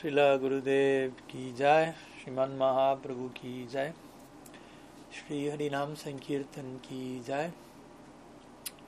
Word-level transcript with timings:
Srila 0.00 0.40
Gurudev 0.40 1.12
ki 1.28 1.52
jai, 1.58 1.92
Sriman 2.18 2.56
Mahaprabhu 2.56 3.34
ki 3.34 3.66
jai, 3.70 3.92
Shri 5.12 5.40
Harinam 5.50 5.94
Sankirtan 5.94 6.80
ki 6.80 7.20
jai, 7.26 7.50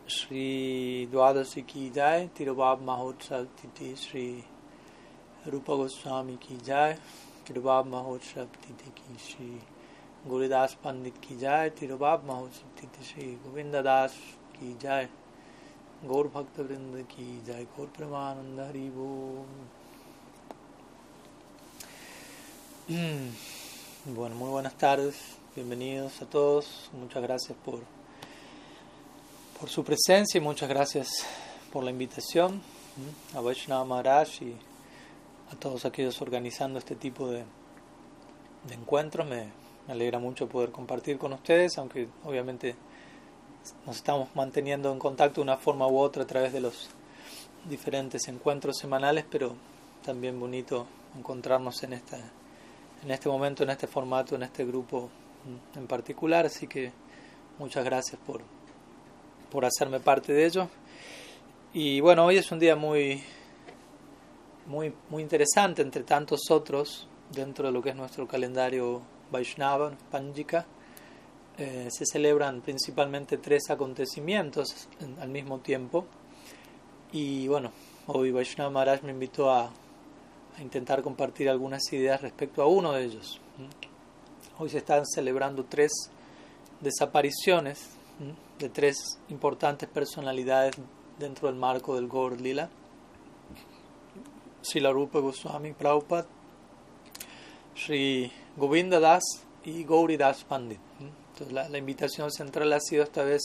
Shri 0.06 1.06
Dwadasi 1.12 1.66
ki 1.66 1.90
jai, 1.90 2.30
Tirubab 2.34 2.80
Mahotsav 2.80 3.46
Titi 3.60 3.94
Shri 3.94 4.42
Rupa 5.52 5.76
Goswami 5.76 6.38
ki 6.38 6.56
jai, 6.64 6.96
Tirubab 7.44 7.86
Mahotsav 7.88 8.48
Titi 8.62 8.90
ki 8.94 9.18
Shri 9.18 9.60
Gurudas 10.26 10.76
Pandit 10.82 11.20
ki 11.20 11.36
jai, 11.38 11.68
Tirubab 11.68 12.24
Mahotsav 12.24 12.72
Titi 12.74 13.04
Shri 13.04 13.38
Govinda 13.44 13.82
Das 13.82 14.16
ki 14.58 14.76
jai, 14.80 15.06
Gaur 16.08 16.28
Bhakta 16.28 16.64
Vrinda 16.64 17.06
ki 17.06 17.42
jai, 17.46 17.66
Gaur 17.76 17.88
Premananda 17.88 18.68
Hari 18.68 18.88
Bol. 18.88 19.44
Bueno, 22.88 24.34
muy 24.34 24.50
buenas 24.50 24.76
tardes, 24.76 25.14
bienvenidos 25.54 26.20
a 26.20 26.26
todos, 26.26 26.90
muchas 26.92 27.22
gracias 27.22 27.56
por, 27.64 27.78
por 29.60 29.68
su 29.68 29.84
presencia 29.84 30.38
y 30.38 30.40
muchas 30.40 30.68
gracias 30.68 31.08
por 31.72 31.84
la 31.84 31.92
invitación 31.92 32.60
a 33.36 33.40
Vaishnava 33.40 33.84
Maharaj 33.84 34.42
y 34.42 34.56
a 35.52 35.56
todos 35.60 35.84
aquellos 35.84 36.20
organizando 36.20 36.80
este 36.80 36.96
tipo 36.96 37.30
de, 37.30 37.44
de 38.66 38.74
encuentros. 38.74 39.28
Me, 39.28 39.52
me 39.86 39.92
alegra 39.92 40.18
mucho 40.18 40.48
poder 40.48 40.72
compartir 40.72 41.18
con 41.18 41.32
ustedes, 41.32 41.78
aunque 41.78 42.08
obviamente 42.24 42.74
nos 43.86 43.94
estamos 43.94 44.28
manteniendo 44.34 44.90
en 44.90 44.98
contacto 44.98 45.36
de 45.36 45.42
una 45.42 45.56
forma 45.56 45.86
u 45.86 45.98
otra 45.98 46.24
a 46.24 46.26
través 46.26 46.52
de 46.52 46.60
los 46.60 46.90
diferentes 47.64 48.26
encuentros 48.26 48.76
semanales, 48.76 49.24
pero 49.30 49.54
también 50.04 50.40
bonito 50.40 50.88
encontrarnos 51.16 51.80
en 51.84 51.92
esta 51.92 52.18
en 53.04 53.10
este 53.10 53.28
momento, 53.28 53.62
en 53.62 53.70
este 53.70 53.86
formato, 53.86 54.34
en 54.34 54.44
este 54.44 54.64
grupo 54.64 55.10
en 55.74 55.86
particular. 55.86 56.46
Así 56.46 56.66
que 56.66 56.92
muchas 57.58 57.84
gracias 57.84 58.20
por, 58.24 58.42
por 59.50 59.64
hacerme 59.64 60.00
parte 60.00 60.32
de 60.32 60.46
ello. 60.46 60.68
Y 61.74 62.00
bueno, 62.00 62.26
hoy 62.26 62.36
es 62.36 62.52
un 62.52 62.58
día 62.58 62.76
muy, 62.76 63.22
muy, 64.66 64.92
muy 65.08 65.22
interesante 65.22 65.82
entre 65.82 66.02
tantos 66.02 66.50
otros 66.50 67.08
dentro 67.30 67.66
de 67.66 67.72
lo 67.72 67.82
que 67.82 67.90
es 67.90 67.96
nuestro 67.96 68.28
calendario 68.28 69.02
Vaishnava, 69.30 69.92
Panjika. 70.10 70.66
Eh, 71.58 71.88
se 71.90 72.06
celebran 72.06 72.60
principalmente 72.62 73.36
tres 73.36 73.70
acontecimientos 73.70 74.88
al 75.20 75.28
mismo 75.28 75.58
tiempo. 75.58 76.06
Y 77.12 77.48
bueno, 77.48 77.72
hoy 78.06 78.32
Vaishnava 78.32 78.70
Maharaj 78.70 79.02
me 79.02 79.12
invitó 79.12 79.50
a 79.50 79.70
a 80.56 80.62
intentar 80.62 81.02
compartir 81.02 81.48
algunas 81.48 81.92
ideas 81.92 82.20
respecto 82.20 82.62
a 82.62 82.66
uno 82.66 82.92
de 82.92 83.04
ellos. 83.04 83.40
Hoy 84.58 84.68
se 84.68 84.78
están 84.78 85.06
celebrando 85.06 85.64
tres 85.64 85.92
desapariciones 86.80 87.90
de 88.58 88.68
tres 88.68 89.18
importantes 89.28 89.88
personalidades 89.88 90.76
dentro 91.18 91.48
del 91.48 91.56
marco 91.56 91.96
del 91.96 92.08
Gaur 92.08 92.40
Lila. 92.40 92.68
Srila 94.62 94.92
Rupa 94.92 95.18
Goswami 95.18 95.72
Prabhupada, 95.72 96.26
Sri 97.74 98.30
Govinda 98.56 99.00
Das 99.00 99.22
y 99.64 99.84
Gauri 99.84 100.16
Das 100.16 100.44
Pandit. 100.44 100.78
Entonces, 101.00 101.52
la, 101.52 101.78
invitación 101.78 102.30
central 102.30 102.72
ha 102.72 102.80
sido 102.80 103.02
esta 103.02 103.24
vez 103.24 103.40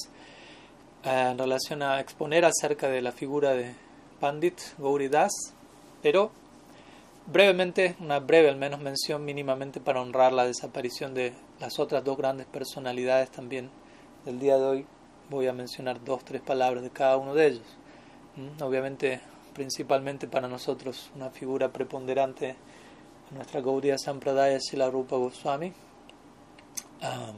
eh, 1.03 1.30
en 1.31 1.38
relación 1.38 1.81
a 1.81 2.00
exponer 2.00 2.45
acerca 2.45 2.88
de 2.89 3.02
la 3.02 3.11
figura 3.11 3.53
de 3.53 3.73
Pandit 4.19 4.59
Gauri 4.78 5.08
Das, 5.08 5.31
pero 6.03 6.31
brevemente, 7.28 7.95
una 8.00 8.20
breve 8.20 8.50
al 8.50 8.56
menos 8.56 8.80
mención 8.80 9.23
mínimamente 9.25 9.80
para 9.80 10.02
honrar 10.02 10.31
la 10.31 10.45
desaparición 10.45 11.14
de 11.14 11.34
las 11.59 11.78
otras 11.78 12.03
dos 12.03 12.17
grandes 12.17 12.47
personalidades 12.47 13.30
también 13.30 13.69
del 14.25 14.40
día 14.40 14.57
de 14.57 14.66
hoy. 14.66 14.85
Voy 15.29 15.47
a 15.47 15.53
mencionar 15.53 16.03
dos, 16.03 16.24
tres 16.24 16.41
palabras 16.41 16.84
de 16.84 16.90
cada 16.90 17.18
uno 17.18 17.34
de 17.34 17.47
ellos. 17.47 17.78
¿Mm? 18.38 18.63
Obviamente, 18.63 19.19
principalmente 19.53 20.28
para 20.28 20.47
nosotros, 20.47 21.12
una 21.16 21.29
figura 21.29 21.72
preponderante 21.72 22.56
nuestra 23.31 23.59
Gaudiya 23.59 23.97
Sampradaya 23.97 24.56
es 24.56 24.73
la 24.73 24.90
Rupa 24.90 25.18
Goswami. 25.18 25.73
Um, 27.02 27.35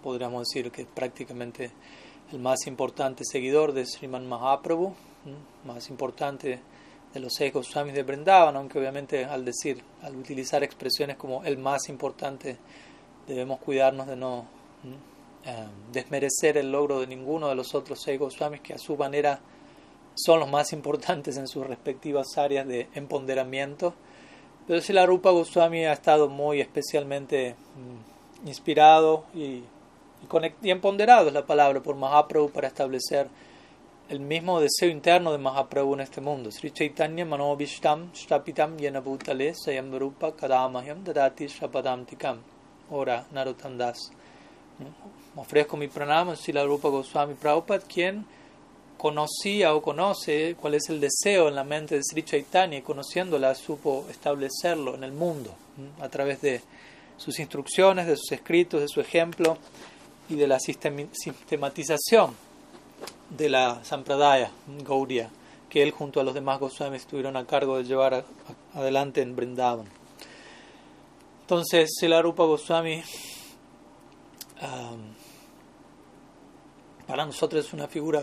podríamos 0.00 0.46
decir 0.46 0.70
que 0.70 0.82
es 0.82 0.88
prácticamente 0.88 1.72
el 2.30 2.38
más 2.38 2.68
importante 2.68 3.24
seguidor 3.24 3.72
de 3.72 3.84
Sriman 3.84 4.28
Mahaprabhu, 4.28 4.90
¿Mm? 4.90 5.66
más 5.66 5.90
importante 5.90 6.60
de 7.12 7.20
los 7.20 7.32
seis 7.34 7.52
Goswamis 7.52 7.94
de 7.94 8.02
Brindavan, 8.02 8.56
aunque 8.56 8.78
obviamente 8.78 9.24
al 9.24 9.44
decir, 9.44 9.82
al 10.02 10.16
utilizar 10.16 10.62
expresiones 10.62 11.16
como 11.16 11.44
el 11.44 11.58
más 11.58 11.88
importante, 11.88 12.58
debemos 13.26 13.60
cuidarnos 13.60 14.06
de 14.06 14.16
no 14.16 14.46
eh, 15.44 15.66
desmerecer 15.92 16.58
el 16.58 16.70
logro 16.70 17.00
de 17.00 17.06
ninguno 17.06 17.48
de 17.48 17.54
los 17.54 17.74
otros 17.74 18.00
seis 18.02 18.18
Goswamis 18.18 18.60
que 18.60 18.74
a 18.74 18.78
su 18.78 18.96
manera 18.96 19.40
son 20.14 20.40
los 20.40 20.50
más 20.50 20.72
importantes 20.72 21.36
en 21.36 21.46
sus 21.46 21.66
respectivas 21.66 22.36
áreas 22.36 22.66
de 22.66 22.88
empoderamiento. 22.94 23.94
Pero 24.66 24.82
si 24.82 24.92
la 24.92 25.06
Rupa 25.06 25.30
Goswami 25.30 25.86
ha 25.86 25.92
estado 25.92 26.28
muy 26.28 26.60
especialmente 26.60 27.54
mm, 27.54 28.48
inspirado 28.48 29.24
y, 29.34 29.40
y, 29.40 29.64
y 30.62 30.70
empoderado, 30.70 31.28
es 31.28 31.32
la 31.32 31.46
palabra, 31.46 31.80
por 31.80 31.96
Mahaprabhu 31.96 32.50
para 32.50 32.68
establecer 32.68 33.28
el 34.08 34.20
mismo 34.20 34.58
deseo 34.58 34.88
interno 34.88 35.32
de 35.32 35.38
Mahaprabhu 35.38 35.92
en 35.92 36.00
este 36.00 36.22
mundo. 36.22 36.50
Sri 36.50 36.70
Chaitanya 36.70 37.26
Manobishtam 37.26 38.10
Shrapitam 38.14 38.78
Yenabhutale 38.78 39.52
Sayamrupa 39.54 40.32
Kadamahyam 40.34 41.04
Dadati 41.04 41.46
Shrapadam 41.46 42.06
Tikam. 42.06 42.38
Ora 42.90 43.26
Narottam 43.34 43.76
Das. 43.76 44.10
Ofrezco 45.36 45.76
mi 45.76 45.88
pranama 45.88 46.32
a 46.32 46.52
la 46.52 46.64
Rupa 46.64 46.88
Goswami 46.88 47.34
Prabhupada, 47.34 47.84
quien 47.86 48.24
conocía 48.96 49.74
o 49.74 49.82
conoce 49.82 50.56
cuál 50.58 50.74
es 50.74 50.88
el 50.88 51.00
deseo 51.00 51.48
en 51.48 51.54
la 51.54 51.64
mente 51.64 51.96
de 51.96 52.02
Sri 52.02 52.22
Chaitanya 52.22 52.78
y 52.78 52.82
conociéndola 52.82 53.54
supo 53.54 54.06
establecerlo 54.08 54.94
en 54.94 55.04
el 55.04 55.12
mundo 55.12 55.54
a 56.00 56.08
través 56.08 56.40
de 56.40 56.62
sus 57.18 57.38
instrucciones, 57.38 58.06
de 58.06 58.16
sus 58.16 58.32
escritos, 58.32 58.80
de 58.80 58.88
su 58.88 59.02
ejemplo 59.02 59.58
y 60.30 60.36
de 60.36 60.46
la 60.48 60.58
sistematización 60.58 62.47
de 63.30 63.48
la 63.48 63.84
Sampradaya 63.84 64.50
Gaudiya, 64.84 65.30
que 65.68 65.82
él 65.82 65.90
junto 65.90 66.20
a 66.20 66.24
los 66.24 66.34
demás 66.34 66.58
Goswamis 66.58 67.02
estuvieron 67.02 67.36
a 67.36 67.46
cargo 67.46 67.76
de 67.76 67.84
llevar 67.84 68.14
a, 68.14 68.24
adelante 68.74 69.20
en 69.22 69.36
Brindavan. 69.36 69.86
Entonces, 71.42 71.90
el 72.02 72.22
Rupa 72.22 72.44
Goswami 72.44 73.02
um, 74.62 75.14
para 77.06 77.24
nosotros 77.24 77.66
es 77.66 77.72
una 77.72 77.88
figura 77.88 78.22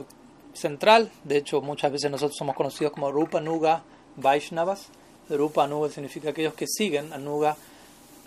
central, 0.54 1.12
de 1.24 1.38
hecho 1.38 1.62
muchas 1.62 1.92
veces 1.92 2.12
nosotros 2.12 2.38
somos 2.38 2.56
conocidos 2.56 2.94
como 2.94 3.12
Rupa 3.12 3.42
Nuga 3.42 3.84
Vaishnavas. 4.16 4.90
Rupa 5.28 5.68
Nuga 5.68 5.90
significa 5.90 6.30
aquellos 6.30 6.54
que 6.54 6.68
siguen 6.68 7.12
a 7.12 7.18
Nuga, 7.18 7.58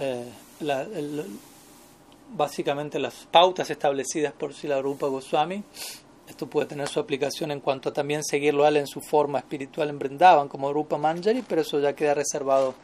eh, 0.01 0.25
básicamente 2.37 2.99
las 2.99 3.15
pautas 3.31 3.71
establecidas 3.71 4.33
por 4.33 4.53
Sila 4.53 4.83
Rupa 4.83 5.07
Goswami 5.07 5.63
esto 6.29 6.47
puede 6.47 6.67
tener 6.67 6.89
su 6.89 7.01
aplicación 7.01 7.51
en 7.51 7.61
cuanto 7.61 7.89
a 7.89 7.93
también 7.93 8.23
seguirlo 8.23 8.65
a 8.65 8.69
en 8.69 8.87
su 8.87 9.01
forma 9.01 9.39
espiritual 9.39 9.89
en 9.89 9.99
Brindavan 9.99 10.49
como 10.49 10.73
Rupa 10.73 10.99
Manjari, 10.99 11.43
pero 11.43 11.63
eso 11.63 11.81
ya 11.81 11.95
queda 11.95 12.15
reservado 12.15 12.75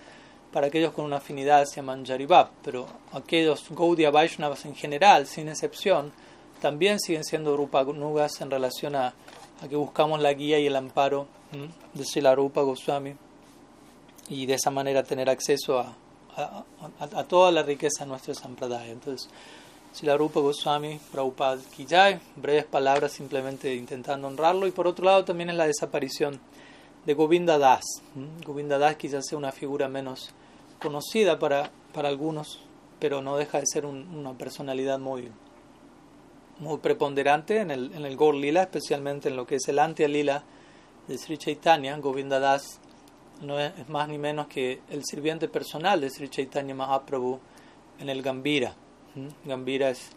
para 0.51 0.69
aquellos 0.69 0.93
con 0.93 1.05
una 1.05 1.17
afinidad 1.17 1.63
hacia 1.63 1.83
Manjari 1.83 2.27
Bhav. 2.27 2.49
Pero 2.63 2.87
aquellos 3.13 3.67
Gaudiya 3.71 4.11
Vaishnavas 4.11 4.65
en 4.65 4.75
general, 4.75 5.27
sin 5.27 5.49
excepción, 5.49 6.13
también 6.61 6.99
siguen 6.99 7.25
siendo 7.25 7.57
Rupa 7.57 7.85
Nugas 7.85 8.41
en 8.41 8.51
relación 8.51 8.97
a, 8.97 9.09
a 9.61 9.69
que 9.69 9.77
buscamos 9.77 10.21
la 10.21 10.33
guía 10.33 10.59
y 10.59 10.67
el 10.67 10.77
amparo 10.77 11.27
de 11.93 12.05
Sila 12.05 12.35
Rupa 12.35 12.63
Goswami 12.63 13.15
y 14.29 14.47
de 14.47 14.55
esa 14.55 14.71
manera 14.71 15.03
tener 15.03 15.29
acceso 15.29 15.79
a, 15.79 15.95
a, 16.37 16.65
a 17.01 17.25
toda 17.25 17.53
la 17.53 17.63
riqueza 17.63 18.05
de 18.05 18.11
nuestro 18.11 18.35
Sampradaya. 18.35 18.91
Entonces, 18.91 19.29
Sila 19.95 20.17
Rupa 20.17 20.41
Goswami, 20.41 20.99
Prabhupada 21.13 21.61
breves 22.35 22.65
palabras 22.65 23.13
simplemente 23.13 23.77
intentando 23.77 24.27
honrarlo. 24.27 24.67
Y 24.67 24.73
por 24.73 24.89
otro 24.89 25.05
lado 25.05 25.25
también 25.25 25.51
es 25.51 25.57
la 25.57 25.69
desaparición 25.69 26.41
de 27.07 27.15
Govinda 27.15 27.59
Das. 27.59 27.85
Govinda 28.45 28.77
Das 28.77 28.97
quizás 28.97 29.25
sea 29.25 29.39
una 29.39 29.53
figura 29.53 29.89
menos 29.89 30.31
conocida 30.83 31.39
para, 31.39 31.71
para 31.93 32.09
algunos, 32.09 32.59
pero 32.99 33.23
no 33.23 33.37
deja 33.37 33.61
de 33.61 33.67
ser 33.73 33.87
un, 33.87 34.09
una 34.17 34.37
personalidad 34.37 34.99
muy, 34.99 35.31
muy 36.59 36.79
preponderante 36.79 37.59
en 37.59 37.71
el, 37.71 37.93
en 37.95 38.05
el 38.05 38.17
Gaur 38.17 38.35
Lila, 38.35 38.63
especialmente 38.63 39.29
en 39.29 39.37
lo 39.37 39.47
que 39.47 39.55
es 39.55 39.69
el 39.69 39.79
Antya 39.79 40.09
Lila 40.09 40.43
de 41.07 41.17
Sri 41.17 41.39
Chaitanya. 41.39 41.97
Govinda 41.99 42.41
Das 42.41 42.81
no 43.43 43.61
es, 43.61 43.73
es 43.79 43.89
más 43.89 44.09
ni 44.09 44.19
menos 44.19 44.49
que 44.49 44.81
el 44.91 45.05
sirviente 45.05 45.47
personal 45.47 46.01
de 46.01 46.11
Sri 46.11 46.29
Chaitanya 46.29 46.75
Mahaprabhu 46.75 47.39
en 48.01 48.09
el 48.09 48.21
Gambira. 48.21 48.75
Gambira 49.45 49.91
es 49.91 50.11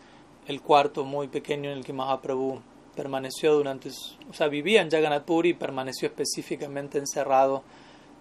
el 0.47 0.61
cuarto 0.61 1.03
muy 1.03 1.27
pequeño 1.27 1.69
en 1.71 1.77
el 1.77 1.85
que 1.85 1.93
Mahaprabhu 1.93 2.61
permaneció 2.95 3.53
durante, 3.53 3.89
o 3.89 4.33
sea, 4.33 4.47
vivía 4.47 4.81
en 4.81 4.89
Jagannath 4.89 5.23
Puri 5.23 5.49
y 5.49 5.53
permaneció 5.53 6.07
específicamente 6.07 6.97
encerrado 6.97 7.63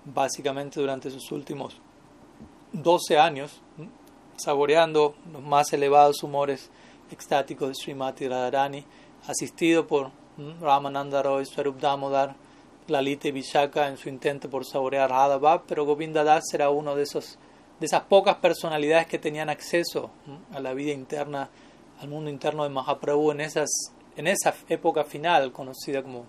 básicamente 0.05 0.81
durante 0.81 1.11
sus 1.11 1.32
últimos 1.32 1.81
12 2.73 3.19
años, 3.19 3.61
saboreando 4.37 5.14
los 5.32 5.43
más 5.43 5.73
elevados 5.73 6.23
humores 6.23 6.70
extáticos 7.11 7.69
de 7.69 7.75
Srimati 7.75 8.28
Radharani, 8.28 8.84
asistido 9.26 9.87
por 9.87 10.11
Ramananda 10.61 11.23
Roy, 11.23 11.46
Swarup 11.46 11.81
Damodar, 11.81 12.34
Lalita 12.88 13.28
y 13.28 13.32
Vishaka 13.32 13.88
en 13.88 13.96
su 13.96 14.08
intento 14.08 14.50
por 14.50 14.64
saborear 14.64 15.11
Radha 15.11 15.62
pero 15.67 15.84
Govinda 15.84 16.23
Das 16.23 16.44
era 16.52 16.70
uno 16.70 16.94
de 16.94 17.02
esos 17.02 17.38
de 17.81 17.87
esas 17.87 18.02
pocas 18.02 18.37
personalidades 18.37 19.06
que 19.06 19.19
tenían 19.19 19.49
acceso 19.50 20.11
a 20.52 20.61
la 20.61 20.73
vida 20.75 20.93
interna, 20.93 21.49
al 22.00 22.08
mundo 22.08 22.31
interno 22.31 22.64
de 22.64 22.70
Mahaprabhu 22.70 23.32
en 23.32 23.40
esas 23.40 23.69
en 24.17 24.26
esa 24.26 24.55
época 24.69 25.05
final 25.05 25.52
conocida 25.52 26.02
como 26.02 26.25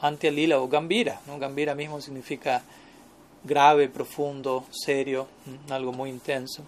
Antya 0.00 0.30
Lila 0.30 0.60
o 0.60 0.68
Gambira. 0.68 1.20
Gambira 1.38 1.74
mismo 1.74 2.00
significa 2.00 2.62
grave, 3.42 3.88
profundo, 3.88 4.64
serio, 4.70 5.26
algo 5.70 5.92
muy 5.92 6.10
intenso. 6.10 6.62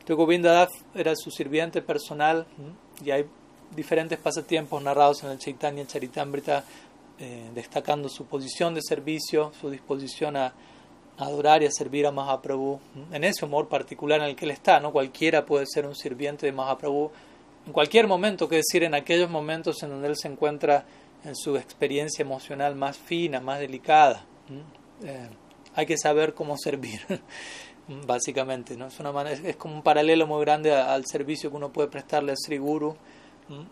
Entonces 0.00 0.68
era 0.94 1.14
su 1.16 1.30
sirviente 1.30 1.82
personal 1.82 2.46
y 3.04 3.10
hay 3.10 3.24
diferentes 3.74 4.18
pasatiempos 4.18 4.82
narrados 4.82 5.22
en 5.22 5.30
el 5.30 5.38
Chaitanya 5.38 5.86
Charitamrita 5.86 6.64
eh, 7.18 7.50
destacando 7.54 8.08
su 8.08 8.26
posición 8.26 8.74
de 8.74 8.80
servicio, 8.82 9.52
su 9.60 9.70
disposición 9.70 10.36
a, 10.36 10.52
adorar 11.20 11.62
y 11.62 11.66
a 11.66 11.70
servir 11.70 12.06
a 12.06 12.10
Mahaprabhu, 12.10 12.80
en 13.12 13.24
ese 13.24 13.44
humor 13.44 13.68
particular 13.68 14.20
en 14.20 14.26
el 14.26 14.36
que 14.36 14.44
él 14.44 14.50
está, 14.50 14.80
¿no? 14.80 14.92
Cualquiera 14.92 15.44
puede 15.44 15.66
ser 15.66 15.86
un 15.86 15.94
sirviente 15.94 16.46
de 16.46 16.52
Mahaprabhu 16.52 17.10
en 17.66 17.72
cualquier 17.72 18.06
momento, 18.06 18.48
que 18.48 18.56
decir, 18.56 18.82
en 18.84 18.94
aquellos 18.94 19.30
momentos 19.30 19.82
en 19.82 19.90
donde 19.90 20.08
él 20.08 20.16
se 20.16 20.28
encuentra 20.28 20.84
en 21.24 21.36
su 21.36 21.56
experiencia 21.56 22.22
emocional 22.22 22.74
más 22.74 22.96
fina, 22.96 23.40
más 23.40 23.60
delicada. 23.60 24.24
Eh, 25.04 25.28
hay 25.74 25.86
que 25.86 25.98
saber 25.98 26.34
cómo 26.34 26.56
servir, 26.56 27.00
básicamente. 28.06 28.76
¿no? 28.76 28.86
Es, 28.86 28.98
una 28.98 29.12
manera, 29.12 29.38
es 29.48 29.56
como 29.56 29.74
un 29.74 29.82
paralelo 29.82 30.26
muy 30.26 30.40
grande 30.40 30.72
al 30.72 31.04
servicio 31.06 31.50
que 31.50 31.56
uno 31.56 31.70
puede 31.70 31.88
prestarle 31.88 32.32
a 32.32 32.36
Sri 32.36 32.58
Guru 32.58 32.96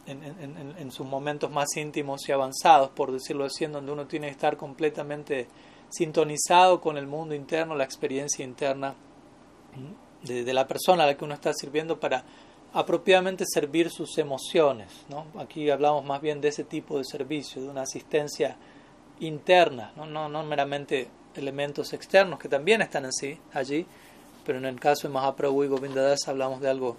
en, 0.06 0.22
en, 0.24 0.74
en, 0.76 0.90
sus 0.90 1.06
momentos 1.06 1.50
más 1.50 1.68
íntimos 1.76 2.28
y 2.28 2.32
avanzados, 2.32 2.90
por 2.90 3.12
decirlo 3.12 3.44
así, 3.44 3.64
en 3.64 3.72
donde 3.72 3.92
uno 3.92 4.06
tiene 4.06 4.26
que 4.26 4.32
estar 4.32 4.56
completamente 4.56 5.46
sintonizado 5.90 6.80
con 6.80 6.96
el 6.98 7.06
mundo 7.06 7.34
interno, 7.34 7.74
la 7.74 7.84
experiencia 7.84 8.44
interna 8.44 8.94
de, 10.22 10.52
la 10.52 10.66
persona 10.66 11.04
a 11.04 11.06
la 11.06 11.16
que 11.16 11.24
uno 11.24 11.34
está 11.34 11.52
sirviendo 11.52 11.98
para 11.98 12.24
apropiadamente 12.72 13.44
servir 13.46 13.90
sus 13.90 14.18
emociones. 14.18 14.88
¿no? 15.08 15.26
Aquí 15.38 15.70
hablamos 15.70 16.04
más 16.04 16.20
bien 16.20 16.40
de 16.40 16.48
ese 16.48 16.64
tipo 16.64 16.98
de 16.98 17.04
servicio, 17.04 17.62
de 17.62 17.68
una 17.68 17.82
asistencia 17.82 18.56
interna, 19.20 19.92
no, 19.96 20.06
no, 20.06 20.28
no 20.28 20.44
meramente 20.44 21.08
elementos 21.34 21.92
externos 21.92 22.38
que 22.38 22.48
también 22.48 22.82
están 22.82 23.04
así, 23.04 23.38
allí, 23.52 23.86
pero 24.44 24.58
en 24.58 24.64
el 24.64 24.80
caso 24.80 25.08
de 25.08 25.14
Mahaprabhu 25.14 25.64
y 25.64 25.68
Govindadas 25.68 26.26
hablamos 26.26 26.60
de 26.60 26.70
algo 26.70 26.96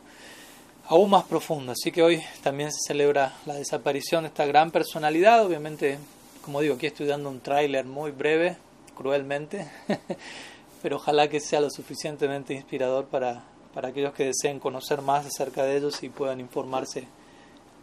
aún 0.90 1.10
más 1.10 1.24
profundo. 1.24 1.72
Así 1.72 1.92
que 1.92 2.04
hoy 2.04 2.22
también 2.44 2.72
se 2.72 2.80
celebra 2.88 3.34
la 3.46 3.54
desaparición 3.56 4.24
de 4.24 4.30
esta 4.30 4.46
gran 4.46 4.72
personalidad. 4.72 5.46
Obviamente, 5.46 5.98
como 6.44 6.62
digo, 6.62 6.76
aquí 6.76 6.88
estoy 6.88 7.08
dando 7.08 7.30
un 7.30 7.40
tráiler 7.40 7.86
muy 7.86 8.12
breve, 8.12 8.58
cruelmente, 9.00 9.66
pero 10.84 10.98
ojalá 10.98 11.30
que 11.30 11.40
sea 11.40 11.62
lo 11.62 11.70
suficientemente 11.70 12.54
inspirador 12.54 13.06
para, 13.06 13.46
para 13.74 13.88
aquellos 13.88 14.14
que 14.14 14.26
deseen 14.26 14.60
conocer 14.60 15.02
más 15.02 15.26
acerca 15.26 15.64
de 15.64 15.78
ellos 15.78 16.04
y 16.04 16.10
puedan 16.10 16.42
informarse 16.42 17.08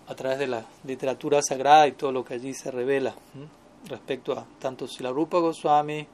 a 0.09 0.15
través 0.15 0.39
de 0.39 0.47
la 0.47 0.67
literatura 0.85 1.41
sagrada 1.41 1.87
y 1.89 1.93
todo 1.93 2.13
lo 2.13 2.23
que 2.23 2.35
allí 2.35 2.53
se 2.53 2.71
revela 2.71 3.15
respecto 3.89 4.39
a 4.39 4.45
tanto 4.59 4.87
Silarupa 4.87 5.39
Goswami, 5.39 6.07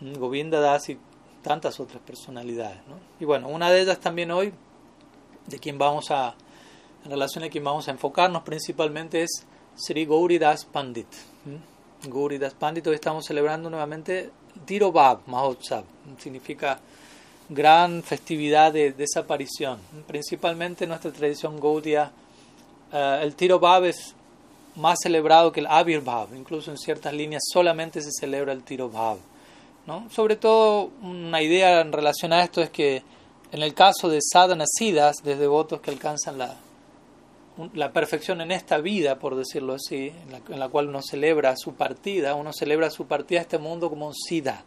Govinda 0.00 0.60
Das 0.60 0.88
y 0.88 0.98
tantas 1.42 1.80
otras 1.80 2.00
personalidades. 2.00 2.78
¿no? 2.86 2.94
Y 3.18 3.24
bueno, 3.24 3.48
una 3.48 3.72
de 3.72 3.80
ellas 3.80 3.98
también 3.98 4.30
hoy 4.30 4.54
de 5.48 5.58
quien 5.58 5.78
vamos 5.78 6.12
a, 6.12 6.36
en 7.04 7.10
relación 7.10 7.42
a 7.42 7.48
quien 7.48 7.64
vamos 7.64 7.88
a 7.88 7.90
enfocarnos 7.90 8.44
principalmente 8.44 9.24
es 9.24 9.44
Sri 9.74 10.06
Gauridas 10.06 10.64
Pandit. 10.64 11.08
Gauridas 12.04 12.54
Pandit, 12.54 12.86
estamos 12.88 13.24
celebrando 13.26 13.68
nuevamente 13.68 14.30
Tirobab 14.64 15.20
Mahotsav, 15.26 15.84
significa 16.18 16.78
gran 17.48 18.02
festividad 18.02 18.72
de 18.72 18.92
desaparición. 18.92 19.78
Principalmente 20.06 20.84
en 20.84 20.90
nuestra 20.90 21.10
tradición 21.10 21.58
Gaudia, 21.58 22.10
uh, 22.92 23.22
el 23.22 23.34
Tirobab 23.34 23.84
es 23.84 24.14
más 24.76 24.98
celebrado 25.02 25.50
que 25.50 25.60
el 25.60 25.66
Avirbhav, 25.66 26.34
incluso 26.34 26.70
en 26.70 26.78
ciertas 26.78 27.12
líneas 27.12 27.42
solamente 27.52 28.00
se 28.00 28.10
celebra 28.12 28.52
el 28.52 28.62
Tirobab. 28.62 29.18
¿no? 29.86 30.08
Sobre 30.10 30.36
todo, 30.36 30.90
una 31.02 31.42
idea 31.42 31.80
en 31.80 31.92
relación 31.92 32.32
a 32.32 32.44
esto 32.44 32.60
es 32.60 32.70
que 32.70 33.02
en 33.50 33.62
el 33.62 33.74
caso 33.74 34.08
de 34.08 34.20
sadhana 34.20 34.64
siddhas, 34.66 35.16
de 35.24 35.34
devotos 35.36 35.80
que 35.80 35.90
alcanzan 35.90 36.38
la, 36.38 36.54
la 37.74 37.92
perfección 37.92 38.40
en 38.40 38.52
esta 38.52 38.78
vida, 38.78 39.18
por 39.18 39.34
decirlo 39.34 39.74
así, 39.74 40.12
en 40.48 40.60
la, 40.60 40.68
cual 40.68 40.88
uno 40.88 41.02
celebra 41.02 41.56
su 41.56 41.74
partida, 41.74 42.34
uno 42.34 42.52
celebra 42.52 42.90
su 42.90 43.06
partida 43.06 43.40
a 43.40 43.42
este 43.42 43.58
mundo 43.58 43.90
como 43.90 44.06
un 44.06 44.14
siddha, 44.14 44.64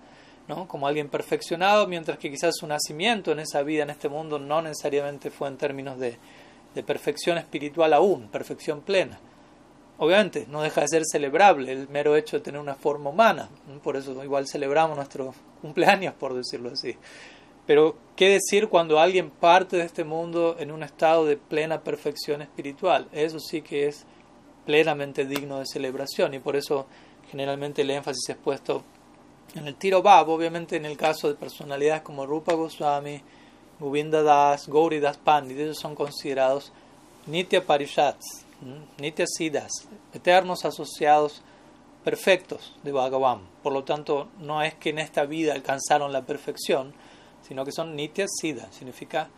¿no? 0.47 0.67
como 0.67 0.87
alguien 0.87 1.07
perfeccionado, 1.07 1.87
mientras 1.87 2.17
que 2.17 2.29
quizás 2.29 2.55
su 2.57 2.67
nacimiento 2.67 3.31
en 3.31 3.39
esa 3.39 3.63
vida, 3.63 3.83
en 3.83 3.91
este 3.91 4.09
mundo, 4.09 4.39
no 4.39 4.61
necesariamente 4.61 5.31
fue 5.31 5.47
en 5.47 5.57
términos 5.57 5.99
de, 5.99 6.17
de 6.75 6.83
perfección 6.83 7.37
espiritual 7.37 7.93
aún, 7.93 8.27
perfección 8.27 8.81
plena. 8.81 9.19
Obviamente, 9.97 10.47
no 10.49 10.63
deja 10.63 10.81
de 10.81 10.87
ser 10.87 11.03
celebrable 11.05 11.71
el 11.71 11.87
mero 11.87 12.15
hecho 12.15 12.37
de 12.37 12.43
tener 12.43 12.59
una 12.59 12.75
forma 12.75 13.11
humana, 13.11 13.49
por 13.83 13.95
eso 13.95 14.23
igual 14.23 14.47
celebramos 14.47 14.97
nuestros 14.97 15.35
cumpleaños, 15.61 16.15
por 16.15 16.33
decirlo 16.33 16.71
así. 16.71 16.97
Pero, 17.65 17.95
¿qué 18.15 18.29
decir 18.29 18.67
cuando 18.67 18.99
alguien 18.99 19.29
parte 19.29 19.77
de 19.77 19.83
este 19.83 20.03
mundo 20.03 20.55
en 20.59 20.71
un 20.71 20.83
estado 20.83 21.25
de 21.25 21.37
plena 21.37 21.81
perfección 21.81 22.41
espiritual? 22.41 23.07
Eso 23.11 23.39
sí 23.39 23.61
que 23.61 23.87
es 23.87 24.05
plenamente 24.65 25.25
digno 25.25 25.59
de 25.59 25.65
celebración 25.65 26.33
y 26.33 26.39
por 26.39 26.55
eso 26.55 26.85
generalmente 27.29 27.81
el 27.81 27.91
énfasis 27.91 28.29
es 28.29 28.37
puesto 28.37 28.83
en 29.55 29.67
el 29.67 29.75
tiro 29.75 30.01
bab, 30.01 30.29
obviamente 30.29 30.77
en 30.77 30.85
el 30.85 30.97
caso 30.97 31.27
de 31.27 31.35
personalidades 31.35 32.03
como 32.03 32.25
Rupa 32.25 32.53
Goswami, 32.53 33.21
Govinda 33.79 34.23
Das, 34.23 34.67
Gauri 34.67 34.99
Das 34.99 35.17
Pandit, 35.17 35.59
ellos 35.59 35.79
son 35.79 35.95
considerados 35.95 36.71
Nitya 37.25 37.65
Parishats, 37.65 38.45
Nitya 38.97 39.25
Siddhas, 39.27 39.71
eternos 40.13 40.65
asociados 40.65 41.41
perfectos 42.03 42.75
de 42.83 42.91
Bhagavan. 42.91 43.41
Por 43.61 43.73
lo 43.73 43.83
tanto, 43.83 44.29
no 44.39 44.63
es 44.63 44.73
que 44.75 44.91
en 44.91 44.99
esta 44.99 45.25
vida 45.25 45.53
alcanzaron 45.53 46.13
la 46.13 46.25
perfección, 46.25 46.93
sino 47.47 47.65
que 47.65 47.71
son 47.71 47.95
nitya 47.95 48.25
siddha, 48.27 48.71
significa 48.71 49.29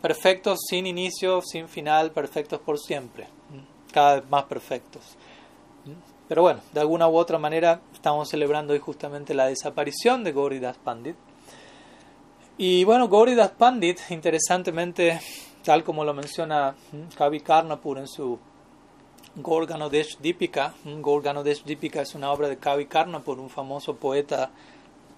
perfectos 0.00 0.58
sin 0.68 0.86
inicio, 0.86 1.40
sin 1.42 1.68
final, 1.68 2.10
perfectos 2.10 2.60
por 2.60 2.78
siempre, 2.78 3.26
cada 3.92 4.16
vez 4.16 4.30
más 4.30 4.44
perfectos. 4.44 5.02
Pero 6.28 6.42
bueno, 6.42 6.60
de 6.72 6.80
alguna 6.80 7.08
u 7.08 7.16
otra 7.16 7.38
manera 7.38 7.80
estamos 7.92 8.28
celebrando 8.28 8.72
hoy 8.72 8.78
justamente 8.78 9.34
la 9.34 9.46
desaparición 9.46 10.24
de 10.24 10.32
Gauridas 10.32 10.78
Pandit. 10.78 11.16
Y 12.56 12.84
bueno, 12.84 13.08
Gauridas 13.08 13.50
Pandit, 13.50 13.98
interesantemente, 14.10 15.20
tal 15.62 15.84
como 15.84 16.04
lo 16.04 16.14
menciona 16.14 16.74
Kavi 17.16 17.40
Karnapur 17.40 17.98
en 17.98 18.08
su 18.08 18.38
Gorganodesh 19.36 20.18
Dipika, 20.18 20.74
Gorganodesh 20.84 21.64
Dipika 21.64 22.02
es 22.02 22.14
una 22.14 22.30
obra 22.30 22.48
de 22.48 22.56
Kavi 22.56 22.86
Karnapur, 22.86 23.40
un 23.40 23.50
famoso 23.50 23.96
poeta 23.96 24.50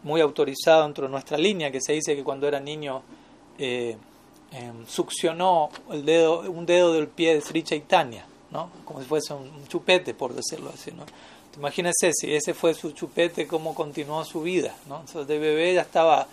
muy 0.02 0.20
autorizado 0.20 0.82
dentro 0.84 1.06
de 1.06 1.10
nuestra 1.10 1.38
línea, 1.38 1.70
que 1.70 1.80
se 1.80 1.92
dice 1.92 2.14
que 2.14 2.22
cuando 2.22 2.46
era 2.46 2.60
niño 2.60 3.02
eh, 3.58 3.96
em, 4.52 4.86
succionó 4.86 5.70
el 5.90 6.04
dedo, 6.04 6.40
un 6.40 6.66
dedo 6.66 6.92
del 6.92 7.08
pie 7.08 7.34
de 7.34 7.40
Sri 7.40 7.62
Chaitanya, 7.62 8.26
¿no? 8.50 8.70
como 8.84 9.00
si 9.00 9.06
fuese 9.06 9.34
un, 9.34 9.66
chupete, 9.68 10.14
por 10.14 10.34
decirlo 10.34 10.70
así. 10.72 10.92
¿no? 10.92 11.04
Imagínense 11.56 12.12
si 12.12 12.34
ese 12.34 12.54
fue 12.54 12.74
su 12.74 12.92
chupete, 12.92 13.46
cómo 13.46 13.74
continuó 13.74 14.24
su 14.24 14.42
vida. 14.42 14.74
¿no? 14.88 15.00
Entonces, 15.00 15.26
de 15.26 15.38
bebé 15.38 15.74
ya 15.74 15.82
estaba 15.82 16.26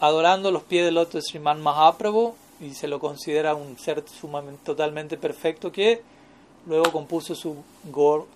adorando 0.00 0.50
los 0.50 0.62
pies 0.64 0.84
del 0.84 0.98
otro 0.98 1.20
Sriman 1.20 1.62
Mahaprabhu 1.62 2.34
y 2.60 2.74
se 2.74 2.88
lo 2.88 2.98
considera 2.98 3.54
un 3.54 3.78
ser 3.78 4.02
sumamente, 4.08 4.60
totalmente 4.64 5.16
perfecto 5.16 5.70
que 5.72 6.02
luego 6.66 6.90
compuso 6.90 7.34
su 7.34 7.56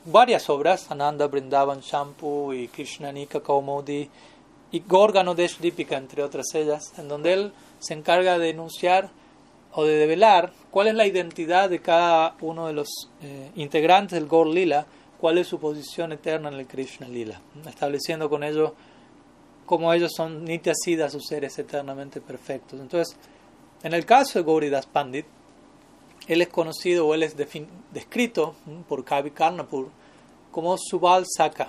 varias 0.04 0.48
obras, 0.48 0.90
Ananda 0.90 1.26
Brindavan 1.26 1.80
Shampoo 1.80 2.54
y 2.54 2.68
Krishna 2.68 3.12
Nika 3.12 3.40
Kaumodi 3.40 4.08
y 4.72 4.80
Gorgano 4.80 5.34
Dipika, 5.34 5.96
entre 5.96 6.22
otras 6.22 6.46
ellas, 6.54 6.92
en 6.98 7.08
donde 7.08 7.32
él 7.32 7.52
se 7.80 7.94
encarga 7.94 8.38
de 8.38 8.50
enunciar 8.50 9.10
o 9.72 9.84
de 9.84 9.94
develar 9.94 10.52
cuál 10.70 10.88
es 10.88 10.94
la 10.94 11.06
identidad 11.06 11.70
de 11.70 11.80
cada 11.80 12.36
uno 12.40 12.66
de 12.66 12.72
los 12.72 12.88
eh, 13.22 13.50
integrantes 13.56 14.18
del 14.18 14.28
Gor 14.28 14.46
Lila, 14.46 14.86
cuál 15.18 15.38
es 15.38 15.48
su 15.48 15.58
posición 15.58 16.12
eterna 16.12 16.48
en 16.48 16.54
el 16.54 16.66
Krishna 16.66 17.08
Lila, 17.08 17.40
estableciendo 17.66 18.30
con 18.30 18.42
ello 18.42 18.74
cómo 19.66 19.92
ellos 19.92 20.12
son 20.16 20.44
nityasidas, 20.44 21.12
sus 21.12 21.26
seres 21.26 21.58
eternamente 21.58 22.20
perfectos. 22.20 22.80
Entonces, 22.80 23.16
en 23.82 23.94
el 23.94 24.04
caso 24.04 24.38
de 24.38 24.44
Gauridas 24.44 24.86
Pandit, 24.86 25.26
él 26.26 26.42
es 26.42 26.48
conocido 26.48 27.06
o 27.06 27.14
él 27.14 27.22
es 27.22 27.36
descrito 27.36 28.54
por 28.88 29.04
Kavi 29.04 29.30
Karnapur 29.30 29.88
como 30.50 30.76
Subal 30.78 31.24
Saka, 31.26 31.68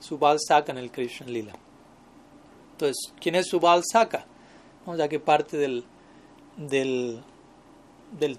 Subal 0.00 0.38
Saka 0.40 0.72
en 0.72 0.78
el 0.78 0.90
Krishna 0.90 1.26
Lila. 1.26 1.54
Entonces, 2.74 3.12
¿quién 3.20 3.36
es 3.36 3.46
Subal 3.46 3.82
Saka? 3.84 4.26
Ya 4.98 5.08
que 5.08 5.20
parte 5.20 5.56
del, 5.56 5.84
del, 6.56 7.22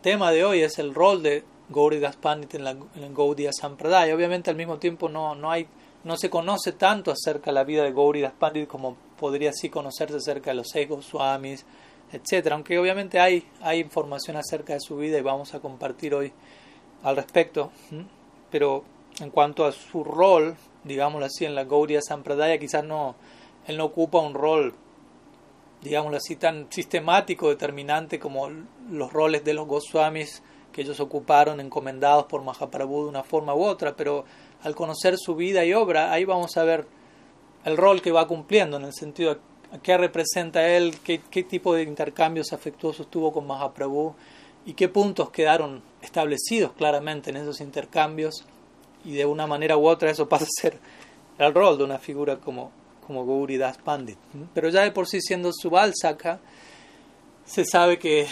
tema 0.01 0.31
de 0.31 0.43
hoy 0.43 0.61
es 0.61 0.77
el 0.77 0.93
rol 0.93 1.23
de 1.23 1.45
Gauri 1.69 2.01
Pandit 2.19 2.55
en, 2.55 2.65
la, 2.65 2.71
en 2.71 3.13
Gaudiya 3.15 3.51
Sampradaya. 3.53 4.13
Obviamente, 4.13 4.49
al 4.49 4.57
mismo 4.57 4.77
tiempo, 4.77 5.07
no, 5.07 5.35
no, 5.35 5.49
hay, 5.49 5.67
no 6.03 6.17
se 6.17 6.29
conoce 6.29 6.73
tanto 6.73 7.11
acerca 7.11 7.45
de 7.45 7.53
la 7.53 7.63
vida 7.63 7.83
de 7.83 7.93
Gauri 7.93 8.27
Pandit 8.37 8.67
como 8.67 8.97
podría 9.17 9.53
sí 9.53 9.69
conocerse 9.69 10.17
acerca 10.17 10.51
de 10.51 10.55
los 10.55 10.67
seis 10.69 10.89
Goswamis, 10.89 11.65
etc. 12.11 12.51
Aunque 12.51 12.77
obviamente 12.77 13.21
hay, 13.21 13.47
hay 13.61 13.79
información 13.79 14.35
acerca 14.35 14.73
de 14.73 14.81
su 14.81 14.97
vida 14.97 15.17
y 15.17 15.21
vamos 15.21 15.53
a 15.53 15.61
compartir 15.61 16.13
hoy 16.13 16.33
al 17.03 17.15
respecto. 17.15 17.71
Pero 18.51 18.83
en 19.21 19.29
cuanto 19.29 19.63
a 19.63 19.71
su 19.71 20.03
rol, 20.03 20.57
digámoslo 20.83 21.25
así, 21.25 21.45
en 21.45 21.55
la 21.55 21.63
Gaudiya 21.63 22.01
Sampradaya, 22.01 22.57
quizás 22.57 22.83
no, 22.83 23.15
él 23.67 23.77
no 23.77 23.85
ocupa 23.85 24.19
un 24.19 24.33
rol, 24.33 24.73
digámoslo 25.81 26.17
así, 26.17 26.35
tan 26.35 26.67
sistemático, 26.71 27.49
determinante 27.49 28.19
como 28.19 28.49
los 28.89 29.11
roles 29.11 29.43
de 29.43 29.53
los 29.53 29.67
Goswamis 29.67 30.41
que 30.71 30.81
ellos 30.81 30.99
ocuparon, 30.99 31.61
encomendados 31.61 32.25
por 32.25 32.43
Mahaprabhu 32.43 33.03
de 33.03 33.09
una 33.09 33.23
forma 33.23 33.55
u 33.55 33.63
otra, 33.63 33.95
pero 33.95 34.25
al 34.61 34.75
conocer 34.75 35.17
su 35.17 35.33
vida 35.35 35.63
y 35.63 35.73
obra, 35.73 36.11
ahí 36.11 36.25
vamos 36.25 36.57
a 36.57 36.65
ver 36.65 36.85
el 37.63 37.77
rol 37.77 38.01
que 38.01 38.11
va 38.11 38.27
cumpliendo, 38.27 38.75
en 38.75 38.83
el 38.83 38.93
sentido 38.93 39.35
de 39.35 39.79
qué 39.81 39.97
representa 39.97 40.67
él, 40.67 40.95
qué, 41.01 41.21
qué 41.31 41.43
tipo 41.43 41.73
de 41.73 41.83
intercambios 41.83 42.51
afectuosos 42.51 43.09
tuvo 43.09 43.31
con 43.31 43.47
Mahaprabhu 43.47 44.15
y 44.65 44.73
qué 44.73 44.89
puntos 44.89 45.29
quedaron 45.29 45.81
establecidos 46.01 46.73
claramente 46.73 47.29
en 47.29 47.37
esos 47.37 47.61
intercambios 47.61 48.45
y 49.05 49.13
de 49.13 49.25
una 49.25 49.47
manera 49.47 49.77
u 49.77 49.87
otra 49.87 50.09
eso 50.09 50.27
pasa 50.29 50.45
a 50.45 50.61
ser 50.61 50.79
el 51.37 51.53
rol 51.53 51.77
de 51.77 51.83
una 51.83 51.99
figura 51.99 52.37
como, 52.37 52.71
como 53.05 53.25
Gauri 53.25 53.59
Pandit. 53.83 54.17
Pero 54.53 54.69
ya 54.69 54.81
de 54.81 54.91
por 54.91 55.07
sí 55.07 55.19
siendo 55.21 55.51
su 55.53 55.71
Saka, 55.93 56.39
se 57.45 57.65
sabe 57.65 57.99
que, 57.99 58.27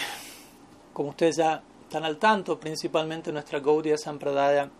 como 0.92 1.10
ustedes 1.10 1.36
ya 1.36 1.62
están 1.82 2.04
al 2.04 2.18
tanto, 2.18 2.58
principalmente 2.58 3.32
nuestra 3.32 3.60
Gaudiya 3.60 3.96
Sampradaya, 3.96 4.70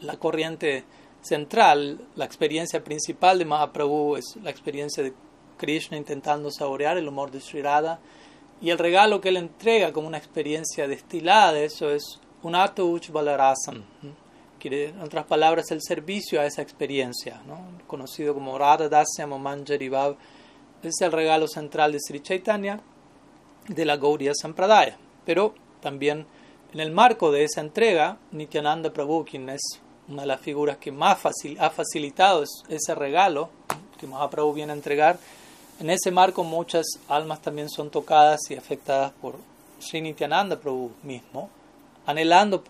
la 0.00 0.16
corriente 0.16 0.84
central, 1.22 2.00
la 2.14 2.24
experiencia 2.24 2.84
principal 2.84 3.38
de 3.38 3.44
Mahaprabhu 3.44 4.16
es 4.16 4.36
la 4.42 4.50
experiencia 4.50 5.02
de 5.02 5.12
Krishna 5.56 5.96
intentando 5.96 6.50
saborear 6.50 6.96
el 6.98 7.08
humor 7.08 7.30
de 7.30 7.40
Sri 7.40 7.62
Radha 7.62 7.98
y 8.60 8.70
el 8.70 8.78
regalo 8.78 9.20
que 9.20 9.30
él 9.30 9.36
entrega 9.36 9.92
como 9.92 10.06
una 10.06 10.18
experiencia 10.18 10.86
destilada 10.86 11.52
de 11.52 11.64
eso 11.64 11.90
es 11.90 12.20
un 12.42 12.54
Uch 12.54 13.10
Balarasam 13.10 13.84
en 14.60 15.00
otras 15.00 15.26
palabras, 15.26 15.70
el 15.70 15.80
servicio 15.82 16.40
a 16.40 16.46
esa 16.46 16.62
experiencia, 16.62 17.40
¿no? 17.46 17.58
conocido 17.86 18.34
como 18.34 18.58
Radha 18.58 18.88
Dasyam 18.88 19.32
o 19.32 19.38
Manjari 19.38 19.90
es 20.82 21.00
el 21.00 21.12
regalo 21.12 21.48
central 21.48 21.92
de 21.92 21.98
Sri 22.00 22.20
Chaitanya 22.20 22.80
de 23.68 23.84
la 23.84 23.96
Gaudiya 23.96 24.32
Sampradaya. 24.34 24.96
Pero 25.24 25.54
también 25.80 26.26
en 26.72 26.80
el 26.80 26.90
marco 26.90 27.30
de 27.32 27.44
esa 27.44 27.60
entrega, 27.60 28.18
Nityananda 28.32 28.92
Prabhu, 28.92 29.24
quien 29.24 29.48
es 29.48 29.60
una 30.08 30.22
de 30.22 30.28
las 30.28 30.40
figuras 30.40 30.78
que 30.78 30.92
más 30.92 31.18
ha 31.58 31.70
facilitado 31.70 32.44
ese 32.68 32.94
regalo 32.94 33.50
que 33.98 34.06
Mahaprabhu 34.06 34.52
viene 34.52 34.72
a 34.72 34.76
entregar, 34.76 35.18
en 35.80 35.90
ese 35.90 36.10
marco 36.10 36.44
muchas 36.44 36.86
almas 37.08 37.40
también 37.40 37.68
son 37.68 37.90
tocadas 37.90 38.40
y 38.50 38.56
afectadas 38.56 39.12
por 39.12 39.36
Sri 39.78 40.00
Nityananda 40.00 40.58
Prabhu 40.58 40.92
mismo, 41.02 41.50
anhelando 42.06 42.64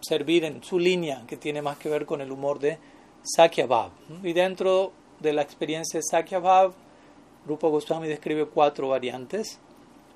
servir 0.00 0.44
en 0.44 0.62
su 0.62 0.78
línea 0.78 1.24
que 1.26 1.36
tiene 1.36 1.62
más 1.62 1.78
que 1.78 1.88
ver 1.88 2.06
con 2.06 2.20
el 2.20 2.30
humor 2.30 2.58
de 2.58 2.78
Sakya 3.22 3.66
Bhav. 3.66 3.90
Y 4.22 4.32
dentro 4.32 4.92
de 5.20 5.32
la 5.32 5.42
experiencia 5.42 5.98
de 5.98 6.04
Sakya 6.04 6.38
Bhav, 6.38 6.74
Rupa 7.46 7.68
Goswami 7.68 8.08
describe 8.08 8.46
cuatro 8.46 8.88
variantes 8.88 9.58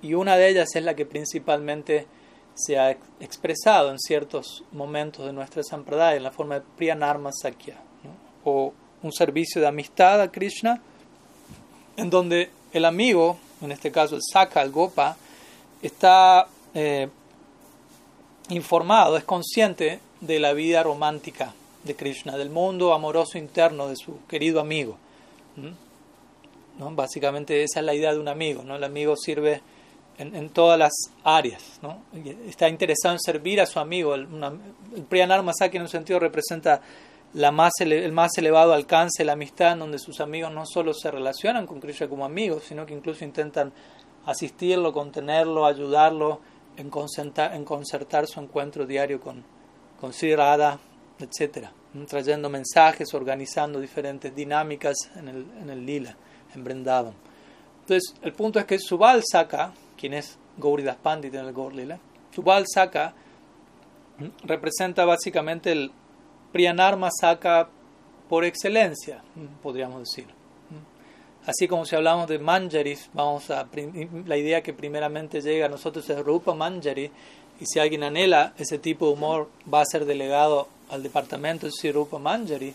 y 0.00 0.15
una 0.15 0.37
de 0.37 0.49
ellas 0.49 0.75
es 0.75 0.85
la 0.85 0.95
que 0.95 1.07
principalmente 1.07 2.07
se 2.55 2.79
ha 2.79 2.91
expresado 3.21 3.91
en 3.91 3.99
ciertos 3.99 4.65
momentos 4.73 5.27
de 5.27 5.33
nuestra 5.33 5.62
sampradaya 5.62 6.17
en 6.17 6.23
la 6.23 6.31
forma 6.31 6.57
de 6.57 6.65
Priyanarma 6.77 7.31
Sakya 7.33 7.77
o 8.45 8.73
un 9.03 9.12
servicio 9.12 9.61
de 9.61 9.69
amistad 9.69 10.21
a 10.21 10.31
Krishna 10.31 10.81
en 11.97 12.11
donde 12.11 12.50
el 12.73 12.85
amigo, 12.85 13.38
en 13.61 13.73
este 13.73 13.91
caso 13.91 14.17
el 14.17 14.23
Saka, 14.23 14.62
el 14.62 14.71
Gopa, 14.71 15.17
está 15.83 16.49
eh, 16.75 17.09
informado, 18.49 19.17
es 19.17 19.25
consciente 19.25 20.00
de 20.21 20.40
la 20.40 20.52
vida 20.52 20.83
romántica 20.83 21.55
de 21.85 21.95
Krishna, 21.95 22.37
del 22.37 22.50
mundo 22.50 22.93
amoroso 22.93 23.38
interno 23.38 23.88
de 23.88 23.97
su 23.97 24.25
querido 24.26 24.61
amigo. 24.61 24.97
¿no? 26.78 26.90
Básicamente 26.93 27.62
esa 27.62 27.81
es 27.81 27.87
la 27.87 27.95
idea 27.95 28.12
de 28.12 28.21
un 28.21 28.28
amigo. 28.28 28.62
¿no? 28.62 28.76
El 28.76 28.85
amigo 28.85 29.17
sirve 29.17 29.61
en, 30.19 30.49
todas 30.50 30.78
las 30.78 30.93
áreas. 31.25 31.78
¿no? 31.83 32.02
Está 32.47 32.69
interesado 32.69 33.14
en 33.14 33.21
servir 33.21 33.61
a 33.61 33.67
su 33.67 33.78
amigo. 33.78 34.14
El, 34.14 34.26
una, 34.26 34.52
el 34.95 35.02
Priyanar 35.02 35.43
Masaki 35.43 35.76
en 35.76 35.85
un 35.85 35.88
sentido 35.88 36.19
representa 36.19 36.81
la 37.35 37.50
más 37.50 37.73
el 37.81 38.12
más 38.12 38.37
elevado 38.38 38.73
alcance 38.73 39.25
la 39.25 39.33
amistad, 39.33 39.73
en 39.73 39.81
donde 39.81 39.99
sus 39.99 40.21
amigos 40.21 40.50
no 40.52 40.64
solo 40.64 40.95
se 40.95 41.11
relacionan 41.11 41.67
con 41.67 41.78
Krishna 41.78 42.09
como 42.09 42.25
amigos, 42.25 42.64
sino 42.67 42.87
que 42.87 42.95
incluso 42.95 43.25
intentan 43.25 43.73
asistirlo, 44.25 44.93
contenerlo, 44.93 45.67
ayudarlo 45.67 46.40
en 46.79 46.91
concertar, 46.91 47.55
en 47.55 47.65
concertar 47.65 48.27
su 48.27 48.41
encuentro 48.41 48.87
diario 48.87 49.21
con, 49.21 49.45
con 50.01 50.13
Sri 50.13 50.35
Radha, 50.35 50.79
etc. 51.19 51.69
Trayendo 52.09 52.49
mensajes, 52.49 53.13
organizando 53.13 53.81
diferentes 53.81 54.35
dinámicas 54.35 54.97
en 55.17 55.29
el, 55.29 55.47
en 55.61 55.71
el 55.71 55.85
lila, 55.85 56.17
en 56.55 56.65
Brindavan. 56.65 57.15
Entonces, 57.81 58.15
el 58.23 58.33
punto 58.33 58.59
es 58.59 58.65
que 58.65 58.79
Subal 58.79 59.23
Saka, 59.29 59.73
quien 59.97 60.15
es 60.15 60.39
Gauridas 60.57 60.97
Pandit 60.97 61.35
en 61.35 61.47
el 61.47 61.53
Gaur 61.53 61.75
Lila, 61.75 61.99
Subal 62.35 62.65
Saka 62.73 63.15
representa 64.45 65.05
básicamente 65.05 65.73
el 65.73 65.91
Priyanarma 66.53 67.11
Saka 67.11 67.69
por 68.29 68.45
excelencia, 68.45 69.23
podríamos 69.63 70.01
decir. 70.01 70.38
Así 71.49 71.67
como 71.67 71.87
si 71.87 71.97
hablamos 71.97 72.28
de 72.28 72.38
manjaris, 72.38 73.09
vamos 73.14 73.50
a 73.50 73.67
la 74.26 74.37
idea 74.37 74.62
que 74.62 74.75
primeramente 74.75 75.40
llega 75.40 75.64
a 75.64 75.71
nosotros 75.71 76.09
es 76.11 76.19
rupa 76.23 76.52
manjari, 76.52 77.11
y 77.59 77.64
si 77.64 77.78
alguien 77.78 78.02
anhela 78.02 78.52
ese 78.59 78.76
tipo 78.76 79.07
de 79.07 79.12
humor, 79.14 79.49
va 79.73 79.81
a 79.81 79.87
ser 79.87 80.05
delegado 80.05 80.69
al 80.90 81.02
departamento 81.02 81.67
de 81.67 81.93
rupa 81.93 82.19
manjari. 82.19 82.75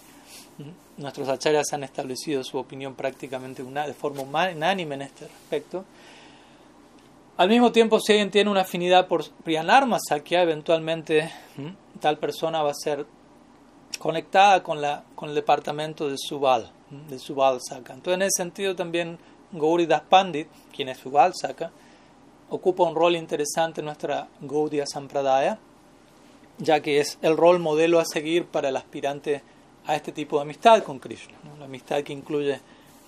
Nuestros 0.98 1.30
acharyas 1.30 1.72
han 1.72 1.84
establecido 1.84 2.44
su 2.44 2.58
opinión 2.58 2.96
prácticamente 2.96 3.62
una, 3.62 3.86
de 3.86 3.94
forma 3.94 4.24
unánime 4.24 4.96
en 4.96 5.02
este 5.04 5.28
respecto. 5.28 5.86
Al 7.38 7.50
mismo 7.50 7.72
tiempo, 7.72 8.00
si 8.00 8.14
alguien 8.14 8.32
tiene 8.32 8.50
una 8.50 8.62
afinidad 8.62 9.08
por 9.08 9.24
Priyanarma 9.44 10.00
Sakya, 10.00 10.42
eventualmente 10.42 11.32
tal 12.00 12.18
persona 12.18 12.64
va 12.64 12.72
a 12.72 12.76
ser 12.76 13.06
conectada 14.00 14.64
con, 14.64 14.82
la, 14.82 15.04
con 15.16 15.30
el 15.30 15.36
departamento 15.36 16.10
de 16.10 16.18
Subal 16.18 16.72
de 17.10 17.20
Subal 17.20 17.60
Saka. 17.62 17.94
Entonces, 17.94 18.16
en 18.16 18.22
ese 18.24 18.38
sentido, 18.38 18.76
también 18.76 19.18
Gauri 19.52 19.86
Das 19.86 20.02
Pandit, 20.02 20.48
quien 20.76 20.90
es 20.90 20.98
Subal 20.98 21.34
Saka, 21.36 21.72
ocupa 22.50 22.84
un 22.84 22.96
rol 22.96 23.16
interesante 23.16 23.82
en 23.82 23.86
nuestra 23.86 24.28
Gaudiya 24.42 24.86
Sampradaya, 24.86 25.58
ya 26.60 26.82
que 26.82 27.00
es 27.00 27.18
el 27.22 27.36
rol 27.36 27.60
modelo 27.60 28.00
a 28.00 28.06
seguir 28.06 28.46
para 28.46 28.70
el 28.70 28.78
aspirante 28.78 29.42
a 29.86 29.96
este 29.96 30.12
tipo 30.12 30.38
de 30.38 30.44
amistad 30.44 30.84
con 30.84 31.00
Krishna, 31.00 31.36
la 31.58 31.66
amistad 31.66 32.04
que 32.04 32.14
incluye 32.14 32.60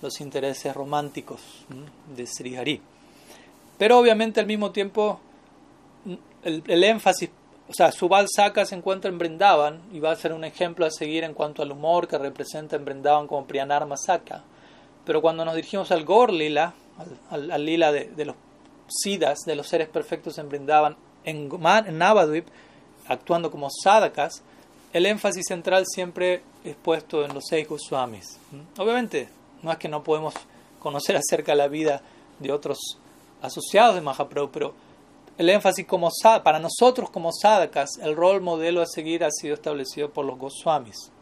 los 0.02 0.20
intereses 0.20 0.74
románticos 0.74 1.40
de 2.14 2.26
Sri 2.26 2.56
Hari. 2.56 2.82
Pero 3.78 3.98
obviamente 3.98 4.40
al 4.40 4.46
mismo 4.46 4.72
tiempo 4.72 5.20
el, 6.42 6.62
el 6.66 6.84
énfasis 6.84 7.30
o 7.68 7.72
sea, 7.72 7.90
Subal 7.90 8.26
Saka 8.32 8.64
se 8.64 8.76
encuentra 8.76 9.10
en 9.10 9.18
Brindavan 9.18 9.80
y 9.92 9.98
va 9.98 10.12
a 10.12 10.16
ser 10.16 10.32
un 10.32 10.44
ejemplo 10.44 10.86
a 10.86 10.90
seguir 10.90 11.24
en 11.24 11.34
cuanto 11.34 11.62
al 11.62 11.72
humor 11.72 12.06
que 12.06 12.16
representa 12.16 12.76
en 12.76 12.84
Brindavan 12.84 13.26
como 13.26 13.46
Priyanarma 13.46 13.96
Saka. 13.96 14.44
Pero 15.04 15.20
cuando 15.20 15.44
nos 15.44 15.54
dirigimos 15.54 15.90
al 15.90 16.04
Gor 16.04 16.32
Lila, 16.32 16.74
al, 17.30 17.64
lila 17.64 17.92
de, 17.92 18.24
los 18.24 18.36
siddhas, 18.88 19.40
de 19.44 19.56
los 19.56 19.66
seres 19.66 19.88
perfectos 19.88 20.38
en 20.38 20.48
Brindavan, 20.48 20.96
en, 21.24 21.50
en 21.86 21.98
Navadvip, 21.98 22.46
actuando 23.08 23.50
como 23.50 23.68
sadakas, 23.70 24.42
el 24.92 25.06
énfasis 25.06 25.44
central 25.46 25.84
siempre 25.86 26.42
es 26.64 26.76
puesto 26.76 27.24
en 27.24 27.34
los 27.34 27.44
seis 27.48 27.68
Goswamis. 27.68 28.38
Obviamente, 28.78 29.28
no 29.62 29.72
es 29.72 29.78
que 29.78 29.88
no 29.88 30.02
podemos 30.02 30.34
conocer 30.78 31.16
acerca 31.28 31.52
de 31.52 31.58
la 31.58 31.68
vida 31.68 32.00
de 32.38 32.52
otros 32.52 32.78
asociados 33.42 33.96
de 33.96 34.00
Mahaprabhu, 34.00 34.50
pero 34.50 34.74
el 35.38 35.50
énfasis 35.50 35.86
como 35.86 36.10
para 36.42 36.58
nosotros 36.58 37.10
como 37.10 37.30
sadhakas, 37.32 37.98
el 38.02 38.16
rol 38.16 38.40
modelo 38.40 38.82
a 38.82 38.86
seguir 38.86 39.24
ha 39.24 39.30
sido 39.30 39.54
establecido 39.54 40.10
por 40.10 40.24
los 40.24 40.38
Goswamis. 40.38 41.12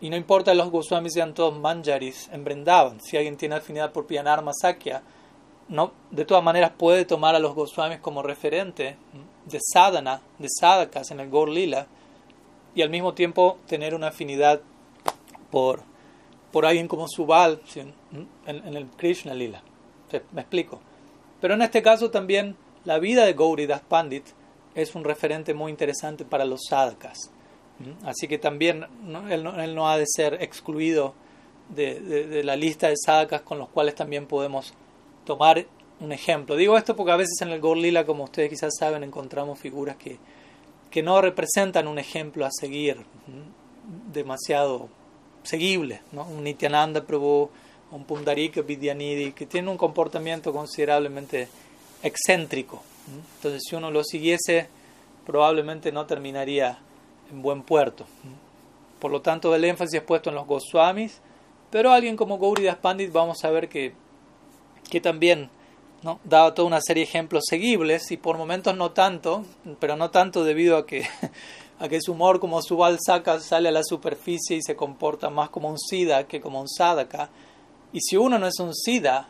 Y 0.00 0.10
no 0.10 0.16
importa 0.16 0.52
que 0.52 0.58
los 0.58 0.70
Goswamis 0.70 1.14
sean 1.14 1.34
todos 1.34 1.58
manjaris 1.58 2.28
en 2.32 2.44
Brindavan, 2.44 3.00
si 3.00 3.16
alguien 3.16 3.36
tiene 3.36 3.56
afinidad 3.56 3.92
por 3.92 4.06
Pianarma 4.06 4.52
Sakya, 4.52 5.02
no, 5.68 5.92
de 6.10 6.24
todas 6.24 6.44
maneras 6.44 6.72
puede 6.76 7.04
tomar 7.04 7.34
a 7.34 7.38
los 7.38 7.54
Goswamis 7.54 8.00
como 8.00 8.22
referente 8.22 8.96
de 9.46 9.58
sadhana, 9.60 10.20
de 10.38 10.48
sadhakas 10.48 11.10
en 11.10 11.20
el 11.20 11.30
Gaur 11.30 11.48
Lila, 11.48 11.86
y 12.74 12.82
al 12.82 12.90
mismo 12.90 13.14
tiempo 13.14 13.58
tener 13.66 13.94
una 13.94 14.08
afinidad 14.08 14.60
por 15.50 15.82
por 16.54 16.66
alguien 16.66 16.86
como 16.86 17.08
Subal 17.08 17.60
en, 18.46 18.76
el 18.76 18.86
Krishna 18.90 19.34
Lila. 19.34 19.60
Me 20.30 20.42
explico. 20.42 20.78
Pero 21.40 21.54
en 21.54 21.62
este 21.62 21.82
caso 21.82 22.12
también 22.12 22.54
la 22.84 22.98
vida 22.98 23.24
de 23.24 23.32
Gauridas 23.32 23.80
Pandit 23.80 24.24
es 24.74 24.94
un 24.94 25.04
referente 25.04 25.54
muy 25.54 25.70
interesante 25.70 26.24
para 26.24 26.44
los 26.44 26.62
sadhakas. 26.68 27.30
Así 28.04 28.28
que 28.28 28.38
también 28.38 28.86
él, 29.28 29.74
no, 29.74 29.88
ha 29.88 29.98
de 29.98 30.06
ser 30.06 30.34
excluido 30.40 31.14
de, 31.68 32.42
la 32.44 32.56
lista 32.56 32.88
de 32.88 32.94
sadhakas 32.96 33.42
con 33.42 33.58
los 33.58 33.68
cuales 33.68 33.94
también 33.94 34.26
podemos 34.26 34.74
tomar 35.24 35.66
un 36.00 36.12
ejemplo. 36.12 36.56
Digo 36.56 36.76
esto 36.76 36.94
porque 36.94 37.12
a 37.12 37.16
veces 37.16 37.40
en 37.40 37.50
el 37.50 37.60
Gorlila, 37.60 38.04
como 38.04 38.24
ustedes 38.24 38.50
quizás 38.50 38.74
saben, 38.78 39.02
encontramos 39.02 39.58
figuras 39.58 39.96
que, 39.96 40.18
no 41.02 41.20
representan 41.20 41.88
un 41.88 41.98
ejemplo 41.98 42.46
a 42.46 42.50
seguir 42.52 42.98
demasiado 44.12 44.88
seguible. 45.42 46.02
¿no? 46.12 46.24
Un 46.24 46.44
Nityananda 46.44 47.04
Prabhu, 47.04 47.50
un 47.90 48.04
Pundarika 48.04 48.60
Vidyanidhi, 48.60 49.32
que 49.32 49.44
tiene 49.44 49.70
un 49.70 49.76
comportamiento 49.76 50.52
considerablemente 50.52 51.48
excéntrico. 52.04 52.82
Entonces, 53.36 53.62
si 53.68 53.74
uno 53.74 53.90
lo 53.90 54.04
siguiese, 54.04 54.68
probablemente 55.26 55.90
no 55.90 56.06
terminaría 56.06 56.78
en 57.32 57.42
buen 57.42 57.62
puerto. 57.62 58.04
Por 59.00 59.10
lo 59.10 59.20
tanto, 59.20 59.54
el 59.54 59.64
énfasis 59.64 59.94
es 59.94 60.02
puesto 60.02 60.30
en 60.30 60.36
los 60.36 60.46
Goswamis, 60.46 61.20
pero 61.70 61.92
alguien 61.92 62.16
como 62.16 62.38
Gauridas 62.38 62.76
Pandit 62.76 63.10
vamos 63.10 63.44
a 63.44 63.50
ver 63.50 63.68
que, 63.68 63.94
que 64.88 65.00
también 65.00 65.50
¿no? 66.02 66.20
da 66.24 66.54
toda 66.54 66.68
una 66.68 66.80
serie 66.80 67.04
de 67.04 67.10
ejemplos 67.10 67.44
seguibles 67.48 68.10
y 68.10 68.16
por 68.16 68.38
momentos 68.38 68.76
no 68.76 68.92
tanto, 68.92 69.44
pero 69.80 69.96
no 69.96 70.10
tanto 70.10 70.44
debido 70.44 70.76
a 70.76 70.86
que, 70.86 71.06
a 71.80 71.88
que 71.88 72.00
su 72.00 72.12
humor 72.12 72.40
como 72.40 72.62
su 72.62 72.76
balsaca 72.76 73.40
sale 73.40 73.70
a 73.70 73.72
la 73.72 73.82
superficie 73.82 74.56
y 74.56 74.62
se 74.62 74.76
comporta 74.76 75.30
más 75.30 75.50
como 75.50 75.68
un 75.68 75.78
sida 75.78 76.26
que 76.28 76.40
como 76.40 76.60
un 76.60 76.68
sadaka. 76.68 77.30
Y 77.92 78.00
si 78.00 78.16
uno 78.16 78.38
no 78.38 78.46
es 78.46 78.58
un 78.58 78.74
sida, 78.74 79.28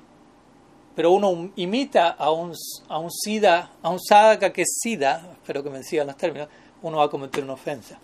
pero 0.95 1.11
uno 1.11 1.51
imita 1.57 2.11
a 2.11 2.31
un, 2.31 2.53
a 2.89 2.99
un 2.99 3.11
sida, 3.11 3.73
a 3.83 3.91
un 3.91 4.01
sadaka 4.01 4.53
que 4.53 4.63
es 4.63 4.79
sida, 4.81 5.31
espero 5.33 5.63
que 5.63 5.71
me 5.71 5.83
sigan 5.83 6.07
los 6.07 6.17
términos, 6.17 6.49
uno 6.83 6.99
va 6.99 7.05
a 7.05 7.09
cometer 7.09 7.43
una 7.43 7.55
ofensa. 7.55 7.99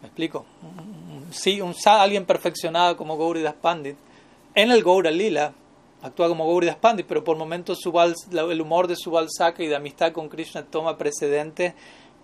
¿Me 0.00 0.08
explico? 0.08 0.44
Sí, 1.30 1.60
un, 1.60 1.74
alguien 1.84 2.26
perfeccionado 2.26 2.96
como 2.96 3.16
Gauridas 3.16 3.54
Pandit, 3.54 3.96
en 4.54 4.70
el 4.70 4.84
Gaura 4.84 5.10
Lila, 5.10 5.52
actúa 6.02 6.28
como 6.28 6.46
Gauridas 6.46 6.76
Pandit, 6.76 7.06
pero 7.06 7.24
por 7.24 7.36
momentos 7.36 7.78
el 7.84 8.60
humor 8.60 8.86
de 8.86 8.96
su 8.96 9.12
Saka 9.28 9.62
y 9.62 9.66
de 9.66 9.76
amistad 9.76 10.12
con 10.12 10.28
Krishna 10.28 10.64
toma 10.64 10.98
precedente 10.98 11.74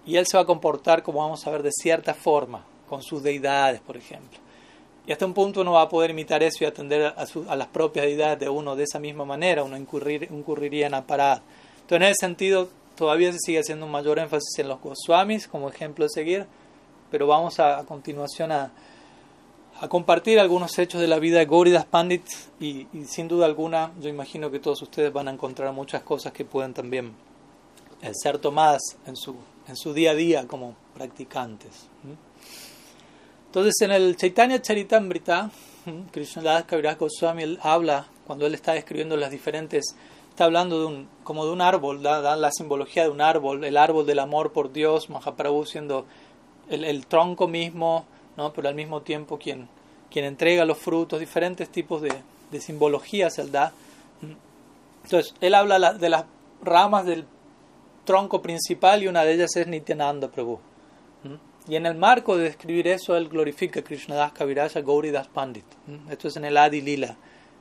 y 0.06 0.16
él 0.16 0.26
se 0.26 0.36
va 0.36 0.42
a 0.42 0.46
comportar, 0.46 1.02
como 1.02 1.20
vamos 1.20 1.46
a 1.46 1.50
ver, 1.50 1.62
de 1.62 1.72
cierta 1.72 2.14
forma, 2.14 2.64
con 2.88 3.02
sus 3.02 3.22
deidades, 3.22 3.80
por 3.80 3.96
ejemplo. 3.96 4.38
Y 5.10 5.12
hasta 5.12 5.26
un 5.26 5.34
punto 5.34 5.62
uno 5.62 5.72
va 5.72 5.82
a 5.82 5.88
poder 5.88 6.12
imitar 6.12 6.40
eso 6.44 6.58
y 6.62 6.68
atender 6.68 7.12
a, 7.16 7.56
las 7.56 7.66
propias 7.66 8.06
deidades 8.06 8.38
de 8.38 8.48
uno 8.48 8.76
de 8.76 8.84
esa 8.84 9.00
misma 9.00 9.24
manera, 9.24 9.64
uno 9.64 9.76
incurrir, 9.76 10.28
incurriría 10.30 10.86
en 10.86 10.94
aparad. 10.94 11.40
Entonces, 11.80 11.96
en 11.96 12.02
ese 12.04 12.14
sentido, 12.20 12.68
todavía 12.94 13.32
se 13.32 13.38
sigue 13.40 13.58
haciendo 13.58 13.86
un 13.86 13.90
mayor 13.90 14.20
énfasis 14.20 14.60
en 14.60 14.68
los 14.68 14.80
Goswamis 14.80 15.48
como 15.48 15.68
ejemplo 15.68 16.04
de 16.04 16.10
seguir, 16.10 16.46
pero 17.10 17.26
vamos 17.26 17.58
a, 17.58 17.84
continuación 17.86 18.52
a, 18.52 18.70
a, 19.80 19.88
compartir 19.88 20.38
algunos 20.38 20.78
hechos 20.78 21.00
de 21.00 21.08
la 21.08 21.18
vida 21.18 21.40
de 21.40 21.46
Gauridas 21.46 21.86
Pandit 21.86 22.22
y, 22.60 22.86
sin 23.08 23.26
duda 23.26 23.46
alguna 23.46 23.90
yo 24.00 24.08
imagino 24.08 24.48
que 24.52 24.60
todos 24.60 24.80
ustedes 24.80 25.12
van 25.12 25.26
a 25.26 25.32
encontrar 25.32 25.72
muchas 25.72 26.02
cosas 26.02 26.32
que 26.32 26.44
pueden 26.44 26.72
también 26.72 27.14
eh, 28.00 28.12
ser 28.14 28.38
tomadas 28.38 28.82
en 29.04 29.16
su 29.16 29.92
día 29.92 30.12
a 30.12 30.14
día 30.14 30.46
como 30.46 30.76
practicantes. 30.94 31.88
Entonces 33.50 33.80
en 33.80 33.90
el 33.90 34.16
Chaitanya 34.16 34.62
Charitamrita, 34.62 35.50
Krishnadas 36.12 36.66
Kaviraj 36.66 36.98
Goswami 36.98 37.58
habla, 37.60 38.06
cuando 38.24 38.46
él 38.46 38.54
está 38.54 38.74
describiendo 38.74 39.16
las 39.16 39.32
diferentes 39.32 39.96
está 40.28 40.44
hablando 40.44 40.78
de 40.78 40.86
un, 40.86 41.08
como 41.24 41.44
de 41.44 41.50
un 41.50 41.60
árbol, 41.60 42.00
da, 42.00 42.36
la 42.36 42.52
simbología 42.52 43.02
de 43.02 43.08
un 43.08 43.20
árbol, 43.20 43.64
el 43.64 43.76
árbol 43.76 44.06
del 44.06 44.20
amor 44.20 44.52
por 44.52 44.72
Dios, 44.72 45.10
Mahaprabhu 45.10 45.66
siendo 45.66 46.06
el, 46.68 47.04
tronco 47.06 47.48
mismo, 47.48 48.06
¿no? 48.36 48.52
pero 48.52 48.68
al 48.68 48.76
mismo 48.76 49.02
tiempo 49.02 49.36
quien, 49.36 49.68
quien 50.12 50.26
entrega 50.26 50.64
los 50.64 50.78
frutos, 50.78 51.18
diferentes 51.18 51.68
tipos 51.70 52.02
de, 52.02 52.12
de 52.52 52.60
simbologías 52.60 53.36
él 53.40 53.50
da. 53.50 53.72
Entonces, 55.02 55.34
él 55.40 55.56
habla 55.56 55.94
de 55.94 56.08
las 56.08 56.24
ramas 56.62 57.04
del 57.04 57.24
tronco 58.04 58.40
principal 58.40 59.02
y 59.02 59.08
una 59.08 59.24
de 59.24 59.34
ellas 59.34 59.56
es 59.56 59.66
Nityananda 59.66 60.28
Prabhu. 60.28 60.60
Y 61.70 61.76
en 61.76 61.86
el 61.86 61.94
marco 61.94 62.36
de 62.36 62.42
describir 62.42 62.88
eso, 62.88 63.16
él 63.16 63.28
glorifica 63.28 63.78
a 63.78 63.84
Krishnadas 63.84 64.32
Kaviraja 64.32 64.80
Gauridas 64.80 65.28
Pandit. 65.28 65.64
Esto 66.10 66.26
es 66.26 66.36
en 66.36 66.44
el 66.44 66.56
Adi 66.56 66.80
Lila, 66.80 67.16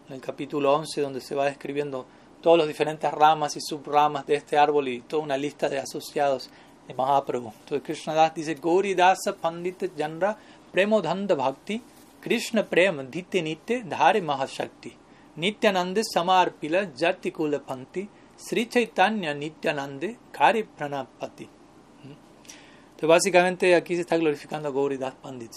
en 0.08 0.15
el 0.15 0.19
capítulo 0.19 0.74
11, 0.74 1.02
donde 1.02 1.22
se 1.22 1.36
va 1.36 1.45
describiendo 1.45 2.08
todas 2.41 2.58
las 2.58 2.67
diferentes 2.67 3.12
ramas 3.12 3.56
y 3.56 3.62
subramas 3.62 4.26
de 4.26 4.34
este 4.34 4.58
árbol 4.58 4.88
y 4.88 5.02
toda 5.02 5.22
una 5.22 5.38
lista 5.38 5.69
de 5.69 5.78
asociados 5.78 6.50
de 6.88 6.95
Mahaprabhu. 6.95 7.54
Entonces 7.60 7.86
Krishnadas 7.86 8.34
dice, 8.34 8.56
Gauri 8.56 8.95
Dasa 8.95 9.36
Pandita 9.39 9.86
Janra 9.95 10.36
Premodhanda 10.72 11.36
Bhakti 11.36 11.80
Krishna 12.19 12.63
Prema 12.63 13.04
Dhite 13.04 13.43
Nitya 13.43 13.84
Dhare 13.84 14.24
Mahashakti 14.24 14.91
Nityananda 15.36 16.02
Samarpila 16.02 16.91
Jati 16.98 17.32
Kula 17.32 17.60
Panti 17.60 18.10
Sri 18.36 18.67
Chaitanya 18.67 19.36
Nityanande 19.36 20.17
Kari 20.32 20.63
Pranapati. 20.63 21.59
Básicamente 23.01 23.75
aquí 23.75 23.95
se 23.95 24.01
está 24.01 24.17
glorificando 24.17 24.67
a 24.67 24.71
Gauri 24.71 24.97
Das 24.97 25.15
Pandit. 25.15 25.51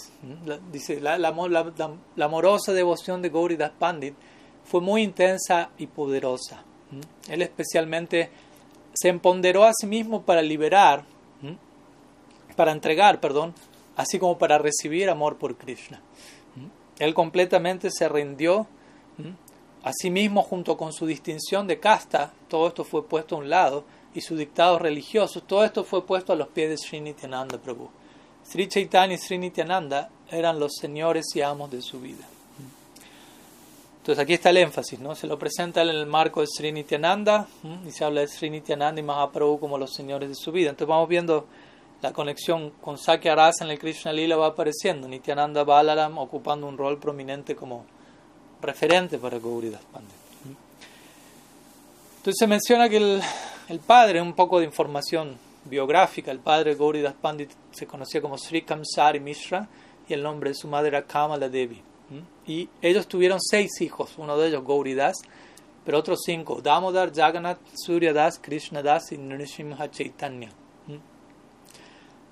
Dice, 0.71 1.01
la, 1.01 1.17
la, 1.17 1.31
la, 1.31 2.25
amorosa 2.25 2.71
devoción 2.71 3.21
de 3.21 3.29
Gauri 3.29 3.57
Das 3.57 3.71
Pandit 3.71 4.15
fue 4.63 4.79
muy 4.79 5.03
intensa 5.03 5.69
y 5.77 5.87
poderosa. 5.87 6.63
Él 7.27 7.41
especialmente 7.41 8.29
se 8.93 9.09
empoderó 9.09 9.65
a 9.65 9.71
sí 9.73 9.87
mismo 9.87 10.21
para 10.21 10.41
liberar, 10.41 11.03
para 12.55 12.71
entregar, 12.71 13.19
perdón, 13.19 13.53
así 13.97 14.19
como 14.19 14.37
para 14.37 14.57
recibir 14.57 15.09
amor 15.09 15.37
por 15.37 15.57
Krishna. 15.57 16.01
Él 16.99 17.13
completamente 17.13 17.89
se 17.91 18.07
rindió 18.07 18.67
a 19.83 19.91
sí 19.91 20.09
mismo 20.09 20.43
junto 20.43 20.77
con 20.77 20.93
su 20.93 21.05
distinción 21.05 21.67
de 21.67 21.79
casta, 21.79 22.31
todo 22.47 22.67
esto 22.67 22.83
fue 22.83 23.05
puesto 23.05 23.35
a 23.35 23.39
un 23.39 23.49
lado, 23.49 23.83
y 24.13 24.21
sus 24.21 24.37
dictados 24.37 24.81
religiosos, 24.81 25.43
todo 25.43 25.63
esto 25.63 25.83
fue 25.83 26.05
puesto 26.05 26.33
a 26.33 26.35
los 26.35 26.47
pies 26.49 26.69
de 26.69 26.77
Sri 26.77 27.01
Nityananda 27.01 27.57
Prabhu. 27.57 27.89
Sri 28.45 28.67
Chaitanya 28.67 29.15
y 29.15 29.17
Sri 29.17 29.37
Nityananda 29.37 30.09
eran 30.29 30.59
los 30.59 30.73
señores 30.79 31.25
y 31.35 31.41
amos 31.41 31.71
de 31.71 31.81
su 31.81 31.99
vida. 31.99 32.27
Entonces 33.97 34.21
aquí 34.21 34.33
está 34.33 34.49
el 34.49 34.57
énfasis, 34.57 34.99
¿no? 34.99 35.15
Se 35.15 35.27
lo 35.27 35.39
presenta 35.39 35.81
en 35.81 35.89
el 35.89 36.05
marco 36.05 36.41
de 36.41 36.47
Sri 36.47 36.73
Nityananda 36.73 37.47
y 37.87 37.91
se 37.91 38.03
habla 38.03 38.21
de 38.21 38.27
Sri 38.27 38.49
Nityananda 38.49 38.99
y 38.99 39.03
Mahaprabhu 39.03 39.59
como 39.59 39.77
los 39.77 39.93
señores 39.93 40.27
de 40.27 40.35
su 40.35 40.51
vida. 40.51 40.71
Entonces 40.71 40.89
vamos 40.89 41.07
viendo 41.07 41.47
la 42.01 42.11
conexión 42.11 42.71
con 42.81 42.97
Sakya 42.97 43.33
Rasa 43.33 43.63
en 43.63 43.71
el 43.71 43.79
Krishna 43.79 44.11
Lila 44.11 44.35
va 44.35 44.47
apareciendo. 44.47 45.07
Nityananda 45.07 45.63
Balaram 45.63 46.17
ocupando 46.17 46.67
un 46.67 46.77
rol 46.77 46.99
prominente 46.99 47.55
como 47.55 47.85
referente 48.61 49.17
para 49.17 49.39
Gauridas 49.39 49.81
Pandit. 49.91 50.11
Entonces 52.17 52.39
se 52.39 52.47
menciona 52.47 52.89
que 52.89 52.97
el, 52.97 53.21
el, 53.69 53.79
padre, 53.79 54.21
un 54.21 54.33
poco 54.33 54.59
de 54.59 54.65
información 54.65 55.37
biográfica, 55.65 56.31
el 56.31 56.39
padre 56.39 56.75
Gauridas 56.75 57.13
Pandit 57.13 57.51
se 57.71 57.87
conocía 57.87 58.21
como 58.21 58.37
Sri 58.37 58.63
Kamsari 58.63 59.19
Mishra 59.19 59.67
y 60.07 60.13
el 60.13 60.23
nombre 60.23 60.49
de 60.49 60.55
su 60.55 60.67
madre 60.67 60.89
era 60.89 61.03
Kamala 61.03 61.49
Devi. 61.49 61.81
Y 62.45 62.69
ellos 62.81 63.07
tuvieron 63.07 63.39
seis 63.41 63.81
hijos, 63.81 64.13
uno 64.17 64.37
de 64.37 64.49
ellos 64.49 64.63
Gauridas, 64.67 65.17
pero 65.85 65.97
otros 65.97 66.19
cinco, 66.25 66.61
Damodar, 66.61 67.13
Jagannath, 67.13 67.59
Suryadas, 67.73 68.39
Krishnadas 68.39 69.11
y 69.11 69.17
Nrsimha 69.17 69.89
Chaitanya. 69.89 70.51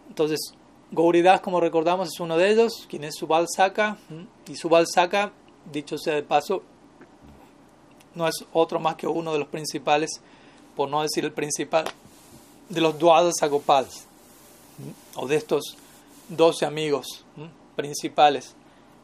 Entonces, 0.07 0.53
Gauridas, 0.91 1.39
como 1.39 1.61
recordamos, 1.61 2.09
es 2.09 2.19
uno 2.19 2.37
de 2.37 2.51
ellos, 2.51 2.85
quien 2.89 3.05
es 3.05 3.15
Subal 3.15 3.47
Saka, 3.47 3.97
y 4.47 4.55
Subal 4.55 4.85
Saka, 4.87 5.31
dicho 5.71 5.97
sea 5.97 6.15
de 6.15 6.23
paso, 6.23 6.63
no 8.13 8.27
es 8.27 8.45
otro 8.51 8.79
más 8.79 8.95
que 8.95 9.07
uno 9.07 9.31
de 9.31 9.39
los 9.39 9.47
principales, 9.47 10.21
no 10.87 11.01
decir 11.01 11.25
el 11.25 11.31
principal, 11.31 11.85
de 12.69 12.81
los 12.81 12.97
Dwadas 12.97 13.41
Agopals, 13.41 14.05
o 15.15 15.27
de 15.27 15.35
estos 15.35 15.75
doce 16.29 16.65
amigos 16.65 17.25
principales 17.75 18.55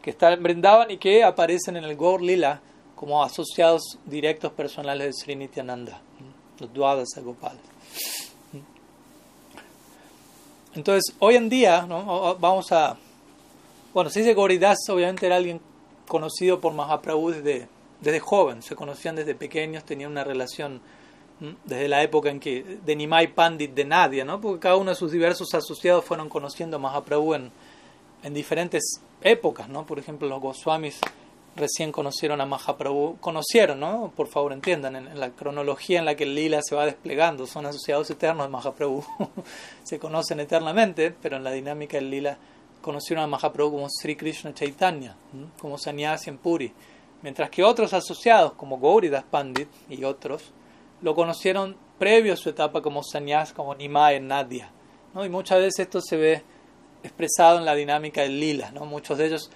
que 0.02 0.12
están 0.12 0.42
brindaban 0.42 0.90
y 0.92 0.98
que 0.98 1.24
aparecen 1.24 1.76
en 1.76 1.84
el 1.84 1.98
Gaur 1.98 2.22
Lila 2.22 2.62
como 2.96 3.24
asociados 3.24 4.00
directos 4.06 4.52
personales 4.54 5.08
de 5.08 5.14
Sri 5.14 5.36
Nityananda, 5.36 6.02
los 6.60 6.74
Dwadas 6.74 7.10
Gopal. 7.22 7.60
Entonces, 10.74 11.14
hoy 11.20 11.36
en 11.36 11.50
día, 11.50 11.86
¿no? 11.88 12.38
vamos 12.40 12.72
a. 12.72 12.98
Bueno, 13.94 14.10
se 14.10 14.20
dice 14.20 14.34
Goridas, 14.34 14.78
obviamente 14.90 15.26
era 15.26 15.36
alguien 15.36 15.60
conocido 16.08 16.60
por 16.62 16.74
Mahaprabhu 16.74 17.32
desde, 17.32 17.68
desde 18.00 18.20
joven, 18.20 18.62
se 18.62 18.76
conocían 18.76 19.16
desde 19.16 19.36
pequeños, 19.36 19.84
tenían 19.84 20.12
una 20.12 20.24
relación 20.24 20.82
desde 21.66 21.88
la 21.88 22.02
época 22.02 22.30
en 22.30 22.40
que 22.40 22.64
de 22.64 22.96
Nimai 22.96 23.34
Pandit 23.34 23.74
de 23.74 23.86
Nadia, 23.86 24.26
¿no? 24.26 24.42
porque 24.42 24.60
cada 24.60 24.76
uno 24.76 24.90
de 24.90 24.96
sus 24.96 25.12
diversos 25.12 25.54
asociados 25.54 26.04
fueron 26.04 26.30
conociendo 26.30 26.78
a 26.78 26.80
Mahaprabhu 26.80 27.36
en, 27.36 27.52
en 28.24 28.34
diferentes 28.34 29.02
épocas, 29.22 29.70
¿no? 29.70 29.86
Por 29.86 30.00
ejemplo, 30.00 30.28
los 30.28 30.42
Goswamis 30.42 31.00
recién 31.56 31.92
conocieron 31.92 32.40
a 32.40 32.46
Mahaprabhu, 32.46 33.18
conocieron, 33.20 33.80
¿no? 33.80 34.12
Por 34.16 34.28
favor 34.28 34.54
entiendan, 34.54 34.96
en, 34.96 35.20
la 35.20 35.32
cronología 35.32 36.00
en 36.00 36.06
la 36.06 36.16
que 36.16 36.24
el 36.24 36.36
lila 36.36 36.62
se 36.62 36.76
va 36.76 36.86
desplegando, 36.86 37.46
son 37.48 37.66
asociados 37.66 38.10
eternos 38.10 38.46
de 38.46 38.52
Mahaprabhu, 38.52 39.04
se 39.84 40.00
conocen 40.00 40.40
eternamente, 40.40 41.14
pero 41.22 41.38
en 41.38 41.44
la 41.44 41.52
dinámica 41.52 41.98
del 41.98 42.10
lila 42.10 42.38
conocieron 42.82 43.24
a 43.24 43.28
Mahaprabhu 43.28 43.72
como 43.72 43.88
Sri 43.90 44.16
Krishna 44.16 44.54
Chaitanya, 44.54 45.16
como 45.60 45.78
Sannyasi 45.78 46.30
en 46.30 46.38
Puri, 46.38 46.72
mientras 47.22 47.50
que 47.50 47.64
otros 47.64 47.94
asociados 47.94 48.54
como 48.54 48.80
Gauridas 48.80 49.24
Pandit 49.24 49.68
y 49.90 50.04
otros 50.04 50.54
lo 51.02 51.16
conocieron 51.16 51.78
previo 51.98 52.34
a 52.34 52.38
su 52.38 52.50
etapa 52.50 52.82
como 52.82 53.04
Sannyas, 53.04 53.54
como 53.54 53.76
Nimai 53.76 54.16
en 54.16 54.28
Nadia, 54.28 54.72
¿no? 55.14 55.26
Y 55.26 55.30
muchas 55.30 55.60
veces 55.60 55.80
esto 55.80 56.02
se 56.02 56.18
ve 56.18 56.44
expresado 57.04 57.60
en 57.60 57.66
la 57.66 57.76
dinámica 57.76 58.22
del 58.22 58.40
lila, 58.40 58.72
¿no? 58.72 58.86
Muchos 58.86 59.18
de 59.18 59.28
ellos 59.28 59.50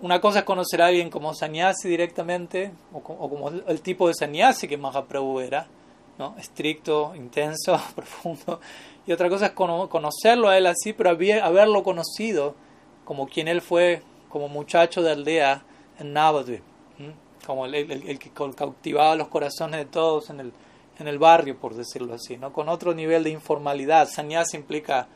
una 0.00 0.20
cosa 0.20 0.40
es 0.40 0.44
conocer 0.44 0.82
a 0.82 0.86
alguien 0.86 1.10
como 1.10 1.34
sannyasi 1.34 1.88
directamente, 1.88 2.72
o, 2.92 3.00
como 3.00 3.48
el 3.48 3.80
tipo 3.80 4.08
de 4.08 4.14
sannyasi 4.14 4.68
que 4.68 4.76
Mahaprabhu 4.76 5.40
era, 5.40 5.66
¿no? 6.18 6.34
estricto, 6.38 7.14
intenso, 7.14 7.80
profundo. 7.94 8.60
Y 9.06 9.12
otra 9.12 9.28
cosa 9.28 9.46
es 9.46 9.52
conocerlo 9.52 10.48
a 10.48 10.58
él 10.58 10.66
así, 10.66 10.92
pero 10.92 11.10
haberlo 11.10 11.82
conocido 11.82 12.54
como 13.04 13.26
quien 13.26 13.48
él 13.48 13.60
fue 13.60 14.02
como 14.28 14.48
muchacho 14.48 15.02
de 15.02 15.12
aldea 15.12 15.64
en 15.98 16.12
Navadvip, 16.12 16.62
como 17.46 17.66
el, 17.66 18.18
que 18.18 18.30
cautivaba 18.30 19.16
los 19.16 19.28
corazones 19.28 19.80
de 19.80 19.86
todos 19.86 20.30
en 20.30 20.40
el, 20.40 20.52
en 21.02 21.08
el 21.08 21.18
barrio, 21.18 21.58
por 21.58 21.74
decirlo 21.74 22.14
así, 22.14 22.38
¿no? 22.38 22.52
con 22.52 22.68
otro 22.68 22.94
nivel 22.94 23.24
de 23.24 23.30
informalidad. 23.30 24.08
Sannyasi 24.08 24.56
implica 24.56 25.06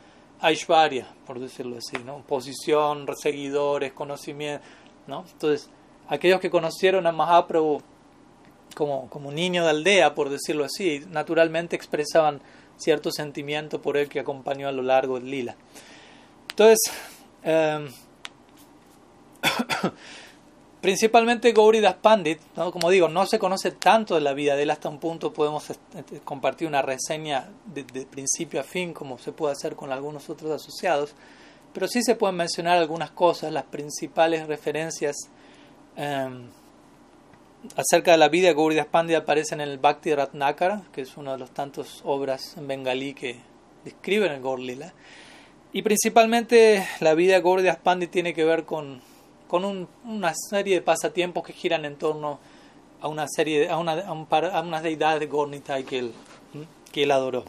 Aishwarya, 0.40 1.09
por 1.27 1.40
decirlo 1.40 1.79
así, 1.79 1.96
¿no? 2.05 2.18
Posición, 2.18 3.07
seguidores, 3.16 3.92
conocimiento, 3.94 4.62
¿no? 5.07 5.25
Entonces, 5.33 5.70
aquellos 6.09 6.40
que 6.40 6.51
conocieron 6.51 7.07
a 7.07 7.12
Mahaprabhu 7.12 7.81
como, 8.75 9.09
como 9.09 9.33
niño 9.33 9.64
de 9.64 9.70
aldea, 9.70 10.14
por 10.14 10.29
decirlo 10.29 10.64
así, 10.64 11.03
naturalmente 11.11 11.75
expresaban 11.75 12.42
cierto 12.77 13.11
sentimiento 13.11 13.81
por 13.81 13.96
él 13.96 14.09
que 14.09 14.20
acompañó 14.20 14.68
a 14.68 14.72
lo 14.72 14.83
largo 14.83 15.18
del 15.18 15.31
lila. 15.31 15.57
Entonces, 16.51 16.79
eh, 17.42 17.88
Principalmente 20.87 21.51
Gauridas 21.51 21.94
Pandit, 21.94 22.38
¿no? 22.55 22.70
como 22.70 22.90
digo, 22.90 23.09
no 23.09 23.27
se 23.27 23.40
conoce 23.40 23.72
tanto 23.72 24.14
de 24.14 24.20
la 24.20 24.35
vida 24.35 24.55
de 24.55 24.62
él 24.62 24.70
hasta 24.70 24.88
un 24.88 25.01
punto 25.01 25.33
podemos 25.33 25.64
compartir 26.22 26.68
una 26.68 26.81
reseña 26.81 27.49
de, 27.64 27.83
principio 28.07 28.61
a 28.61 28.62
fin 28.62 28.94
como 28.94 29.18
se 29.18 29.33
puede 29.33 29.53
hacer 29.53 29.75
con 29.75 29.90
algunos 29.90 30.31
otros 30.31 30.49
asociados, 30.53 31.16
pero 31.75 31.88
sí 31.88 32.05
se 32.05 32.14
pueden 32.14 32.37
mencionar 32.37 32.79
algunas 32.79 33.11
cosas, 33.11 33.53
las 33.53 33.64
principales 33.64 34.46
referencias 34.46 35.16
em, 35.96 36.51
acerca 37.75 38.12
de 38.12 38.18
la 38.18 38.29
vida 38.29 38.46
de 38.46 38.55
Gauridas 38.55 38.87
Pandit 38.87 39.16
aparecen 39.16 39.61
en 39.61 39.70
el 39.70 39.79
Bhakti 39.79 40.14
Ratnakara, 40.14 40.83
que 40.92 41.01
es 41.01 41.16
una 41.16 41.33
de 41.33 41.38
las 41.38 41.51
tantas 41.51 42.01
obras 42.05 42.57
en 42.57 42.68
bengalí 42.68 43.12
que 43.12 43.40
describen 43.85 44.31
el 44.31 44.40
Gaur 44.40 44.61
y 45.72 45.83
principalmente 45.83 46.87
la 47.01 47.14
vida 47.14 47.35
de 47.35 47.42
Gauridas 47.42 47.79
Pandit 47.79 48.12
tiene 48.12 48.35
que 48.35 48.44
ver 48.44 48.64
con 48.66 49.01
con 49.48 49.88
una 50.04 50.32
serie 50.35 50.76
de 50.76 50.82
pasatiempos 50.82 51.44
que 51.44 51.52
giran 51.52 51.85
en 51.85 51.96
torno 51.96 52.38
a 53.00 53.09
una 53.09 53.26
serie 53.28 53.68
a, 53.68 53.76
una, 53.78 53.92
a, 53.92 54.12
unas 54.12 54.82
deidades 54.82 55.20
de 55.20 55.26
Gornitai 55.26 55.85
que 55.85 55.98
él, 55.98 56.12
que 56.92 57.04
él 57.04 57.11
adoró. 57.11 57.44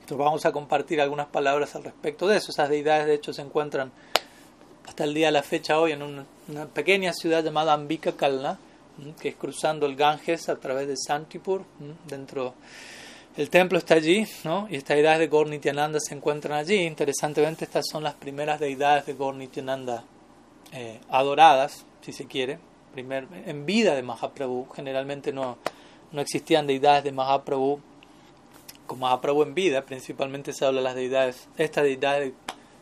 Entonces 0.00 0.18
vamos 0.18 0.46
a 0.46 0.52
compartir 0.52 1.00
algunas 1.00 1.26
palabras 1.26 1.74
al 1.74 1.84
respecto 1.84 2.28
de 2.28 2.36
eso. 2.36 2.52
Esas 2.52 2.68
deidades 2.68 3.06
de 3.06 3.14
hecho 3.14 3.32
se 3.32 3.42
encuentran 3.42 3.90
hasta 4.86 5.04
el 5.04 5.14
día 5.14 5.26
de 5.26 5.32
la 5.32 5.42
fecha 5.42 5.80
hoy 5.80 5.92
en 5.92 6.02
una, 6.02 6.24
pequeña 6.72 7.12
ciudad 7.12 7.42
llamada 7.42 7.72
Ambika 7.72 8.12
Kalna, 8.12 8.58
que 9.20 9.30
es 9.30 9.34
cruzando 9.34 9.86
el 9.86 9.96
Ganges 9.96 10.48
a 10.48 10.56
través 10.56 10.86
de 10.86 10.96
Santipur, 10.96 11.64
dentro 12.06 12.54
el 13.36 13.50
templo 13.50 13.76
está 13.76 13.94
allí, 13.94 14.26
¿no? 14.44 14.66
Y 14.70 14.76
estas 14.76 14.96
deidades 14.96 15.18
de 15.18 15.26
Gornityananda 15.26 16.00
se 16.00 16.14
encuentran 16.14 16.58
allí. 16.58 16.76
Interesantemente, 16.76 17.66
estas 17.66 17.84
son 17.90 18.02
las 18.02 18.14
primeras 18.14 18.58
deidades 18.58 19.04
de 19.04 19.12
Gornityananda 19.12 20.04
eh, 20.72 21.00
adoradas, 21.08 21.84
si 22.00 22.12
se 22.12 22.26
quiere, 22.26 22.58
primer, 22.92 23.26
en 23.46 23.66
vida 23.66 23.94
de 23.94 24.02
Mahaprabhu. 24.02 24.68
Generalmente 24.74 25.32
no, 25.32 25.58
no 26.12 26.20
existían 26.20 26.66
deidades 26.66 27.04
de 27.04 27.12
Mahaprabhu 27.12 27.80
como 28.86 29.06
Mahaprabhu 29.06 29.42
en 29.42 29.54
vida, 29.54 29.82
principalmente 29.82 30.52
se 30.52 30.64
habla 30.64 30.80
de 30.80 30.84
las 30.84 30.94
deidades, 30.94 31.48
esta 31.56 31.82
deidad 31.82 32.20
de, 32.20 32.32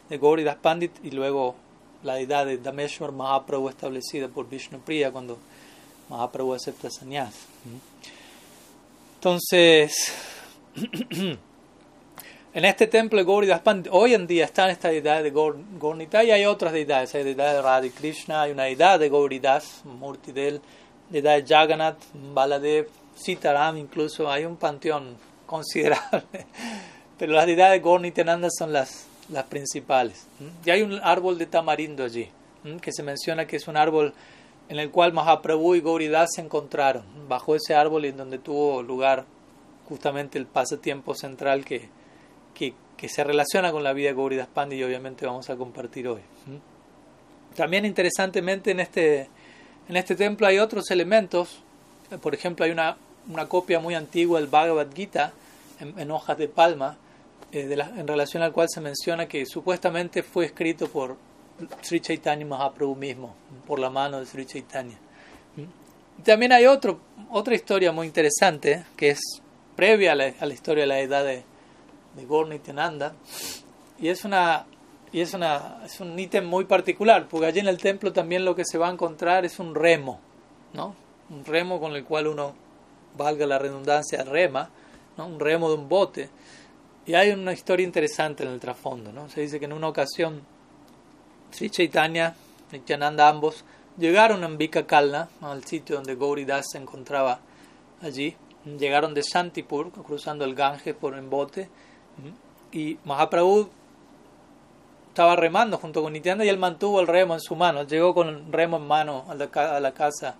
de 0.09 0.19
Gauridas 0.19 0.57
Pandit 0.57 0.93
y 1.03 1.11
luego 1.11 1.55
la 2.03 2.17
deidad 2.17 2.47
de 2.47 2.59
Dameshwar 2.59 3.13
Mahaprabhu 3.13 3.69
establecida 3.71 4.29
por 4.29 4.49
Vishnu 4.49 4.81
Priya 4.81 5.11
cuando 5.11 5.39
Mahaprabhu 6.11 6.53
acepta 6.53 6.91
sannyas. 6.91 7.35
Entonces, 9.17 10.13
En 12.55 12.65
este 12.65 12.87
templo 12.87 13.19
de 13.25 13.59
Pandit, 13.59 13.93
hoy 13.93 14.15
en 14.15 14.29
día 14.29 14.45
están 14.45 14.71
estas 14.71 14.93
deidades 14.93 15.25
de 15.25 15.31
Gornita 15.33 16.23
y 16.23 16.31
hay 16.31 16.47
otras 16.47 16.73
deidades. 16.73 17.13
Hay 17.17 17.25
deidad 17.25 17.83
de 17.83 17.91
Krishna, 17.91 18.43
hay 18.43 18.53
una 18.53 18.63
deidad 18.63 19.01
de 19.01 19.09
Gauridas, 19.09 19.83
Murtidel, 19.85 20.61
deidad 21.11 21.35
de 21.35 21.45
Jagannath, 21.45 21.99
Baladev, 22.33 22.87
Sitaram, 23.17 23.77
incluso 23.77 24.31
hay 24.31 24.45
un 24.45 24.55
panteón 24.55 25.17
considerable. 25.47 26.47
Pero 27.19 27.33
las 27.33 27.47
deidades 27.47 27.73
de 27.73 27.81
Gornitananda 27.81 28.47
son 28.57 28.73
las, 28.73 29.09
las 29.31 29.47
principales. 29.47 30.25
Y 30.65 30.71
hay 30.71 30.83
un 30.83 31.01
árbol 31.03 31.37
de 31.37 31.47
tamarindo 31.47 32.05
allí, 32.05 32.31
que 32.81 32.93
se 32.93 33.03
menciona 33.03 33.49
que 33.49 33.57
es 33.57 33.67
un 33.67 33.77
árbol 33.77 34.15
en 34.69 34.79
el 34.79 34.93
cual 34.93 35.13
Mahaprabhu 35.13 35.75
y 35.75 35.81
Gauridas 35.81 36.31
se 36.37 36.43
encontraron, 36.43 37.03
bajo 37.27 37.57
ese 37.57 37.75
árbol 37.75 38.05
en 38.05 38.17
donde 38.17 38.39
tuvo 38.39 38.81
lugar 38.81 39.25
justamente 39.89 40.39
el 40.39 40.47
pasatiempo 40.47 41.17
central 41.17 41.65
que 41.65 41.89
que, 42.55 42.75
se 43.07 43.23
relaciona 43.23 43.71
con 43.71 43.85
la 43.85 43.93
vida 43.93 44.09
de 44.09 44.15
Gauridas 44.15 44.49
Pandi 44.49 44.77
y 44.77 44.83
obviamente 44.83 45.27
vamos 45.27 45.51
a 45.51 45.57
compartir 45.57 46.09
hoy. 46.09 46.23
También 47.55 47.85
interesantemente 47.85 48.71
en 48.71 48.81
este, 48.81 49.29
en 49.91 49.97
este 49.97 50.17
templo 50.17 50.47
hay 50.47 50.59
otros 50.59 50.91
elementos, 50.91 51.63
por 52.23 52.35
ejemplo 52.35 52.65
hay 52.65 52.71
una, 52.71 52.97
una 53.29 53.47
copia 53.47 53.79
muy 53.79 53.95
antigua 53.95 54.41
del 54.41 54.49
Bhagavad 54.49 54.87
Gita 54.95 55.35
en, 55.81 56.11
hojas 56.11 56.39
de 56.39 56.49
palma, 56.49 56.97
eh, 57.53 57.67
de 57.67 57.75
en 57.75 58.09
relación 58.09 58.43
al 58.43 58.53
cual 58.53 58.69
se 58.71 58.81
menciona 58.81 59.27
que 59.27 59.45
supuestamente 59.45 60.23
fue 60.23 60.47
escrito 60.47 60.89
por 60.89 61.17
Sri 61.83 62.01
Chaitanya 62.01 62.47
Mahaprabhu 62.47 62.97
mismo, 62.97 63.35
por 63.67 63.79
la 63.79 63.91
mano 63.91 64.19
de 64.19 64.25
Sri 64.25 64.47
Chaitanya. 64.47 64.97
También 66.25 66.53
hay 66.53 66.65
otro, 66.65 67.01
otra 67.31 67.55
historia 67.55 67.93
muy 67.93 68.07
interesante 68.07 68.85
que 68.97 69.11
es 69.11 69.21
previa 69.77 70.13
a 70.13 70.15
la, 70.15 70.33
a 70.41 70.47
la 70.47 70.55
historia 70.55 70.85
de 70.85 70.87
la 70.87 71.01
edad 71.01 71.25
de, 71.25 71.43
de 72.15 72.25
Gornityananda. 72.25 73.15
Y 73.99 74.09
es 74.09 74.25
una 74.25 74.67
y 75.15 75.21
es, 75.21 75.33
una, 75.33 75.79
es 75.85 76.01
un 76.01 76.19
ítem 76.19 76.45
muy 76.45 76.65
particular, 76.65 77.29
porque 77.29 77.47
allí 77.47 77.61
en 77.61 77.69
el 77.69 77.79
templo 77.79 78.13
también 78.13 78.45
lo 78.45 78.57
que 78.57 78.65
se 78.65 78.79
va 78.79 78.89
a 78.89 78.93
encontrar 78.93 79.45
es 79.45 79.61
un 79.61 79.73
remo, 79.73 80.19
¿no? 80.73 80.97
Un 81.31 81.45
remo 81.45 81.79
con 81.79 81.95
el 81.95 82.03
cual 82.03 82.27
uno, 82.27 82.53
valga 83.17 83.47
la 83.47 83.61
redundancia, 83.61 84.25
rema, 84.25 84.71
¿no? 85.17 85.27
Un 85.29 85.39
remo 85.39 85.69
de 85.69 85.77
un 85.77 85.89
bote. 85.89 86.31
Y 87.07 87.15
hay 87.15 87.31
una 87.31 87.53
historia 87.53 87.87
interesante 87.87 88.43
en 88.43 88.51
el 88.51 88.59
trasfondo, 88.59 89.13
¿no? 89.13 89.29
Se 89.29 89.41
dice 89.41 89.61
que 89.61 89.67
en 89.67 89.73
una 89.73 89.87
ocasión 89.87 90.43
Sri 91.53 91.71
Chaitanya 91.71 92.35
Nityananda 92.73 93.29
ambos 93.29 93.65
llegaron 93.97 94.43
a 94.43 94.47
Ambika 94.47 94.85
Kalna, 94.85 95.29
al 95.41 95.65
sitio 95.65 95.95
donde 95.95 96.17
Gauridas 96.17 96.67
se 96.73 96.79
encontraba 96.79 97.39
allí. 98.03 98.35
Llegaron 98.65 99.15
de 99.15 99.23
Santipur, 99.23 99.93
cruzando 99.93 100.45
el 100.45 100.57
Ganges 100.57 100.97
por 100.97 101.17
en 101.17 101.31
bote, 101.31 101.69
y 102.73 102.99
Mahaprabhu 103.05 103.69
estaba 105.09 105.37
remando 105.37 105.79
junto 105.79 106.03
con 106.03 106.13
Nityananda 106.13 106.45
y 106.45 106.49
él 106.49 106.59
mantuvo 106.59 107.01
el 107.01 107.07
remo 107.07 107.35
en 107.35 107.41
su 107.41 107.55
mano. 107.55 107.85
Llegó 107.85 108.15
con 108.15 108.29
el 108.29 108.53
remo 108.53 108.79
en 108.79 108.87
mano 108.87 109.25
a 109.29 109.35
la, 109.35 109.93
casa 109.93 110.35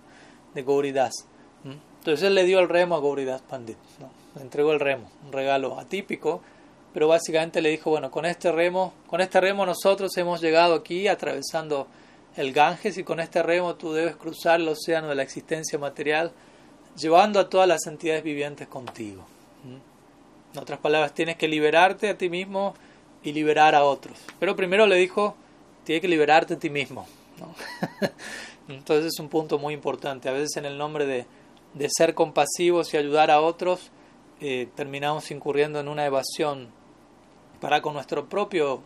de 0.53 0.63
Gauridas. 0.63 1.13
Entonces 1.63 2.27
él 2.27 2.35
le 2.35 2.43
dio 2.43 2.59
el 2.59 2.67
remo 2.67 2.95
a 2.95 2.99
Gauridas 2.99 3.41
Pandit. 3.41 3.77
Le 4.35 4.41
entregó 4.41 4.73
el 4.73 4.81
remo, 4.81 5.09
un 5.25 5.31
regalo 5.31 5.79
atípico, 5.79 6.41
pero 6.93 7.07
básicamente 7.07 7.61
le 7.61 7.69
dijo, 7.69 7.89
bueno, 7.89 8.11
con 8.11 8.25
este 8.25 8.51
remo, 8.51 8.93
con 9.07 9.21
este 9.21 9.39
remo 9.39 9.65
nosotros 9.65 10.15
hemos 10.17 10.41
llegado 10.41 10.75
aquí 10.75 11.07
atravesando 11.07 11.87
el 12.35 12.51
Ganges 12.51 12.97
y 12.97 13.03
con 13.05 13.21
este 13.21 13.41
remo 13.41 13.75
tú 13.75 13.93
debes 13.93 14.17
cruzar 14.17 14.59
el 14.59 14.67
océano 14.67 15.07
de 15.07 15.15
la 15.15 15.23
existencia 15.23 15.79
material, 15.79 16.33
llevando 16.97 17.39
a 17.39 17.49
todas 17.49 17.67
las 17.67 17.87
entidades 17.87 18.23
vivientes 18.23 18.67
contigo. 18.67 19.25
En 20.55 20.61
otras 20.61 20.79
palabras, 20.79 21.13
tienes 21.13 21.35
que 21.35 21.47
liberarte 21.47 22.09
a 22.09 22.17
ti 22.17 22.29
mismo 22.29 22.73
y 23.23 23.33
liberar 23.33 23.75
a 23.75 23.83
otros. 23.83 24.17
Pero 24.39 24.55
primero 24.55 24.87
le 24.87 24.95
dijo, 24.95 25.35
tienes 25.83 26.01
que 26.01 26.07
liberarte 26.07 26.53
a 26.53 26.59
ti 26.59 26.69
mismo. 26.69 27.05
Entonces 28.69 29.13
es 29.13 29.19
un 29.19 29.29
punto 29.29 29.59
muy 29.59 29.73
importante. 29.73 30.29
A 30.29 30.31
veces 30.31 30.55
en 30.57 30.65
el 30.65 30.77
nombre 30.77 31.05
de, 31.05 31.25
de 31.73 31.89
ser 31.89 32.13
compasivos 32.13 32.93
y 32.93 32.97
ayudar 32.97 33.31
a 33.31 33.41
otros, 33.41 33.91
eh, 34.39 34.69
terminamos 34.75 35.29
incurriendo 35.31 35.79
en 35.79 35.87
una 35.87 36.05
evasión 36.05 36.69
para 37.59 37.81
con 37.81 37.93
nuestro 37.93 38.27
propio 38.27 38.81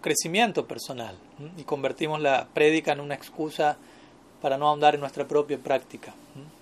crecimiento 0.00 0.66
personal 0.66 1.16
y 1.56 1.62
convertimos 1.64 2.20
la 2.20 2.48
prédica 2.52 2.92
en 2.92 3.00
una 3.00 3.14
excusa 3.14 3.76
para 4.40 4.56
no 4.56 4.68
ahondar 4.68 4.94
en 4.94 5.00
nuestra 5.00 5.26
propia 5.26 5.58
práctica. 5.58 6.14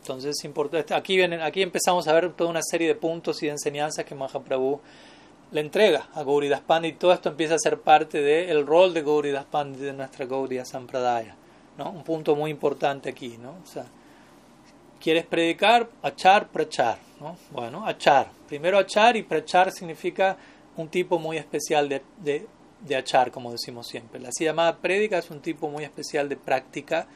Entonces 0.06 0.36
es 0.38 0.44
importante. 0.44 0.94
Aquí, 0.94 1.16
vienen, 1.16 1.40
aquí 1.40 1.62
empezamos 1.62 2.06
a 2.06 2.12
ver 2.12 2.32
toda 2.32 2.48
una 2.48 2.62
serie 2.62 2.86
de 2.86 2.94
puntos 2.94 3.42
y 3.42 3.46
de 3.46 3.52
enseñanzas 3.52 4.04
que 4.04 4.14
Mahaprabhu 4.14 4.80
le 5.50 5.60
entrega 5.60 6.08
a 6.14 6.22
Gauridas 6.22 6.60
Pandit 6.60 6.94
y 6.94 6.98
todo 6.98 7.12
esto 7.12 7.28
empieza 7.28 7.56
a 7.56 7.58
ser 7.58 7.80
parte 7.80 8.22
del 8.22 8.64
rol 8.64 8.94
de 8.94 9.02
Gauridas 9.02 9.44
Pandit 9.46 9.80
de 9.80 9.92
nuestra 9.92 10.24
Gauriya 10.26 10.64
Sampradaya. 10.64 11.34
¿no? 11.76 11.90
Un 11.90 12.04
punto 12.04 12.36
muy 12.36 12.52
importante 12.52 13.10
aquí. 13.10 13.36
¿no? 13.36 13.56
O 13.62 13.66
sea, 13.66 13.86
¿Quieres 15.00 15.26
predicar? 15.26 15.88
Achar, 16.02 16.48
prachar. 16.48 16.98
¿no? 17.20 17.36
Bueno, 17.50 17.84
achar. 17.84 18.30
Primero 18.48 18.78
achar 18.78 19.16
y 19.16 19.22
prachar 19.22 19.72
significa 19.72 20.36
un 20.76 20.88
tipo 20.88 21.18
muy 21.18 21.36
especial 21.36 21.88
de, 21.88 22.02
de, 22.18 22.46
de 22.80 22.96
achar, 22.96 23.30
como 23.30 23.50
decimos 23.50 23.86
siempre. 23.88 24.20
La 24.20 24.28
así 24.28 24.44
llamada 24.44 24.76
prédica 24.76 25.18
es 25.18 25.30
un 25.30 25.40
tipo 25.40 25.68
muy 25.68 25.84
especial 25.84 26.28
de 26.28 26.36
práctica 26.36 27.08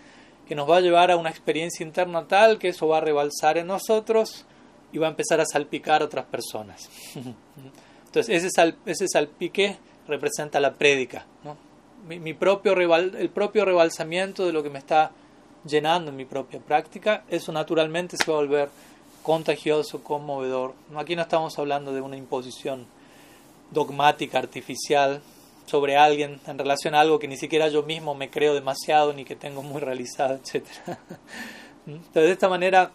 que 0.51 0.57
nos 0.57 0.69
va 0.69 0.79
a 0.79 0.81
llevar 0.81 1.13
a 1.13 1.17
una 1.17 1.31
experiencia 1.31 1.87
interna 1.87 2.27
tal 2.27 2.59
que 2.59 2.71
eso 2.71 2.89
va 2.89 2.99
a 2.99 3.01
rebalsar 3.01 3.57
en 3.57 3.69
nosotros 3.69 4.47
y 4.91 4.99
va 4.99 5.07
a 5.07 5.11
empezar 5.11 5.41
a 5.41 5.45
salpicar 5.47 6.03
a 6.03 6.07
otras 6.07 6.27
personas. 6.27 6.91
Entonces, 8.07 8.29
ese, 8.37 8.51
sal, 8.51 8.77
ese 8.85 9.07
salpique 9.07 9.79
representa 10.09 10.59
la 10.59 10.73
prédica. 10.75 11.25
¿no? 11.45 11.57
Mi, 12.09 12.35
propio 12.35 12.73
el 12.73 13.31
propio 13.31 13.65
rebalsamiento 13.65 14.45
de 14.45 14.53
lo 14.53 14.65
que 14.65 14.71
me 14.71 14.81
está 14.81 15.13
llenando 15.65 16.11
en 16.11 16.17
mi 16.17 16.25
propia 16.25 16.59
práctica, 16.59 17.23
eso 17.29 17.53
naturalmente 17.53 18.17
se 18.17 18.29
va 18.29 18.39
a 18.39 18.41
volver 18.41 18.71
contagioso, 19.23 20.03
conmovedor. 20.03 20.75
Aquí 20.97 21.15
no 21.15 21.23
estamos 21.23 21.57
hablando 21.61 21.93
de 21.93 22.01
una 22.01 22.17
imposición 22.17 22.87
dogmática, 23.71 24.41
artificial, 24.41 25.23
sobre 25.71 25.97
alguien 25.97 26.41
en 26.47 26.59
relación 26.59 26.95
a 26.95 27.01
algo 27.01 27.19
que 27.19 27.29
ni 27.29 27.37
siquiera 27.37 27.69
yo 27.69 27.85
mismo 27.85 28.15
me 28.15 28.29
creo 28.29 28.55
demasiado 28.55 29.13
ni 29.13 29.25
que 29.25 29.37
tengo 29.37 29.63
muy 29.63 29.81
realizado, 29.81 30.35
etc. 30.45 30.67
Entonces, 31.87 32.13
de 32.13 32.33
esta 32.33 32.49
manera, 32.49 32.91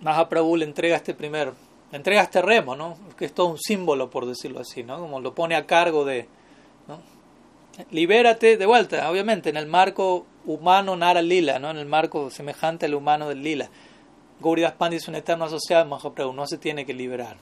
Mahaprabhu 0.00 0.56
le 0.56 0.64
entrega 0.64 0.96
este 0.96 1.14
primer, 1.14 1.52
entrega 1.90 2.22
este 2.22 2.42
remo, 2.42 2.76
¿no? 2.76 2.96
que 3.16 3.24
es 3.24 3.32
todo 3.32 3.46
un 3.46 3.58
símbolo, 3.58 4.10
por 4.10 4.26
decirlo 4.26 4.60
así, 4.60 4.84
¿no? 4.84 4.98
como 4.98 5.20
lo 5.20 5.34
pone 5.34 5.56
a 5.56 5.66
cargo 5.66 6.04
de. 6.04 6.28
¿no? 6.86 7.00
Libérate, 7.90 8.56
de 8.56 8.66
vuelta, 8.66 9.10
obviamente, 9.10 9.48
en 9.50 9.56
el 9.56 9.66
marco 9.66 10.26
humano 10.44 10.94
Nara 10.96 11.22
Lila, 11.22 11.58
¿no? 11.58 11.70
en 11.70 11.78
el 11.78 11.86
marco 11.86 12.30
semejante 12.30 12.86
al 12.86 12.94
humano 12.94 13.28
del 13.28 13.42
Lila. 13.42 13.70
Gauridas 14.40 14.72
Pandit 14.74 15.00
es 15.00 15.08
un 15.08 15.16
eterno 15.16 15.46
asociado 15.46 15.84
de 15.84 15.90
Mahaprabhu, 15.90 16.32
no 16.32 16.46
se 16.46 16.58
tiene 16.58 16.86
que 16.86 16.94
liberar. 16.94 17.38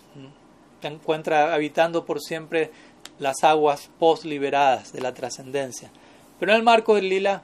Se 0.80 0.88
encuentra 0.88 1.52
habitando 1.52 2.06
por 2.06 2.20
siempre 2.20 2.70
las 3.18 3.44
aguas 3.44 3.90
post-liberadas 3.98 4.92
de 4.92 5.00
la 5.00 5.14
trascendencia. 5.14 5.90
Pero 6.38 6.52
en 6.52 6.58
el 6.58 6.64
marco 6.64 6.94
del 6.94 7.08
lila, 7.08 7.42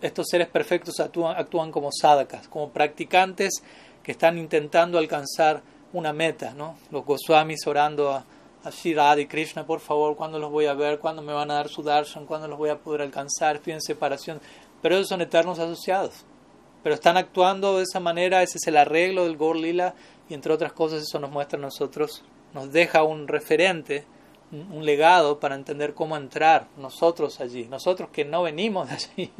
estos 0.00 0.26
seres 0.28 0.48
perfectos 0.48 0.98
actúan, 1.00 1.36
actúan 1.36 1.70
como 1.70 1.90
sadakas, 1.92 2.48
como 2.48 2.70
practicantes 2.70 3.62
que 4.02 4.12
están 4.12 4.38
intentando 4.38 4.98
alcanzar 4.98 5.62
una 5.92 6.12
meta. 6.12 6.54
¿no? 6.54 6.76
Los 6.90 7.04
Goswamis 7.04 7.66
orando 7.66 8.10
a, 8.10 8.24
a 8.64 9.18
y 9.20 9.26
Krishna, 9.26 9.66
por 9.66 9.80
favor, 9.80 10.16
¿cuándo 10.16 10.38
los 10.38 10.50
voy 10.50 10.66
a 10.66 10.74
ver? 10.74 10.98
¿Cuándo 10.98 11.22
me 11.22 11.32
van 11.32 11.50
a 11.50 11.54
dar 11.54 11.68
su 11.68 11.82
darshan? 11.82 12.26
¿Cuándo 12.26 12.48
los 12.48 12.58
voy 12.58 12.70
a 12.70 12.78
poder 12.78 13.02
alcanzar? 13.02 13.56
Estoy 13.56 13.74
en 13.74 13.80
separación. 13.80 14.40
Pero 14.82 14.96
ellos 14.96 15.08
son 15.08 15.20
eternos 15.20 15.58
asociados. 15.58 16.24
Pero 16.82 16.94
están 16.94 17.16
actuando 17.16 17.76
de 17.76 17.84
esa 17.84 18.00
manera, 18.00 18.42
ese 18.42 18.58
es 18.58 18.66
el 18.66 18.76
arreglo 18.76 19.24
del 19.24 19.36
Gor 19.36 19.56
Lila, 19.56 19.94
y 20.28 20.34
entre 20.34 20.52
otras 20.52 20.72
cosas 20.72 21.02
eso 21.02 21.18
nos 21.18 21.30
muestra 21.30 21.58
a 21.58 21.62
nosotros, 21.62 22.22
nos 22.54 22.72
deja 22.72 23.02
un 23.02 23.28
referente 23.28 24.06
un 24.52 24.84
legado 24.84 25.38
para 25.38 25.54
entender 25.54 25.94
cómo 25.94 26.16
entrar 26.16 26.66
nosotros 26.76 27.40
allí, 27.40 27.66
nosotros 27.66 28.10
que 28.10 28.24
no 28.24 28.42
venimos 28.42 28.88
de 28.88 28.94
allí, 28.94 29.30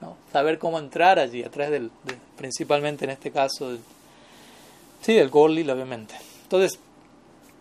¿no? 0.00 0.16
saber 0.32 0.58
cómo 0.58 0.78
entrar 0.78 1.18
allí, 1.18 1.44
a 1.44 1.50
través 1.50 1.70
del, 1.70 1.90
principalmente 2.36 3.04
en 3.04 3.10
este 3.10 3.30
caso, 3.30 3.70
del, 3.70 3.80
sí, 5.02 5.14
del 5.14 5.30
Gorlil, 5.30 5.70
obviamente. 5.70 6.14
Entonces, 6.42 6.80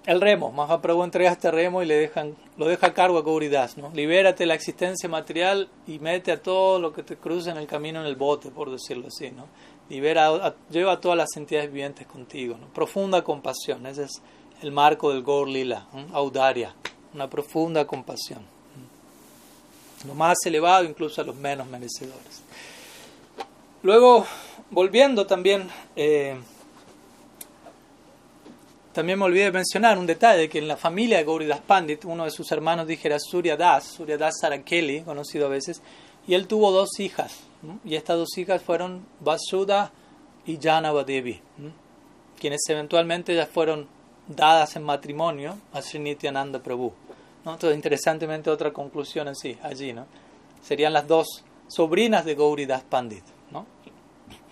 el 0.06 0.22
remo, 0.22 0.52
Mahaprabhu 0.52 1.04
entrega 1.04 1.32
este 1.32 1.52
remo 1.52 1.84
y 1.84 1.86
le 1.86 1.96
dejan, 1.96 2.36
lo 2.58 2.66
deja 2.66 2.88
a 2.88 2.94
cargo 2.94 3.20
a 3.20 3.22
Gauridas, 3.22 3.78
¿no? 3.78 3.92
Libérate 3.94 4.46
la 4.48 4.56
existencia 4.56 5.08
material 5.08 5.70
y 5.86 6.00
mete 6.00 6.32
a 6.32 6.42
todo 6.42 6.80
lo 6.80 6.94
que 6.94 7.04
te 7.04 7.18
cruce 7.18 7.52
en 7.52 7.58
el 7.58 7.68
camino 7.68 8.00
en 8.00 8.08
el 8.08 8.16
bote, 8.16 8.50
por 8.50 8.72
decirlo 8.72 9.10
así, 9.10 9.30
¿no? 9.30 9.46
Libera, 9.90 10.56
lleva 10.72 10.94
a 10.94 11.00
todas 11.00 11.18
las 11.18 11.36
entidades 11.36 11.70
vivientes 11.72 12.08
contigo, 12.08 12.58
¿no? 12.60 12.68
Profunda 12.68 13.24
compasión, 13.24 13.86
ese 13.86 14.06
es 14.06 14.22
el 14.62 14.72
marco 14.72 15.12
del 15.12 15.24
Gaur 15.24 15.48
Lila, 15.48 15.88
audaria, 16.14 16.74
una 17.14 17.30
profunda 17.30 17.86
compasión. 17.86 18.46
Lo 20.08 20.14
más 20.14 20.38
elevado 20.46 20.86
incluso 20.86 21.22
a 21.22 21.24
los 21.24 21.36
menos 21.36 21.68
merecedores. 21.68 22.44
Luego, 23.84 24.26
volviendo 24.72 25.26
también, 25.26 25.70
eh, 25.96 26.38
también 28.94 29.20
me 29.20 29.26
olvidé 29.26 29.46
de 29.46 29.52
mencionar 29.52 29.98
un 29.98 30.06
detalle, 30.06 30.50
que 30.50 30.60
en 30.60 30.68
la 30.68 30.78
familia 30.78 31.18
de 31.18 31.24
Gauridas 31.24 31.62
Pandit, 31.62 32.06
uno 32.06 32.26
de 32.26 32.32
sus 32.32 32.52
hermanos 32.52 32.88
dijera 32.88 33.18
Surya 33.20 33.56
Das, 33.56 33.86
Surya 33.86 34.18
Das 34.18 34.40
Sarakeli, 34.40 35.02
conocido 35.02 35.46
a 35.46 35.50
veces, 35.50 35.82
y 36.28 36.34
él 36.34 36.48
tuvo 36.48 36.72
dos 36.72 37.00
hijas, 37.00 37.40
y 37.86 37.96
estas 37.96 38.18
dos 38.18 38.38
hijas 38.38 38.62
fueron 38.62 39.06
Vasuda 39.20 39.92
y 40.46 40.58
Janavadevi, 40.58 41.42
quienes 42.40 42.62
eventualmente 42.68 43.36
ya 43.36 43.46
fueron 43.46 43.88
dadas 44.30 44.76
en 44.76 44.84
matrimonio 44.84 45.58
a 45.74 45.82
Srinityananda 45.82 46.60
Prabhu. 46.60 46.94
¿no? 47.44 47.54
Entonces, 47.54 47.76
interesantemente, 47.76 48.50
otra 48.50 48.72
conclusión 48.72 49.28
en 49.28 49.36
sí, 49.36 49.58
allí, 49.64 49.92
¿no? 49.92 50.06
Serían 50.62 50.94
las 50.94 51.08
dos 51.08 51.44
sobrinas 51.68 52.26
de 52.26 52.36
Gauri 52.36 52.66
Das 52.66 52.84
Pandit, 52.84 53.24
¿no? 53.52 53.66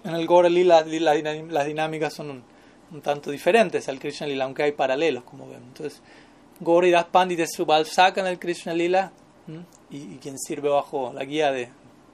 En 0.03 0.15
el 0.15 0.27
Gauri 0.27 0.49
Lila, 0.49 0.83
las 0.83 1.65
dinámicas 1.65 2.13
son 2.13 2.43
un, 2.91 3.01
tanto 3.01 3.29
diferentes 3.29 3.87
al 3.89 3.99
Krishna 3.99 4.27
Lila, 4.27 4.45
aunque 4.45 4.63
hay 4.63 4.71
paralelos, 4.71 5.23
como 5.23 5.47
vemos. 5.47 5.67
Entonces, 5.67 6.01
Gauri 6.59 6.91
Das 6.91 7.05
Pandit 7.05 7.41
es 7.41 7.51
su 7.53 7.65
balsaca 7.65 8.21
en 8.21 8.27
el 8.27 8.39
Krishna 8.39 8.73
Lila 8.73 9.11
y, 9.89 10.17
quien 10.17 10.37
sirve 10.39 10.69
bajo 10.69 11.13
la 11.13 11.23
guía 11.25 11.51
de, 11.51 11.69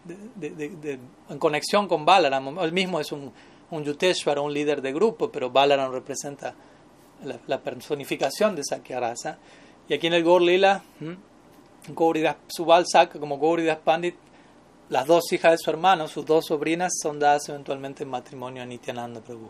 de, 0.05 0.99
en 1.29 1.39
conexión 1.39 1.87
con 1.87 2.03
Balaram. 2.03 2.57
Él 2.59 2.71
mismo 2.73 2.99
es 2.99 3.11
un, 3.11 3.31
un 3.71 3.83
un 3.83 4.53
líder 4.53 4.81
de 4.81 4.91
grupo, 4.91 5.31
pero 5.31 5.49
Balaram 5.49 5.91
representa 5.91 6.55
la, 7.25 7.59
personificación 7.59 8.55
de 8.55 8.63
Sakyarasa. 8.63 9.37
Y 9.87 9.93
aquí 9.93 10.07
en 10.07 10.13
el 10.13 10.23
Gaur 10.23 10.41
Lila, 10.41 10.83
Gauridas, 11.89 12.37
como 13.19 13.39
Gauridas 13.39 13.79
Pandit, 13.79 14.15
las 14.89 15.07
dos 15.07 15.31
hijas 15.31 15.53
de 15.53 15.57
su 15.57 15.69
hermano, 15.69 16.07
sus 16.07 16.25
dos 16.25 16.45
sobrinas, 16.45 16.93
son 17.01 17.19
dadas 17.19 17.49
eventualmente 17.49 18.03
en 18.03 18.09
matrimonio 18.09 18.63
a 18.63 18.65
Nityananda 18.65 19.21
Prabhu. 19.21 19.49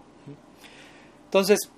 Entonces, 1.26 1.70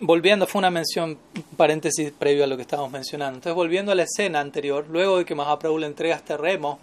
volviendo, 0.00 0.46
fue 0.46 0.58
una 0.58 0.70
mención, 0.70 1.18
paréntesis 1.56 2.12
previo 2.12 2.44
a 2.44 2.46
lo 2.46 2.56
que 2.56 2.62
estábamos 2.62 2.92
mencionando. 2.92 3.36
Entonces, 3.36 3.54
volviendo 3.54 3.92
a 3.92 3.94
la 3.94 4.02
escena 4.02 4.40
anterior, 4.40 4.86
luego 4.90 5.18
de 5.18 5.24
que 5.24 5.34
Mahaprabhu 5.34 5.78
le 5.78 5.86
entrega 5.86 6.16
este 6.16 6.36
remo, 6.36 6.78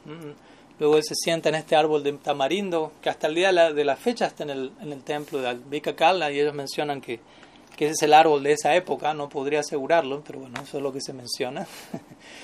luego 0.79 0.97
él 0.97 1.03
se 1.03 1.15
sienta 1.15 1.49
en 1.49 1.55
este 1.55 1.75
árbol 1.75 2.03
de 2.03 2.13
tamarindo, 2.13 2.93
que 3.01 3.09
hasta 3.09 3.27
el 3.27 3.35
día 3.35 3.51
de 3.51 3.83
la, 3.83 3.95
fecha 3.95 4.25
está 4.27 4.43
en 4.43 4.49
el, 4.49 4.71
en 4.81 4.93
el 4.93 5.03
templo 5.03 5.41
de 5.41 5.49
Albika 5.49 5.95
Kala, 5.95 6.31
y 6.31 6.39
ellos 6.39 6.53
mencionan 6.53 7.01
que 7.01 7.19
que 7.83 7.91
es 7.91 8.01
el 8.01 8.13
árbol 8.13 8.43
de 8.43 8.53
esa 8.53 8.75
época, 8.75 9.13
no 9.13 9.27
podría 9.29 9.59
asegurarlo, 9.59 10.23
pero 10.25 10.39
bueno, 10.39 10.61
eso 10.61 10.77
es 10.77 10.83
lo 10.83 10.93
que 10.93 11.01
se 11.01 11.11
menciona. 11.11 11.67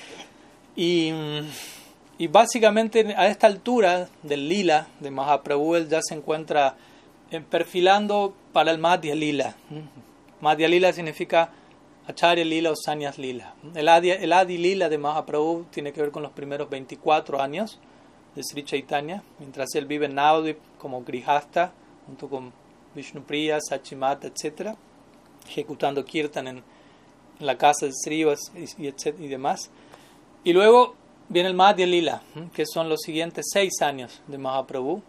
y, 0.76 1.12
y, 2.18 2.26
básicamente 2.26 3.14
a 3.16 3.28
esta 3.28 3.46
altura 3.46 4.08
del 4.22 4.48
lila 4.48 4.88
de 5.00 5.10
Mahaprabhu, 5.10 5.76
él 5.76 5.88
ya 5.88 6.00
se 6.02 6.14
encuentra 6.14 6.76
perfilando 7.48 8.34
para 8.52 8.70
el 8.70 8.78
Madhya 8.78 9.14
Lila. 9.14 9.56
Madhya 10.40 10.68
Lila 10.68 10.92
significa 10.92 11.52
Acharya 12.06 12.44
Lila 12.44 12.72
o 12.72 12.76
Sanyas 12.76 13.16
Lila. 13.16 13.54
El 13.74 13.88
Adi, 13.88 14.10
el 14.10 14.32
Adi 14.32 14.58
Lila 14.58 14.88
de 14.88 14.98
Mahaprabhu 14.98 15.66
tiene 15.70 15.92
que 15.92 16.02
ver 16.02 16.10
con 16.10 16.22
los 16.22 16.32
primeros 16.32 16.68
24 16.68 17.40
años 17.40 17.78
de 18.34 18.42
Sri 18.42 18.64
Chaitanya, 18.64 19.22
mientras 19.38 19.74
él 19.74 19.86
vive 19.86 20.06
en 20.06 20.16
Navadvip 20.16 20.58
como 20.78 21.02
Grihasta, 21.02 21.72
junto 22.06 22.28
con 22.28 22.52
Vishnupriya, 22.94 23.58
Sachimata, 23.60 24.26
etc 24.26 24.76
ejecutando 25.48 26.04
kirtan 26.04 26.48
en, 26.48 26.62
la 27.40 27.56
casa 27.56 27.86
de 27.86 27.92
Srivas 27.92 28.52
y, 28.54 28.88
y, 28.88 29.28
demás. 29.28 29.70
Y 30.44 30.52
luego 30.52 30.94
viene 31.28 31.48
el 31.48 31.54
Madhya 31.54 31.86
Lila, 31.86 32.22
que 32.54 32.64
son 32.66 32.88
los 32.88 33.00
siguientes 33.00 33.46
seis 33.52 33.80
años 33.80 34.20
de 34.26 34.38
Mahaprabhu, 34.38 35.02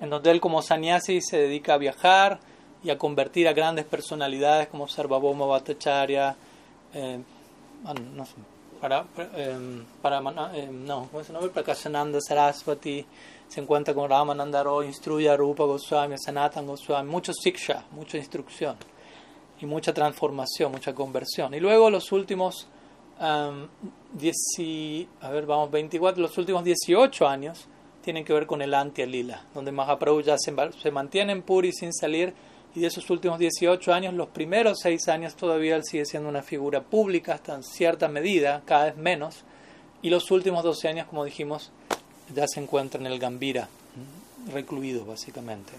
en 0.00 0.10
donde 0.10 0.30
él 0.30 0.40
como 0.40 0.60
sannyasi 0.60 1.20
se 1.20 1.38
dedica 1.38 1.74
a 1.74 1.78
viajar 1.78 2.40
y 2.82 2.90
a 2.90 2.98
convertir 2.98 3.48
a 3.48 3.52
grandes 3.52 3.86
personalidades 3.86 4.68
como 4.68 4.88
Sarvabhauma 4.88 5.46
Bhattacharya, 5.46 6.36
eh, 6.92 7.20
ah, 7.86 7.94
para, 8.80 9.06
eh, 9.36 9.82
para 10.02 10.18
eh, 10.54 10.68
no, 10.70 11.08
¿cómo 11.10 11.24
se? 11.24 11.32
Prakashananda 11.32 12.18
Saraswati, 12.20 13.06
se 13.48 13.60
encuentra 13.60 13.94
con 13.94 14.10
Ramananda 14.10 14.62
Roy, 14.62 14.88
instruye 14.88 15.30
a 15.30 15.36
Rupa 15.36 15.64
Goswami, 15.64 16.16
Sanatan 16.18 16.66
Goswami, 16.66 17.08
mucho 17.08 17.32
siksha, 17.32 17.84
mucha 17.92 18.18
instrucción 18.18 18.76
y 19.60 19.66
mucha 19.66 19.92
transformación, 19.92 20.72
mucha 20.72 20.94
conversión. 20.94 21.54
Y 21.54 21.60
luego 21.60 21.90
los 21.90 22.12
últimos 22.12 22.68
um, 23.20 23.68
a 25.20 25.30
ver, 25.30 25.46
vamos, 25.46 25.70
24, 25.70 26.22
los 26.22 26.36
últimos 26.38 26.64
18 26.64 27.26
años 27.26 27.66
tienen 28.02 28.24
que 28.24 28.32
ver 28.32 28.46
con 28.46 28.60
el 28.62 28.74
anti-lila, 28.74 29.44
donde 29.54 29.72
Mahaprabhu 29.72 30.20
ya 30.20 30.36
se, 30.38 30.54
se 30.80 30.90
mantiene 30.90 31.32
en 31.32 31.42
Puri 31.42 31.72
sin 31.72 31.92
salir 31.92 32.34
y 32.74 32.80
de 32.80 32.88
esos 32.88 33.08
últimos 33.08 33.38
18 33.38 33.92
años, 33.94 34.14
los 34.14 34.28
primeros 34.28 34.80
6 34.82 35.08
años 35.08 35.36
todavía 35.36 35.76
él 35.76 35.84
sigue 35.84 36.04
siendo 36.04 36.28
una 36.28 36.42
figura 36.42 36.82
pública 36.82 37.34
hasta 37.34 37.62
cierta 37.62 38.08
medida, 38.08 38.62
cada 38.66 38.86
vez 38.86 38.96
menos, 38.96 39.44
y 40.02 40.10
los 40.10 40.30
últimos 40.30 40.64
12 40.64 40.88
años, 40.88 41.06
como 41.06 41.24
dijimos, 41.24 41.70
ya 42.34 42.46
se 42.48 42.60
encuentra 42.60 43.00
en 43.00 43.06
el 43.06 43.18
Gambira, 43.18 43.68
recluido 44.52 45.04
básicamente. 45.04 45.72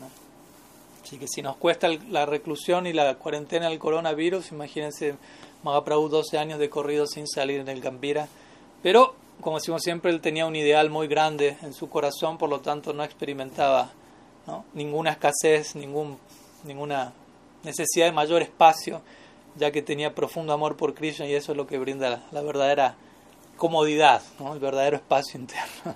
Así 1.05 1.19
que 1.19 1.27
si 1.27 1.43
nos 1.43 1.57
cuesta 1.57 1.87
la 2.09 2.25
reclusión 2.25 2.87
y 2.87 2.93
la 2.93 3.13
cuarentena 3.13 3.69
del 3.69 3.77
coronavirus, 3.77 4.51
imagínense 4.51 5.15
Mahaprabhu 5.61 6.09
12 6.09 6.39
años 6.39 6.57
de 6.57 6.67
corrido 6.67 7.05
sin 7.05 7.27
salir 7.27 7.59
en 7.59 7.67
el 7.67 7.79
Gambira. 7.79 8.27
Pero, 8.81 9.13
como 9.39 9.59
decimos 9.59 9.83
siempre, 9.83 10.09
él 10.09 10.19
tenía 10.19 10.47
un 10.47 10.55
ideal 10.55 10.89
muy 10.89 11.07
grande 11.07 11.57
en 11.61 11.73
su 11.73 11.89
corazón, 11.89 12.39
por 12.39 12.49
lo 12.49 12.61
tanto 12.61 12.91
no 12.91 13.03
experimentaba 13.03 13.91
ninguna 14.73 15.11
escasez, 15.11 15.75
ningún 15.75 16.17
ninguna 16.63 17.13
necesidad 17.61 18.07
de 18.07 18.11
mayor 18.11 18.41
espacio, 18.41 19.03
ya 19.57 19.69
que 19.69 19.83
tenía 19.83 20.15
profundo 20.15 20.53
amor 20.53 20.75
por 20.75 20.95
Krishna 20.95 21.27
y 21.27 21.35
eso 21.35 21.51
es 21.51 21.57
lo 21.57 21.67
que 21.67 21.77
brinda 21.77 22.23
la, 22.31 22.41
verdadera 22.41 22.95
comodidad, 23.57 24.23
el 24.51 24.59
verdadero 24.59 24.97
espacio 24.97 25.39
interno. 25.39 25.95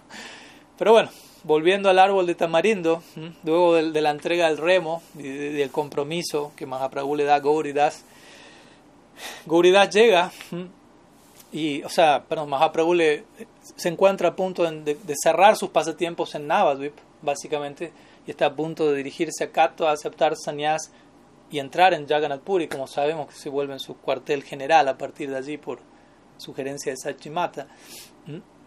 Pero 0.77 0.91
bueno, 0.91 1.09
volviendo 1.43 1.89
al 1.89 1.99
árbol 1.99 2.27
de 2.27 2.35
tamarindo, 2.35 3.01
luego 3.43 3.75
de, 3.75 4.01
la 4.01 4.11
entrega 4.11 4.47
del 4.47 4.57
remo 4.57 5.01
y 5.17 5.23
del 5.23 5.71
compromiso 5.71 6.51
que 6.55 6.65
Mahaprabhu 6.65 7.15
le 7.15 7.23
da 7.23 7.35
a 7.35 7.39
Gauridas, 7.39 8.03
Gauridas 9.45 9.93
llega 9.93 10.31
y, 11.51 11.83
o 11.83 11.89
sea, 11.89 12.23
perdón, 12.27 12.49
Mahaprabhu 12.49 12.93
le, 12.93 13.23
se 13.75 13.89
encuentra 13.89 14.29
a 14.29 14.35
punto 14.35 14.69
de, 14.69 14.97
cerrar 15.21 15.55
sus 15.55 15.69
pasatiempos 15.69 16.35
en 16.35 16.47
Navadvip, 16.47 16.93
básicamente, 17.21 17.91
y 18.27 18.31
está 18.31 18.47
a 18.47 18.55
punto 18.55 18.91
de 18.91 18.97
dirigirse 18.97 19.45
a 19.45 19.51
Kato 19.51 19.87
a 19.87 19.91
aceptar 19.91 20.35
sannyas 20.35 20.91
y 21.51 21.59
entrar 21.59 21.93
en 21.93 22.07
Jagannath 22.07 22.41
Puri, 22.41 22.67
como 22.67 22.87
sabemos 22.87 23.27
que 23.27 23.35
se 23.35 23.49
vuelve 23.49 23.73
en 23.73 23.79
su 23.79 23.97
cuartel 23.97 24.43
general 24.43 24.87
a 24.87 24.97
partir 24.97 25.29
de 25.29 25.37
allí 25.37 25.57
por 25.57 25.79
sugerencia 26.37 26.91
de 26.91 26.97
Sachimata. 26.97 27.67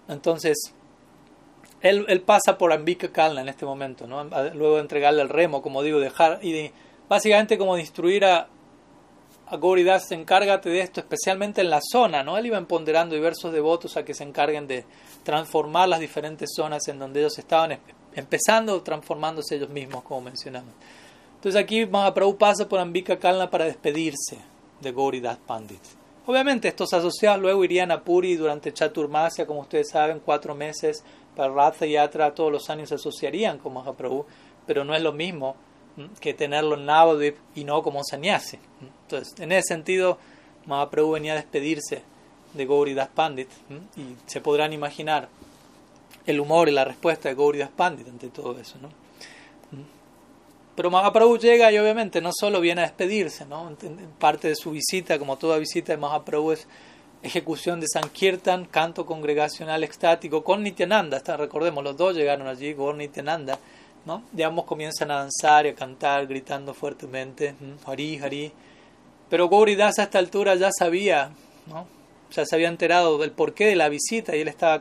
Entonces, 0.09 0.75
él, 1.83 2.23
pasa 2.23 2.57
por 2.59 2.73
Ambika 2.73 3.09
Kalna 3.09 3.41
en 3.41 3.49
este 3.49 3.67
momento, 3.67 4.07
¿no? 4.07 4.25
luego 4.55 4.77
de 4.77 4.83
entregarle 4.83 5.23
el 5.23 5.29
remo, 5.29 5.63
como 5.63 5.83
digo, 5.83 5.99
dejar 5.99 6.39
y 6.43 6.71
básicamente 7.09 7.59
como 7.59 7.75
de 7.75 7.81
instruir 7.81 8.25
a, 8.25 8.49
a 9.49 9.57
Goridas, 9.57 10.11
encárgate 10.13 10.71
de 10.71 10.81
esto, 10.81 11.01
especialmente 11.01 11.61
en 11.61 11.71
la 11.71 11.81
zona, 11.83 12.23
¿no? 12.23 12.39
Él 12.39 12.47
iba 12.47 12.57
empoderando 12.57 13.15
diversos 13.15 13.53
devotos 13.53 13.97
a 13.97 14.05
que 14.05 14.15
se 14.15 14.25
encarguen 14.25 14.67
de 14.67 14.85
transformar 15.25 15.89
las 15.89 16.01
diferentes 16.01 16.51
zonas 16.55 16.87
en 16.89 16.99
donde 16.99 17.21
ellos 17.21 17.39
estaban 17.39 17.79
empezando 18.15 18.81
transformándose 18.83 19.57
ellos 19.57 19.69
mismos, 19.69 20.05
como 20.05 20.23
mencionamos. 20.23 20.73
Entonces 21.35 21.61
aquí 21.61 21.85
Mahaprabhu 21.85 22.37
pasa 22.37 22.69
por 22.69 22.79
Ambika 22.79 23.19
Kalna 23.19 23.51
para 23.51 23.65
despedirse 23.65 24.39
de 24.81 24.93
Gauridas 24.93 25.39
Pandit. 25.39 25.83
Obviamente 26.25 26.69
estos 26.69 26.93
asociados 26.93 27.41
luego 27.41 27.65
irían 27.65 27.91
a 27.91 28.03
Puri 28.03 28.37
durante 28.37 28.73
Chaturmasya, 28.73 29.45
como 29.45 29.61
ustedes 29.61 29.91
saben, 29.91 30.21
cuatro 30.25 30.55
meses 30.55 31.03
para 31.37 31.53
Ratha 31.53 31.87
Yatra, 31.87 32.35
todos 32.35 32.53
los 32.53 32.69
años 32.71 32.89
se 32.89 32.97
asociarían 32.97 33.59
con 33.59 33.75
Mahaprabhu, 33.75 34.27
pero 34.67 34.85
no 34.85 34.95
es 34.95 35.03
lo 35.03 35.13
mismo 35.13 35.57
que 36.21 36.35
tenerlo 36.35 36.77
en 36.77 36.87
Navadvip 36.87 37.37
y 37.55 37.65
no 37.65 37.83
como 37.83 38.03
sannyasi. 38.03 38.59
Entonces, 39.03 39.39
en 39.41 39.53
ese 39.53 39.69
sentido, 39.69 40.19
Mahaprabhu 40.67 41.13
venía 41.13 41.33
a 41.33 41.37
despedirse 41.37 42.03
de 42.55 42.67
Gauridas 42.67 43.09
Pandit 43.09 43.49
y 43.97 44.17
se 44.27 44.41
podrán 44.41 44.73
imaginar 44.73 45.29
el 46.27 46.41
humor 46.41 46.69
y 46.69 46.73
la 46.73 46.85
respuesta 46.85 47.29
de 47.29 47.35
Gauridas 47.35 47.71
Pandit 47.71 48.09
ante 48.09 48.29
todo 48.29 48.59
eso. 48.59 48.77
¿no? 48.81 48.89
Pero 50.75 50.91
Mahaprabhu 50.91 51.39
llega 51.39 51.71
y 51.73 51.79
obviamente 51.79 52.21
no 52.21 52.31
solo 52.33 52.61
viene 52.61 52.83
a 52.83 52.85
despedirse, 52.85 53.45
¿no? 53.45 53.75
parte 54.19 54.49
de 54.49 54.57
su 54.57 54.71
visita, 54.71 55.19
como 55.19 55.37
toda 55.37 55.59
visita 55.59 55.93
de 55.93 55.99
Mahaprabhu, 55.99 56.53
es 56.53 56.67
ejecución 57.23 57.81
de 57.81 57.87
Sankirtan, 57.89 58.65
canto 58.65 59.07
congregacional 59.07 59.85
extático 59.85 60.43
con 60.43 60.63
Nityananda. 60.63 61.17
Hasta, 61.17 61.37
recordemos, 61.37 61.85
los 61.85 61.97
dos 61.97 62.17
llegaron 62.17 62.47
allí 62.47 62.75
con 62.75 62.99
Nityananda. 62.99 63.59
¿no? 64.05 64.23
Ya 64.33 64.49
ambos 64.49 64.65
comienzan 64.65 65.11
a 65.11 65.17
danzar 65.17 65.67
y 65.67 65.71
a 65.71 65.75
cantar, 65.75 66.27
gritando 66.27 66.75
fuertemente, 66.75 67.55
Hari, 67.87 68.19
Hari. 68.19 68.53
Pero 69.29 69.49
Gauridas 69.49 69.99
a 69.99 70.05
esta 70.05 70.19
altura 70.19 70.55
ya 70.57 70.71
sabía, 70.77 71.31
¿no? 71.67 71.87
ya 72.31 72.45
se 72.45 72.55
había 72.55 72.69
enterado 72.69 73.19
del 73.19 73.31
porqué 73.31 73.67
de 73.67 73.77
la 73.77 73.89
visita 73.89 74.35
y 74.37 74.41
él 74.41 74.49
estaba 74.49 74.81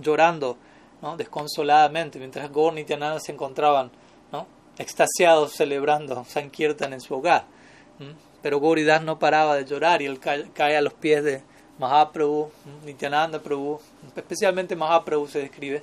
llorando 0.00 0.56
¿no? 1.02 1.16
desconsoladamente, 1.16 2.18
mientras 2.18 2.50
Gaur 2.52 2.72
y 2.72 2.76
Nityananda 2.76 3.20
se 3.20 3.32
encontraban 3.32 3.90
¿no? 4.32 4.46
extasiados 4.78 5.52
celebrando 5.52 6.24
Sankirtan 6.24 6.92
en 6.92 7.00
su 7.00 7.14
hogar. 7.14 7.44
Pero 8.40 8.58
Gauridas 8.58 9.02
no 9.02 9.18
paraba 9.18 9.54
de 9.54 9.64
llorar 9.64 10.02
y 10.02 10.06
él 10.06 10.18
cae, 10.18 10.76
a 10.76 10.80
los 10.80 10.94
pies 10.94 11.22
de 11.22 11.42
Mahaprabhu, 11.78 12.50
Nityananda 12.84 13.40
Prabhu, 13.40 13.80
especialmente 14.14 14.76
Mahaprabhu 14.76 15.26
se 15.26 15.40
describe, 15.40 15.82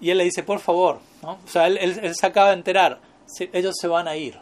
y 0.00 0.10
él 0.10 0.18
le 0.18 0.24
dice, 0.24 0.42
por 0.42 0.60
favor, 0.60 1.00
¿no? 1.22 1.38
o 1.44 1.48
sea, 1.48 1.66
él, 1.66 1.78
él, 1.78 2.14
se 2.14 2.26
acaba 2.26 2.48
de 2.48 2.54
enterar, 2.54 3.00
ellos 3.52 3.74
se 3.80 3.88
van 3.88 4.08
a 4.08 4.16
ir. 4.16 4.38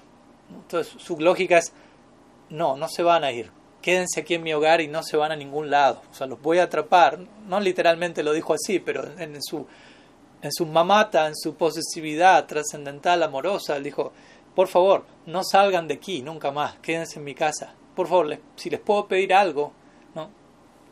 Entonces 0.50 0.94
su 0.98 1.18
lógica 1.18 1.58
es, 1.58 1.72
no, 2.50 2.76
no 2.76 2.88
se 2.88 3.02
van 3.02 3.24
a 3.24 3.32
ir, 3.32 3.50
quédense 3.80 4.20
aquí 4.20 4.34
en 4.34 4.42
mi 4.42 4.52
hogar 4.52 4.80
y 4.80 4.88
no 4.88 5.02
se 5.02 5.16
van 5.16 5.32
a 5.32 5.36
ningún 5.36 5.70
lado, 5.70 6.02
o 6.10 6.14
sea, 6.14 6.26
los 6.26 6.40
voy 6.42 6.58
a 6.58 6.64
atrapar, 6.64 7.18
no 7.46 7.60
literalmente 7.60 8.22
lo 8.22 8.32
dijo 8.32 8.54
así, 8.54 8.78
pero 8.78 9.04
en, 9.18 9.42
su, 9.42 9.66
en 10.42 10.52
su 10.52 10.66
mamata, 10.66 11.26
en 11.26 11.36
su 11.36 11.54
posesividad 11.54 12.46
trascendental, 12.46 13.22
amorosa, 13.22 13.76
él 13.76 13.84
dijo, 13.84 14.12
por 14.54 14.68
favor, 14.68 15.04
no 15.26 15.42
salgan 15.44 15.88
de 15.88 15.94
aquí 15.94 16.20
nunca 16.22 16.50
más, 16.50 16.76
quédense 16.78 17.18
en 17.18 17.24
mi 17.24 17.34
casa, 17.34 17.74
por 17.94 18.08
favor, 18.08 18.38
si 18.56 18.70
les 18.70 18.80
puedo 18.80 19.06
pedir 19.06 19.32
algo. 19.34 19.72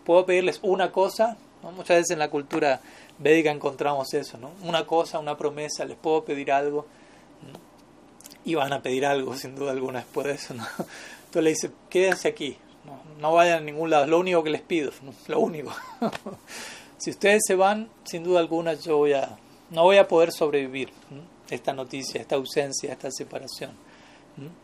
Puedo 0.04 0.26
pedirles 0.26 0.60
una 0.62 0.92
cosa, 0.92 1.36
muchas 1.62 1.98
veces 1.98 2.10
en 2.10 2.18
la 2.18 2.30
cultura 2.30 2.80
védica 3.18 3.50
encontramos 3.50 4.12
eso, 4.14 4.38
¿no? 4.38 4.50
Una 4.62 4.86
cosa, 4.86 5.18
una 5.18 5.36
promesa, 5.36 5.84
les 5.84 5.96
puedo 5.96 6.24
pedir 6.24 6.52
algo. 6.52 6.86
Y 8.44 8.54
van 8.54 8.72
a 8.72 8.82
pedir 8.82 9.04
algo, 9.04 9.36
sin 9.36 9.54
duda 9.54 9.72
alguna, 9.72 9.98
después 9.98 10.26
de 10.26 10.32
eso, 10.32 10.54
¿no? 10.54 10.66
Entonces 11.26 11.42
le 11.44 11.50
dice, 11.50 11.70
quédense 11.90 12.28
aquí, 12.28 12.56
no, 13.20 13.34
vayan 13.34 13.58
a 13.58 13.60
ningún 13.60 13.90
lado, 13.90 14.04
es 14.04 14.10
lo 14.10 14.18
único 14.18 14.42
que 14.42 14.50
les 14.50 14.62
pido, 14.62 14.90
lo 15.28 15.40
único. 15.40 15.72
si 16.98 17.10
ustedes 17.10 17.42
se 17.46 17.54
van, 17.54 17.88
sin 18.04 18.24
duda 18.24 18.40
alguna, 18.40 18.74
yo 18.74 18.96
voy 18.96 19.12
a, 19.12 19.36
no 19.70 19.82
voy 19.84 19.98
a 19.98 20.08
poder 20.08 20.32
sobrevivir 20.32 20.90
esta 21.50 21.72
noticia, 21.72 22.20
esta 22.20 22.36
ausencia, 22.36 22.92
esta 22.92 23.10
separación. 23.10 23.72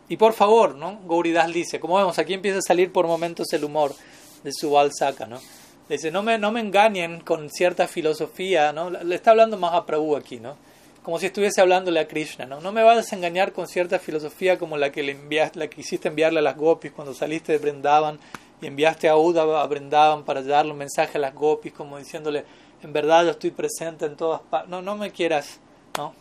Y 0.09 0.17
por 0.17 0.33
favor, 0.33 0.75
¿no? 0.75 1.01
Gauridas 1.07 1.53
dice, 1.53 1.79
como 1.79 1.97
vemos, 1.97 2.19
aquí 2.19 2.33
empieza 2.33 2.59
a 2.59 2.63
salir 2.63 2.93
por 2.93 3.07
momentos 3.07 3.53
el 3.53 3.65
humor 3.65 3.95
de 4.43 4.53
su 4.53 4.71
Balsaca, 4.71 5.27
¿no? 5.27 5.41
Dice, 5.89 6.11
no 6.11 6.23
me, 6.23 6.37
no 6.37 6.51
me 6.51 6.61
engañen 6.61 7.21
con 7.21 7.49
cierta 7.49 7.87
filosofía, 7.87 8.73
¿no? 8.73 8.91
Le 8.91 9.15
está 9.15 9.31
hablando 9.31 9.57
más 9.57 9.73
a 9.75 9.87
Prabhu 9.87 10.17
aquí, 10.17 10.41
¿no? 10.41 10.57
Como 11.05 11.21
si 11.21 11.27
estuviese 11.27 11.61
hablándole 11.61 12.01
a 12.01 12.09
Krishna, 12.09 12.45
¿no? 12.45 12.61
No 12.61 12.73
me 12.73 12.83
vayas 12.83 13.13
a 13.13 13.17
engañar 13.17 13.53
con 13.53 13.69
cierta 13.69 14.01
filosofía 14.01 14.59
como 14.59 14.77
la 14.77 14.91
que 14.91 15.05
le 15.05 15.13
enviaste, 15.13 15.61
la 15.61 15.69
que 15.69 15.81
hiciste 15.81 16.09
enviarle 16.09 16.41
a 16.41 16.43
las 16.43 16.57
gopis 16.57 16.91
cuando 16.91 17.15
saliste 17.15 17.53
de 17.53 17.59
Brindavan 17.59 18.19
y 18.61 18.67
enviaste 18.67 19.09
a 19.09 19.17
Uda 19.17 19.63
a 19.63 19.67
Brindavan 19.69 20.25
para 20.25 20.43
darle 20.43 20.73
un 20.73 20.79
mensaje 20.79 21.19
a 21.19 21.21
las 21.21 21.35
gopis 21.35 21.73
como 21.73 21.99
diciéndole, 21.99 22.45
en 22.83 22.93
verdad 22.93 23.25
yo 23.25 23.31
estoy 23.31 23.53
presente 23.53 24.07
en 24.07 24.17
todas 24.17 24.41
partes. 24.41 24.69
No, 24.69 24.83
no 24.83 24.97
me 24.97 25.13
quieras, 25.13 25.61
¿no? 25.97 26.15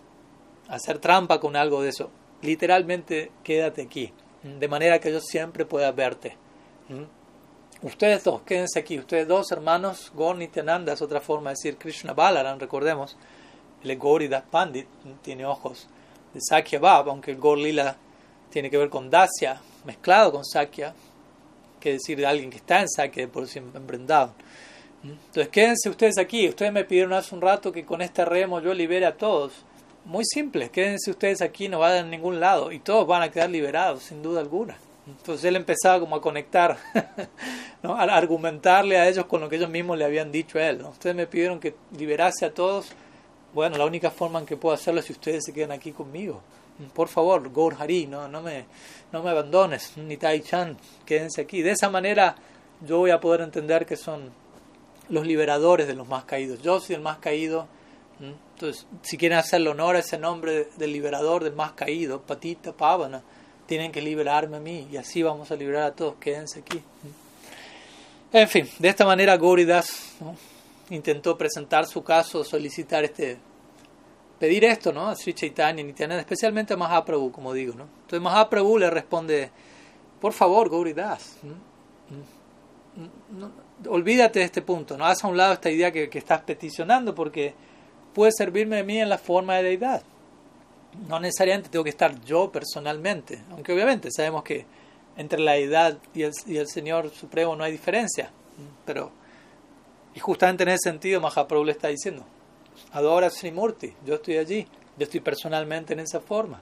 Hacer 0.67 0.99
trampa 0.99 1.39
con 1.39 1.55
algo 1.55 1.81
de 1.81 1.89
eso. 1.89 2.11
Literalmente 2.43 3.31
quédate 3.43 3.81
aquí, 3.81 4.13
de 4.43 4.67
manera 4.67 4.99
que 4.99 5.11
yo 5.11 5.21
siempre 5.21 5.65
pueda 5.65 5.91
verte. 5.91 6.37
Ustedes 7.81 8.23
dos, 8.23 8.41
quédense 8.41 8.79
aquí. 8.79 8.97
Ustedes 8.97 9.27
dos 9.27 9.51
hermanos, 9.51 10.11
Gaur 10.15 10.37
Nityananda 10.37 10.93
es 10.93 11.01
otra 11.01 11.19
forma 11.19 11.49
de 11.49 11.55
decir 11.55 11.77
Krishna 11.77 12.13
Balaran, 12.13 12.59
recordemos. 12.59 13.17
El 13.83 13.99
Gauridas 13.99 14.43
Pandit 14.49 14.87
tiene 15.21 15.45
ojos 15.45 15.87
de 16.33 16.39
Sakya 16.41 16.79
Bab, 16.79 17.09
aunque 17.09 17.31
el 17.31 17.37
Gaur 17.37 17.57
Lila 17.57 17.97
tiene 18.49 18.69
que 18.71 18.77
ver 18.77 18.89
con 18.89 19.09
Dasya, 19.09 19.61
mezclado 19.85 20.31
con 20.31 20.45
Sakya, 20.45 20.95
que 21.79 21.93
decir 21.93 22.17
de 22.17 22.25
alguien 22.25 22.49
que 22.49 22.57
está 22.57 22.79
en 22.81 22.89
Sakya, 22.89 23.27
por 23.27 23.47
siempre 23.47 23.79
emprendado. 23.79 24.33
Entonces 25.03 25.49
quédense 25.49 25.89
ustedes 25.89 26.17
aquí. 26.17 26.47
Ustedes 26.47 26.71
me 26.71 26.85
pidieron 26.85 27.13
hace 27.13 27.35
un 27.35 27.41
rato 27.41 27.71
que 27.71 27.85
con 27.85 28.01
este 28.01 28.25
remo 28.25 28.59
yo 28.61 28.73
libere 28.73 29.05
a 29.05 29.17
todos. 29.17 29.53
Muy 30.05 30.23
simple, 30.25 30.69
quédense 30.69 31.11
ustedes 31.11 31.41
aquí, 31.41 31.67
no 31.67 31.79
vayan 31.79 32.05
a 32.05 32.09
ningún 32.09 32.39
lado 32.39 32.71
y 32.71 32.79
todos 32.79 33.05
van 33.05 33.21
a 33.21 33.31
quedar 33.31 33.49
liberados, 33.49 34.03
sin 34.03 34.21
duda 34.21 34.39
alguna. 34.39 34.77
Entonces 35.07 35.45
él 35.45 35.55
empezaba 35.55 35.99
como 35.99 36.15
a 36.15 36.21
conectar, 36.21 36.77
a 37.83 38.03
argumentarle 38.03 38.97
a 38.97 39.07
ellos 39.07 39.25
con 39.25 39.41
lo 39.41 39.49
que 39.49 39.57
ellos 39.57 39.69
mismos 39.69 39.97
le 39.97 40.05
habían 40.05 40.31
dicho 40.31 40.57
a 40.57 40.67
él. 40.67 40.81
Ustedes 40.83 41.15
me 41.15 41.27
pidieron 41.27 41.59
que 41.59 41.75
liberase 41.97 42.45
a 42.45 42.53
todos. 42.53 42.91
Bueno, 43.53 43.77
la 43.77 43.85
única 43.85 44.09
forma 44.09 44.39
en 44.39 44.45
que 44.45 44.57
puedo 44.57 44.73
hacerlo 44.73 44.99
es 44.99 45.05
si 45.05 45.13
ustedes 45.13 45.43
se 45.45 45.53
quedan 45.53 45.71
aquí 45.71 45.91
conmigo. 45.91 46.41
Por 46.93 47.07
favor, 47.07 47.53
Gaur 47.53 47.75
Hari, 47.79 48.07
no, 48.07 48.27
no, 48.27 48.41
me, 48.41 48.65
no 49.11 49.23
me 49.23 49.29
abandones, 49.29 49.95
ni 49.95 50.17
Tai 50.17 50.41
Chan, 50.41 50.77
quédense 51.05 51.41
aquí. 51.41 51.61
De 51.61 51.71
esa 51.71 51.89
manera 51.89 52.35
yo 52.85 52.97
voy 52.97 53.11
a 53.11 53.19
poder 53.21 53.41
entender 53.41 53.85
que 53.85 53.95
son 53.95 54.31
los 55.07 55.25
liberadores 55.25 55.87
de 55.87 55.93
los 55.93 56.07
más 56.07 56.25
caídos. 56.25 56.61
Yo 56.61 56.79
soy 56.79 56.95
el 56.95 57.01
más 57.01 57.19
caído. 57.19 57.67
Entonces, 58.19 58.87
si 59.03 59.17
quieren 59.17 59.37
hacerle 59.37 59.69
honor 59.69 59.95
a 59.95 59.99
ese 59.99 60.17
nombre 60.17 60.69
del 60.77 60.91
liberador, 60.91 61.43
del 61.43 61.53
más 61.53 61.73
caído, 61.73 62.21
Patita, 62.21 62.73
Pavana, 62.73 63.21
tienen 63.65 63.91
que 63.91 64.01
liberarme 64.01 64.57
a 64.57 64.59
mí 64.59 64.87
y 64.91 64.97
así 64.97 65.23
vamos 65.23 65.51
a 65.51 65.55
liberar 65.55 65.83
a 65.83 65.95
todos. 65.95 66.15
Quédense 66.15 66.59
aquí. 66.59 66.81
En 68.31 68.47
fin, 68.47 68.69
de 68.79 68.89
esta 68.89 69.05
manera 69.05 69.37
Goridas 69.37 70.13
intentó 70.89 71.37
presentar 71.37 71.85
su 71.85 72.03
caso, 72.03 72.43
solicitar 72.43 73.03
este, 73.03 73.37
pedir 74.39 74.65
esto, 74.65 74.91
¿no? 74.91 75.07
A 75.07 75.15
Sri 75.15 75.33
Chaitanya 75.33 75.83
Nityananda, 75.83 76.21
especialmente 76.21 76.73
a 76.73 76.77
Mahaprabhu, 76.77 77.31
como 77.31 77.53
digo, 77.53 77.73
¿no? 77.75 77.83
Entonces 77.83 78.21
Mahaprabhu 78.21 78.77
le 78.77 78.89
responde, 78.89 79.51
por 80.19 80.33
favor, 80.33 80.69
Gauridas, 80.69 81.37
olvídate 83.87 84.39
de 84.39 84.45
este 84.45 84.61
punto, 84.61 84.97
no 84.97 85.05
haz 85.05 85.23
a 85.23 85.27
un 85.27 85.37
lado 85.37 85.53
esta 85.53 85.69
idea 85.69 85.91
que, 85.91 86.09
que, 86.09 86.19
estás 86.19 86.41
peticionando 86.41 87.15
porque 87.15 87.53
puede 88.13 88.31
servirme 88.31 88.79
a 88.79 88.83
mí 88.83 88.99
en 88.99 89.09
la 89.09 89.17
forma 89.17 89.55
de 89.55 89.63
deidad. 89.63 90.03
No 91.07 91.19
necesariamente 91.19 91.69
tengo 91.69 91.83
que 91.83 91.89
estar 91.89 92.19
yo 92.23 92.51
personalmente, 92.51 93.41
aunque 93.51 93.73
obviamente 93.73 94.09
sabemos 94.11 94.43
que 94.43 94.65
entre 95.17 95.39
la 95.39 95.53
deidad 95.53 95.97
y 96.13 96.23
el, 96.23 96.33
y 96.45 96.57
el 96.57 96.67
Señor 96.67 97.09
Supremo 97.11 97.55
no 97.55 97.63
hay 97.63 97.71
diferencia, 97.71 98.31
pero 98.85 99.11
y 100.15 100.19
justamente 100.19 100.63
en 100.63 100.69
ese 100.69 100.89
sentido 100.89 101.19
Mahaprabhu 101.19 101.65
le 101.65 101.73
está 101.73 101.89
diciendo, 101.89 102.25
adora 102.93 103.27
a 103.27 103.29
Srimurti, 103.29 103.93
yo 104.05 104.15
estoy 104.15 104.37
allí, 104.37 104.65
yo 104.97 105.03
estoy 105.03 105.19
personalmente 105.19 105.93
en 105.93 105.99
esa 105.99 106.21
forma. 106.21 106.61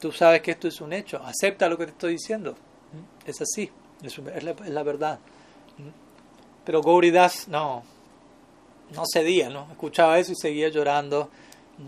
Tú 0.00 0.12
sabes 0.12 0.42
que 0.42 0.50
esto 0.50 0.68
es 0.68 0.80
un 0.80 0.92
hecho, 0.92 1.22
acepta 1.24 1.68
lo 1.68 1.78
que 1.78 1.86
te 1.86 1.92
estoy 1.92 2.12
diciendo. 2.14 2.56
Es 3.24 3.40
así, 3.40 3.70
es, 4.02 4.18
la, 4.18 4.50
es 4.50 4.70
la, 4.70 4.82
verdad. 4.82 5.20
Pero 6.64 6.82
Gauridas 6.82 7.46
no, 7.46 7.84
no 8.94 9.04
cedía, 9.10 9.48
¿no? 9.48 9.68
Escuchaba 9.70 10.18
eso 10.18 10.32
y 10.32 10.36
seguía 10.36 10.68
llorando, 10.68 11.30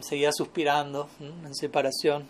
seguía 0.00 0.32
suspirando 0.32 1.08
en 1.20 1.54
separación. 1.54 2.28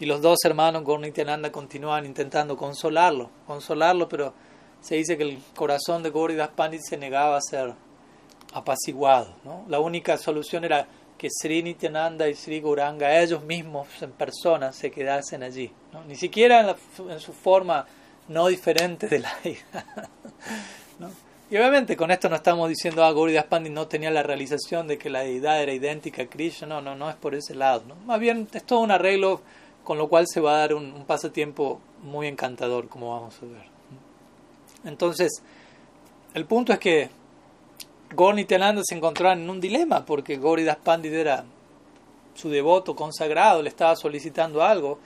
Y 0.00 0.06
los 0.06 0.22
dos 0.22 0.38
hermanos, 0.44 0.84
Gaur 0.84 1.00
Nityananda, 1.00 1.50
continuaban 1.50 2.06
intentando 2.06 2.56
consolarlo, 2.56 3.30
consolarlo, 3.46 4.08
pero 4.08 4.32
se 4.80 4.94
dice 4.94 5.16
que 5.16 5.24
el 5.24 5.38
corazón 5.56 6.02
de 6.02 6.10
Gauridas 6.10 6.50
Pandit 6.50 6.82
se 6.82 6.96
negaba 6.96 7.36
a 7.36 7.40
ser 7.40 7.74
apaciguado. 8.52 9.34
¿no? 9.44 9.64
La 9.68 9.80
única 9.80 10.16
solución 10.18 10.64
era 10.64 10.86
que 11.16 11.28
Sri 11.30 11.62
Nityananda 11.62 12.28
y 12.28 12.34
Sri 12.34 12.60
Gauranga, 12.60 13.20
ellos 13.20 13.42
mismos 13.42 13.88
en 14.00 14.12
persona, 14.12 14.72
se 14.72 14.90
quedasen 14.90 15.42
allí. 15.42 15.72
¿no? 15.92 16.04
Ni 16.04 16.14
siquiera 16.14 16.60
en, 16.60 17.10
en, 17.10 17.20
su 17.20 17.32
forma 17.32 17.84
no 18.28 18.46
diferente 18.46 19.08
de 19.08 19.18
la 19.18 19.32
hija. 19.44 19.84
¿no? 21.00 21.10
Y 21.50 21.56
obviamente 21.56 21.96
con 21.96 22.10
esto 22.10 22.28
no 22.28 22.36
estamos 22.36 22.68
diciendo 22.68 23.02
ah, 23.02 23.12
Gauridas 23.12 23.46
Pandit 23.46 23.72
no 23.72 23.88
tenía 23.88 24.10
la 24.10 24.22
realización 24.22 24.86
de 24.86 24.98
que 24.98 25.08
la 25.08 25.20
deidad 25.20 25.62
era 25.62 25.72
idéntica 25.72 26.22
a 26.22 26.26
Krishna, 26.26 26.66
no, 26.66 26.82
no, 26.82 26.94
no 26.94 27.08
es 27.08 27.16
por 27.16 27.34
ese 27.34 27.54
lado. 27.54 27.84
¿no? 27.88 27.94
Más 28.04 28.20
bien 28.20 28.46
es 28.52 28.64
todo 28.64 28.80
un 28.80 28.90
arreglo 28.90 29.40
con 29.82 29.96
lo 29.96 30.08
cual 30.08 30.26
se 30.28 30.40
va 30.40 30.56
a 30.56 30.58
dar 30.58 30.74
un, 30.74 31.04
pasatiempo 31.06 31.80
muy 32.02 32.26
encantador, 32.26 32.88
como 32.88 33.14
vamos 33.14 33.34
a 33.42 33.46
ver. 33.46 33.64
Entonces, 34.84 35.42
el 36.34 36.44
punto 36.44 36.74
es 36.74 36.78
que 36.78 37.08
Gaur 38.10 38.34
Nityananda 38.34 38.82
se 38.84 38.94
encontraban 38.94 39.40
en 39.40 39.48
un 39.48 39.60
dilema 39.60 40.04
porque 40.04 40.36
Gauridas 40.36 40.76
Pandit 40.76 41.14
era 41.14 41.46
su 42.34 42.50
devoto 42.50 42.94
consagrado, 42.94 43.62
le 43.62 43.70
estaba 43.70 43.96
solicitando 43.96 44.62
algo 44.62 44.98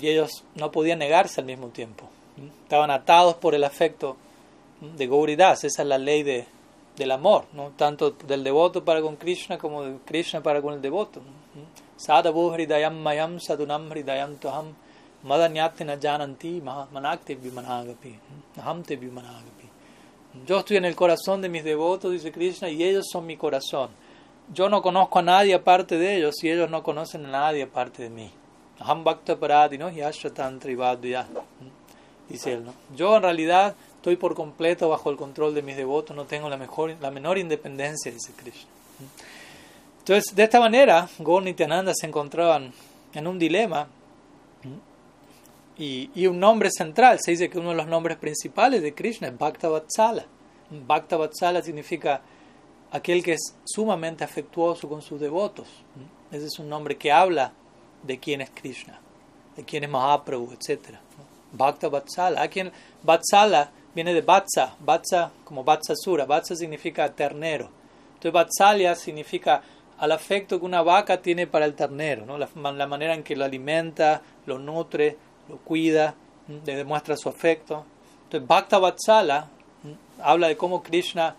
y 0.00 0.08
ellos 0.08 0.44
no 0.54 0.72
podían 0.72 1.00
negarse 1.00 1.42
al 1.42 1.46
mismo 1.46 1.68
tiempo. 1.68 2.08
Estaban 2.62 2.90
atados 2.90 3.34
por 3.34 3.54
el 3.54 3.64
afecto 3.64 4.16
de 4.80 5.06
Gauridas, 5.06 5.64
esa 5.64 5.82
es 5.82 5.88
la 5.88 5.98
ley 5.98 6.22
de, 6.22 6.46
del 6.96 7.10
amor, 7.10 7.44
¿no? 7.52 7.72
tanto 7.76 8.10
del 8.10 8.42
devoto 8.44 8.84
para 8.84 9.00
con 9.00 9.16
Krishna 9.16 9.58
como 9.58 9.84
de 9.84 9.96
Krishna 10.04 10.42
para 10.42 10.60
con 10.62 10.74
el 10.74 10.82
devoto. 10.82 11.20
Sadhavu 11.96 12.52
hridayam 12.52 13.02
mayam 13.02 13.38
sadunam 13.38 13.90
hridayam 13.90 14.36
tuham 14.36 14.74
madanyatena 15.24 15.98
jananti 16.00 16.62
manakte 16.62 17.34
vimanagapi 17.34 18.18
aham 18.56 18.82
te 18.82 18.96
vimanagapi 18.96 19.60
yo 20.46 20.58
estoy 20.58 20.76
en 20.76 20.84
el 20.84 20.94
corazón 20.94 21.42
de 21.42 21.48
mis 21.48 21.64
devotos, 21.64 22.12
dice 22.12 22.30
Krishna, 22.30 22.68
y 22.68 22.84
ellos 22.84 23.06
son 23.10 23.26
mi 23.26 23.36
corazón. 23.36 23.90
Yo 24.52 24.68
no 24.68 24.80
conozco 24.80 25.18
a 25.18 25.22
nadie 25.22 25.54
aparte 25.54 25.98
de 25.98 26.18
ellos 26.18 26.42
y 26.42 26.50
ellos 26.50 26.70
no 26.70 26.82
conocen 26.82 27.26
a 27.26 27.30
nadie 27.30 27.64
aparte 27.64 28.04
de 28.04 28.10
mí. 28.10 28.30
Aham 28.78 29.04
Bhakta 29.04 29.36
Paradi, 29.36 29.76
¿no? 29.76 29.90
Dice 32.28 32.52
él, 32.52 32.64
¿no? 32.64 32.74
Yo 32.96 33.16
en 33.16 33.22
realidad 33.22 33.74
estoy 34.00 34.16
por 34.16 34.34
completo 34.34 34.88
bajo 34.88 35.10
el 35.10 35.18
control 35.18 35.54
de 35.54 35.60
mis 35.60 35.76
devotos, 35.76 36.16
no 36.16 36.24
tengo 36.24 36.48
la, 36.48 36.56
mejor, 36.56 36.96
la 37.02 37.10
menor 37.10 37.36
independencia, 37.36 38.10
dice 38.10 38.32
Krishna. 38.34 38.70
Entonces, 39.98 40.34
de 40.34 40.42
esta 40.42 40.58
manera, 40.58 41.06
Gaur 41.18 41.42
y 41.42 41.46
Nityananda 41.46 41.92
se 41.94 42.06
encontraban 42.06 42.72
en 43.12 43.26
un 43.26 43.38
dilema 43.38 43.88
y, 45.76 46.10
y, 46.14 46.26
un 46.26 46.40
nombre 46.40 46.70
central, 46.70 47.18
se 47.20 47.32
dice 47.32 47.50
que 47.50 47.58
uno 47.58 47.70
de 47.70 47.74
los 47.74 47.88
nombres 47.88 48.16
principales 48.16 48.80
de 48.80 48.94
Krishna 48.94 49.28
es 49.28 49.36
Bhakta 49.36 49.68
Vatsala. 49.68 50.24
Bhakta 50.70 51.18
Vatsala 51.18 51.60
significa 51.60 52.22
aquel 52.90 53.22
que 53.22 53.34
es 53.34 53.54
sumamente 53.66 54.24
afectuoso 54.24 54.88
con 54.88 55.02
sus 55.02 55.20
devotos. 55.20 55.68
Ese 56.32 56.46
es 56.46 56.58
un 56.58 56.70
nombre 56.70 56.96
que 56.96 57.12
habla 57.12 57.52
de 58.02 58.18
quién 58.18 58.40
es 58.40 58.48
Krishna, 58.48 58.98
de 59.56 59.62
quién 59.62 59.84
es 59.84 59.90
Mahaprabhu, 59.90 60.52
etc. 60.52 60.96
Bhakta 61.52 61.90
Vatsala. 61.90 62.40
Aquí 62.40 62.62
Vatsala 63.02 63.72
viene 63.94 64.14
de 64.14 64.22
Vatsa, 64.22 64.76
Vatsa 64.80 65.30
como 65.44 65.64
Vatsasura. 65.64 66.24
Vatsa 66.26 66.54
significa 66.56 67.12
ternero. 67.12 67.70
Entonces 68.14 68.32
Vatsalya 68.32 68.94
significa 68.94 69.62
al 69.98 70.12
afecto 70.12 70.58
que 70.58 70.64
una 70.64 70.82
vaca 70.82 71.20
tiene 71.20 71.46
para 71.46 71.66
el 71.66 71.74
ternero, 71.74 72.24
¿no? 72.24 72.38
la, 72.38 72.86
manera 72.86 73.14
en 73.14 73.22
que 73.22 73.36
lo 73.36 73.44
alimenta, 73.44 74.22
lo 74.46 74.58
nutre, 74.58 75.16
lo 75.48 75.58
cuida, 75.58 76.14
le 76.48 76.76
demuestra 76.76 77.16
su 77.16 77.28
afecto. 77.28 77.84
Entonces, 78.24 78.48
Bhakta 78.48 78.78
Vatsala 78.78 79.48
habla 80.22 80.48
de 80.48 80.56
cómo 80.56 80.82
Krishna 80.82 81.36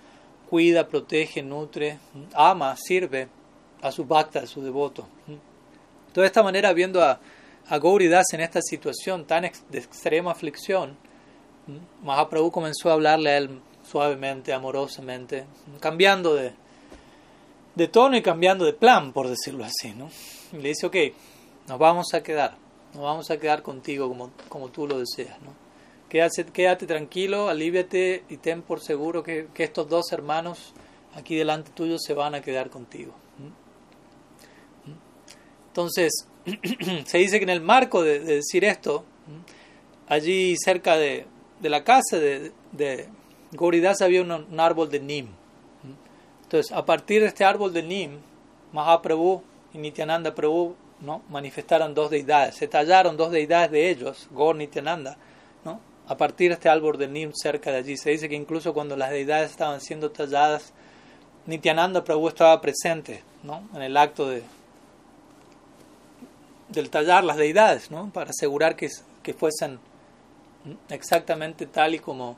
cuida, 0.47 0.87
protege, 0.87 1.41
nutre, 1.41 1.97
ama, 2.33 2.75
sirve 2.77 3.27
a 3.81 3.91
su 3.91 4.05
bhakta, 4.05 4.41
a 4.41 4.47
su 4.47 4.61
devoto. 4.61 5.07
De 6.13 6.25
esta 6.25 6.43
manera, 6.43 6.71
viendo 6.73 7.01
a, 7.01 7.19
a 7.67 7.79
Gauridas 7.79 8.33
en 8.33 8.41
esta 8.41 8.61
situación 8.61 9.25
tan 9.25 9.49
de 9.69 9.79
extrema 9.79 10.31
aflicción, 10.31 10.97
Mahaprabhu 12.03 12.51
comenzó 12.51 12.89
a 12.89 12.93
hablarle 12.93 13.29
a 13.29 13.37
él 13.37 13.61
suavemente, 13.89 14.53
amorosamente, 14.53 15.45
cambiando 15.79 16.35
de, 16.35 16.53
de 17.75 17.87
tono 17.87 18.17
y 18.17 18.21
cambiando 18.21 18.65
de 18.65 18.73
plan, 18.73 19.13
por 19.13 19.27
decirlo 19.27 19.63
así. 19.63 19.93
¿no? 19.93 20.09
Le 20.53 20.69
dice, 20.69 20.87
ok, 20.87 20.95
nos 21.67 21.79
vamos 21.79 22.13
a 22.13 22.23
quedar. 22.23 22.55
No 22.93 23.03
vamos 23.03 23.31
a 23.31 23.37
quedar 23.37 23.61
contigo 23.61 24.07
como, 24.09 24.31
como 24.49 24.69
tú 24.69 24.87
lo 24.87 24.99
deseas. 24.99 25.41
¿no? 25.41 25.53
Quédate, 26.09 26.45
quédate 26.45 26.85
tranquilo, 26.85 27.47
alíviate 27.49 28.23
y 28.29 28.37
ten 28.37 28.61
por 28.61 28.81
seguro 28.81 29.23
que, 29.23 29.47
que, 29.53 29.63
estos 29.63 29.87
dos 29.87 30.11
hermanos 30.11 30.73
aquí 31.15 31.35
delante 31.35 31.71
tuyo 31.71 31.97
se 31.99 32.13
van 32.13 32.35
a 32.35 32.41
quedar 32.41 32.69
contigo. 32.69 33.13
Entonces, 35.67 36.27
se 37.05 37.17
dice 37.17 37.39
que 37.39 37.43
en 37.43 37.49
el 37.49 37.61
marco 37.61 38.03
de 38.03 38.19
decir 38.19 38.65
esto, 38.65 39.05
allí 40.07 40.55
cerca 40.57 40.97
de, 40.97 41.25
de 41.61 41.69
la 41.69 41.83
casa 41.83 42.17
de, 42.17 42.51
de 42.71 43.07
Goridas 43.53 44.01
había 44.01 44.21
un, 44.21 44.59
árbol 44.59 44.89
de 44.89 44.99
Nim. 44.99 45.27
Entonces, 46.43 46.71
a 46.71 46.85
partir 46.85 47.21
de 47.21 47.27
este 47.27 47.45
árbol 47.45 47.73
de 47.73 47.83
Nim, 47.83 48.19
Mahaprabhu 48.73 49.41
y 49.73 49.77
Nityananda 49.77 50.33
Prabhu 50.33 50.75
¿no? 51.01 51.21
manifestaron 51.29 51.93
dos 51.93 52.09
deidades, 52.09 52.55
se 52.55 52.67
tallaron 52.67 53.17
dos 53.17 53.31
deidades 53.31 53.71
de 53.71 53.89
ellos, 53.89 54.27
Gaur 54.31 54.55
Nityananda, 54.55 55.17
¿no? 55.63 55.79
a 56.07 56.17
partir 56.17 56.49
de 56.49 56.55
este 56.55 56.69
árbol 56.69 56.97
de 56.97 57.07
Nim 57.07 57.31
cerca 57.33 57.71
de 57.71 57.77
allí. 57.77 57.97
Se 57.97 58.11
dice 58.11 58.27
que 58.27 58.35
incluso 58.35 58.73
cuando 58.73 58.97
las 58.97 59.11
deidades 59.11 59.51
estaban 59.51 59.81
siendo 59.81 60.11
talladas, 60.11 60.73
Nityananda 61.45 62.03
Prabhu 62.03 62.27
estaba 62.27 62.59
presente 62.61 63.23
¿no? 63.43 63.63
en 63.73 63.81
el 63.81 63.97
acto 63.97 64.27
de 64.27 64.43
del 66.69 66.89
tallar 66.89 67.25
las 67.25 67.35
deidades, 67.35 67.91
¿no? 67.91 68.09
para 68.13 68.29
asegurar 68.29 68.77
que, 68.77 68.87
que 69.23 69.33
fuesen 69.33 69.79
exactamente 70.89 71.65
tal 71.65 71.95
y 71.95 71.99
como 71.99 72.37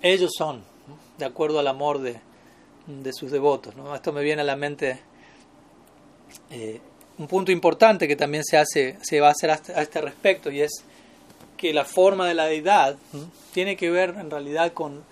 ellos 0.00 0.30
son, 0.36 0.62
de 1.18 1.24
acuerdo 1.24 1.58
al 1.58 1.66
amor 1.66 2.00
de, 2.00 2.20
de 2.86 3.12
sus 3.12 3.30
devotos. 3.30 3.76
¿no? 3.76 3.94
Esto 3.94 4.12
me 4.12 4.22
viene 4.22 4.42
a 4.42 4.44
la 4.44 4.56
mente 4.56 5.00
eh, 6.50 6.80
un 7.18 7.26
punto 7.26 7.52
importante 7.52 8.06
que 8.06 8.16
también 8.16 8.44
se, 8.44 8.56
hace, 8.56 8.98
se 9.02 9.20
va 9.20 9.28
a 9.28 9.32
hacer 9.32 9.50
a 9.50 9.82
este 9.82 10.00
respecto 10.00 10.50
y 10.50 10.60
es 10.60 10.84
que 11.56 11.72
la 11.74 11.84
forma 11.84 12.26
de 12.28 12.34
la 12.34 12.46
deidad 12.46 12.96
tiene 13.52 13.76
que 13.76 13.90
ver 13.90 14.14
en 14.18 14.30
realidad 14.30 14.72
con, 14.72 15.02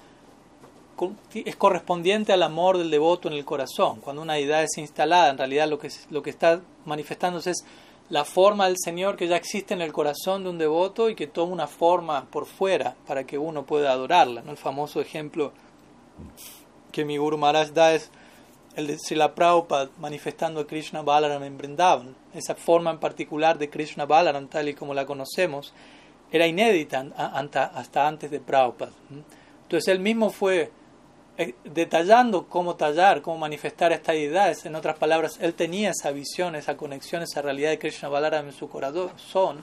con, 0.95 1.19
es 1.35 1.57
correspondiente 1.57 2.33
al 2.33 2.45
amor 2.45 2.79
del 2.79 2.91
devoto 2.91 3.27
en 3.29 3.35
el 3.35 3.45
corazón. 3.45 4.01
Cuando 4.01 4.23
una 4.23 4.35
deidad 4.35 4.63
es 4.63 4.79
instalada, 4.79 5.31
en 5.31 5.39
realidad 5.39 5.69
lo 5.69 5.79
que, 5.79 5.91
lo 6.11 6.23
que 6.23 6.31
está 6.31 6.61
manifestándose 6.85 7.51
es 7.51 7.65
la 8.09 8.25
forma 8.25 8.67
del 8.67 8.77
Señor 8.79 9.17
que 9.17 9.27
ya 9.27 9.37
existe 9.37 9.75
en 9.75 9.83
el 9.83 9.93
corazón 9.93 10.45
de 10.45 10.51
un 10.51 10.59
devoto 10.59 11.11
y 11.11 11.15
que 11.15 11.27
toma 11.27 11.53
una 11.53 11.67
forma 11.67 12.27
por 12.31 12.47
fuera 12.47 12.95
para 13.07 13.25
que 13.25 13.39
uno 13.39 13.65
pueda 13.65 13.91
adorarla. 13.91 14.43
¿no? 14.43 14.53
El 14.53 14.57
famoso 14.57 15.01
ejemplo 15.01 15.53
que 16.93 17.05
mi 17.05 17.17
Guru 17.17 17.37
Maharaj 17.37 17.71
da 17.71 17.95
es 17.95 18.11
el 18.77 18.87
de 18.87 18.99
Srila 18.99 19.35
Prabhupada 19.35 19.91
manifestando 19.99 20.61
a 20.61 20.67
Krishna 20.67 21.03
Balaram 21.03 21.43
en 21.43 21.59
Vrindavan. 21.59 22.15
Esa 22.33 22.55
forma 22.55 22.91
en 22.91 22.99
particular 22.99 23.59
de 23.59 23.71
Krishna 23.71 24.07
Balaram, 24.07 24.47
tal 24.49 24.69
y 24.69 24.75
como 24.75 24.95
la 24.95 25.07
conocemos, 25.07 25.73
era 26.31 26.47
inédita 26.47 27.07
hasta 27.17 28.07
antes 28.07 28.31
de 28.31 28.39
Prabhupada. 28.39 28.93
Entonces 29.63 29.89
él 29.89 29.99
mismo 29.99 30.31
fue 30.31 30.71
detallando 31.65 32.47
cómo 32.47 32.77
tallar, 32.77 33.23
cómo 33.23 33.39
manifestar 33.39 33.93
estas 33.93 34.17
ideas. 34.17 34.65
En 34.65 34.75
otras 34.75 34.99
palabras, 34.99 35.39
él 35.41 35.55
tenía 35.55 35.91
esa 35.91 36.11
visión, 36.11 36.55
esa 36.55 36.77
conexión, 36.77 37.23
esa 37.23 37.43
realidad 37.43 37.71
de 37.71 37.79
Krishna 37.79 38.09
Balaram 38.09 38.47
en 38.47 38.53
su 38.53 38.69
corazón, 38.69 39.63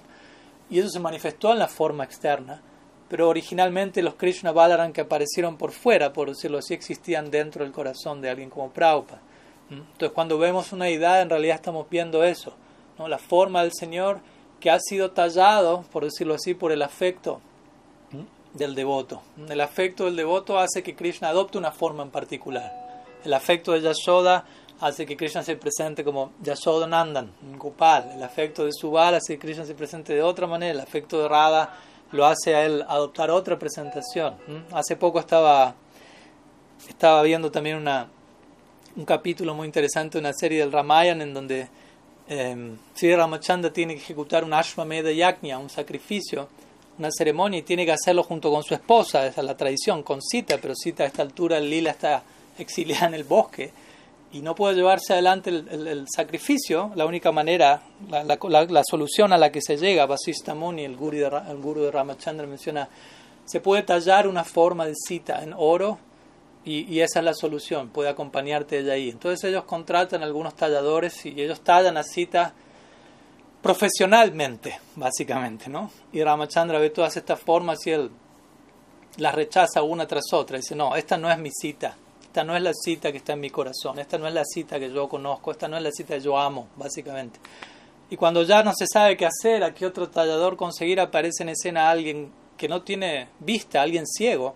y 0.69 0.79
eso 0.79 0.89
se 0.89 0.99
manifestó 0.99 1.51
en 1.51 1.59
la 1.59 1.67
forma 1.67 2.03
externa. 2.03 2.61
Pero 3.09 3.29
originalmente 3.29 4.01
los 4.01 4.15
Krishna 4.15 4.51
Balaram 4.51 4.93
que 4.93 5.01
aparecieron 5.01 5.57
por 5.57 5.71
fuera, 5.71 6.13
por 6.13 6.29
decirlo 6.29 6.59
así, 6.59 6.73
existían 6.73 7.29
dentro 7.29 7.63
del 7.63 7.73
corazón 7.73 8.21
de 8.21 8.29
alguien 8.29 8.49
como 8.49 8.71
Prabhupada. 8.71 9.21
Entonces, 9.69 10.11
cuando 10.11 10.37
vemos 10.37 10.71
una 10.71 10.89
idea, 10.89 11.21
en 11.21 11.29
realidad 11.29 11.55
estamos 11.55 11.89
viendo 11.89 12.23
eso, 12.23 12.53
¿no? 12.97 13.07
la 13.07 13.17
forma 13.17 13.63
del 13.63 13.71
Señor 13.73 14.19
que 14.59 14.69
ha 14.69 14.79
sido 14.79 15.11
tallado, 15.11 15.83
por 15.91 16.05
decirlo 16.05 16.35
así, 16.35 16.53
por 16.53 16.71
el 16.71 16.81
afecto 16.81 17.41
del 18.53 18.75
devoto. 18.75 19.21
El 19.49 19.61
afecto 19.61 20.05
del 20.05 20.15
devoto 20.15 20.59
hace 20.59 20.83
que 20.83 20.95
Krishna 20.95 21.29
adopte 21.29 21.57
una 21.57 21.71
forma 21.71 22.03
en 22.03 22.11
particular. 22.11 22.71
El 23.23 23.33
afecto 23.33 23.71
de 23.71 23.81
Yashoda 23.81 24.45
hace 24.79 25.05
que 25.05 25.15
Krishna 25.15 25.43
se 25.43 25.55
presente 25.55 26.03
como 26.03 26.33
Yashoda 26.41 26.87
Nandan, 26.87 27.31
Gopal. 27.57 28.11
El 28.15 28.23
afecto 28.23 28.65
de 28.65 28.71
Subal 28.73 29.15
hace 29.15 29.35
que 29.35 29.39
Krishna 29.39 29.65
se 29.65 29.75
presente 29.75 30.13
de 30.13 30.21
otra 30.21 30.45
manera. 30.45 30.73
El 30.73 30.79
afecto 30.79 31.21
de 31.21 31.27
Radha 31.27 31.73
lo 32.11 32.25
hace 32.25 32.53
a 32.53 32.65
él 32.65 32.85
adoptar 32.87 33.31
otra 33.31 33.57
presentación. 33.57 34.35
Hace 34.71 34.95
poco 34.95 35.19
estaba, 35.19 35.73
estaba 36.87 37.23
viendo 37.23 37.49
también 37.49 37.77
una, 37.77 38.07
un 38.95 39.05
capítulo 39.05 39.55
muy 39.55 39.65
interesante 39.65 40.17
de 40.17 40.19
una 40.19 40.33
serie 40.33 40.59
del 40.59 40.71
Ramayana 40.71 41.23
en 41.23 41.33
donde 41.33 41.69
eh, 42.27 42.75
Sri 42.93 43.15
Ramachandra 43.15 43.71
tiene 43.71 43.95
que 43.95 44.01
ejecutar 44.01 44.43
un 44.43 44.53
Ashwamedha 44.53 45.11
Yajna, 45.11 45.57
un 45.57 45.69
sacrificio 45.69 46.49
una 46.99 47.09
ceremonia 47.11 47.59
y 47.59 47.63
tiene 47.63 47.85
que 47.85 47.91
hacerlo 47.91 48.23
junto 48.23 48.51
con 48.51 48.63
su 48.63 48.73
esposa, 48.73 49.25
esa 49.25 49.41
es 49.41 49.47
la 49.47 49.57
tradición, 49.57 50.03
con 50.03 50.21
Sita, 50.21 50.57
pero 50.61 50.75
Sita 50.75 51.03
a 51.03 51.07
esta 51.07 51.21
altura, 51.21 51.59
Lila 51.59 51.91
está 51.91 52.23
exiliada 52.57 53.07
en 53.07 53.13
el 53.15 53.23
bosque 53.23 53.71
y 54.33 54.41
no 54.41 54.55
puede 54.55 54.75
llevarse 54.75 55.13
adelante 55.13 55.51
el, 55.51 56.05
sacrificio, 56.13 56.91
la 56.95 57.05
única 57.05 57.31
manera, 57.31 57.83
la, 58.09 58.23
la, 58.23 58.83
solución 58.83 59.31
a 59.31 59.37
la 59.37 59.51
que 59.51 59.61
se 59.61 59.77
llega, 59.77 60.07
Vasista 60.07 60.55
Muni, 60.55 60.83
el 60.83 60.95
guru, 60.95 61.17
de, 61.17 61.41
el 61.49 61.57
guru 61.57 61.83
de 61.83 61.91
Ramachandra 61.91 62.47
menciona, 62.47 62.89
se 63.45 63.59
puede 63.59 63.83
tallar 63.83 64.27
una 64.27 64.43
forma 64.43 64.87
de 64.87 64.93
Sita 64.95 65.43
en 65.43 65.53
oro 65.55 65.99
y, 66.65 66.91
y, 66.91 67.01
esa 67.01 67.19
es 67.19 67.25
la 67.25 67.35
solución, 67.35 67.89
puede 67.89 68.09
acompañarte 68.09 68.81
de 68.81 68.91
ahí. 68.91 69.09
Entonces 69.09 69.43
ellos 69.43 69.65
contratan 69.65 70.23
algunos 70.23 70.55
talladores 70.55 71.25
y 71.27 71.39
ellos 71.39 71.61
tallan 71.61 71.97
a 71.97 72.03
Sita 72.03 72.55
profesionalmente, 73.63 74.77
básicamente, 74.97 75.69
¿no? 75.69 75.89
Y 76.11 76.21
Ramachandra 76.21 76.79
ve 76.79 76.89
todas 76.89 77.15
estas 77.15 77.39
formas 77.39 77.79
y 77.87 77.91
él 77.91 78.11
las 79.17 79.33
rechaza 79.33 79.81
una 79.81 80.05
tras 80.05 80.33
otra. 80.33 80.57
Dice, 80.57 80.75
no, 80.75 80.97
esta 80.97 81.17
no 81.17 81.31
es 81.31 81.39
mi 81.39 81.49
cita, 81.49 81.95
esta 82.21 82.43
no 82.43 82.57
es 82.57 82.61
la 82.61 82.73
cita 82.73 83.09
que 83.09 83.19
está 83.19 83.33
en 83.33 83.39
mi 83.39 83.49
corazón, 83.49 83.99
esta 83.99 84.17
no 84.17 84.27
es 84.27 84.33
la 84.33 84.43
cita 84.43 84.77
que 84.79 84.91
yo 84.91 85.07
conozco, 85.07 85.49
esta 85.49 85.69
no 85.69 85.77
es 85.77 85.83
la 85.83 85.91
cita 85.91 86.15
que 86.15 86.19
yo 86.19 86.37
amo, 86.37 86.67
básicamente. 86.75 87.39
Y 88.09 88.17
cuando 88.17 88.43
ya 88.43 88.63
no 88.63 88.73
se 88.75 88.85
sabe 88.85 89.15
qué 89.15 89.25
hacer, 89.25 89.63
a 89.63 89.73
qué 89.73 89.85
otro 89.85 90.09
tallador 90.09 90.57
conseguir, 90.57 90.99
aparece 90.99 91.43
en 91.43 91.49
escena 91.49 91.89
alguien 91.89 92.33
que 92.57 92.67
no 92.67 92.81
tiene 92.81 93.29
vista, 93.39 93.81
alguien 93.81 94.05
ciego, 94.05 94.55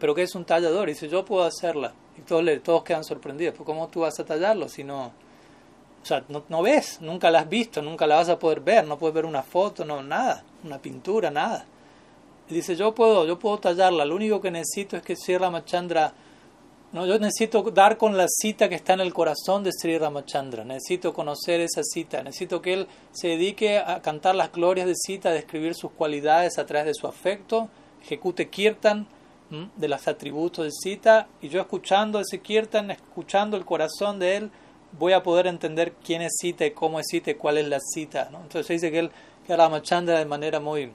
pero 0.00 0.14
que 0.14 0.22
es 0.22 0.34
un 0.34 0.46
tallador, 0.46 0.88
y 0.88 0.92
dice, 0.92 1.08
yo 1.08 1.26
puedo 1.26 1.44
hacerla. 1.44 1.92
Y 2.16 2.22
todos, 2.22 2.42
todos 2.62 2.84
quedan 2.84 3.04
sorprendidos, 3.04 3.54
pues 3.54 3.66
¿cómo 3.66 3.88
tú 3.88 4.00
vas 4.00 4.18
a 4.18 4.24
tallarlo 4.24 4.66
si 4.70 4.82
no 4.82 5.12
o 6.06 6.08
sea, 6.08 6.24
no, 6.28 6.62
ves, 6.62 7.00
nunca 7.00 7.32
la 7.32 7.40
has 7.40 7.48
visto, 7.48 7.82
nunca 7.82 8.06
la 8.06 8.14
vas 8.14 8.28
a 8.28 8.38
poder 8.38 8.60
ver, 8.60 8.86
no 8.86 8.96
puedes 8.96 9.12
ver 9.12 9.24
una 9.24 9.42
foto, 9.42 9.84
no, 9.84 10.04
nada, 10.04 10.44
una 10.62 10.78
pintura, 10.78 11.32
nada. 11.32 11.66
Y 12.48 12.54
dice, 12.54 12.76
yo 12.76 12.94
puedo, 12.94 13.26
yo 13.26 13.40
puedo 13.40 13.58
tallarla, 13.58 14.04
lo 14.04 14.14
único 14.14 14.40
que 14.40 14.52
necesito 14.52 14.96
es 14.96 15.02
que 15.02 15.16
Sri 15.16 15.36
Ramachandra, 15.36 16.12
no, 16.92 17.06
yo 17.06 17.18
necesito 17.18 17.60
dar 17.72 17.96
con 17.96 18.16
la 18.16 18.26
cita 18.28 18.68
que 18.68 18.76
está 18.76 18.92
en 18.92 19.00
el 19.00 19.12
corazón 19.12 19.64
de 19.64 19.72
Sri 19.72 19.98
Ramachandra, 19.98 20.62
necesito 20.62 21.12
conocer 21.12 21.60
esa 21.60 21.82
cita, 21.82 22.22
necesito 22.22 22.62
que 22.62 22.74
él 22.74 22.86
se 23.10 23.26
dedique 23.26 23.78
a 23.78 24.00
cantar 24.00 24.36
las 24.36 24.52
glorias 24.52 24.86
de 24.86 24.94
cita, 24.94 25.30
a 25.30 25.32
describir 25.32 25.74
sus 25.74 25.90
cualidades 25.90 26.56
a 26.60 26.66
través 26.66 26.86
de 26.86 26.94
su 26.94 27.08
afecto, 27.08 27.68
ejecute 28.00 28.48
kirtan 28.48 29.08
de 29.74 29.88
los 29.88 30.06
atributos 30.06 30.66
de 30.66 30.70
cita, 30.70 31.26
y 31.42 31.48
yo 31.48 31.60
escuchando 31.60 32.20
ese 32.20 32.38
kirtan, 32.38 32.92
escuchando 32.92 33.56
el 33.56 33.64
corazón 33.64 34.20
de 34.20 34.36
él, 34.36 34.50
voy 34.92 35.12
a 35.12 35.22
poder 35.22 35.46
entender 35.46 35.92
quién 36.04 36.22
es 36.22 36.36
cita 36.40 36.66
y 36.66 36.70
cómo 36.70 37.00
es 37.00 37.06
cita 37.08 37.30
y 37.30 37.34
cuál 37.34 37.58
es 37.58 37.68
la 37.68 37.80
cita. 37.80 38.28
¿no? 38.30 38.40
Entonces 38.42 38.68
dice 38.68 38.90
que 38.90 38.98
él, 39.00 39.10
que 39.46 39.56
Ramachandra 39.56 40.18
de 40.18 40.24
manera 40.24 40.60
muy 40.60 40.92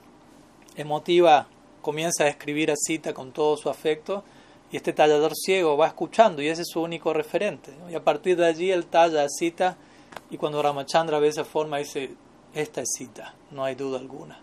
emotiva 0.76 1.46
comienza 1.80 2.24
a 2.24 2.28
escribir 2.28 2.70
a 2.70 2.76
cita 2.76 3.12
con 3.12 3.32
todo 3.32 3.56
su 3.56 3.68
afecto 3.68 4.24
y 4.70 4.76
este 4.76 4.92
tallador 4.92 5.32
ciego 5.34 5.76
va 5.76 5.88
escuchando 5.88 6.40
y 6.40 6.48
ese 6.48 6.62
es 6.62 6.68
su 6.68 6.80
único 6.80 7.12
referente. 7.12 7.72
Y 7.90 7.94
a 7.94 8.02
partir 8.02 8.36
de 8.36 8.46
allí 8.46 8.70
él 8.70 8.86
talla 8.86 9.24
a 9.24 9.28
cita 9.28 9.76
y 10.30 10.36
cuando 10.36 10.62
Ramachandra 10.62 11.18
ve 11.18 11.28
esa 11.28 11.44
forma 11.44 11.78
dice, 11.78 12.14
esta 12.54 12.80
es 12.80 12.88
cita, 12.96 13.34
no 13.50 13.64
hay 13.64 13.74
duda 13.74 13.98
alguna. 13.98 14.40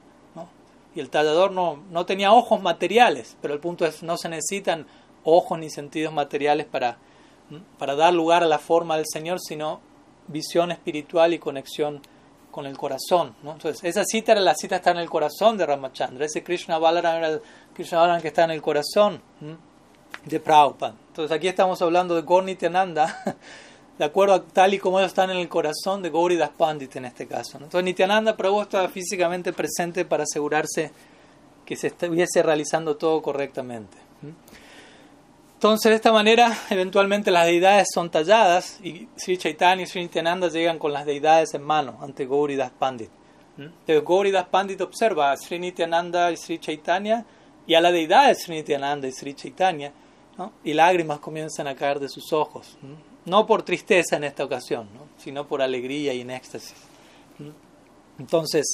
Y 0.96 1.00
el 1.00 1.10
tallador 1.10 1.52
no, 1.52 1.84
no 1.92 2.06
tenía 2.06 2.34
ojos 2.34 2.62
materiales, 2.62 3.38
pero 3.42 3.54
el 3.54 3.60
punto 3.60 3.86
es 3.86 4.02
no 4.02 4.18
se 4.18 4.28
necesitan 4.28 4.88
ojos 5.24 5.60
ni 5.60 5.70
sentidos 5.70 6.14
materiales 6.14 6.66
para 6.66 6.98
para 7.78 7.96
dar 7.96 8.14
lugar 8.14 8.44
a 8.44 8.48
la 8.48 8.60
forma 8.60 8.98
del 8.98 9.06
Señor, 9.08 9.40
sino 9.40 9.80
visión 10.28 10.72
espiritual 10.72 11.34
y 11.34 11.40
conexión 11.40 12.02
con 12.52 12.66
el 12.66 12.78
corazón. 12.78 13.36
¿no? 13.44 13.54
Entonces, 13.54 13.84
esa 13.84 14.04
cita 14.06 14.34
era 14.34 14.42
la 14.42 14.56
cita 14.56 14.78
está 14.78 14.92
en 14.92 14.98
el 14.98 15.10
corazón 15.10 15.58
de 15.58 15.66
Ramachandra. 15.66 16.26
Ese 16.26 16.44
Krishna 16.44 16.78
Balaram 16.78 17.18
era 17.18 17.28
el 17.28 17.42
Krishna 17.74 18.00
Balaram 18.00 18.22
que 18.22 18.30
está 18.30 18.44
en 18.44 18.52
el 18.52 18.62
corazón 18.62 19.22
de 20.26 20.40
Prabhupada. 20.40 20.96
Entonces, 21.08 21.36
aquí 21.36 21.48
estamos 21.48 21.82
hablando 21.82 22.16
de 22.16 22.22
Gaur 22.22 22.44
Nityananda, 22.44 23.24
de 23.98 24.06
acuerdo 24.06 24.36
a 24.36 24.44
tal 24.44 24.74
y 24.74 24.80
como 24.80 25.00
ellos 25.00 25.12
están 25.12 25.30
en 25.30 25.38
el 25.38 25.50
corazón 25.50 26.02
de 26.02 26.10
Gauridas 26.10 26.50
Pandit 26.50 26.96
en 26.96 27.06
este 27.06 27.28
caso. 27.28 27.58
Entonces, 27.58 27.84
Nityananda 27.84 28.36
Prabhu 28.36 28.62
estaba 28.62 28.88
físicamente 28.90 29.54
presente 29.54 30.06
para 30.06 30.24
asegurarse 30.24 30.92
que 31.66 31.76
se 31.76 31.88
estuviese 31.88 32.42
realizando 32.42 32.98
todo 32.98 33.22
correctamente. 33.22 33.98
Entonces, 35.60 35.90
de 35.90 35.98
esta 35.98 36.14
manera, 36.14 36.58
eventualmente 36.70 37.32
las 37.32 37.46
deidades 37.46 37.90
son 37.94 38.10
talladas 38.10 38.80
y 38.82 39.10
Sri 39.18 39.38
Chaitanya 39.38 39.84
y 39.84 39.88
Sri 39.88 40.04
Nityananda 40.04 40.48
llegan 40.48 40.80
con 40.80 40.94
las 40.94 41.06
deidades 41.06 41.54
en 41.54 41.64
mano 41.64 41.98
ante 42.02 42.26
Gauridas 42.26 42.72
Pandit. 42.72 43.10
¿Mm? 43.58 43.64
Entonces, 43.64 44.06
Gauridas 44.06 44.48
Pandit 44.48 44.80
observa 44.80 45.34
a 45.34 45.36
Sri 45.36 45.60
Nityananda 45.60 46.32
y 46.32 46.38
Sri 46.38 46.60
Chaitanya 46.60 47.26
y 47.68 47.74
a 47.74 47.82
la 47.82 47.92
deidad 47.92 48.30
de 48.30 48.36
Sri 48.36 48.56
Nityananda 48.56 49.06
y 49.10 49.12
Sri 49.12 49.34
Chaitanya 49.34 49.92
y 50.64 50.72
lágrimas 50.72 51.20
comienzan 51.20 51.68
a 51.68 51.76
caer 51.76 52.00
de 52.00 52.08
sus 52.08 52.32
ojos. 52.32 52.78
No 53.26 53.46
por 53.46 53.64
tristeza 53.64 54.16
en 54.16 54.24
esta 54.24 54.46
ocasión, 54.46 54.88
sino 55.18 55.46
por 55.46 55.62
alegría 55.62 56.14
y 56.14 56.22
éxtasis. 56.22 56.78
Entonces, 58.18 58.66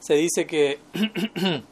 se 0.00 0.14
dice 0.14 0.44
que 0.44 0.80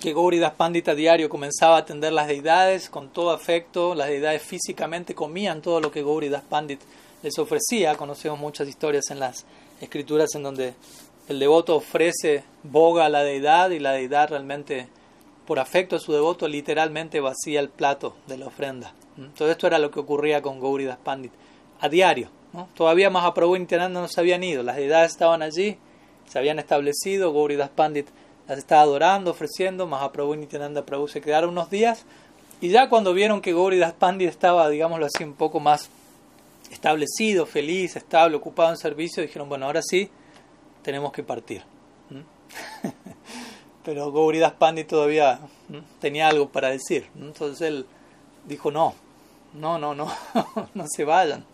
que 0.00 0.14
Gauridas 0.14 0.54
Pandita 0.54 0.94
diario 0.94 1.28
comenzaba 1.28 1.76
a 1.76 1.80
atender 1.80 2.12
las 2.12 2.28
deidades 2.28 2.88
con 2.88 3.10
todo 3.10 3.30
afecto, 3.30 3.94
las 3.94 4.08
deidades 4.08 4.42
físicamente 4.42 5.14
comían 5.14 5.62
todo 5.62 5.80
lo 5.80 5.90
que 5.90 6.02
Gauridas 6.02 6.42
Pandit 6.42 6.80
les 7.22 7.38
ofrecía, 7.38 7.96
conocemos 7.96 8.38
muchas 8.38 8.68
historias 8.68 9.10
en 9.10 9.20
las 9.20 9.44
escrituras 9.80 10.34
en 10.34 10.42
donde 10.42 10.74
el 11.28 11.38
devoto 11.38 11.76
ofrece 11.76 12.44
boga 12.62 13.06
a 13.06 13.08
la 13.08 13.22
deidad 13.22 13.70
y 13.70 13.78
la 13.78 13.92
deidad 13.92 14.30
realmente 14.30 14.88
por 15.46 15.58
afecto 15.58 15.96
a 15.96 16.00
su 16.00 16.12
devoto 16.12 16.48
literalmente 16.48 17.20
vacía 17.20 17.60
el 17.60 17.68
plato 17.68 18.16
de 18.26 18.38
la 18.38 18.46
ofrenda. 18.46 18.94
Todo 19.36 19.50
esto 19.50 19.66
era 19.66 19.78
lo 19.78 19.90
que 19.90 20.00
ocurría 20.00 20.40
con 20.40 20.60
Gauridas 20.60 20.98
Pandit 20.98 21.32
a 21.80 21.88
diario. 21.88 22.30
Todavía 22.74 23.10
más 23.10 23.24
a 23.24 23.34
y 23.44 23.58
Nityananda 23.58 24.00
no 24.00 24.08
se 24.08 24.20
habían 24.20 24.42
ido, 24.42 24.62
las 24.62 24.76
deidades 24.76 25.12
estaban 25.12 25.42
allí, 25.42 25.76
se 26.26 26.38
habían 26.38 26.58
establecido, 26.58 27.32
Gauridas 27.32 27.70
Pandit 27.70 28.08
estaba 28.58 28.82
adorando, 28.82 29.30
ofreciendo, 29.30 29.86
Mahaprabhu 29.86 30.34
y 30.34 30.38
Nityananda 30.38 30.84
Prabhu 30.84 31.08
se 31.08 31.20
quedaron 31.20 31.50
unos 31.50 31.70
días 31.70 32.04
y 32.60 32.68
ya 32.68 32.90
cuando 32.90 33.14
vieron 33.14 33.40
que 33.40 33.54
Gauridas 33.54 33.94
Pandit 33.94 34.28
estaba, 34.28 34.68
digámoslo 34.68 35.06
así, 35.06 35.24
un 35.24 35.32
poco 35.32 35.60
más 35.60 35.88
establecido, 36.70 37.46
feliz, 37.46 37.96
estable, 37.96 38.36
ocupado 38.36 38.70
en 38.70 38.76
servicio, 38.76 39.22
dijeron, 39.22 39.48
bueno, 39.48 39.64
ahora 39.66 39.80
sí, 39.82 40.10
tenemos 40.82 41.10
que 41.12 41.22
partir. 41.22 41.62
Pero 43.84 44.12
Gauridas 44.12 44.52
Pandit 44.52 44.88
todavía 44.88 45.40
tenía 46.00 46.28
algo 46.28 46.50
para 46.50 46.68
decir. 46.68 47.06
Entonces 47.18 47.62
él 47.62 47.86
dijo, 48.46 48.70
no, 48.70 48.94
no, 49.54 49.78
no, 49.78 49.94
no, 49.94 50.12
no 50.74 50.84
se 50.86 51.04
vayan. 51.04 51.44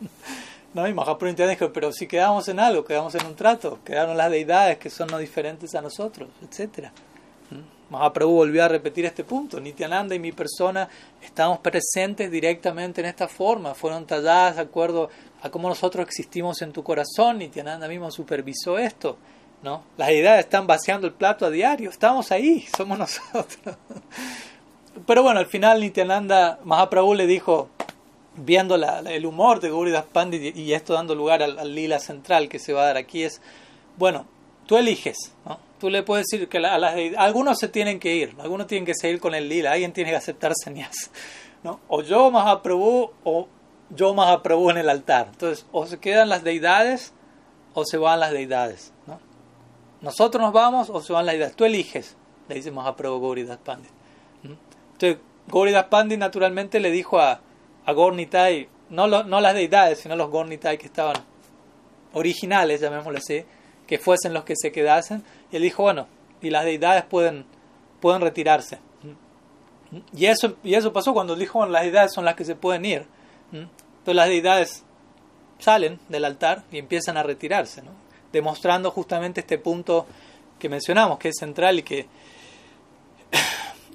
No, 0.76 0.86
y 0.86 0.92
Mahaprabhu 0.92 1.34
dijo, 1.34 1.72
pero 1.72 1.90
si 1.90 2.06
quedamos 2.06 2.46
en 2.48 2.60
algo, 2.60 2.84
quedamos 2.84 3.14
en 3.14 3.24
un 3.24 3.34
trato, 3.34 3.78
quedaron 3.82 4.14
las 4.14 4.30
deidades 4.30 4.76
que 4.76 4.90
son 4.90 5.08
no 5.08 5.16
diferentes 5.16 5.74
a 5.74 5.80
nosotros, 5.80 6.28
etc. 6.42 6.88
Mahaprabhu 7.88 8.34
volvió 8.34 8.62
a 8.62 8.68
repetir 8.68 9.06
este 9.06 9.24
punto. 9.24 9.58
Nityananda 9.58 10.14
y 10.14 10.18
mi 10.18 10.32
persona 10.32 10.86
estamos 11.22 11.60
presentes 11.60 12.30
directamente 12.30 13.00
en 13.00 13.06
esta 13.06 13.26
forma. 13.26 13.74
Fueron 13.74 14.06
talladas 14.06 14.56
de 14.56 14.62
acuerdo 14.62 15.08
a 15.40 15.48
cómo 15.48 15.70
nosotros 15.70 16.04
existimos 16.04 16.60
en 16.60 16.72
tu 16.72 16.84
corazón. 16.84 17.38
Nityananda 17.38 17.88
mismo 17.88 18.10
supervisó 18.10 18.76
esto. 18.76 19.16
¿no? 19.62 19.82
Las 19.96 20.10
ideas 20.10 20.40
están 20.40 20.66
vaciando 20.66 21.06
el 21.06 21.14
plato 21.14 21.46
a 21.46 21.50
diario. 21.50 21.88
Estamos 21.88 22.30
ahí, 22.30 22.66
somos 22.76 22.98
nosotros. 23.32 23.78
Pero 25.06 25.22
bueno, 25.22 25.40
al 25.40 25.46
final 25.46 25.80
Nityananda, 25.80 26.58
Mahaprabhu 26.64 27.14
le 27.14 27.26
dijo, 27.26 27.70
viendo 28.36 28.74
el 28.74 29.26
humor 29.26 29.60
de 29.60 29.70
Gauridas 29.70 30.04
Pandit 30.04 30.56
y 30.56 30.72
esto 30.72 30.92
dando 30.92 31.14
lugar 31.14 31.42
al, 31.42 31.74
lila 31.74 31.98
central 31.98 32.48
que 32.48 32.58
se 32.58 32.72
va 32.72 32.82
a 32.82 32.86
dar 32.86 32.96
aquí, 32.96 33.22
es, 33.22 33.40
bueno, 33.96 34.26
tú 34.66 34.76
eliges. 34.76 35.32
Tú 35.80 35.90
le 35.90 36.02
puedes 36.02 36.26
decir 36.26 36.48
que 36.48 36.58
a 36.58 36.78
las 36.78 36.94
algunos 37.18 37.58
se 37.58 37.68
tienen 37.68 38.00
que 38.00 38.14
ir, 38.14 38.34
algunos 38.38 38.66
tienen 38.66 38.86
que 38.86 38.94
seguir 38.94 39.20
con 39.20 39.34
el 39.34 39.48
lila, 39.48 39.72
alguien 39.72 39.92
tiene 39.92 40.10
que 40.10 40.16
aceptar 40.16 40.52
señas, 40.54 41.10
¿no? 41.62 41.80
O 41.88 42.02
yo 42.02 42.30
más 42.30 42.46
aprobó 42.46 43.12
o 43.24 43.48
yo 43.90 44.14
más 44.14 44.30
aprobó 44.30 44.70
en 44.70 44.78
el 44.78 44.88
altar. 44.88 45.28
Entonces, 45.32 45.66
o 45.72 45.86
se 45.86 45.98
quedan 45.98 46.28
las 46.28 46.44
deidades 46.44 47.12
o 47.74 47.84
se 47.84 47.98
van 47.98 48.20
las 48.20 48.32
deidades, 48.32 48.92
¿no? 49.06 49.20
Nosotros 50.00 50.42
nos 50.42 50.52
vamos 50.52 50.88
o 50.88 51.02
se 51.02 51.12
van 51.12 51.26
las 51.26 51.34
deidades. 51.34 51.56
Tú 51.56 51.64
eliges, 51.64 52.16
le 52.48 52.54
dice 52.54 52.70
Mahaprabhu 52.70 53.20
Gauridas 53.20 53.58
Pandit. 53.58 53.90
Entonces, 54.42 55.18
Gauridas 55.48 55.84
Pandit 55.86 56.18
naturalmente 56.18 56.80
le 56.80 56.90
dijo 56.90 57.18
a, 57.20 57.40
a 57.86 57.92
Gornitai, 57.92 58.68
no, 58.90 59.06
no 59.06 59.40
las 59.40 59.54
deidades, 59.54 60.00
sino 60.00 60.16
los 60.16 60.30
Gornitai 60.30 60.76
que 60.76 60.86
estaban 60.86 61.16
originales, 62.12 62.80
llamémoslo 62.80 63.18
así, 63.18 63.44
que 63.86 63.98
fuesen 63.98 64.34
los 64.34 64.44
que 64.44 64.54
se 64.56 64.72
quedasen. 64.72 65.22
Y 65.50 65.56
él 65.56 65.62
dijo, 65.62 65.84
bueno, 65.84 66.08
y 66.42 66.50
las 66.50 66.64
deidades 66.64 67.04
pueden, 67.04 67.46
pueden 68.00 68.20
retirarse. 68.20 68.78
Y 70.14 70.26
eso, 70.26 70.56
y 70.64 70.74
eso 70.74 70.92
pasó 70.92 71.14
cuando 71.14 71.36
dijo, 71.36 71.58
bueno, 71.58 71.72
las 71.72 71.82
deidades 71.82 72.12
son 72.12 72.24
las 72.24 72.34
que 72.34 72.44
se 72.44 72.56
pueden 72.56 72.84
ir. 72.84 73.06
Entonces 73.52 74.14
las 74.14 74.28
deidades 74.28 74.84
salen 75.58 76.00
del 76.08 76.24
altar 76.24 76.64
y 76.72 76.78
empiezan 76.78 77.16
a 77.16 77.22
retirarse, 77.22 77.82
¿no? 77.82 77.90
demostrando 78.32 78.90
justamente 78.90 79.40
este 79.40 79.58
punto 79.58 80.06
que 80.58 80.68
mencionamos, 80.68 81.18
que 81.18 81.28
es 81.28 81.36
central 81.38 81.78
y 81.78 81.82
que, 81.82 82.06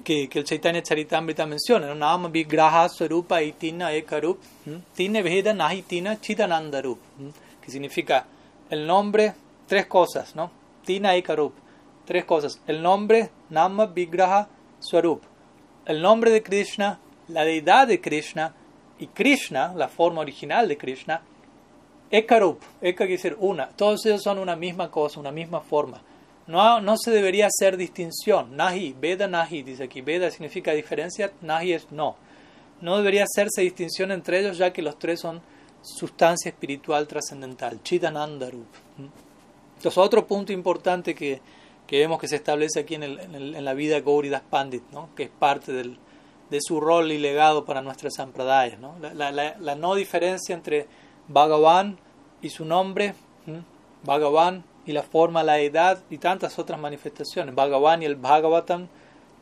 que, 0.02 0.28
que 0.28 0.38
el 0.38 0.44
Chaitanya 0.44 0.82
Charitamrita 0.82 1.46
menciona, 1.46 1.94
Nama 1.94 2.28
Vigraha 2.28 2.88
Sarupa 2.88 3.42
Itina 3.42 3.92
Ekarup, 3.92 4.38
Tine 4.94 5.22
Veda 5.22 5.52
Nahitina 5.54 6.20
Chitanandarup, 6.20 6.98
que 7.60 7.70
significa 7.70 8.26
el 8.70 8.86
nombre, 8.86 9.34
tres 9.66 9.86
cosas, 9.86 10.34
¿no? 10.34 10.50
Tina 10.84 11.14
Ekarup, 11.14 11.54
tres 12.04 12.24
cosas. 12.24 12.60
El 12.66 12.82
nombre, 12.82 13.30
Nama 13.50 13.86
Vigraha 13.86 14.48
Swarup. 14.80 15.22
El 15.86 16.00
nombre 16.00 16.30
de 16.30 16.42
Krishna, 16.42 16.98
la 17.28 17.44
deidad 17.44 17.88
de 17.88 18.00
Krishna 18.00 18.54
y 18.98 19.06
Krishna, 19.08 19.72
la 19.74 19.88
forma 19.88 20.20
original 20.20 20.68
de 20.68 20.76
Krishna. 20.76 21.22
Ekarup, 22.10 22.62
Eka 22.80 22.98
quiere 22.98 23.12
decir 23.12 23.36
una. 23.40 23.68
Todos 23.68 24.04
ellos 24.06 24.22
son 24.22 24.38
una 24.38 24.54
misma 24.54 24.90
cosa, 24.90 25.18
una 25.18 25.32
misma 25.32 25.60
forma. 25.60 26.00
No, 26.52 26.82
no 26.82 26.98
se 26.98 27.10
debería 27.10 27.46
hacer 27.46 27.78
distinción. 27.78 28.54
Nahi, 28.54 28.94
Veda 29.00 29.26
Nahi, 29.26 29.62
dice 29.62 29.84
aquí. 29.84 30.02
Veda 30.02 30.30
significa 30.30 30.72
diferencia, 30.72 31.32
Nahi 31.40 31.72
es 31.72 31.90
no. 31.90 32.14
No 32.82 32.98
debería 32.98 33.24
hacerse 33.24 33.62
distinción 33.62 34.12
entre 34.12 34.40
ellos 34.40 34.58
ya 34.58 34.70
que 34.70 34.82
los 34.82 34.98
tres 34.98 35.20
son 35.20 35.40
sustancia 35.80 36.50
espiritual 36.50 37.08
trascendental. 37.08 37.82
Chidanandarup. 37.82 38.66
Entonces, 38.98 39.96
otro 39.96 40.26
punto 40.26 40.52
importante 40.52 41.14
que, 41.14 41.40
que 41.86 42.00
vemos 42.00 42.20
que 42.20 42.28
se 42.28 42.36
establece 42.36 42.80
aquí 42.80 42.96
en, 42.96 43.04
el, 43.04 43.18
en, 43.18 43.64
la 43.64 43.72
vida 43.72 43.98
Gauridas 44.00 44.42
Pandit, 44.42 44.82
¿no? 44.92 45.08
que 45.16 45.22
es 45.22 45.30
parte 45.30 45.72
del, 45.72 45.96
de 46.50 46.58
su 46.60 46.80
rol 46.82 47.12
y 47.12 47.18
legado 47.18 47.64
para 47.64 47.80
nuestras 47.80 48.16
sampradayas. 48.16 48.78
¿no? 48.78 48.96
La, 49.00 49.32
la, 49.32 49.74
no 49.74 49.94
diferencia 49.94 50.54
entre 50.54 50.86
Bhagavan 51.28 51.98
y 52.42 52.50
su 52.50 52.66
nombre. 52.66 53.14
Bhagavan 54.04 54.64
y 54.86 54.92
la 54.92 55.02
forma, 55.02 55.42
la 55.42 55.60
edad 55.60 56.02
y 56.10 56.18
tantas 56.18 56.58
otras 56.58 56.78
manifestaciones. 56.78 57.54
Bhagavan 57.54 58.02
y 58.02 58.06
el 58.06 58.16
Bhagavatam, 58.16 58.88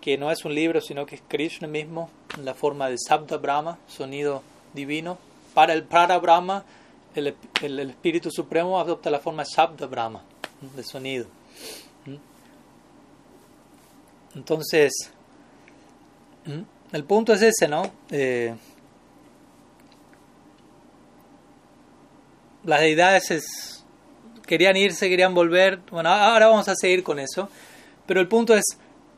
que 0.00 0.18
no 0.18 0.30
es 0.30 0.44
un 0.44 0.54
libro, 0.54 0.80
sino 0.80 1.06
que 1.06 1.16
es 1.16 1.22
Krishna 1.28 1.68
mismo, 1.68 2.10
en 2.36 2.44
la 2.44 2.54
forma 2.54 2.88
de 2.88 2.96
Sabda 2.98 3.36
Brahma, 3.36 3.78
sonido 3.86 4.42
divino. 4.74 5.18
Para 5.54 5.72
el 5.72 5.84
Prara 5.84 6.18
Brahma, 6.18 6.64
el, 7.14 7.34
el, 7.62 7.80
el, 7.80 7.90
Espíritu 7.90 8.30
Supremo 8.30 8.78
adopta 8.78 9.10
la 9.10 9.18
forma 9.18 9.44
Shabda 9.44 9.86
Brahma, 9.86 10.22
de 10.76 10.82
sonido. 10.82 11.26
Entonces, 14.34 15.10
el 16.92 17.04
punto 17.04 17.32
es 17.32 17.42
ese, 17.42 17.66
¿no? 17.66 17.82
Eh, 18.10 18.54
las 22.64 22.80
deidades 22.80 23.30
es, 23.30 23.79
querían 24.50 24.76
irse, 24.76 25.08
querían 25.08 25.32
volver. 25.32 25.78
Bueno, 25.92 26.10
ahora 26.10 26.48
vamos 26.48 26.68
a 26.68 26.74
seguir 26.74 27.04
con 27.04 27.20
eso. 27.20 27.48
Pero 28.04 28.20
el 28.20 28.26
punto 28.26 28.56
es, 28.56 28.64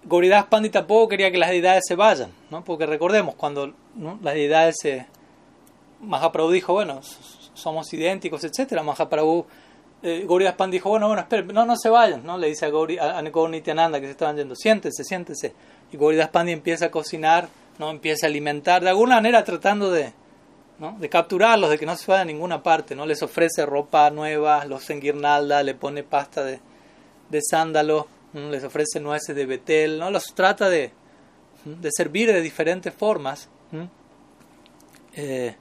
Goridas 0.04 0.44
Pandi 0.44 0.68
tampoco 0.68 1.08
quería 1.08 1.30
que 1.30 1.38
las 1.38 1.48
deidades 1.48 1.84
se 1.88 1.94
vayan, 1.94 2.30
¿no? 2.50 2.62
Porque 2.62 2.84
recordemos, 2.84 3.34
cuando 3.34 3.72
las 4.20 4.34
deidades 4.34 4.76
se... 4.78 5.06
Mahaprabhu 6.02 6.50
dijo, 6.50 6.74
bueno, 6.74 7.00
somos 7.54 7.90
idénticos, 7.94 8.44
etcétera. 8.44 8.82
Mahaprabhu, 8.82 9.46
eh, 10.02 10.26
Gauridas 10.28 10.54
Pan 10.54 10.70
dijo, 10.70 10.90
bueno, 10.90 11.06
bueno, 11.06 11.22
esperen, 11.22 11.46
no, 11.46 11.64
no 11.64 11.76
se 11.76 11.88
vayan, 11.88 12.22
¿no? 12.26 12.36
Le 12.36 12.48
dice 12.48 12.66
a, 12.66 12.70
Gauri, 12.70 12.98
a, 12.98 13.16
a 13.16 13.22
Nityananda 13.22 14.00
que 14.00 14.06
se 14.06 14.12
estaban 14.12 14.36
yendo, 14.36 14.54
siéntese, 14.54 15.02
siéntese. 15.02 15.54
Y 15.92 15.96
Gauridas 15.96 16.28
Pandi 16.28 16.52
empieza 16.52 16.86
a 16.86 16.90
cocinar, 16.90 17.48
¿no? 17.78 17.90
Empieza 17.90 18.26
a 18.26 18.28
alimentar, 18.28 18.82
de 18.82 18.90
alguna 18.90 19.14
manera 19.14 19.42
tratando 19.44 19.90
de, 19.90 20.12
de 20.90 21.08
capturarlos, 21.08 21.70
de 21.70 21.78
que 21.78 21.86
no 21.86 21.96
se 21.96 22.10
vayan 22.10 22.28
a 22.28 22.32
ninguna 22.32 22.62
parte, 22.62 22.96
¿no? 22.96 23.06
Les 23.06 23.22
ofrece 23.22 23.64
ropa 23.64 24.10
nueva, 24.10 24.64
los 24.64 24.90
enguirnalda, 24.90 25.62
le 25.62 25.74
pone 25.74 26.02
pasta 26.02 26.44
de, 26.44 26.60
de 27.30 27.40
sándalo, 27.40 28.08
les 28.34 28.64
ofrece 28.64 28.98
nueces 28.98 29.36
de 29.36 29.46
betel, 29.46 29.98
¿no? 29.98 30.10
Los 30.10 30.34
trata 30.34 30.68
de, 30.68 30.92
de 31.64 31.90
servir 31.92 32.32
de 32.32 32.40
diferentes 32.40 32.92
formas. 32.92 33.48
Eh, 35.14 35.54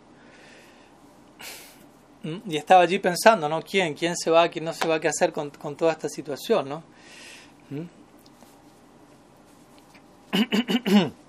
y 2.47 2.57
estaba 2.57 2.81
allí 2.81 2.99
pensando, 2.99 3.47
¿no? 3.47 3.61
¿Quién? 3.61 3.93
¿Quién 3.93 4.15
se 4.15 4.31
va? 4.31 4.49
¿Quién 4.49 4.65
no 4.65 4.73
se 4.73 4.87
va? 4.87 4.99
¿Qué 4.99 5.07
hacer 5.07 5.31
con, 5.31 5.51
con 5.51 5.75
toda 5.75 5.91
esta 5.91 6.09
situación, 6.09 6.69
¿no? 6.69 6.83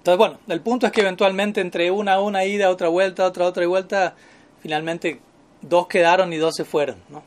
Entonces, 0.00 0.16
bueno, 0.16 0.38
el 0.48 0.62
punto 0.62 0.86
es 0.86 0.92
que 0.92 1.02
eventualmente 1.02 1.60
entre 1.60 1.90
una, 1.90 2.20
una 2.20 2.46
ida, 2.46 2.70
otra 2.70 2.88
vuelta, 2.88 3.26
otra, 3.26 3.44
otra 3.44 3.66
vuelta, 3.66 4.14
finalmente 4.62 5.20
dos 5.60 5.88
quedaron 5.88 6.32
y 6.32 6.38
dos 6.38 6.54
se 6.56 6.64
fueron, 6.64 6.96
¿no? 7.10 7.22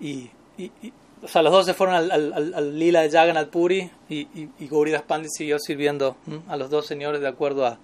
Y, 0.00 0.30
y, 0.56 0.72
y 0.80 0.94
o 1.22 1.28
sea, 1.28 1.42
los 1.42 1.52
dos 1.52 1.66
se 1.66 1.74
fueron 1.74 1.94
al, 1.96 2.10
al, 2.10 2.54
al 2.54 2.78
lila 2.78 3.02
de 3.02 3.10
Jagannath 3.10 3.50
Puri 3.50 3.90
y, 4.08 4.20
y, 4.20 4.48
y 4.58 4.68
Gauridas 4.68 5.02
Pandit 5.02 5.30
siguió 5.30 5.58
sirviendo 5.58 6.16
a 6.48 6.56
los 6.56 6.70
dos 6.70 6.86
señores 6.86 7.20
de 7.20 7.28
acuerdo 7.28 7.66
a, 7.66 7.78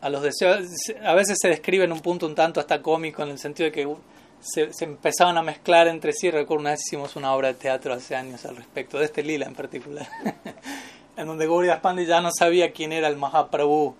a 0.00 0.08
los 0.08 0.22
deseos. 0.22 0.66
A 1.04 1.12
veces 1.14 1.36
se 1.38 1.48
describe 1.48 1.84
en 1.84 1.92
un 1.92 2.00
punto 2.00 2.26
un 2.26 2.34
tanto 2.34 2.58
hasta 2.58 2.80
cómico 2.80 3.22
en 3.22 3.28
el 3.28 3.38
sentido 3.38 3.66
de 3.66 3.72
que 3.72 3.94
se, 4.40 4.72
se, 4.72 4.84
empezaban 4.84 5.36
a 5.36 5.42
mezclar 5.42 5.86
entre 5.88 6.12
sí. 6.14 6.30
Recuerdo 6.30 6.62
una 6.62 6.70
vez 6.70 6.80
hicimos 6.80 7.14
una 7.16 7.34
obra 7.34 7.48
de 7.48 7.54
teatro 7.54 7.92
hace 7.92 8.16
años 8.16 8.44
al 8.46 8.56
respecto 8.56 8.98
de 8.98 9.04
este 9.04 9.22
lila 9.22 9.46
en 9.46 9.54
particular, 9.54 10.08
en 11.16 11.26
donde 11.26 11.46
Gauridas 11.46 11.80
Pandit 11.80 12.08
ya 12.08 12.20
no 12.20 12.30
sabía 12.32 12.72
quién 12.72 12.92
era 12.92 13.08
el 13.08 13.16
Mahaprabhu 13.16 13.94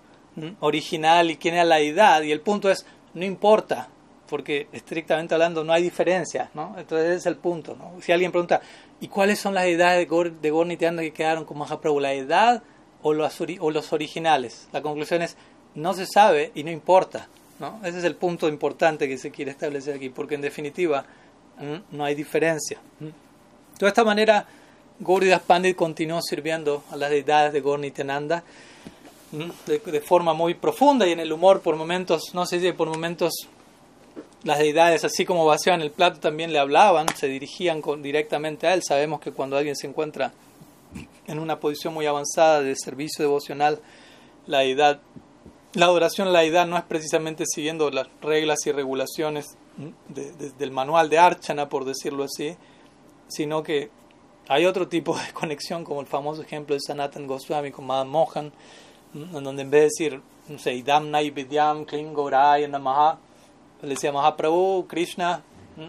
original 0.61 1.29
y 1.29 1.37
quién 1.37 1.55
era 1.55 1.65
la 1.65 1.75
deidad. 1.75 2.21
Y 2.23 2.31
el 2.31 2.41
punto 2.41 2.69
es, 2.69 2.85
no 3.13 3.23
importa, 3.23 3.89
porque 4.27 4.67
estrictamente 4.71 5.33
hablando 5.35 5.63
no 5.63 5.73
hay 5.73 5.83
diferencia, 5.83 6.49
¿no? 6.53 6.75
Entonces 6.77 7.09
ese 7.09 7.17
es 7.17 7.25
el 7.27 7.35
punto, 7.35 7.75
¿no? 7.75 8.01
Si 8.01 8.11
alguien 8.11 8.31
pregunta, 8.31 8.61
¿y 8.99 9.07
cuáles 9.07 9.39
son 9.39 9.53
las 9.53 9.65
deidades 9.65 9.99
de, 9.99 10.05
Gaur, 10.05 10.31
de 10.31 11.01
que 11.01 11.13
quedaron 11.13 11.45
con 11.45 11.57
Mahaprabhu? 11.57 11.99
¿La 11.99 12.13
edad 12.13 12.63
o 13.01 13.13
los, 13.13 13.39
o 13.59 13.71
los 13.71 13.93
originales? 13.93 14.67
La 14.71 14.81
conclusión 14.81 15.21
es, 15.21 15.37
no 15.75 15.93
se 15.93 16.05
sabe 16.07 16.51
y 16.55 16.63
no 16.63 16.71
importa. 16.71 17.27
¿no? 17.59 17.79
Ese 17.83 17.99
es 17.99 18.03
el 18.03 18.15
punto 18.15 18.47
importante 18.49 19.07
que 19.07 19.17
se 19.17 19.31
quiere 19.31 19.51
establecer 19.51 19.95
aquí, 19.95 20.09
porque 20.09 20.35
en 20.35 20.41
definitiva 20.41 21.05
no 21.91 22.03
hay 22.03 22.15
diferencia. 22.15 22.79
De 22.99 23.87
esta 23.87 24.03
manera, 24.03 24.47
Gauridas 25.03 25.41
Pandit 25.41 25.75
continuó 25.75 26.21
sirviendo 26.21 26.83
a 26.91 26.95
las 26.95 27.09
deidades 27.09 27.53
de 27.53 27.61
Gornitenanda 27.61 28.43
de, 29.31 29.79
de 29.79 30.01
forma 30.01 30.33
muy 30.33 30.53
profunda 30.53 31.07
y 31.07 31.11
en 31.11 31.19
el 31.19 31.31
humor 31.31 31.61
por 31.61 31.75
momentos, 31.75 32.33
no 32.33 32.45
sé 32.45 32.59
si 32.59 32.71
por 32.71 32.87
momentos 32.87 33.33
las 34.43 34.59
deidades, 34.59 35.05
así 35.05 35.25
como 35.25 35.45
vaciaban 35.45 35.81
el 35.81 35.91
plato, 35.91 36.19
también 36.19 36.51
le 36.51 36.59
hablaban, 36.59 37.07
se 37.15 37.27
dirigían 37.27 37.81
directamente 38.01 38.67
a 38.67 38.73
él. 38.73 38.83
Sabemos 38.83 39.21
que 39.21 39.31
cuando 39.31 39.57
alguien 39.57 39.75
se 39.75 39.87
encuentra 39.87 40.33
en 41.27 41.39
una 41.39 41.59
posición 41.59 41.93
muy 41.93 42.05
avanzada 42.05 42.61
de 42.61 42.75
servicio 42.75 43.23
devocional, 43.23 43.79
la 44.45 44.59
deidad 44.59 44.99
la 45.75 45.87
adoración 45.87 46.27
a 46.27 46.31
la 46.31 46.41
deidad 46.41 46.67
no 46.67 46.77
es 46.77 46.83
precisamente 46.83 47.45
siguiendo 47.47 47.89
las 47.89 48.07
reglas 48.21 48.59
y 48.67 48.71
regulaciones 48.71 49.57
de, 50.09 50.51
del 50.51 50.71
manual 50.71 51.09
de 51.09 51.17
Archana, 51.17 51.67
por 51.67 51.83
decirlo 51.83 52.25
así, 52.25 52.55
sino 53.27 53.63
que 53.63 53.89
Hay 54.47 54.65
otro 54.65 54.87
tipo 54.87 55.17
de 55.17 55.31
conexión, 55.33 55.83
como 55.83 56.01
el 56.01 56.07
famoso 56.07 56.41
ejemplo 56.41 56.75
de 56.75 56.81
Sanatan 56.81 57.27
Goswami 57.27 57.71
con 57.71 57.85
Madame 57.85 58.09
Mohan, 58.09 58.51
en 59.13 59.43
donde 59.43 59.61
en 59.61 59.69
vez 59.69 59.81
de 59.81 60.05
decir, 60.05 60.21
no 60.49 60.57
sé, 60.57 60.73
Idam 60.73 61.09
Naividyam 61.09 61.85
Klingorai 61.85 62.67
Namaha, 62.67 63.17
le 63.81 63.89
decía 63.89 64.11
Mahaprabhu, 64.11 64.87
Krishna, 64.87 65.43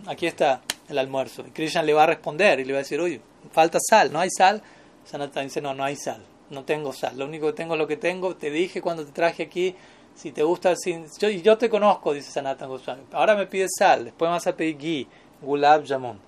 aquí 0.07 0.27
está 0.27 0.63
el 0.89 0.99
almuerzo. 0.99 1.45
Y 1.47 1.51
Krishna 1.51 1.83
le 1.83 1.93
va 1.93 2.05
a 2.05 2.07
responder 2.07 2.61
y 2.61 2.65
le 2.65 2.73
va 2.73 2.81
a 2.81 2.83
decir, 2.83 3.01
oye, 3.01 3.21
falta 3.53 3.79
sal, 3.81 4.13
¿no 4.13 4.21
hay 4.21 4.31
sal? 4.31 4.63
Sanatan 5.05 5.45
dice, 5.45 5.61
no, 5.61 5.75
no 5.75 5.85
hay 5.85 5.97
sal, 5.97 6.23
no 6.51 6.65
tengo 6.65 6.93
sal, 6.93 7.19
lo 7.19 7.27
único 7.27 7.47
que 7.47 7.53
tengo 7.53 7.75
es 7.75 7.79
lo 7.79 7.87
que 7.87 7.97
tengo, 7.97 8.37
te 8.37 8.51
dije 8.51 8.81
cuando 8.81 9.05
te 9.05 9.13
traje 9.13 9.43
aquí, 9.45 9.75
si 10.15 10.33
te 10.33 10.43
gusta, 10.43 10.77
si, 10.77 11.05
yo, 11.19 11.29
yo 11.29 11.59
te 11.59 11.69
conozco, 11.69 12.15
dice 12.15 12.31
Sanatan 12.31 12.69
Goswami, 12.69 13.03
ahora 13.13 13.35
me 13.35 13.47
pides 13.47 13.73
sal, 13.79 14.05
después 14.05 14.29
me 14.29 14.35
vas 14.35 14.47
a 14.47 14.57
pedir 14.57 14.79
ghee, 14.79 15.07
gulab 15.43 15.85
jamun, 15.85 16.19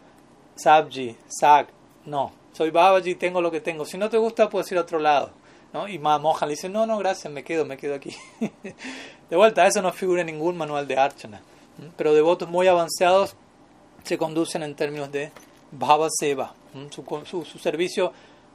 sabji, 0.57 1.17
sak, 1.29 1.69
no, 2.07 2.33
soy 2.53 2.71
Babaji, 2.71 3.17
tengo 3.17 3.41
lo 3.41 3.51
que 3.51 3.61
tengo, 3.61 3.85
si 3.85 3.99
no 3.99 4.09
te 4.09 4.17
gusta 4.17 4.49
puedes 4.49 4.71
ir 4.73 4.79
a 4.79 4.83
otro 4.83 4.99
lado. 4.99 5.31
¿no? 5.73 5.89
Y 5.89 5.99
Mohan 5.99 6.49
le 6.49 6.55
dice, 6.55 6.69
no, 6.69 6.87
no, 6.87 6.99
gracias, 6.99 7.33
me 7.33 7.45
quedo, 7.45 7.65
me 7.65 7.77
quedo 7.77 7.95
aquí. 7.95 8.15
de 9.31 9.37
vuelta, 9.37 9.67
eso 9.67 9.83
no 9.83 9.93
figura 9.93 10.23
en 10.23 10.29
ningún 10.29 10.57
manual 10.57 10.87
de 10.87 10.97
Archana. 10.97 11.43
Pero 11.97 12.15
devotos 12.15 12.49
muy 12.49 12.67
avanzados 12.67 13.37
se 14.05 14.17
conducen 14.17 14.63
en 14.63 14.75
términos 14.75 15.13
de 15.13 15.31
Bhava 15.73 16.09
Seva. 16.11 16.55
Su, 16.91 17.05
su, 17.45 17.59
servicio 17.59 18.13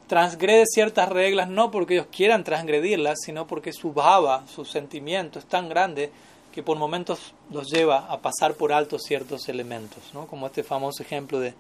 transgrede 0.07 0.65
ciertas 0.65 1.09
reglas 1.09 1.49
no 1.49 1.71
porque 1.71 1.95
ellos 1.95 2.07
quieran 2.11 2.43
transgredirlas, 2.43 3.19
sino 3.23 3.47
porque 3.47 3.73
su 3.73 3.93
Bhava, 3.93 4.45
su 4.47 4.65
sentimiento 4.65 5.39
es 5.39 5.45
tan 5.45 5.69
grande 5.69 6.11
que 6.51 6.63
por 6.63 6.77
momentos 6.77 7.33
los 7.49 7.69
lleva 7.69 8.11
a 8.11 8.19
pasar 8.19 8.55
por 8.55 8.73
alto 8.73 8.99
ciertos 8.99 9.47
elementos, 9.49 10.03
¿no? 10.13 10.27
como 10.27 10.47
este 10.47 10.63
famoso 10.63 11.01
ejemplo 11.01 11.39
de 11.39 11.53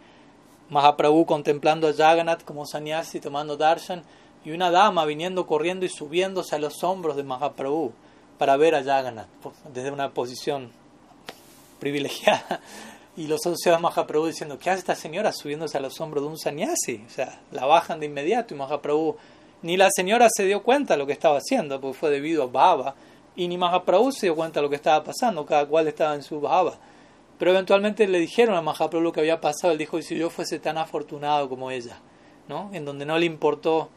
Mahaprabhu 0.71 1.25
contemplando 1.25 1.87
a 1.89 1.93
Jagannath 1.93 2.45
como 2.45 2.65
sannyasi 2.65 3.19
tomando 3.19 3.57
darshan 3.57 4.03
y 4.45 4.51
una 4.51 4.71
dama 4.71 5.05
viniendo 5.05 5.45
corriendo 5.45 5.85
y 5.85 5.89
subiéndose 5.89 6.55
a 6.55 6.59
los 6.59 6.81
hombros 6.83 7.17
de 7.17 7.23
Mahaprabhu 7.23 7.91
para 8.37 8.55
ver 8.55 8.75
a 8.75 8.83
Jagannath 8.83 9.27
desde 9.73 9.91
una 9.91 10.09
posición 10.11 10.71
privilegiada. 11.79 12.61
Y 13.17 13.27
los 13.27 13.41
asociados 13.45 13.79
de 13.79 13.83
Mahaprabhu 13.83 14.27
diciendo, 14.27 14.57
¿qué 14.57 14.69
hace 14.69 14.79
esta 14.79 14.95
señora 14.95 15.33
subiéndose 15.33 15.77
a 15.77 15.81
los 15.81 15.99
hombros 15.99 16.23
de 16.23 16.29
un 16.29 16.37
sannyasi? 16.37 17.03
O 17.05 17.09
sea, 17.09 17.41
la 17.51 17.65
bajan 17.65 17.99
de 17.99 18.05
inmediato 18.05 18.53
y 18.53 18.57
Mahaprabhu, 18.57 19.17
ni 19.63 19.75
la 19.75 19.89
señora 19.93 20.29
se 20.33 20.45
dio 20.45 20.63
cuenta 20.63 20.93
de 20.93 20.97
lo 20.97 21.05
que 21.05 21.11
estaba 21.11 21.37
haciendo, 21.37 21.81
porque 21.81 21.99
fue 21.99 22.09
debido 22.09 22.43
a 22.43 22.47
Baba, 22.47 22.95
y 23.35 23.49
ni 23.49 23.57
Mahaprabhu 23.57 24.13
se 24.13 24.27
dio 24.27 24.35
cuenta 24.37 24.61
de 24.61 24.63
lo 24.63 24.69
que 24.69 24.77
estaba 24.77 25.03
pasando, 25.03 25.45
cada 25.45 25.65
cual 25.65 25.89
estaba 25.89 26.15
en 26.15 26.23
su 26.23 26.39
Baba. 26.39 26.77
Pero 27.41 27.53
eventualmente 27.53 28.07
le 28.07 28.19
dijeron 28.19 28.55
a 28.55 28.61
Mahaprabhu 28.61 29.01
lo 29.01 29.11
que 29.11 29.19
había 29.19 29.41
pasado, 29.41 29.73
él 29.73 29.79
dijo, 29.79 29.99
si 30.03 30.15
yo 30.15 30.29
fuese 30.29 30.59
tan 30.59 30.77
afortunado 30.77 31.49
como 31.49 31.71
ella, 31.71 31.97
¿no? 32.47 32.69
En 32.71 32.85
donde 32.85 33.03
no 33.03 33.17
le 33.17 33.25
importó 33.25 33.89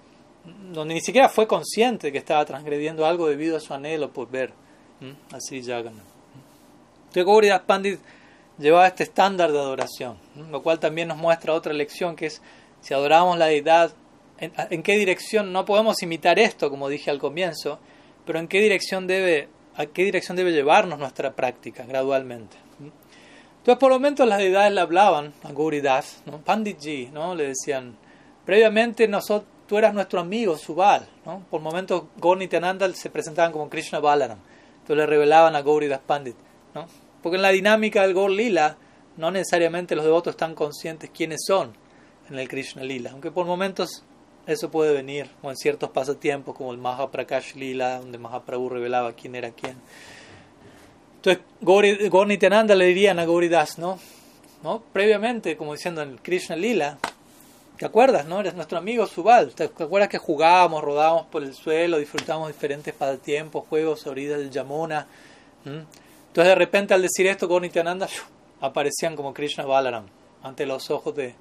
donde 0.72 0.94
ni 0.94 1.02
siquiera 1.02 1.28
fue 1.28 1.46
consciente 1.46 2.10
que 2.10 2.16
estaba 2.16 2.42
transgrediendo 2.46 3.04
algo 3.04 3.28
debido 3.28 3.58
a 3.58 3.60
su 3.60 3.74
anhelo 3.74 4.14
por 4.14 4.30
ver. 4.30 4.54
Así 5.30 5.62
Jagannath. 5.62 6.06
Entonces 7.08 7.26
Gauridas 7.26 7.60
Pandit 7.66 8.00
llevaba 8.56 8.86
este 8.86 9.02
estándar 9.02 9.52
de 9.52 9.58
adoración, 9.58 10.16
lo 10.50 10.62
cual 10.62 10.80
también 10.80 11.08
nos 11.08 11.18
muestra 11.18 11.52
otra 11.52 11.74
lección 11.74 12.16
que 12.16 12.24
es 12.24 12.40
si 12.80 12.94
adoramos 12.94 13.36
la 13.36 13.44
deidad, 13.44 13.92
en, 14.38 14.82
qué 14.82 14.96
dirección, 14.96 15.52
no 15.52 15.66
podemos 15.66 16.02
imitar 16.02 16.38
esto 16.38 16.70
como 16.70 16.88
dije 16.88 17.10
al 17.10 17.18
comienzo, 17.18 17.78
pero 18.24 18.38
en 18.38 18.48
qué 18.48 18.62
dirección 18.62 19.06
debe, 19.06 19.50
a 19.76 19.84
qué 19.84 20.02
dirección 20.02 20.34
debe 20.34 20.52
llevarnos 20.52 20.98
nuestra 20.98 21.34
práctica 21.34 21.84
gradualmente. 21.84 22.63
Entonces 23.64 23.80
por 23.80 23.92
momentos 23.92 24.28
las 24.28 24.40
deidades 24.40 24.74
le 24.74 24.80
hablaban 24.82 25.32
a 25.42 25.50
Gauridas, 25.50 26.20
¿no? 26.26 26.36
Panditji, 26.36 27.08
¿no? 27.14 27.34
le 27.34 27.46
decían, 27.46 27.96
previamente 28.44 29.08
nosotros 29.08 29.48
tú 29.66 29.78
eras 29.78 29.94
nuestro 29.94 30.20
amigo, 30.20 30.58
Subal. 30.58 31.08
¿no? 31.24 31.46
Por 31.48 31.62
momentos, 31.62 32.02
Gauri 32.18 32.42
y 32.42 32.44
Nityananda 32.44 32.92
se 32.92 33.08
presentaban 33.08 33.52
como 33.52 33.70
Krishna 33.70 34.00
Balaram. 34.00 34.36
Entonces 34.80 34.96
le 34.98 35.06
revelaban 35.06 35.56
a 35.56 35.62
Gauri 35.62 35.88
Das 35.88 36.02
Pandit. 36.06 36.36
¿no? 36.74 36.86
Porque 37.22 37.36
en 37.36 37.42
la 37.42 37.52
dinámica 37.52 38.02
del 38.02 38.12
Gaur 38.12 38.30
Lila, 38.30 38.76
no 39.16 39.30
necesariamente 39.30 39.96
los 39.96 40.04
devotos 40.04 40.32
están 40.32 40.54
conscientes 40.54 41.08
quiénes 41.08 41.40
son 41.46 41.72
en 42.28 42.38
el 42.38 42.48
Krishna 42.48 42.84
Lila. 42.84 43.12
Aunque 43.12 43.30
por 43.30 43.46
momentos 43.46 44.04
eso 44.46 44.70
puede 44.70 44.92
venir, 44.92 45.30
o 45.40 45.48
en 45.48 45.56
ciertos 45.56 45.88
pasatiempos 45.88 46.54
como 46.54 46.70
el 46.72 46.76
Mahaprakash 46.76 47.54
Lila, 47.54 48.00
donde 48.00 48.18
Mahaprabhu 48.18 48.68
revelaba 48.68 49.14
quién 49.14 49.34
era 49.36 49.52
quién. 49.52 49.76
Entonces, 51.24 51.42
Gaur 51.62 52.26
Nityananda 52.26 52.74
le 52.74 52.84
dirían 52.86 53.18
a 53.18 53.24
Gauri 53.24 53.48
Das, 53.48 53.78
¿no? 53.78 53.98
¿no? 54.62 54.82
Previamente, 54.92 55.56
como 55.56 55.72
diciendo 55.72 56.02
en 56.02 56.18
Krishna 56.18 56.54
Lila, 56.56 56.98
¿Te 57.78 57.86
acuerdas, 57.86 58.24
no? 58.26 58.38
Eres 58.38 58.54
nuestro 58.54 58.78
amigo 58.78 59.04
Subal. 59.04 59.52
¿Te 59.52 59.64
acuerdas 59.64 60.08
que 60.08 60.18
jugábamos, 60.18 60.84
rodábamos 60.84 61.26
por 61.26 61.42
el 61.42 61.54
suelo, 61.54 61.98
disfrutábamos 61.98 62.46
diferentes 62.48 62.94
pasatiempos, 62.94 63.64
juegos, 63.68 64.06
orillas 64.06 64.38
del 64.38 64.50
Yamuna? 64.50 65.08
¿Mm? 65.64 65.80
Entonces, 66.28 66.44
de 66.50 66.54
repente, 66.54 66.94
al 66.94 67.02
decir 67.02 67.26
esto, 67.26 67.48
Gauri 67.48 67.66
Nityananda 67.66 68.08
aparecían 68.60 69.16
como 69.16 69.34
Krishna 69.34 69.64
Balaram 69.64 70.04
ante 70.44 70.66
los 70.66 70.88
ojos 70.92 71.16
de, 71.16 71.34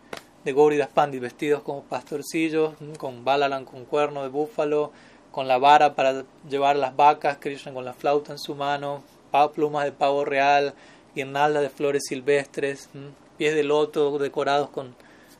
de 0.43 0.53
Gauri 0.53 0.79
Pandit, 0.91 1.21
vestidos 1.21 1.61
como 1.61 1.83
pastorcillos, 1.83 2.73
con 2.97 3.23
Balaram 3.23 3.63
con 3.63 3.85
cuerno 3.85 4.23
de 4.23 4.29
búfalo, 4.29 4.91
con 5.31 5.47
la 5.47 5.59
vara 5.59 5.93
para 5.93 6.25
llevar 6.49 6.77
las 6.77 6.95
vacas, 6.95 7.37
Krishna 7.39 7.73
con 7.73 7.85
la 7.85 7.93
flauta 7.93 8.31
en 8.31 8.39
su 8.39 8.55
mano, 8.55 9.03
plumas 9.53 9.85
de 9.85 9.91
pavo 9.91 10.25
real, 10.25 10.73
guirnaldas 11.15 11.63
de 11.63 11.69
flores 11.69 12.03
silvestres, 12.07 12.89
pies 13.37 13.55
de 13.55 13.63
loto 13.63 14.17
decorados 14.19 14.69
con 14.69 14.95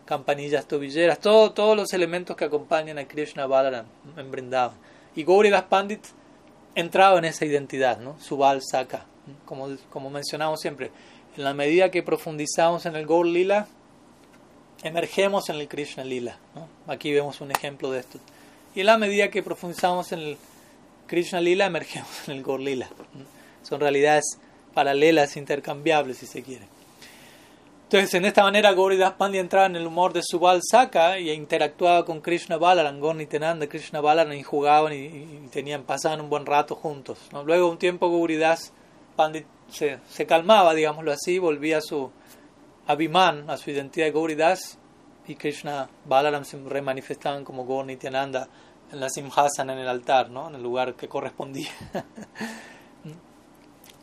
campanillas 0.06 0.68
tobilleras, 0.68 1.20
todo, 1.20 1.52
todos 1.54 1.78
los 1.78 1.94
elementos 1.94 2.36
que 2.36 2.46
acompañan 2.46 2.98
a 2.98 3.08
Krishna 3.08 3.48
Balaram 3.48 3.86
en 4.18 4.32
Brindavan. 4.32 4.78
Y 5.16 5.24
Gauri 5.24 5.50
Das 5.50 5.64
Pandit 5.64 6.04
entraba 6.76 7.18
en 7.20 7.26
esa 7.26 7.46
identidad, 7.46 8.00
¿no? 8.00 8.20
Subal 8.20 8.62
Saka, 8.62 9.06
como, 9.46 9.70
como 9.90 10.10
mencionamos 10.10 10.60
siempre. 10.60 10.92
En 11.38 11.44
la 11.44 11.54
medida 11.54 11.90
que 11.90 12.04
profundizamos 12.04 12.86
en 12.86 12.96
el 12.96 13.08
Gaur 13.08 13.26
Lila, 13.26 13.68
emergemos 14.84 15.50
en 15.50 15.56
el 15.56 15.68
Krishna 15.68 16.04
Lila. 16.04 16.38
¿no? 16.54 16.68
Aquí 16.92 17.12
vemos 17.12 17.42
un 17.42 17.52
ejemplo 17.52 17.92
de 17.92 18.00
esto. 18.00 18.20
Y 18.76 18.82
en 18.82 18.88
la 18.88 18.98
medida 18.98 19.30
que 19.30 19.42
profundizamos 19.42 20.12
en 20.12 20.20
el 20.20 20.38
Krishna 21.08 21.42
Lila, 21.42 21.66
emergemos 21.66 22.28
en 22.28 22.36
el 22.36 22.44
Gaur 22.44 22.60
Lila. 22.60 22.90
Son 23.64 23.80
realidades 23.80 24.40
paralelas, 24.74 25.38
intercambiables, 25.38 26.18
si 26.18 26.28
se 26.28 26.44
quiere. 26.44 26.68
Entonces, 27.84 28.14
en 28.16 28.26
esta 28.26 28.44
manera, 28.44 28.74
Gauri 28.74 28.98
Das 28.98 29.14
Pandya 29.14 29.40
entraba 29.40 29.68
en 29.68 29.76
el 29.76 29.86
humor 29.86 30.14
de 30.14 30.22
Subal 30.24 30.62
Saka 30.64 31.20
y 31.20 31.30
interactuaba 31.30 32.06
con 32.06 32.22
Krishna 32.22 32.58
Balaram, 32.58 33.00
Gauri 33.00 33.28
Tenanda, 33.28 33.68
Krishna 33.68 34.02
Balaram 34.02 34.34
y 34.34 34.42
jugaban 34.42 34.94
y, 34.94 35.48
tenían, 35.52 35.84
pasaban 35.84 36.20
un 36.22 36.30
buen 36.30 36.46
rato 36.46 36.76
juntos. 36.76 37.20
Luego, 37.46 37.70
un 37.70 37.78
tiempo, 37.78 38.10
Gauri 38.10 38.38
Das 38.38 38.74
Pandit 39.16 39.46
se, 39.70 40.00
se, 40.10 40.26
calmaba, 40.26 40.74
digámoslo 40.74 41.12
así, 41.12 41.38
volvía 41.38 41.78
a 41.78 41.82
su 41.82 42.10
Abhiman, 42.88 43.50
a 43.50 43.58
su 43.58 43.70
identidad 43.70 44.08
de 44.08 44.12
Gauri 44.12 44.36
Das 44.36 44.80
y 45.28 45.36
Krishna 45.36 45.88
Balaram 46.06 46.46
se 46.46 46.58
remanifestaban 46.58 47.46
como 47.46 47.66
Gauri 47.66 47.88
Nityananda 47.88 48.48
en 48.92 49.00
la 49.00 49.10
Simhasana 49.10 49.74
en 49.74 49.80
el 49.80 49.88
altar, 49.88 50.30
¿no? 50.30 50.50
en 50.50 50.56
el 50.56 50.64
lugar 50.64 50.96
que 50.96 51.08
correspondía. 51.08 51.70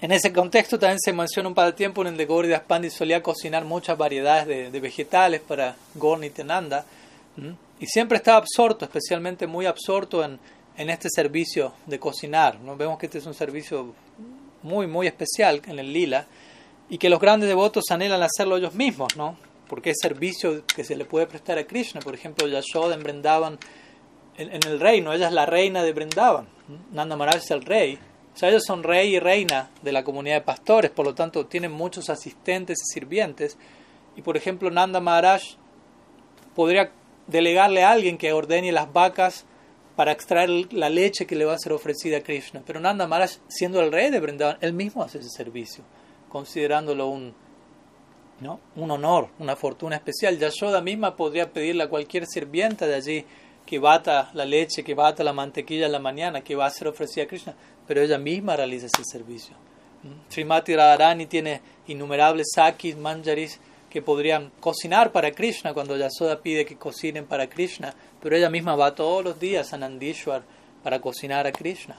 En 0.02 0.12
ese 0.12 0.32
contexto 0.32 0.78
también 0.78 0.98
se 0.98 1.12
menciona 1.12 1.48
un 1.50 1.54
par 1.54 1.66
de 1.66 1.72
tiempo 1.74 2.00
en 2.00 2.08
el 2.08 2.16
de 2.16 2.24
Gauri 2.24 2.50
Pandit 2.66 2.90
solía 2.90 3.22
cocinar 3.22 3.66
muchas 3.66 3.98
variedades 3.98 4.72
de, 4.72 4.80
vegetales 4.80 5.42
para 5.42 5.76
Gorni 5.94 6.30
Tenanda 6.30 6.86
y 7.78 7.86
siempre 7.86 8.16
estaba 8.16 8.38
absorto, 8.38 8.86
especialmente 8.86 9.46
muy 9.46 9.66
absorto 9.66 10.24
en, 10.24 10.38
en 10.78 10.88
este 10.88 11.08
servicio 11.10 11.74
de 11.84 11.98
cocinar. 11.98 12.58
¿no? 12.60 12.76
Vemos 12.76 12.98
que 12.98 13.06
este 13.06 13.18
es 13.18 13.26
un 13.26 13.34
servicio 13.34 13.92
muy, 14.62 14.86
muy 14.86 15.06
especial 15.06 15.60
en 15.66 15.78
el 15.78 15.92
lila 15.92 16.26
y 16.88 16.96
que 16.96 17.10
los 17.10 17.20
grandes 17.20 17.50
devotos 17.50 17.84
anhelan 17.90 18.22
hacerlo 18.22 18.56
ellos 18.56 18.74
mismos, 18.74 19.14
¿no? 19.16 19.36
porque 19.68 19.90
es 19.90 19.98
servicio 20.00 20.64
que 20.66 20.82
se 20.82 20.96
le 20.96 21.04
puede 21.04 21.26
prestar 21.26 21.58
a 21.58 21.64
Krishna. 21.64 22.00
Por 22.00 22.14
ejemplo, 22.14 22.48
Yashoda 22.48 22.94
en 22.94 23.02
Brindavan, 23.02 23.58
en, 24.38 24.66
el 24.66 24.80
reino, 24.80 25.12
ella 25.12 25.28
es 25.28 25.34
la 25.34 25.44
reina 25.44 25.82
de 25.82 25.92
Brindavan, 25.92 26.48
Nanda 26.90 27.16
Maharaj 27.16 27.42
es 27.42 27.50
el 27.50 27.62
rey 27.62 27.98
sea, 28.40 28.48
ellos 28.48 28.64
son 28.66 28.82
rey 28.82 29.14
y 29.14 29.18
reina 29.18 29.70
de 29.82 29.92
la 29.92 30.02
comunidad 30.02 30.36
de 30.36 30.40
pastores, 30.40 30.90
por 30.90 31.04
lo 31.04 31.14
tanto 31.14 31.46
tienen 31.46 31.72
muchos 31.72 32.08
asistentes 32.08 32.78
y 32.80 32.92
sirvientes. 32.92 33.58
Y 34.16 34.22
por 34.22 34.36
ejemplo, 34.36 34.70
Nanda 34.70 35.00
Maharaj 35.00 35.42
podría 36.54 36.90
delegarle 37.26 37.84
a 37.84 37.90
alguien 37.90 38.18
que 38.18 38.32
ordene 38.32 38.72
las 38.72 38.92
vacas 38.92 39.44
para 39.94 40.12
extraer 40.12 40.72
la 40.72 40.88
leche 40.88 41.26
que 41.26 41.36
le 41.36 41.44
va 41.44 41.54
a 41.54 41.58
ser 41.58 41.72
ofrecida 41.72 42.18
a 42.18 42.22
Krishna. 42.22 42.62
Pero 42.66 42.80
Nanda 42.80 43.06
Maharaj, 43.06 43.32
siendo 43.48 43.80
el 43.80 43.92
rey 43.92 44.10
de 44.10 44.20
Vrindavan, 44.20 44.56
él 44.60 44.72
mismo 44.72 45.02
hace 45.02 45.18
ese 45.18 45.28
servicio, 45.28 45.84
considerándolo 46.28 47.08
un, 47.08 47.34
¿no? 48.40 48.58
un 48.76 48.90
honor, 48.90 49.28
una 49.38 49.54
fortuna 49.54 49.96
especial. 49.96 50.38
Yashoda 50.38 50.80
misma 50.80 51.14
podría 51.14 51.52
pedirle 51.52 51.84
a 51.84 51.88
cualquier 51.88 52.26
sirvienta 52.26 52.86
de 52.86 52.94
allí 52.94 53.26
que 53.70 53.78
bata 53.78 54.32
la 54.34 54.44
leche, 54.44 54.82
que 54.82 54.94
bata 54.94 55.22
la 55.22 55.32
mantequilla 55.32 55.86
en 55.86 55.92
la 55.92 56.00
mañana, 56.00 56.40
que 56.40 56.56
va 56.56 56.66
a 56.66 56.70
ser 56.70 56.88
ofrecida 56.88 57.22
a 57.22 57.28
Krishna 57.28 57.54
pero 57.86 58.02
ella 58.02 58.18
misma 58.18 58.56
realiza 58.56 58.86
ese 58.86 59.04
servicio. 59.04 59.54
Srimati 60.28 60.74
Radharani 60.74 61.26
tiene 61.26 61.60
innumerables 61.86 62.48
sakis, 62.52 62.96
manjaris, 62.96 63.60
que 63.88 64.02
podrían 64.02 64.50
cocinar 64.58 65.12
para 65.12 65.30
Krishna 65.30 65.72
cuando 65.72 65.96
Yasoda 65.96 66.40
pide 66.40 66.64
que 66.64 66.76
cocinen 66.76 67.26
para 67.26 67.48
Krishna, 67.48 67.94
pero 68.20 68.36
ella 68.36 68.50
misma 68.50 68.74
va 68.74 68.92
todos 68.92 69.22
los 69.22 69.38
días 69.38 69.72
a 69.72 69.76
Nandishwar 69.76 70.42
para 70.82 71.00
cocinar 71.00 71.46
a 71.46 71.52
Krishna. 71.52 71.96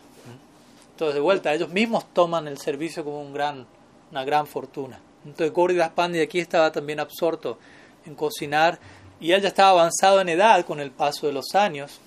Entonces, 0.91 1.15
de 1.15 1.21
vuelta, 1.21 1.53
ellos 1.53 1.69
mismos 1.69 2.05
toman 2.13 2.49
el 2.49 2.57
servicio 2.57 3.05
como 3.05 3.21
un 3.21 3.33
gran, 3.33 3.65
una 4.11 4.25
gran 4.25 4.45
fortuna. 4.45 4.99
Entonces, 5.25 5.55
Gauridas 5.55 5.91
Pandit 5.91 6.21
aquí 6.21 6.39
estaba 6.39 6.69
también 6.69 6.99
absorto 6.99 7.57
en 8.05 8.15
cocinar 8.15 8.77
y 9.21 9.31
él 9.31 9.41
ya 9.41 9.47
estaba 9.49 9.69
avanzado 9.69 10.19
en 10.19 10.29
edad 10.29 10.65
con 10.65 10.79
el 10.79 10.91
paso 10.91 11.27
de 11.27 11.33
los 11.33 11.53
años. 11.53 12.01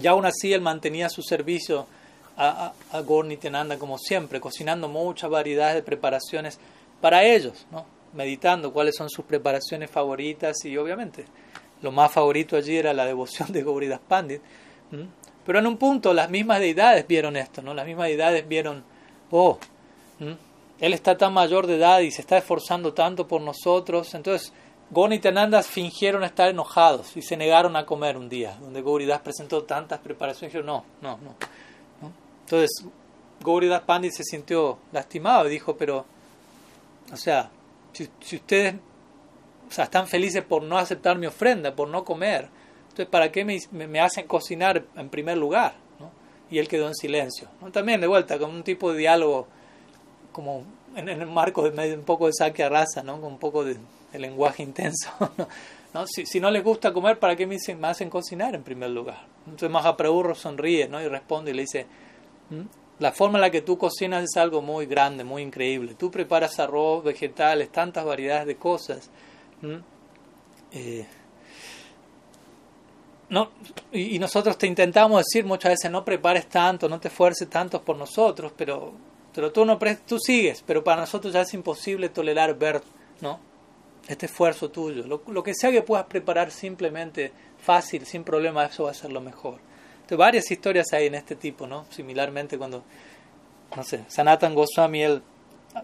Y 0.00 0.06
aún 0.06 0.26
así, 0.26 0.52
él 0.52 0.60
mantenía 0.60 1.08
su 1.08 1.22
servicio 1.22 1.86
a, 2.36 2.72
a, 2.92 2.98
a 2.98 3.78
como 3.78 3.98
siempre, 3.98 4.40
cocinando 4.40 4.88
muchas 4.88 5.30
variedades 5.30 5.76
de 5.76 5.82
preparaciones 5.82 6.60
para 7.00 7.24
ellos, 7.24 7.66
¿no? 7.72 7.84
meditando 8.12 8.72
cuáles 8.72 8.96
son 8.96 9.08
sus 9.08 9.24
preparaciones 9.24 9.90
favoritas 9.90 10.64
y 10.64 10.76
obviamente 10.76 11.24
lo 11.82 11.92
más 11.92 12.10
favorito 12.12 12.56
allí 12.56 12.76
era 12.76 12.92
la 12.92 13.06
devoción 13.06 13.52
de 13.52 13.62
Gauridas 13.62 14.00
Pandit. 14.06 14.42
Pero 15.46 15.58
en 15.58 15.66
un 15.66 15.76
punto 15.76 16.12
las 16.12 16.28
mismas 16.28 16.60
deidades 16.60 17.06
vieron 17.06 17.36
esto, 17.36 17.62
¿no? 17.62 17.72
Las 17.72 17.86
mismas 17.86 18.08
deidades 18.08 18.46
vieron, 18.46 18.84
oh, 19.30 19.58
él 20.80 20.92
está 20.92 21.16
tan 21.16 21.32
mayor 21.32 21.66
de 21.66 21.76
edad 21.76 22.00
y 22.00 22.10
se 22.10 22.20
está 22.20 22.38
esforzando 22.38 22.92
tanto 22.92 23.26
por 23.26 23.40
nosotros. 23.40 24.14
Entonces, 24.14 24.52
Goni 24.90 25.16
y 25.16 25.18
Tenandas 25.20 25.68
fingieron 25.68 26.24
estar 26.24 26.48
enojados 26.48 27.16
y 27.16 27.22
se 27.22 27.36
negaron 27.36 27.76
a 27.76 27.86
comer 27.86 28.16
un 28.16 28.28
día, 28.28 28.56
donde 28.60 28.82
Gauridas 28.82 29.20
presentó 29.20 29.62
tantas 29.62 30.00
preparaciones. 30.00 30.52
Dijeron, 30.52 30.66
no, 30.66 30.84
no, 31.00 31.18
no. 31.22 31.34
Entonces, 32.40 32.84
Gauridas 33.40 33.82
Pandit 33.82 34.12
se 34.12 34.24
sintió 34.24 34.78
lastimado 34.90 35.46
y 35.46 35.50
dijo, 35.50 35.76
pero, 35.76 36.04
o 37.12 37.16
sea, 37.16 37.50
si, 37.92 38.10
ustedes 38.34 38.74
o 39.68 39.72
sea, 39.72 39.84
están 39.84 40.08
felices 40.08 40.42
por 40.42 40.64
no 40.64 40.76
aceptar 40.76 41.16
mi 41.16 41.26
ofrenda, 41.26 41.74
por 41.74 41.88
no 41.88 42.04
comer, 42.04 42.48
entonces 42.82 43.06
¿para 43.06 43.30
qué 43.30 43.44
me, 43.44 43.58
me, 43.70 44.00
hacen 44.00 44.26
cocinar 44.26 44.84
en 44.96 45.08
primer 45.08 45.38
lugar? 45.38 45.74
¿no? 46.00 46.10
Y 46.50 46.58
él 46.58 46.66
quedó 46.66 46.88
en 46.88 46.96
silencio. 46.96 47.48
¿no? 47.60 47.70
También 47.70 48.00
de 48.00 48.08
vuelta, 48.08 48.36
con 48.40 48.50
un 48.50 48.64
tipo 48.64 48.90
de 48.92 48.98
diálogo 48.98 49.46
como 50.32 50.64
en, 50.96 51.08
el 51.08 51.26
marco 51.26 51.70
de 51.70 51.94
un 51.94 52.02
poco 52.02 52.26
de 52.26 52.32
saque 52.32 52.64
a 52.64 52.68
raza, 52.68 53.04
¿no? 53.04 53.20
con 53.20 53.32
un 53.32 53.38
poco 53.38 53.64
de, 53.64 53.76
lenguaje 54.18 54.62
intenso. 54.62 55.10
¿no? 55.94 56.06
Si, 56.06 56.26
si, 56.26 56.40
no 56.40 56.50
les 56.50 56.62
gusta 56.62 56.92
comer, 56.92 57.18
¿para 57.18 57.36
qué 57.36 57.46
me, 57.46 57.56
me 57.78 57.88
hacen 57.88 58.10
cocinar 58.10 58.54
en 58.54 58.62
primer 58.62 58.90
lugar? 58.90 59.26
Entonces 59.46 59.70
Mahaprabhu 59.70 60.34
sonríe 60.34 60.88
¿no? 60.88 61.00
y 61.00 61.08
responde 61.08 61.50
y 61.50 61.54
le 61.54 61.62
dice, 61.62 61.86
la 62.98 63.12
forma 63.12 63.38
en 63.38 63.42
la 63.42 63.50
que 63.50 63.62
tú 63.62 63.78
cocinas 63.78 64.24
es 64.24 64.36
algo 64.36 64.62
muy 64.62 64.86
grande, 64.86 65.24
muy 65.24 65.42
increíble. 65.42 65.94
Tú 65.94 66.10
preparas 66.10 66.58
arroz, 66.60 67.02
vegetales, 67.02 67.70
tantas 67.70 68.04
variedades 68.04 68.46
de 68.46 68.56
cosas. 68.56 69.10
Eh, 70.72 71.06
no, 73.30 73.50
y, 73.92 74.18
nosotros 74.18 74.58
te 74.58 74.66
intentamos 74.66 75.24
decir 75.24 75.44
muchas 75.46 75.72
veces 75.72 75.90
no 75.90 76.04
prepares 76.04 76.48
tanto, 76.48 76.88
no 76.88 76.98
te 76.98 77.08
esfuerces 77.08 77.48
tanto 77.48 77.80
por 77.82 77.96
nosotros, 77.96 78.52
pero, 78.56 78.92
pero 79.32 79.52
tú 79.52 79.64
no 79.64 79.78
tú 80.06 80.18
sigues, 80.18 80.62
pero 80.66 80.82
para 80.82 81.02
nosotros 81.02 81.32
ya 81.32 81.42
es 81.42 81.54
imposible 81.54 82.08
tolerar 82.08 82.58
ver 82.58 82.82
¿no? 83.20 83.38
Este 84.12 84.26
esfuerzo 84.26 84.70
tuyo. 84.70 85.04
Lo, 85.06 85.42
que 85.42 85.54
sea 85.54 85.70
que 85.70 85.82
puedas 85.82 86.06
preparar 86.06 86.50
simplemente 86.50 87.32
fácil, 87.58 88.06
sin 88.06 88.24
problema, 88.24 88.64
eso 88.64 88.84
va 88.84 88.90
a 88.90 88.94
ser 88.94 89.12
lo 89.12 89.20
mejor 89.20 89.58
varias 90.16 90.50
historias 90.50 90.92
hay 90.92 91.06
en 91.06 91.14
este 91.14 91.36
tipo, 91.36 91.66
¿no? 91.66 91.86
Similarmente 91.90 92.58
cuando, 92.58 92.82
no 93.76 93.84
sé, 93.84 94.04
Sanatan 94.08 94.54
Goswami, 94.54 95.02
él, 95.02 95.22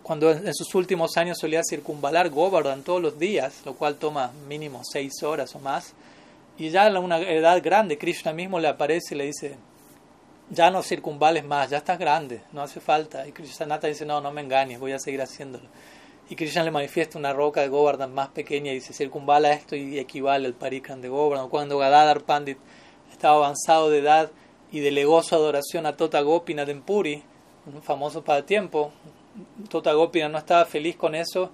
cuando 0.03 0.31
en 0.31 0.55
sus 0.55 0.75
últimos 0.75 1.17
años 1.17 1.39
solía 1.41 1.63
circunvalar 1.69 2.31
Govardhan 2.31 2.83
todos 2.83 3.01
los 3.01 3.19
días, 3.19 3.63
lo 3.65 3.75
cual 3.75 3.97
toma 3.97 4.33
mínimo 4.49 4.83
seis 4.85 5.23
horas 5.23 5.55
o 5.55 5.59
más, 5.59 5.95
y 6.59 6.71
ya 6.71 6.87
a 6.87 7.01
una 7.01 7.19
edad 7.19 7.63
grande, 7.63 7.99
Krishna 7.99 8.33
mismo 8.33 8.59
le 8.59 8.69
aparece 8.69 9.15
y 9.15 9.19
le 9.19 9.27
dice, 9.27 9.57
ya 10.51 10.71
no 10.71 10.83
circunvales 10.83 11.45
más, 11.45 11.71
ya 11.71 11.79
estás 11.79 11.99
grande, 11.99 12.41
no 12.53 12.63
hace 12.63 12.81
falta. 12.81 13.27
Y 13.29 13.33
Krishna 13.33 13.79
dice, 13.79 14.07
no, 14.07 14.21
no 14.21 14.33
me 14.33 14.41
engañes, 14.41 14.81
voy 14.81 14.93
a 14.93 14.99
seguir 14.99 15.21
haciéndolo. 15.21 15.69
Y 16.29 16.35
Krishna 16.35 16.65
le 16.65 16.73
manifiesta 16.73 17.19
una 17.19 17.33
roca 17.33 17.61
de 17.61 17.69
Govardhan 17.69 18.13
más 18.13 18.29
pequeña 18.29 18.73
y 18.73 18.77
dice, 18.77 18.93
circunvala 18.93 19.53
esto 19.53 19.77
y 19.77 19.99
equivale 19.99 20.47
al 20.47 20.55
Parikran 20.55 21.01
de 21.01 21.09
Govardhan. 21.09 21.49
Cuando 21.49 21.79
Gadadhar 21.79 22.23
Pandit 22.23 22.59
estaba 23.13 23.37
avanzado 23.37 23.91
de 23.91 23.99
edad 23.99 24.31
y 24.73 24.81
delegó 24.81 25.23
su 25.23 25.35
adoración 25.37 25.87
a 25.87 25.97
Tota 25.97 26.21
Gopinath 26.23 26.69
en 26.69 26.83
Puri, 26.83 27.23
famoso 27.83 28.25
para 28.25 28.41
el 28.41 28.45
tiempo. 28.45 28.93
Tota 29.69 29.93
Gopinath 29.93 30.33
no 30.33 30.39
estaba 30.39 30.65
feliz 30.65 30.97
con 30.97 31.15
eso, 31.15 31.51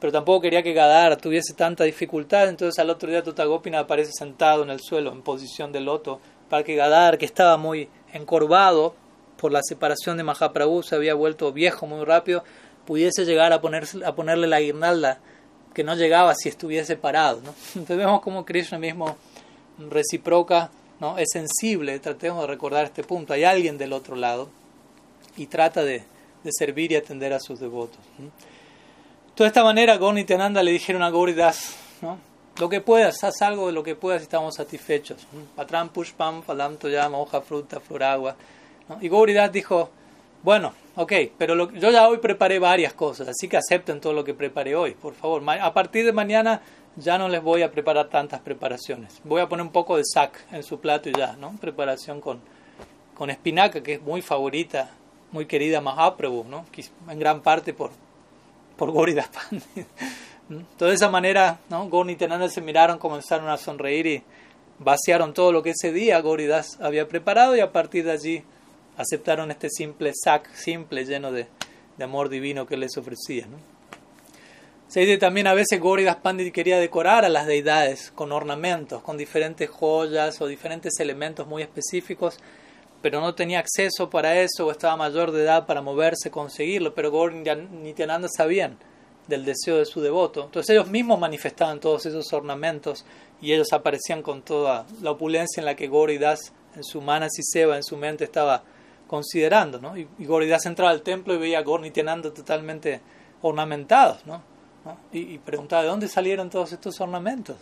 pero 0.00 0.12
tampoco 0.12 0.42
quería 0.42 0.62
que 0.62 0.72
Gadar 0.72 1.16
tuviese 1.16 1.54
tanta 1.54 1.84
dificultad, 1.84 2.48
entonces 2.48 2.78
al 2.80 2.90
otro 2.90 3.08
día 3.08 3.22
Tota 3.22 3.44
Gopinath 3.44 3.84
aparece 3.84 4.12
sentado 4.12 4.64
en 4.64 4.70
el 4.70 4.80
suelo 4.80 5.12
en 5.12 5.22
posición 5.22 5.70
de 5.70 5.80
loto, 5.80 6.20
para 6.50 6.64
que 6.64 6.74
Gadar, 6.74 7.18
que 7.18 7.26
estaba 7.26 7.56
muy 7.56 7.88
encorvado 8.12 8.94
por 9.36 9.52
la 9.52 9.62
separación 9.62 10.16
de 10.16 10.24
Mahaprabhu, 10.24 10.82
se 10.82 10.96
había 10.96 11.14
vuelto 11.14 11.52
viejo 11.52 11.86
muy 11.86 12.04
rápido, 12.04 12.42
pudiese 12.86 13.24
llegar 13.24 13.52
a, 13.52 13.60
ponerse, 13.60 14.04
a 14.04 14.14
ponerle 14.14 14.46
la 14.46 14.60
guirnalda 14.60 15.18
que 15.74 15.84
no 15.84 15.94
llegaba 15.94 16.34
si 16.34 16.48
estuviese 16.48 16.96
parado. 16.96 17.42
¿no? 17.42 17.54
Entonces 17.74 17.98
vemos 17.98 18.22
como 18.22 18.44
Krishna 18.46 18.78
mismo 18.78 19.16
reciproca 19.78 20.70
¿no? 21.00 21.18
es 21.18 21.28
sensible, 21.30 21.98
tratemos 21.98 22.40
de 22.42 22.46
recordar 22.46 22.86
este 22.86 23.04
punto, 23.04 23.34
hay 23.34 23.44
alguien 23.44 23.76
del 23.76 23.92
otro 23.92 24.16
lado 24.16 24.48
y 25.36 25.46
trata 25.46 25.84
de, 25.84 26.02
de 26.42 26.50
servir 26.50 26.92
y 26.92 26.96
atender 26.96 27.32
a 27.32 27.40
sus 27.40 27.60
devotos. 27.60 27.98
De 29.36 29.46
esta 29.46 29.62
manera, 29.62 29.98
Gauri 29.98 30.22
y 30.22 30.24
Tenanda 30.24 30.62
le 30.62 30.70
dijeron 30.70 31.02
a 31.02 31.10
Gauri 31.10 31.34
Das, 31.34 31.76
¿no? 32.00 32.18
lo 32.58 32.68
que 32.70 32.80
puedas, 32.80 33.22
haz 33.22 33.42
algo 33.42 33.66
de 33.66 33.74
lo 33.74 33.82
que 33.82 33.94
puedas 33.94 34.22
y 34.22 34.24
estamos 34.24 34.54
satisfechos. 34.54 35.26
Patram 35.54 35.90
pushpam, 35.90 36.42
falam 36.42 36.78
toyama, 36.78 37.18
hoja, 37.18 37.42
fruta, 37.42 37.80
flor, 37.80 38.02
agua. 38.02 38.36
Y 39.02 39.08
Gauri 39.10 39.34
Das 39.34 39.52
dijo, 39.52 39.90
bueno, 40.42 40.72
ok, 40.96 41.12
pero 41.38 41.70
yo 41.72 41.90
ya 41.90 42.08
hoy 42.08 42.18
preparé 42.18 42.58
varias 42.58 42.94
cosas, 42.94 43.28
así 43.28 43.48
que 43.48 43.56
acepten 43.56 44.00
todo 44.00 44.12
lo 44.12 44.24
que 44.24 44.34
preparé 44.34 44.74
hoy, 44.74 44.92
por 44.92 45.14
favor. 45.14 45.42
A 45.48 45.72
partir 45.72 46.04
de 46.04 46.12
mañana 46.12 46.62
ya 46.96 47.18
no 47.18 47.28
les 47.28 47.42
voy 47.42 47.62
a 47.62 47.70
preparar 47.70 48.08
tantas 48.08 48.40
preparaciones. 48.40 49.20
Voy 49.24 49.40
a 49.40 49.48
poner 49.48 49.64
un 49.64 49.72
poco 49.72 49.96
de 49.96 50.02
sac 50.04 50.44
en 50.50 50.62
su 50.62 50.80
plato 50.80 51.08
y 51.08 51.12
ya, 51.12 51.36
¿no? 51.36 51.54
Preparación 51.60 52.20
con, 52.20 52.40
con 53.14 53.30
espinaca, 53.30 53.82
que 53.82 53.94
es 53.94 54.02
muy 54.02 54.22
favorita, 54.22 54.90
muy 55.32 55.46
querida 55.46 55.80
Mahaprabhu, 55.80 56.44
¿no? 56.44 56.64
En 57.08 57.18
gran 57.18 57.42
parte 57.42 57.74
por, 57.74 57.90
por 58.76 58.90
Goridas 58.90 59.28
Pandit. 59.28 59.86
de 60.78 60.92
esa 60.92 61.08
manera, 61.08 61.58
¿no? 61.68 61.88
Gauri 61.88 62.14
y 62.14 62.16
Tenanda 62.16 62.48
se 62.48 62.60
miraron, 62.60 62.98
comenzaron 62.98 63.48
a 63.48 63.56
sonreír 63.56 64.06
y 64.06 64.22
vaciaron 64.78 65.34
todo 65.34 65.52
lo 65.52 65.62
que 65.62 65.70
ese 65.70 65.92
día 65.92 66.20
Goridas 66.20 66.78
había 66.80 67.08
preparado 67.08 67.56
y 67.56 67.60
a 67.60 67.72
partir 67.72 68.04
de 68.04 68.12
allí 68.12 68.44
aceptaron 68.96 69.50
este 69.50 69.68
simple 69.70 70.12
sac, 70.14 70.52
simple, 70.54 71.04
lleno 71.04 71.32
de, 71.32 71.46
de 71.96 72.04
amor 72.04 72.28
divino 72.28 72.66
que 72.66 72.76
les 72.76 72.96
ofrecía, 72.96 73.46
¿no? 73.46 73.76
Se 74.88 75.00
dice 75.00 75.18
también 75.18 75.48
a 75.48 75.54
veces 75.54 75.80
Goridas 75.80 76.16
Pandit 76.16 76.54
quería 76.54 76.78
decorar 76.78 77.24
a 77.24 77.28
las 77.28 77.48
deidades 77.48 78.12
con 78.12 78.30
ornamentos, 78.30 79.02
con 79.02 79.16
diferentes 79.16 79.68
joyas 79.68 80.40
o 80.40 80.46
diferentes 80.46 81.00
elementos 81.00 81.44
muy 81.48 81.62
específicos, 81.62 82.38
pero 83.02 83.20
no 83.20 83.34
tenía 83.34 83.58
acceso 83.58 84.08
para 84.08 84.40
eso 84.40 84.66
o 84.66 84.70
estaba 84.70 84.96
mayor 84.96 85.32
de 85.32 85.42
edad 85.42 85.66
para 85.66 85.82
moverse, 85.82 86.30
conseguirlo, 86.30 86.94
pero 86.94 87.10
y 87.30 87.56
Nityananda 87.82 88.28
sabían 88.28 88.78
del 89.26 89.44
deseo 89.44 89.78
de 89.78 89.86
su 89.86 90.00
devoto. 90.00 90.44
Entonces 90.44 90.70
ellos 90.70 90.88
mismos 90.88 91.18
manifestaban 91.18 91.80
todos 91.80 92.06
esos 92.06 92.32
ornamentos 92.32 93.04
y 93.40 93.52
ellos 93.52 93.72
aparecían 93.72 94.22
con 94.22 94.42
toda 94.42 94.86
la 95.02 95.10
opulencia 95.10 95.60
en 95.60 95.66
la 95.66 95.74
que 95.74 95.88
Goridas 95.88 96.52
en 96.76 96.84
su 96.84 97.00
manas 97.00 97.32
y 97.38 97.42
Seba 97.42 97.76
en 97.76 97.82
su 97.82 97.96
mente 97.96 98.22
estaba 98.22 98.62
considerando, 99.06 99.80
¿no? 99.80 99.96
Y, 99.96 100.06
Goridas 100.20 100.66
entraba 100.66 100.90
al 100.90 101.02
templo 101.02 101.34
y 101.34 101.38
veía 101.38 101.58
a 101.58 101.62
Gauri 101.62 101.84
Nityananda 101.84 102.32
totalmente 102.32 103.00
ornamentados, 103.42 104.24
¿no? 104.26 104.42
Y, 105.12 105.38
preguntaba 105.38 105.82
de 105.82 105.88
dónde 105.88 106.08
salieron 106.08 106.50
todos 106.50 106.72
estos 106.72 107.00
ornamentos. 107.00 107.56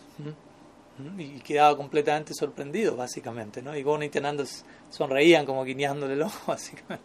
Y 1.18 1.40
quedaba 1.40 1.76
completamente 1.76 2.34
sorprendido, 2.34 2.97
básicamente. 2.97 3.62
¿no? 3.62 3.76
Y 3.76 3.82
Goni 3.82 4.07
y 4.07 4.09
Tenando 4.11 4.45
sonreían 4.90 5.45
como 5.45 5.64
guiñándole 5.64 6.14
el 6.14 6.22
ojo, 6.22 6.38
básicamente. 6.47 7.05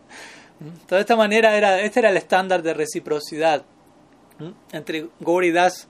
De 0.89 0.99
esta 0.99 1.15
manera, 1.15 1.55
era, 1.55 1.79
este 1.79 2.01
era 2.01 2.09
el 2.09 2.17
estándar 2.17 2.61
de 2.61 2.73
reciprocidad 2.73 3.63
entre 4.71 5.07
Goridas 5.19 5.87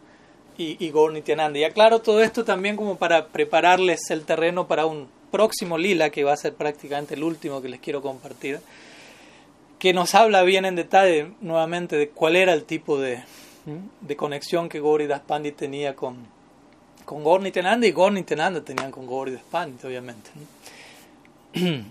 y, 0.57 0.83
y 0.83 0.91
Gaur 0.91 1.13
Y 1.17 1.63
aclaro 1.63 1.99
todo 1.99 2.21
esto 2.21 2.43
también 2.43 2.75
como 2.75 2.97
para 2.97 3.27
prepararles 3.27 4.09
el 4.09 4.25
terreno 4.25 4.67
para 4.67 4.85
un 4.85 5.07
próximo 5.31 5.77
lila, 5.77 6.09
que 6.09 6.23
va 6.23 6.33
a 6.33 6.37
ser 6.37 6.53
prácticamente 6.53 7.13
el 7.15 7.23
último 7.23 7.61
que 7.61 7.69
les 7.69 7.79
quiero 7.79 8.01
compartir, 8.01 8.59
que 9.77 9.93
nos 9.93 10.15
habla 10.15 10.43
bien 10.43 10.65
en 10.65 10.75
detalle 10.75 11.31
nuevamente 11.41 11.95
de 11.95 12.09
cuál 12.09 12.35
era 12.35 12.53
el 12.53 12.65
tipo 12.65 12.99
de, 12.99 13.23
de 14.01 14.15
conexión 14.15 14.69
que 14.69 14.81
Gauri 14.81 15.07
Das 15.07 15.21
Pandit 15.21 15.55
tenía 15.55 15.95
con, 15.95 16.17
con 17.05 17.23
Gorni 17.23 17.51
Tenanda 17.51 17.87
y 17.87 17.91
Gorni 17.91 18.23
Tenanda 18.23 18.61
tenían 18.61 18.91
con 18.91 19.07
Gauri 19.07 19.31
Das 19.31 19.43
Pandit, 19.49 19.85
obviamente. 19.85 20.29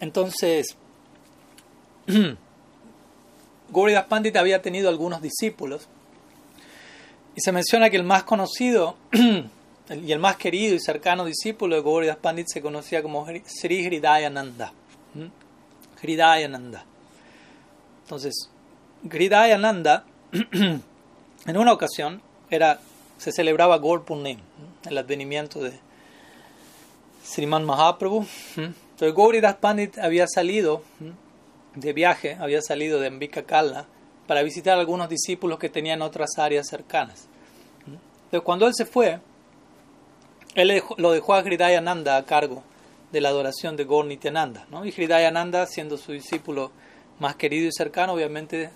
Entonces, 0.00 0.76
Gauridas 3.70 4.06
Pandit 4.06 4.36
había 4.36 4.62
tenido 4.62 4.88
algunos 4.88 5.22
discípulos 5.22 5.88
y 7.34 7.40
se 7.40 7.52
menciona 7.52 7.90
que 7.90 7.96
el 7.96 8.04
más 8.04 8.24
conocido 8.24 8.96
y 9.12 10.12
el 10.12 10.18
más 10.18 10.36
querido 10.36 10.74
y 10.74 10.80
cercano 10.80 11.24
discípulo 11.24 11.76
de 11.76 11.82
Gauridas 11.82 12.16
Pandit 12.16 12.46
se 12.48 12.60
conocía 12.60 13.02
como 13.02 13.26
Sri 13.46 13.86
Hridayananda. 13.86 14.72
Hridayananda. 16.02 16.84
Entonces, 18.02 18.50
Hridayananda, 19.08 20.04
en 20.32 21.56
una 21.56 21.72
ocasión, 21.72 22.22
era, 22.50 22.80
se 23.18 23.32
celebraba 23.32 23.78
Gaur 23.78 24.04
el 24.88 24.98
advenimiento 24.98 25.60
de 25.60 25.78
Sriman 27.24 27.64
Mahaprabhu. 27.64 28.26
Entonces, 28.56 29.14
Gauridas 29.14 29.56
Pandit 29.56 29.98
había 29.98 30.26
salido 30.26 30.82
de 31.74 31.92
viaje, 31.92 32.36
había 32.40 32.60
salido 32.60 32.98
de 33.00 33.06
Ambika 33.06 33.42
Kala 33.44 33.86
para 34.30 34.44
visitar 34.44 34.76
a 34.76 34.80
algunos 34.80 35.08
discípulos 35.08 35.58
que 35.58 35.68
tenían 35.68 36.02
otras 36.02 36.38
áreas 36.38 36.68
cercanas. 36.68 37.26
Entonces, 37.84 38.42
cuando 38.44 38.68
él 38.68 38.74
se 38.76 38.86
fue, 38.86 39.18
él 40.54 40.80
lo 40.98 41.10
dejó 41.10 41.34
a 41.34 41.40
Hridayananda 41.40 42.16
a 42.16 42.24
cargo 42.24 42.62
de 43.10 43.20
la 43.20 43.30
adoración 43.30 43.76
de 43.76 43.86
Gaur 43.86 44.04
Nityananda. 44.04 44.68
¿no? 44.70 44.84
Y 44.84 44.92
Hridayananda, 44.92 45.66
siendo 45.66 45.96
su 45.96 46.12
discípulo 46.12 46.70
más 47.18 47.34
querido 47.34 47.66
y 47.66 47.72
cercano, 47.72 48.12
obviamente 48.12 48.70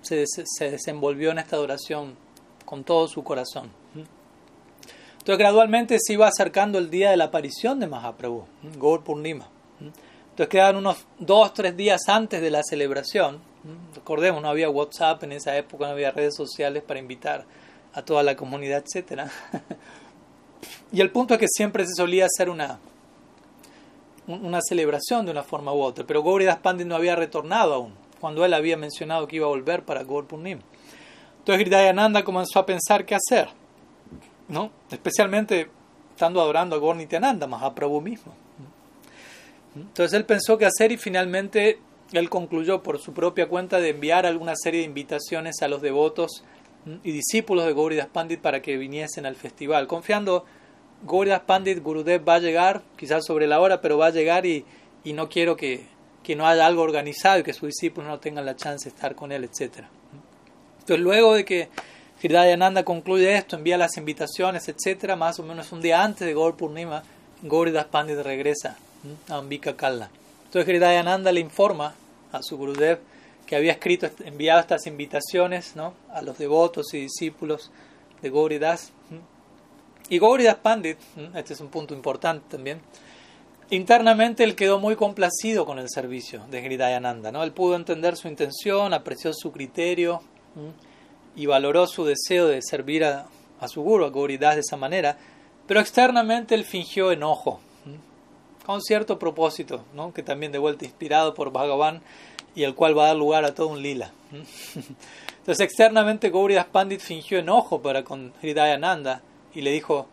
se, 0.00 0.24
se 0.26 0.70
desenvolvió 0.70 1.30
en 1.30 1.40
esta 1.40 1.56
adoración 1.56 2.16
con 2.64 2.82
todo 2.82 3.06
su 3.06 3.22
corazón. 3.22 3.70
Entonces 3.94 5.38
gradualmente 5.38 5.98
se 6.00 6.14
iba 6.14 6.26
acercando 6.26 6.78
el 6.78 6.88
día 6.88 7.10
de 7.10 7.18
la 7.18 7.24
aparición 7.24 7.80
de 7.80 7.86
Mahaprabhu, 7.86 8.46
Gaur 8.78 9.04
Purnima. 9.04 9.46
Entonces 10.36 10.50
quedaban 10.50 10.76
unos 10.76 11.06
dos, 11.18 11.54
tres 11.54 11.74
días 11.78 12.10
antes 12.10 12.42
de 12.42 12.50
la 12.50 12.62
celebración. 12.62 13.40
Recordemos, 13.94 14.42
no 14.42 14.50
había 14.50 14.68
WhatsApp 14.68 15.24
en 15.24 15.32
esa 15.32 15.56
época, 15.56 15.86
no 15.86 15.92
había 15.92 16.10
redes 16.10 16.36
sociales 16.36 16.82
para 16.82 17.00
invitar 17.00 17.46
a 17.94 18.02
toda 18.02 18.22
la 18.22 18.36
comunidad, 18.36 18.84
etc. 18.84 19.30
y 20.92 21.00
el 21.00 21.10
punto 21.10 21.32
es 21.32 21.40
que 21.40 21.46
siempre 21.48 21.86
se 21.86 21.94
solía 21.94 22.26
hacer 22.26 22.50
una, 22.50 22.78
una 24.26 24.60
celebración 24.60 25.24
de 25.24 25.32
una 25.32 25.42
forma 25.42 25.72
u 25.72 25.80
otra, 25.80 26.06
pero 26.06 26.22
Gauridas 26.22 26.58
Pandit 26.58 26.86
no 26.86 26.96
había 26.96 27.16
retornado 27.16 27.72
aún, 27.72 27.94
cuando 28.20 28.44
él 28.44 28.52
había 28.52 28.76
mencionado 28.76 29.26
que 29.26 29.36
iba 29.36 29.46
a 29.46 29.48
volver 29.48 29.86
para 29.86 30.04
Gaur 30.04 30.26
Purnim. 30.26 30.60
Entonces 31.38 31.62
Hridayananda 31.62 32.22
comenzó 32.24 32.58
a 32.58 32.66
pensar 32.66 33.06
qué 33.06 33.14
hacer, 33.14 33.48
¿no? 34.48 34.70
especialmente 34.90 35.70
estando 36.10 36.42
adorando 36.42 36.76
a 36.76 36.78
Gaur 36.78 36.96
Nityananda, 36.96 37.46
más 37.46 37.62
a 37.62 37.74
Prabhu 37.74 38.02
mismo. 38.02 38.34
Entonces 39.76 40.14
él 40.14 40.24
pensó 40.24 40.56
qué 40.56 40.66
hacer 40.66 40.90
y 40.92 40.96
finalmente 40.96 41.78
él 42.12 42.30
concluyó 42.30 42.82
por 42.82 42.98
su 42.98 43.12
propia 43.12 43.48
cuenta 43.48 43.78
de 43.78 43.90
enviar 43.90 44.26
alguna 44.26 44.54
serie 44.56 44.80
de 44.80 44.86
invitaciones 44.86 45.60
a 45.62 45.68
los 45.68 45.82
devotos 45.82 46.44
y 47.02 47.12
discípulos 47.12 47.66
de 47.66 47.74
Gauridas 47.74 48.06
Pandit 48.06 48.40
para 48.40 48.62
que 48.62 48.76
viniesen 48.76 49.26
al 49.26 49.36
festival, 49.36 49.86
confiando 49.86 50.44
Gauridas 51.04 51.40
Pandit 51.40 51.82
Gurudev 51.82 52.26
va 52.26 52.34
a 52.34 52.38
llegar, 52.38 52.82
quizás 52.96 53.24
sobre 53.26 53.46
la 53.46 53.60
hora, 53.60 53.80
pero 53.80 53.98
va 53.98 54.06
a 54.06 54.10
llegar 54.10 54.46
y, 54.46 54.64
y 55.04 55.12
no 55.12 55.28
quiero 55.28 55.56
que, 55.56 55.84
que, 56.22 56.36
no 56.36 56.46
haya 56.46 56.64
algo 56.64 56.82
organizado 56.82 57.40
y 57.40 57.42
que 57.42 57.52
sus 57.52 57.68
discípulos 57.68 58.08
no 58.08 58.18
tengan 58.18 58.46
la 58.46 58.56
chance 58.56 58.88
de 58.88 58.94
estar 58.94 59.14
con 59.14 59.30
él, 59.32 59.44
etc. 59.44 59.84
Entonces, 60.80 61.00
luego 61.00 61.34
de 61.34 61.44
que 61.44 61.68
Hridayananda 62.22 62.84
concluye 62.84 63.36
esto, 63.36 63.56
envía 63.56 63.76
las 63.76 63.96
invitaciones, 63.98 64.68
etc., 64.68 65.16
más 65.16 65.38
o 65.38 65.42
menos 65.42 65.70
un 65.72 65.82
día 65.82 66.02
antes 66.02 66.26
de 66.26 66.34
Gaur 66.34 66.56
Purnima, 66.56 67.02
Gauridas 67.42 67.86
Pandit 67.86 68.18
regresa 68.20 68.78
Ambika 69.28 69.76
Kalla. 69.76 70.10
Entonces, 70.44 70.68
Hridayananda 70.68 71.32
le 71.32 71.40
informa 71.40 71.94
a 72.32 72.42
su 72.42 72.56
Gurudev 72.56 72.98
que 73.46 73.56
había 73.56 73.72
escrito, 73.72 74.08
enviado 74.24 74.60
estas 74.60 74.86
invitaciones 74.86 75.76
¿no? 75.76 75.94
a 76.12 76.22
los 76.22 76.36
devotos 76.38 76.92
y 76.94 77.00
discípulos 77.00 77.70
de 78.20 78.30
Gauridas 78.30 78.92
y 80.08 80.20
Gauridas 80.20 80.56
Pandit, 80.56 80.98
este 81.34 81.54
es 81.54 81.60
un 81.60 81.68
punto 81.68 81.92
importante 81.92 82.44
también, 82.48 82.80
internamente 83.70 84.44
él 84.44 84.54
quedó 84.54 84.78
muy 84.78 84.94
complacido 84.94 85.66
con 85.66 85.80
el 85.80 85.88
servicio 85.90 86.44
de 86.48 86.64
Hridayananda. 86.64 87.32
¿no? 87.32 87.42
Él 87.42 87.50
pudo 87.50 87.74
entender 87.74 88.16
su 88.16 88.28
intención, 88.28 88.94
apreció 88.94 89.32
su 89.34 89.50
criterio 89.50 90.22
y 91.34 91.46
valoró 91.46 91.88
su 91.88 92.04
deseo 92.04 92.46
de 92.46 92.62
servir 92.62 93.04
a, 93.04 93.26
su 93.66 93.82
guru, 93.82 94.04
a 94.04 94.10
Gauridas, 94.10 94.54
de 94.54 94.60
esa 94.60 94.76
manera, 94.76 95.18
pero 95.66 95.80
externamente 95.80 96.54
él 96.54 96.64
fingió 96.64 97.10
enojo, 97.10 97.60
con 98.66 98.82
cierto 98.82 99.16
propósito, 99.16 99.84
¿no? 99.94 100.12
que 100.12 100.24
también 100.24 100.50
de 100.50 100.58
vuelta 100.58 100.84
inspirado 100.84 101.34
por 101.34 101.52
Bhagavan 101.52 102.02
y 102.56 102.64
el 102.64 102.74
cual 102.74 102.98
va 102.98 103.04
a 103.04 103.06
dar 103.08 103.16
lugar 103.16 103.44
a 103.44 103.54
todo 103.54 103.68
un 103.68 103.80
lila. 103.80 104.10
Entonces 105.38 105.64
externamente 105.64 106.30
Gauridas 106.30 106.66
Pandit 106.66 107.00
fingió 107.00 107.38
enojo 107.38 107.80
para 107.80 108.02
con 108.02 108.32
Hridayananda 108.42 109.22
y 109.54 109.60
le 109.60 109.70
dijo, 109.70 110.08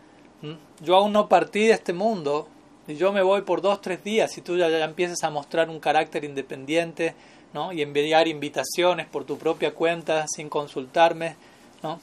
yo 0.82 0.96
aún 0.96 1.12
no 1.14 1.28
partí 1.28 1.66
de 1.66 1.74
este 1.74 1.94
mundo 1.94 2.48
y 2.88 2.94
yo 2.94 3.12
me 3.12 3.24
voy 3.24 3.42
por 3.42 3.62
dos, 3.62 3.82
tres 3.82 4.04
días 4.04 4.38
y 4.38 4.42
tú 4.42 4.56
ya, 4.56 4.70
ya 4.70 4.86
empiezas 4.86 5.24
a 5.24 5.32
mostrar 5.32 5.72
un 5.72 5.80
carácter 5.80 6.24
independiente 6.24 7.16
¿no? 7.54 7.74
y 7.74 7.82
enviar 7.82 8.28
invitaciones 8.28 9.08
por 9.08 9.24
tu 9.24 9.40
propia 9.40 9.74
cuenta 9.74 10.28
sin 10.28 10.48
consultarme. 10.48 11.38
¿no? 11.82 12.00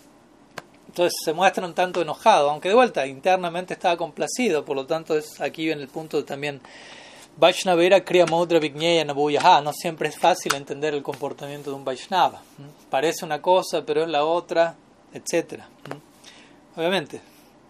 Entonces 0.90 1.20
se 1.24 1.32
muestra 1.32 1.64
un 1.64 1.72
tanto 1.72 2.02
enojado, 2.02 2.50
aunque 2.50 2.68
de 2.68 2.74
vuelta 2.74 3.06
internamente 3.06 3.74
estaba 3.74 3.96
complacido, 3.96 4.64
por 4.64 4.74
lo 4.74 4.86
tanto 4.86 5.16
es 5.16 5.40
aquí 5.40 5.70
en 5.70 5.78
el 5.78 5.86
punto 5.86 6.24
también 6.24 6.60
Vaishnavera 7.36 8.04
Kriya 8.04 8.26
Mudra 8.26 8.58
Vigneya 8.58 9.04
Nabuyaha. 9.04 9.60
No 9.60 9.72
siempre 9.72 10.08
es 10.08 10.18
fácil 10.18 10.52
entender 10.56 10.92
el 10.92 11.04
comportamiento 11.04 11.70
de 11.70 11.76
un 11.76 11.84
Vaishnava. 11.84 12.42
Parece 12.90 13.24
una 13.24 13.40
cosa, 13.40 13.86
pero 13.86 14.02
es 14.02 14.08
la 14.08 14.24
otra, 14.24 14.74
etc. 15.14 15.62
Obviamente, 16.74 17.20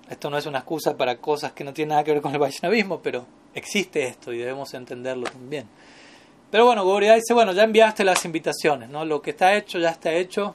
esto 0.09 0.31
no 0.31 0.39
es 0.39 0.47
una 0.47 0.61
excusa 0.61 0.97
para 0.97 1.19
cosas 1.19 1.53
que 1.53 1.63
no 1.63 1.75
tienen 1.75 1.91
nada 1.91 2.05
que 2.05 2.13
ver 2.13 2.23
con 2.23 2.33
el 2.33 2.39
Vaishnavismo, 2.39 3.01
pero 3.03 3.27
existe 3.55 4.03
esto 4.07 4.33
y 4.33 4.39
debemos 4.39 4.73
entenderlo 4.73 5.27
también. 5.27 5.69
Pero 6.51 6.65
bueno, 6.65 6.87
Gauriya 6.87 7.17
dice, 7.17 7.35
bueno, 7.35 7.53
ya 7.53 7.65
enviaste 7.65 8.03
las 8.03 8.25
invitaciones, 8.25 8.89
¿no? 8.89 9.05
Lo 9.05 9.21
que 9.21 9.33
está 9.33 9.55
hecho 9.55 9.79
ya 9.79 9.91
está 9.91 10.11
hecho, 10.11 10.55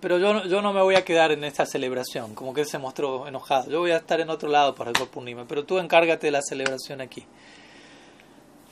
pero 0.00 0.18
yo, 0.18 0.44
yo 0.44 0.62
no 0.62 0.72
me 0.72 0.82
voy 0.82 0.94
a 0.94 1.04
quedar 1.04 1.32
en 1.32 1.44
esta 1.44 1.66
celebración, 1.66 2.34
como 2.34 2.54
que 2.54 2.62
él 2.62 2.66
se 2.66 2.78
mostró 2.78 3.26
enojado. 3.26 3.70
Yo 3.70 3.80
voy 3.80 3.90
a 3.90 3.98
estar 3.98 4.20
en 4.20 4.30
otro 4.30 4.48
lado 4.48 4.74
para 4.74 4.90
el 4.90 4.96
Purnima, 5.08 5.44
pero 5.46 5.64
tú 5.64 5.78
encárgate 5.78 6.28
de 6.28 6.30
la 6.32 6.42
celebración 6.42 7.00
aquí. 7.00 7.24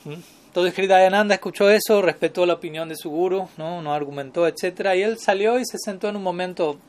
Entonces 0.05 0.75
Hridayananda 0.75 1.35
escuchó 1.35 1.69
eso, 1.69 2.01
respetó 2.01 2.45
la 2.45 2.53
opinión 2.53 2.89
de 2.89 2.95
su 2.95 3.09
guru, 3.09 3.47
¿no? 3.57 3.81
no 3.81 3.93
argumentó, 3.93 4.47
etc. 4.47 4.95
Y 4.95 5.03
él 5.03 5.19
salió 5.19 5.59
y 5.59 5.65
se 5.65 5.77
sentó 5.77 6.09
en 6.09 6.15
un 6.15 6.23
momento 6.23 6.79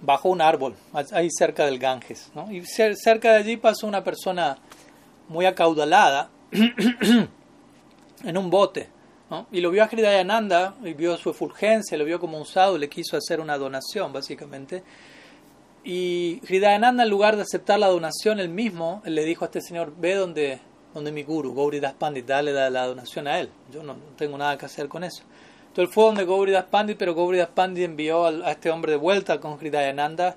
bajo 0.00 0.28
un 0.30 0.40
árbol, 0.40 0.74
ahí 1.12 1.28
cerca 1.30 1.66
del 1.66 1.78
Ganges. 1.78 2.30
¿no? 2.34 2.50
Y 2.50 2.64
cerca 2.64 3.32
de 3.32 3.38
allí 3.38 3.56
pasó 3.56 3.86
una 3.86 4.02
persona 4.02 4.58
muy 5.28 5.46
acaudalada 5.46 6.30
en 8.24 8.38
un 8.38 8.50
bote. 8.50 8.88
Y 9.50 9.60
lo 9.60 9.70
vio 9.70 9.82
a 9.82 9.86
Hridayananda, 9.86 10.74
y 10.84 10.94
vio 10.94 11.16
su 11.16 11.30
efulgencia, 11.30 11.96
lo 11.96 12.04
vio 12.04 12.20
como 12.20 12.38
un 12.38 12.46
sadhu, 12.46 12.78
le 12.78 12.88
quiso 12.88 13.16
hacer 13.16 13.40
una 13.40 13.56
donación, 13.58 14.12
básicamente. 14.12 14.82
Y 15.84 16.40
Hridayananda, 16.44 17.02
en 17.02 17.10
lugar 17.10 17.36
de 17.36 17.42
aceptar 17.42 17.78
la 17.78 17.88
donación, 17.88 18.40
él 18.40 18.48
mismo 18.48 19.02
le 19.04 19.24
dijo 19.24 19.44
a 19.44 19.46
este 19.46 19.60
señor: 19.60 19.92
Ve 19.98 20.14
donde, 20.14 20.60
donde 20.94 21.12
mi 21.12 21.22
guru, 21.22 21.54
Gauridas 21.54 21.94
Pandit, 21.94 22.26
dale 22.26 22.52
la, 22.52 22.70
la 22.70 22.86
donación 22.86 23.26
a 23.26 23.40
él. 23.40 23.48
Yo 23.72 23.82
no 23.82 23.96
tengo 24.16 24.38
nada 24.38 24.56
que 24.58 24.66
hacer 24.66 24.88
con 24.88 25.02
eso. 25.02 25.24
Entonces 25.72 25.94
fue 25.94 26.04
donde 26.04 26.26
Gauridas 26.26 26.66
Pandit, 26.66 26.98
pero 26.98 27.14
Gauridas 27.14 27.48
Pandit 27.48 27.84
envió 27.84 28.26
a, 28.26 28.50
este 28.50 28.70
hombre 28.70 28.92
de 28.92 28.98
vuelta 28.98 29.40
con 29.40 29.58
Hridayananda 29.58 30.36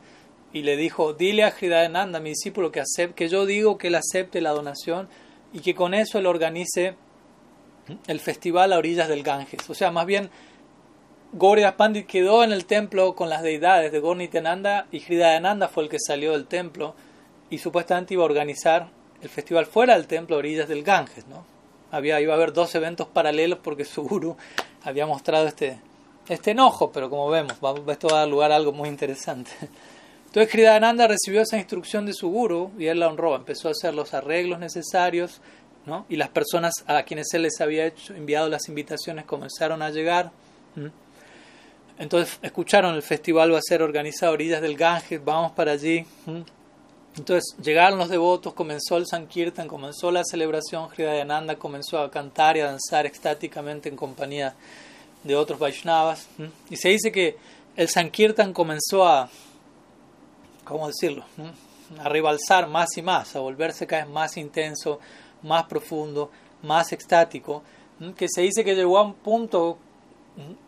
y 0.54 0.62
le 0.62 0.78
dijo, 0.78 1.12
dile 1.12 1.43
a 1.43 1.50
Hridayananda, 1.50 2.22
mi 2.22 2.30
discípulo, 2.30 2.72
que, 2.72 2.80
acepte, 2.80 3.16
que 3.16 3.28
yo 3.28 3.46
digo 3.46 3.78
que 3.78 3.88
él 3.88 3.96
acepte 3.96 4.39
la 4.39 4.52
donación 4.52 5.10
y 5.52 5.60
que 5.60 5.76
con 5.76 5.93
eso 5.93 6.20
él 6.20 6.26
organice 6.26 6.96
el 8.07 8.19
festival 8.19 8.73
a 8.73 8.77
orillas 8.77 9.07
del 9.07 9.23
Ganges. 9.23 9.69
O 9.69 9.73
sea, 9.73 9.91
más 9.91 10.05
bien, 10.05 10.29
Gauridas 11.33 11.73
Pandit 11.73 12.07
quedó 12.07 12.43
en 12.43 12.51
el 12.51 12.65
templo 12.65 13.15
con 13.15 13.29
las 13.29 13.43
deidades 13.43 13.91
de 13.91 13.99
Gornityananda 13.99 14.88
y 14.91 14.99
Hridayananda 14.99 15.67
fue 15.67 15.83
el 15.83 15.89
que 15.89 15.99
salió 15.99 16.31
del 16.31 16.47
templo 16.47 16.95
y 17.49 17.57
supuestamente 17.57 18.13
iba 18.13 18.23
a 18.23 18.25
organizar 18.25 18.88
el 19.21 19.29
festival 19.29 19.65
fuera 19.65 19.95
del 19.95 20.07
templo 20.07 20.36
a 20.36 20.39
orillas 20.39 20.67
del 20.67 20.83
Ganges, 20.83 21.27
¿no? 21.27 21.45
Había, 21.91 22.19
iba 22.19 22.33
a 22.33 22.36
haber 22.36 22.53
dos 22.53 22.73
eventos 22.75 23.07
paralelos 23.07 23.59
porque 23.59 23.86
su 23.86 24.03
guru 24.03 24.36
había 24.83 25.05
mostrado 25.05 25.47
este, 25.47 25.79
este 26.27 26.51
enojo, 26.51 26.91
pero 26.91 27.09
como 27.09 27.29
vemos, 27.29 27.53
esto 27.88 28.07
va 28.07 28.17
a 28.17 28.19
dar 28.19 28.27
lugar 28.27 28.51
a 28.51 28.55
algo 28.55 28.71
muy 28.71 28.89
interesante. 28.89 29.51
Entonces 30.25 30.51
Kridananda 30.51 31.07
recibió 31.07 31.41
esa 31.41 31.57
instrucción 31.57 32.05
de 32.05 32.13
su 32.13 32.29
guru 32.29 32.71
y 32.77 32.88
él 32.88 32.99
la 32.99 33.07
honró, 33.07 33.36
empezó 33.36 33.69
a 33.69 33.71
hacer 33.71 33.93
los 33.93 34.13
arreglos 34.13 34.59
necesarios, 34.59 35.41
¿no? 35.86 36.05
y 36.09 36.15
las 36.15 36.29
personas 36.29 36.73
a 36.88 37.03
quienes 37.03 37.33
él 37.33 37.43
les 37.43 37.61
había 37.61 37.86
hecho, 37.86 38.13
enviado 38.13 38.49
las 38.49 38.67
invitaciones 38.67 39.25
comenzaron 39.25 39.81
a 39.81 39.89
llegar. 39.89 40.31
Entonces 41.97 42.38
escucharon 42.41 42.95
el 42.95 43.03
festival 43.03 43.53
va 43.53 43.59
a 43.59 43.61
ser 43.61 43.81
organizado 43.81 44.31
a 44.31 44.33
orillas 44.33 44.61
del 44.61 44.75
Ganges, 44.75 45.23
vamos 45.23 45.51
para 45.53 45.73
allí. 45.73 46.05
Entonces 47.17 47.55
llegaron 47.63 47.97
los 47.97 48.09
devotos, 48.09 48.53
comenzó 48.53 48.97
el 48.97 49.07
Sankirtan, 49.07 49.67
comenzó 49.67 50.11
la 50.11 50.23
celebración, 50.25 50.89
Hridayananda 50.89 51.55
comenzó 51.55 51.99
a 51.99 52.11
cantar 52.11 52.57
y 52.57 52.59
a 52.59 52.65
danzar 52.65 53.05
extáticamente 53.05 53.88
en 53.88 53.95
compañía 53.95 54.53
de 55.23 55.36
otros 55.36 55.57
Vaishnavas. 55.57 56.27
Y 56.69 56.75
se 56.75 56.89
dice 56.89 57.11
que 57.11 57.38
el 57.77 57.88
Sankirtan 57.88 58.53
comenzó 58.53 59.07
a, 59.07 59.29
¿cómo 60.65 60.88
decirlo?, 60.88 61.25
a 61.99 62.09
rivalzar 62.09 62.67
más 62.67 62.97
y 62.97 63.01
más, 63.01 63.36
a 63.36 63.39
volverse 63.39 63.86
cada 63.86 64.03
vez 64.05 64.11
más 64.11 64.38
intenso, 64.38 64.99
más 65.46 65.64
profundo, 65.66 66.32
más 66.62 66.91
extático, 66.91 67.64
que 68.18 68.28
se 68.28 68.41
dice 68.41 68.64
que 68.66 68.76
llegó 68.76 68.98
a 68.98 69.04
un 69.04 69.14
punto 69.14 69.78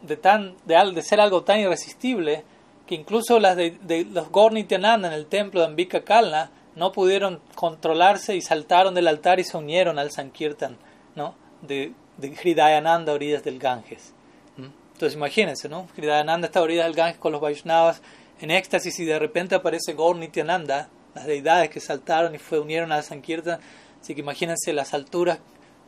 de, 0.02 0.16
tan, 0.16 0.56
de, 0.66 0.76
de 0.94 1.02
ser 1.02 1.20
algo 1.20 1.44
tan 1.44 1.60
irresistible 1.60 2.44
que 2.86 2.96
incluso 2.96 3.40
las 3.40 3.58
de, 3.58 3.72
de 3.82 4.06
los 4.06 4.30
Gornityananda 4.30 5.10
en 5.10 5.14
el 5.14 5.26
templo 5.26 5.60
de 5.60 5.68
Ambika 5.68 6.04
Kalna 6.04 6.52
no 6.76 6.92
pudieron 6.92 7.42
controlarse 7.56 8.36
y 8.36 8.42
saltaron 8.42 8.94
del 8.94 9.08
altar 9.08 9.40
y 9.40 9.44
se 9.44 9.58
unieron 9.58 10.00
al 10.00 10.12
Sankirtan 10.12 10.78
¿no? 11.16 11.36
de, 11.62 11.92
de 12.18 12.30
Hridayananda 12.30 13.12
a 13.12 13.16
orillas 13.16 13.44
del 13.44 13.60
Ganges. 13.60 14.14
Entonces 14.58 15.16
imagínense, 15.16 15.70
¿no? 15.70 15.88
Hridayananda 15.96 16.48
está 16.48 16.60
a 16.60 16.64
orillas 16.64 16.86
del 16.86 16.96
Ganges 16.96 17.20
con 17.20 17.32
los 17.32 17.40
Vaishnavas 17.40 18.02
en 18.40 18.50
éxtasis 18.50 19.00
y 19.00 19.06
de 19.06 19.20
repente 19.20 19.54
aparece 19.54 19.94
Gornityananda, 19.94 20.90
las 21.14 21.28
deidades 21.28 21.70
que 21.70 21.80
saltaron 21.80 22.34
y 22.34 22.40
fue, 22.40 22.60
unieron 22.60 22.92
al 22.92 23.04
Sankirtan. 23.04 23.60
Así 24.08 24.16
que 24.16 24.22
imagínense 24.22 24.72
las 24.72 24.94
alturas, 24.94 25.40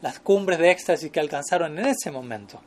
las 0.01 0.19
cumbres 0.19 0.59
de 0.59 0.71
éxtasis 0.71 1.09
que 1.09 1.21
alcanzaron 1.21 1.79
en 1.79 1.85
ese 1.85 2.11
momento. 2.11 2.59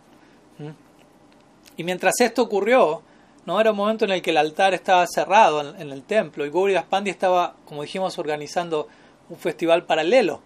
Y 1.76 1.84
mientras 1.84 2.14
esto 2.20 2.40
ocurrió, 2.40 3.02
no 3.44 3.60
era 3.60 3.72
un 3.72 3.76
momento 3.76 4.06
en 4.06 4.12
el 4.12 4.22
que 4.22 4.30
el 4.30 4.38
altar 4.38 4.72
estaba 4.72 5.06
cerrado 5.06 5.76
en, 5.76 5.92
el 5.92 6.04
templo 6.04 6.46
y 6.46 6.50
Gauri 6.50 6.74
Pandi 6.88 7.10
estaba, 7.10 7.54
como 7.66 7.82
dijimos, 7.82 8.16
organizando 8.18 8.88
un 9.28 9.36
festival 9.36 9.84
paralelo 9.84 10.40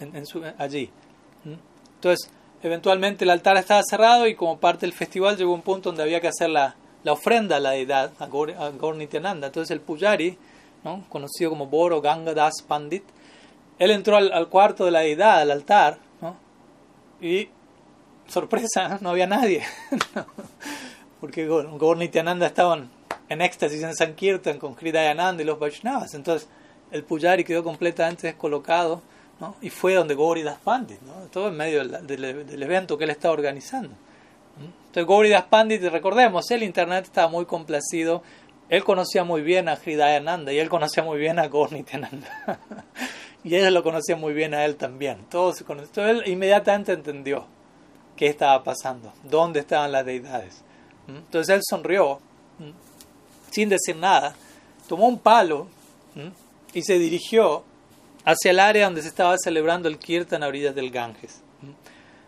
en, 0.00 0.22
allí. 0.58 0.90
Entonces, 1.94 2.30
eventualmente 2.62 3.24
el 3.24 3.30
altar 3.30 3.56
estaba 3.56 3.80
cerrado 3.82 4.26
y 4.26 4.34
como 4.34 4.58
parte 4.58 4.84
del 4.84 4.92
festival 4.92 5.38
llegó 5.38 5.54
un 5.54 5.62
punto 5.62 5.88
donde 5.88 6.02
había 6.02 6.20
que 6.20 6.28
hacer 6.28 6.50
la, 6.50 6.76
ofrenda 7.06 7.56
a 7.56 7.60
la 7.60 7.70
deidad, 7.70 8.12
a 8.18 8.26
Gaur, 8.26 8.96
Nityananda. 8.96 9.46
Entonces 9.46 9.70
el 9.70 9.80
Pujari, 9.80 10.36
¿no? 10.84 11.06
conocido 11.08 11.48
como 11.48 11.68
Boro 11.68 12.02
Ganga 12.02 12.34
Das 12.34 12.62
Pandit, 12.68 13.04
él 13.82 13.90
entró 13.90 14.16
al, 14.16 14.48
cuarto 14.48 14.84
de 14.84 14.92
la 14.92 15.00
deidad, 15.00 15.40
al 15.40 15.50
altar, 15.50 15.98
¿no? 16.20 16.36
y 17.20 17.48
sorpresa, 18.28 18.98
no 19.00 19.10
había 19.10 19.26
nadie. 19.26 19.64
porque 21.20 21.46
Gaur 21.46 21.96
Nityananda 21.96 22.46
estaban 22.46 22.90
en 23.28 23.40
éxtasis 23.40 23.82
en 23.82 23.94
Sankirtan 23.96 24.58
con 24.58 24.76
Hridayananda 24.76 25.42
y 25.42 25.46
los 25.46 25.58
Vaishnavas. 25.58 26.14
Entonces 26.14 26.48
el 26.92 27.02
Pujari 27.02 27.42
quedó 27.42 27.64
completamente 27.64 28.28
descolocado 28.28 29.02
¿no? 29.40 29.56
y 29.60 29.70
fue 29.70 29.94
donde 29.94 30.14
Gauri 30.14 30.42
Das 30.42 30.58
Pandit, 30.58 31.00
¿no? 31.02 31.14
todo 31.32 31.48
en 31.48 31.56
medio 31.56 31.84
del, 31.84 32.62
evento 32.62 32.96
que 32.96 33.04
él 33.04 33.10
estaba 33.10 33.34
organizando. 33.34 33.94
Entonces 34.86 35.06
Gauri 35.08 35.28
Das 35.28 35.44
Pandit, 35.44 35.82
recordemos, 35.82 36.48
el 36.52 36.62
Internet 36.62 37.06
estaba 37.06 37.28
muy 37.28 37.46
complacido, 37.46 38.22
él 38.68 38.84
conocía 38.84 39.24
muy 39.24 39.42
bien 39.42 39.68
a 39.68 39.76
Hridayananda 39.76 40.52
y 40.52 40.58
él 40.60 40.68
conocía 40.68 41.02
muy 41.02 41.18
bien 41.18 41.40
a 41.40 41.48
Gaur 41.48 41.72
Nityananda. 41.72 42.28
y 43.44 43.56
ella 43.56 43.70
lo 43.70 43.82
conocía 43.82 44.16
muy 44.16 44.32
bien 44.34 44.54
a 44.54 44.64
él 44.64 44.76
también. 44.76 45.24
Todo 45.30 45.52
se 45.52 45.64
conoció. 45.64 46.06
Él 46.06 46.22
inmediatamente 46.26 46.92
entendió 46.92 47.44
qué 48.16 48.26
estaba 48.26 48.62
pasando, 48.62 49.12
dónde 49.24 49.60
estaban 49.60 49.92
las 49.92 50.06
deidades. 50.06 50.62
Entonces 51.08 51.56
él 51.56 51.62
sonrió, 51.68 52.20
sin 53.50 53.68
decir 53.68 53.96
nada, 53.96 54.34
tomó 54.88 55.08
un 55.08 55.18
palo 55.18 55.66
y 56.72 56.82
se 56.82 56.98
dirigió 56.98 57.64
hacia 58.24 58.52
el 58.52 58.60
área 58.60 58.84
donde 58.84 59.02
se 59.02 59.08
estaba 59.08 59.36
celebrando 59.36 59.88
el 59.88 59.98
kirtan 59.98 60.42
a 60.42 60.48
orillas 60.48 60.74
del 60.74 60.90
Ganges. 60.90 61.42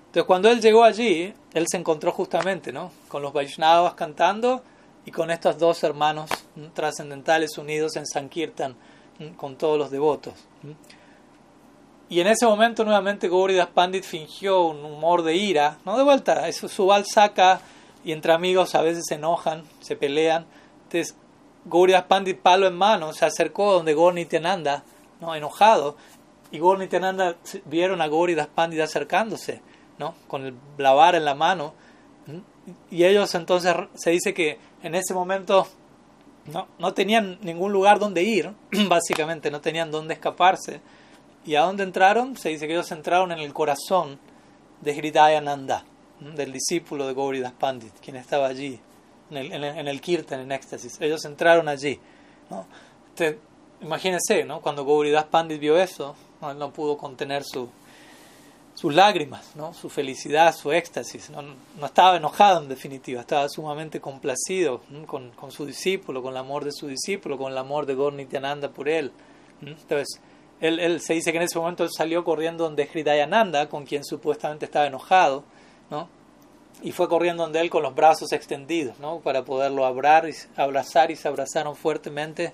Entonces 0.06 0.24
cuando 0.26 0.50
él 0.50 0.60
llegó 0.60 0.82
allí, 0.82 1.32
él 1.52 1.66
se 1.68 1.76
encontró 1.76 2.10
justamente 2.12 2.72
¿no? 2.72 2.90
con 3.08 3.22
los 3.22 3.32
Vaishnavas 3.32 3.94
cantando 3.94 4.62
y 5.06 5.10
con 5.10 5.30
estos 5.30 5.58
dos 5.58 5.82
hermanos 5.84 6.30
trascendentales 6.72 7.56
unidos 7.58 7.96
en 7.96 8.06
Sankirtan 8.06 8.74
con 9.36 9.56
todos 9.56 9.78
los 9.78 9.90
devotos. 9.90 10.34
Y 12.08 12.20
en 12.20 12.26
ese 12.26 12.46
momento 12.46 12.84
nuevamente 12.84 13.28
Gauridas 13.28 13.68
Pandit 13.68 14.04
fingió 14.04 14.62
un 14.62 14.84
humor 14.84 15.22
de 15.22 15.36
ira, 15.36 15.78
no 15.84 15.96
de 15.96 16.04
vuelta, 16.04 16.48
eso 16.48 16.68
su 16.68 16.92
saca 17.04 17.60
y 18.04 18.12
entre 18.12 18.32
amigos 18.32 18.74
a 18.74 18.82
veces 18.82 19.04
se 19.08 19.14
enojan, 19.14 19.64
se 19.80 19.96
pelean. 19.96 20.46
Entonces, 20.84 21.16
Gauridas 21.64 22.04
Pandit, 22.04 22.38
palo 22.38 22.66
en 22.66 22.76
mano, 22.76 23.12
se 23.14 23.24
acercó 23.24 23.72
donde 23.72 23.94
Gornityananda, 23.94 24.84
¿no? 25.20 25.34
enojado, 25.34 25.96
y 26.50 26.58
Gornityananda 26.58 27.36
vieron 27.64 28.02
a 28.02 28.08
Gauridas 28.08 28.48
Pandit 28.48 28.80
acercándose, 28.80 29.62
¿no? 29.98 30.14
con 30.28 30.44
el 30.44 30.54
blavar 30.76 31.14
en 31.14 31.24
la 31.24 31.34
mano, 31.34 31.72
y 32.90 33.04
ellos 33.04 33.34
entonces 33.34 33.74
se 33.94 34.10
dice 34.10 34.34
que 34.34 34.58
en 34.82 34.94
ese 34.94 35.14
momento 35.14 35.66
no, 36.46 36.66
no 36.78 36.94
tenían 36.94 37.38
ningún 37.42 37.72
lugar 37.72 37.98
donde 37.98 38.22
ir, 38.22 38.52
básicamente, 38.88 39.50
no 39.50 39.60
tenían 39.60 39.90
dónde 39.90 40.14
escaparse. 40.14 40.80
¿Y 41.44 41.56
a 41.56 41.62
dónde 41.62 41.82
entraron? 41.82 42.36
Se 42.36 42.48
dice 42.48 42.66
que 42.66 42.72
ellos 42.72 42.90
entraron 42.90 43.32
en 43.32 43.38
el 43.38 43.52
corazón 43.52 44.18
de 44.80 44.92
Hridayananda 44.92 45.84
del 46.20 46.52
discípulo 46.52 47.06
de 47.06 47.14
Gauridas 47.14 47.52
Pandit, 47.52 47.92
quien 48.02 48.16
estaba 48.16 48.46
allí, 48.46 48.80
en 49.30 49.36
el, 49.36 49.64
en 49.64 49.88
el, 49.88 50.00
Kirtan, 50.00 50.40
en 50.40 50.52
éxtasis. 50.52 51.00
Ellos 51.00 51.24
entraron 51.24 51.68
allí. 51.68 51.98
¿no? 52.50 52.66
imagínense, 53.80 54.44
¿no? 54.44 54.60
cuando 54.60 54.84
Gauridas 54.84 55.24
Pandit 55.24 55.60
vio 55.60 55.76
eso, 55.78 56.14
¿no? 56.40 56.54
no 56.54 56.72
pudo 56.72 56.96
contener 56.96 57.42
su, 57.44 57.68
sus 58.74 58.94
lágrimas, 58.94 59.54
¿no? 59.54 59.74
su 59.74 59.90
felicidad, 59.90 60.54
su 60.54 60.72
éxtasis. 60.72 61.30
No, 61.30 61.42
no, 61.42 61.86
estaba 61.86 62.16
enojado 62.16 62.62
en 62.62 62.68
definitiva, 62.68 63.20
estaba 63.20 63.48
sumamente 63.48 64.00
complacido 64.00 64.80
con, 65.06 65.30
con, 65.30 65.50
su 65.50 65.66
discípulo, 65.66 66.22
con 66.22 66.32
el 66.32 66.38
amor 66.38 66.64
de 66.64 66.72
su 66.72 66.86
discípulo, 66.86 67.36
con 67.36 67.52
el 67.52 67.58
amor 67.58 67.86
de 67.86 67.94
Gornityananda 67.94 68.70
por 68.70 68.88
él. 68.88 69.12
Entonces, 69.60 70.20
él, 70.60 71.00
se 71.00 71.14
dice 71.14 71.32
que 71.32 71.38
en 71.38 71.44
ese 71.44 71.58
momento 71.58 71.84
él 71.84 71.90
salió 71.94 72.24
corriendo 72.24 72.64
donde 72.64 72.88
Hridayananda, 72.90 73.68
con 73.68 73.84
quien 73.84 74.04
supuestamente 74.04 74.64
estaba 74.64 74.86
enojado, 74.86 75.44
¿no? 75.90 76.08
y 76.82 76.92
fue 76.92 77.08
corriendo 77.08 77.44
donde 77.44 77.60
él 77.60 77.70
con 77.70 77.82
los 77.82 77.94
brazos 77.94 78.32
extendidos, 78.32 78.98
¿no? 78.98 79.20
Para 79.20 79.44
poderlo 79.44 79.86
abrazar 79.86 80.28
y, 80.28 80.34
abrazar 80.56 81.10
y 81.10 81.16
se 81.16 81.28
abrazaron 81.28 81.76
fuertemente. 81.76 82.52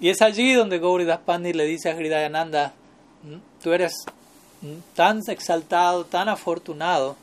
Y 0.00 0.08
es 0.08 0.22
allí 0.22 0.54
donde 0.54 0.78
Gauri 0.78 1.06
Pandi 1.24 1.52
le 1.52 1.64
dice 1.64 1.90
a 1.90 1.94
Hridayananda, 1.94 2.72
tú 3.62 3.72
eres 3.72 3.94
tan 4.94 5.20
exaltado, 5.28 6.04
tan 6.04 6.28
afortunado, 6.28 7.16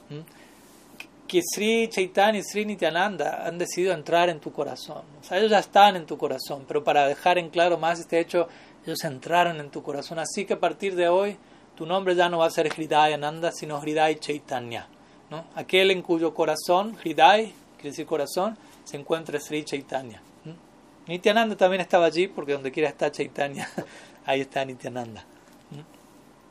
que 1.27 1.41
Sri 1.41 1.87
Chaitanya 1.89 2.39
y 2.39 2.43
Sri 2.43 2.65
Nityananda 2.65 3.45
han 3.45 3.57
decidido 3.57 3.93
entrar 3.93 4.29
en 4.29 4.39
tu 4.39 4.51
corazón. 4.51 5.03
O 5.21 5.23
sea, 5.23 5.37
ellos 5.37 5.51
ya 5.51 5.59
están 5.59 5.95
en 5.95 6.05
tu 6.05 6.17
corazón, 6.17 6.65
pero 6.67 6.83
para 6.83 7.07
dejar 7.07 7.37
en 7.37 7.49
claro 7.49 7.77
más 7.77 7.99
este 7.99 8.19
hecho, 8.19 8.49
ellos 8.85 9.03
entraron 9.03 9.59
en 9.59 9.69
tu 9.69 9.83
corazón. 9.83 10.19
Así 10.19 10.45
que 10.45 10.53
a 10.53 10.59
partir 10.59 10.95
de 10.95 11.09
hoy, 11.09 11.37
tu 11.75 11.85
nombre 11.85 12.15
ya 12.15 12.29
no 12.29 12.39
va 12.39 12.47
a 12.47 12.51
ser 12.51 12.67
Hridayananda, 12.67 13.51
sino 13.51 13.79
Hriday 13.79 14.15
Chaitanya. 14.15 14.87
Aquel 15.55 15.91
en 15.91 16.01
cuyo 16.01 16.33
corazón, 16.33 16.97
Hridai, 17.01 17.53
quiere 17.75 17.91
decir 17.91 18.05
corazón, 18.05 18.57
se 18.83 18.97
encuentra 18.97 19.39
Sri 19.39 19.63
Chaitanya. 19.63 20.21
Nityananda 21.07 21.55
también 21.55 21.81
estaba 21.81 22.05
allí, 22.05 22.27
porque 22.27 22.53
donde 22.53 22.71
quiera 22.71 22.89
está 22.89 23.11
Chaitanya, 23.11 23.69
ahí 24.25 24.41
está 24.41 24.65
Nityananda. 24.65 25.23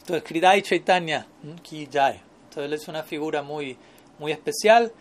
Entonces, 0.00 0.28
Hridai 0.28 0.62
Chaitanya, 0.62 1.26
Ki 1.62 1.88
Jai. 1.92 2.20
Entonces, 2.44 2.64
él 2.64 2.72
es 2.72 2.88
una 2.88 3.02
figura 3.02 3.42
muy, 3.42 3.76
muy 4.18 4.32
especial. 4.32 4.92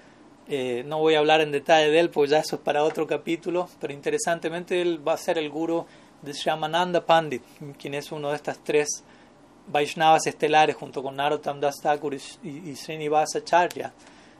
Eh, 0.48 0.84
no 0.86 1.00
voy 1.00 1.16
a 1.16 1.20
hablar 1.20 1.42
en 1.42 1.52
detalle 1.52 1.90
de 1.90 2.00
él, 2.00 2.10
porque 2.10 2.32
ya 2.32 2.40
eso 2.40 2.58
es 2.58 2.62
para 2.62 2.84
otro 2.84 3.08
capítulo, 3.08 3.70
pero 3.80 3.94
interesantemente 3.94 4.82
él 4.82 5.06
va 5.08 5.14
a 5.14 5.18
ser 5.18 5.38
el 5.38 5.50
guru 5.50 5.86
de 6.22 6.34
Shamananda 6.34 7.06
Pandit, 7.06 7.44
quien 7.78 7.94
es 7.94 8.12
uno 8.12 8.30
de 8.30 8.36
estas 8.36 8.60
tres 8.60 9.04
Vaishnavas 9.68 10.26
estelares 10.28 10.76
junto 10.76 11.04
con 11.04 11.16
Narottam 11.16 11.60
Das 11.60 11.76
Thakur 11.82 12.16
y, 12.16 12.76
Srinivasa 12.76 13.44
Charya. 13.44 13.94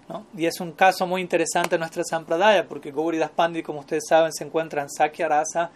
¿no? 0.08 0.26
Y 0.36 0.46
es 0.46 0.60
un 0.60 0.72
caso 0.72 1.06
muy 1.06 1.22
interesante 1.22 1.76
en 1.76 1.82
nuestra 1.82 2.04
Sampradaya, 2.04 2.68
porque 2.68 2.92
Gauri 2.92 3.18
Das 3.18 3.30
Pandit, 3.30 3.66
como 3.66 3.82
ustedes 3.82 4.06
saben, 4.08 4.34
se 4.34 4.44
encuentra 4.44 4.82
en 4.82 4.90
Sakya 4.90 5.28
Rasa, 5.28 5.70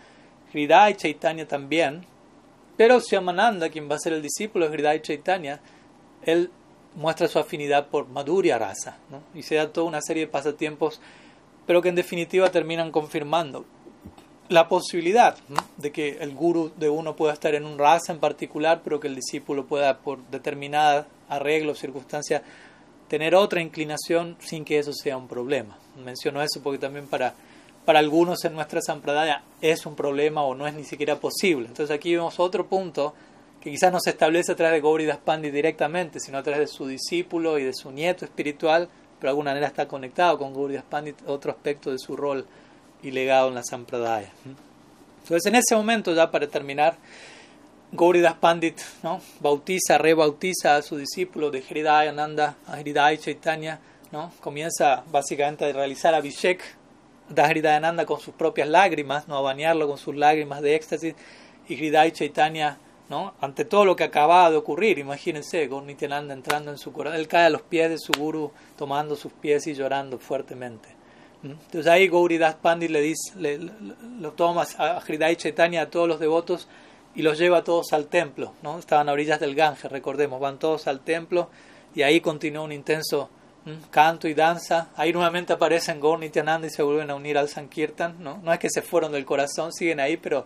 Hridaya 0.51 0.89
y 0.89 0.95
Chaitanya 0.95 1.47
también. 1.47 2.05
Pero 2.75 2.99
Shyamananda, 2.99 3.69
quien 3.69 3.89
va 3.89 3.95
a 3.95 3.99
ser 3.99 4.13
el 4.13 4.21
discípulo 4.23 4.67
de 4.67 4.75
Hridaya 4.75 4.95
y 4.95 5.01
Chaitanya, 5.01 5.59
él 6.23 6.49
muestra 6.95 7.27
su 7.27 7.37
afinidad 7.37 7.87
por 7.87 8.07
Madhurya 8.07 8.57
Rasa. 8.57 8.97
¿no? 9.11 9.21
Y 9.35 9.43
se 9.43 9.55
da 9.55 9.71
toda 9.71 9.87
una 9.87 10.01
serie 10.01 10.25
de 10.25 10.31
pasatiempos, 10.31 10.99
pero 11.67 11.81
que 11.83 11.89
en 11.89 11.95
definitiva 11.95 12.49
terminan 12.49 12.91
confirmando 12.91 13.65
la 14.53 14.67
posibilidad 14.67 15.35
de 15.77 15.91
que 15.91 16.17
el 16.21 16.35
guru 16.35 16.71
de 16.77 16.87
uno 16.87 17.15
pueda 17.15 17.33
estar 17.33 17.55
en 17.55 17.65
un 17.65 17.79
raza 17.79 18.13
en 18.13 18.19
particular, 18.19 18.81
pero 18.83 18.99
que 18.99 19.07
el 19.07 19.15
discípulo 19.15 19.65
pueda, 19.65 19.97
por 19.97 20.19
determinada 20.29 21.07
arreglo 21.27 21.71
o 21.71 21.75
circunstancia, 21.75 22.43
tener 23.07 23.33
otra 23.33 23.61
inclinación 23.61 24.37
sin 24.39 24.63
que 24.63 24.77
eso 24.77 24.93
sea 24.93 25.17
un 25.17 25.27
problema. 25.27 25.79
Menciono 26.05 26.39
eso 26.43 26.61
porque 26.61 26.77
también 26.77 27.07
para, 27.07 27.33
para 27.83 27.97
algunos 27.97 28.45
en 28.45 28.53
nuestra 28.53 28.79
sampradaya 28.79 29.41
es 29.59 29.87
un 29.87 29.95
problema 29.95 30.43
o 30.43 30.53
no 30.53 30.67
es 30.67 30.75
ni 30.75 30.83
siquiera 30.83 31.15
posible. 31.15 31.67
Entonces 31.67 31.93
aquí 31.93 32.15
vemos 32.15 32.39
otro 32.39 32.67
punto 32.67 33.15
que 33.59 33.71
quizás 33.71 33.91
no 33.91 33.99
se 33.99 34.11
establece 34.11 34.51
a 34.51 34.55
través 34.55 34.75
de 34.75 34.81
Gauri 34.81 35.09
Pandi 35.25 35.49
directamente, 35.49 36.19
sino 36.19 36.37
a 36.37 36.43
través 36.43 36.59
de 36.59 36.67
su 36.67 36.85
discípulo 36.85 37.57
y 37.57 37.63
de 37.63 37.73
su 37.73 37.91
nieto 37.91 38.23
espiritual, 38.23 38.87
pero 39.19 39.29
de 39.29 39.29
alguna 39.29 39.49
manera 39.49 39.65
está 39.65 39.87
conectado 39.87 40.37
con 40.37 40.53
Gauridas 40.53 40.83
Pandit, 40.87 41.27
otro 41.27 41.51
aspecto 41.51 41.89
de 41.89 41.97
su 41.97 42.15
rol 42.15 42.45
y 43.03 43.11
legado 43.11 43.49
en 43.49 43.55
la 43.55 43.63
Sampradaya. 43.63 44.31
Entonces, 45.21 45.45
en 45.45 45.55
ese 45.55 45.75
momento, 45.75 46.13
ya 46.13 46.31
para 46.31 46.47
terminar, 46.47 46.97
Gauridas 47.91 48.33
Pandit 48.33 48.79
¿no? 49.03 49.21
bautiza, 49.39 49.99
rebautiza 49.99 50.77
a 50.77 50.81
su 50.81 50.97
discípulo 50.97 51.51
de 51.51 51.61
Hridaya 51.61 52.11
Nanda, 52.11 52.55
a 52.65 52.79
Hridaya 52.79 53.17
Chaitanya, 53.19 53.79
¿no? 54.11 54.31
comienza 54.41 55.03
básicamente 55.11 55.65
a 55.65 55.71
realizar 55.71 56.15
Abhishek 56.15 56.61
de 57.29 57.69
Ananda 57.69 58.05
con 58.05 58.19
sus 58.19 58.33
propias 58.33 58.67
lágrimas, 58.67 59.27
¿no? 59.27 59.37
a 59.37 59.41
bañarlo 59.41 59.87
con 59.87 59.97
sus 59.97 60.15
lágrimas 60.15 60.61
de 60.61 60.75
éxtasis, 60.75 61.13
y 61.67 61.75
Hridaya 61.75 62.11
Chaitanya, 62.11 62.77
¿no? 63.09 63.33
ante 63.39 63.63
todo 63.63 63.85
lo 63.85 63.95
que 63.95 64.05
acababa 64.05 64.49
de 64.49 64.57
ocurrir, 64.57 64.97
imagínense, 64.97 65.67
Gaurnityananda 65.67 66.33
entrando 66.33 66.71
en 66.71 66.77
su 66.77 66.91
corazón, 66.91 67.19
él 67.19 67.27
cae 67.27 67.45
a 67.45 67.49
los 67.49 67.61
pies 67.61 67.89
de 67.89 67.99
su 67.99 68.11
guru, 68.13 68.51
tomando 68.75 69.15
sus 69.15 69.31
pies 69.31 69.67
y 69.67 69.75
llorando 69.75 70.17
fuertemente. 70.17 71.02
Entonces 71.43 71.87
ahí 71.87 72.07
Gauridas 72.07 72.55
Pandit 72.55 72.89
le 72.89 73.01
dice, 73.01 73.33
le, 73.37 73.59
lo 74.19 74.31
toma 74.31 74.65
a 74.77 75.01
Hridaya 75.01 75.35
Chaitanya, 75.35 75.81
a 75.81 75.89
todos 75.89 76.07
los 76.07 76.19
devotos, 76.19 76.67
y 77.15 77.21
los 77.21 77.37
lleva 77.37 77.63
todos 77.63 77.93
al 77.93 78.07
templo, 78.07 78.53
¿no? 78.63 78.79
Estaban 78.79 79.09
a 79.09 79.11
orillas 79.11 79.39
del 79.39 79.55
Ganges, 79.55 79.91
recordemos, 79.91 80.39
van 80.39 80.57
todos 80.57 80.87
al 80.87 81.01
templo 81.01 81.49
y 81.93 82.01
ahí 82.01 82.21
continúa 82.21 82.63
un 82.63 82.71
intenso 82.71 83.29
canto 83.91 84.27
y 84.27 84.33
danza. 84.33 84.89
Ahí 84.95 85.13
nuevamente 85.13 85.53
aparecen 85.53 86.01
Gaur 86.01 86.23
y 86.23 86.27
y 86.27 86.69
se 86.69 86.83
vuelven 86.83 87.09
a 87.11 87.15
unir 87.15 87.37
al 87.37 87.49
Sankirtan, 87.49 88.15
¿no? 88.19 88.41
Es 88.51 88.59
que 88.59 88.69
se 88.69 88.81
fueron 88.81 89.11
del 89.11 89.25
corazón, 89.25 89.71
siguen 89.71 89.99
ahí, 89.99 90.17
pero 90.17 90.45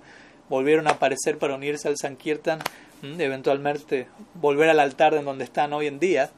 volvieron 0.49 0.87
a 0.87 0.91
aparecer 0.91 1.37
para 1.37 1.55
unirse 1.55 1.87
al 1.87 1.97
Sankirtan, 1.97 2.59
eventualmente 3.01 4.07
volver 4.35 4.69
al 4.69 4.79
altar 4.79 5.13
de 5.13 5.23
donde 5.23 5.45
están 5.45 5.73
hoy 5.73 5.87
en 5.87 5.99
día. 5.99 6.31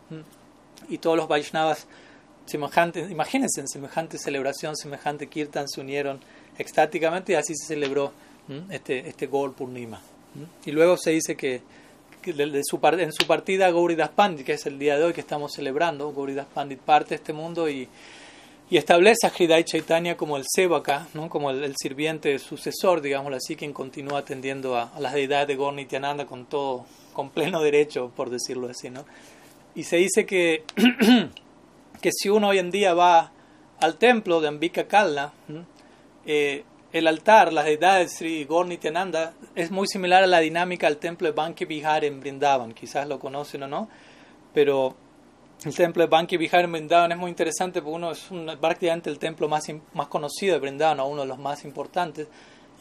Y 0.90 1.00
todos 1.00 1.18
los 1.18 1.28
Vaishnavas, 1.28 1.88
semejantes, 2.50 3.10
imagínense, 3.10 3.62
en 3.62 3.68
semejante 3.68 4.18
celebración, 4.18 4.76
semejante 4.76 5.28
Kirtan, 5.28 5.68
se 5.68 5.82
unieron 5.82 6.20
extáticamente 6.58 7.34
y 7.34 7.36
así 7.36 7.56
se 7.56 7.68
celebró 7.68 8.12
este, 8.70 9.08
este 9.08 9.28
Gaur 9.28 9.54
Purnima. 9.54 10.02
Y 10.66 10.72
luego 10.72 10.98
se 10.98 11.12
dice 11.12 11.36
que, 11.36 11.62
en 12.26 12.64
su 13.14 13.28
partida 13.28 13.72
Gauridas 13.72 14.10
Pandit, 14.10 14.46
que 14.46 14.54
es 14.54 14.66
el 14.66 14.78
día 14.78 14.98
de 14.98 15.06
hoy 15.06 15.14
que 15.14 15.22
estamos 15.22 15.54
celebrando, 15.54 16.12
Gauridas 16.12 16.48
Pandit 16.48 16.80
parte 16.80 17.10
de 17.10 17.16
este 17.16 17.34
mundo 17.34 17.70
y, 17.70 17.88
y 18.70 18.78
establece 18.78 19.26
a 19.26 19.32
Hridai 19.32 19.64
Chaitanya 19.64 20.16
como 20.16 20.38
el 20.38 20.44
Sevaka, 20.48 21.08
¿no? 21.14 21.30
como 21.30 21.50
el, 21.50 21.76
sirviente 21.76 22.38
sucesor, 22.38 23.02
digámoslo 23.02 23.38
así, 23.38 23.56
quien 23.56 23.74
continúa 23.74 24.20
atendiendo 24.20 24.78
a, 24.78 24.92
las 25.00 25.14
deidades 25.14 25.48
de 25.48 25.56
Gaur 25.56 25.74
Nityananda 25.74 26.26
con 26.26 26.46
todo, 26.46 26.86
con 27.14 27.30
pleno 27.32 27.62
derecho, 27.62 28.12
por 28.16 28.30
decirlo 28.30 28.70
así. 28.70 28.90
¿no? 28.90 29.06
Y 29.74 29.84
se 29.84 29.98
dice 29.98 30.26
que, 30.26 30.64
que 32.02 32.12
si 32.12 32.30
uno 32.30 32.50
hoy 32.50 32.60
en 32.60 32.72
día 32.72 32.94
va 32.94 33.32
al 33.80 33.98
templo 33.98 34.42
de 34.42 34.48
Ambika 34.48 34.88
Kalna, 34.88 35.34
eh, 36.26 36.64
el 36.92 37.08
altar, 37.08 37.54
las 37.54 37.66
deidades 37.66 38.18
Sri 38.18 38.46
Gornityananda, 38.46 39.34
es 39.56 39.72
muy 39.72 39.88
similar 39.88 40.24
a 40.24 40.28
la 40.28 40.40
dinámica 40.40 40.88
del 40.88 40.98
templo 40.98 41.28
de 41.28 41.34
Banki 41.34 41.66
Bihar 41.66 42.04
en 42.04 42.20
Brindavan. 42.20 42.74
Quizás 42.74 43.08
lo 43.08 43.20
conocen 43.20 43.64
o 43.64 43.68
no, 43.68 43.90
pero 44.54 44.96
el 45.66 45.76
templo 45.76 46.02
de 46.02 46.10
Banki 46.10 46.38
Bihar 46.38 46.64
en 46.66 46.72
Brindavan 46.72 47.12
es 47.12 47.18
muy 47.18 47.30
interesante 47.30 47.82
porque 47.82 47.96
uno 47.96 48.12
es 48.12 48.28
prácticamente 48.60 49.10
el 49.10 49.20
templo 49.20 49.48
más, 49.48 49.68
más 49.94 50.08
conocido 50.08 50.54
de 50.54 50.60
Brindavan, 50.60 51.00
uno 51.00 51.22
de 51.22 51.28
los 51.28 51.38
más 51.38 51.64
importantes. 51.64 52.28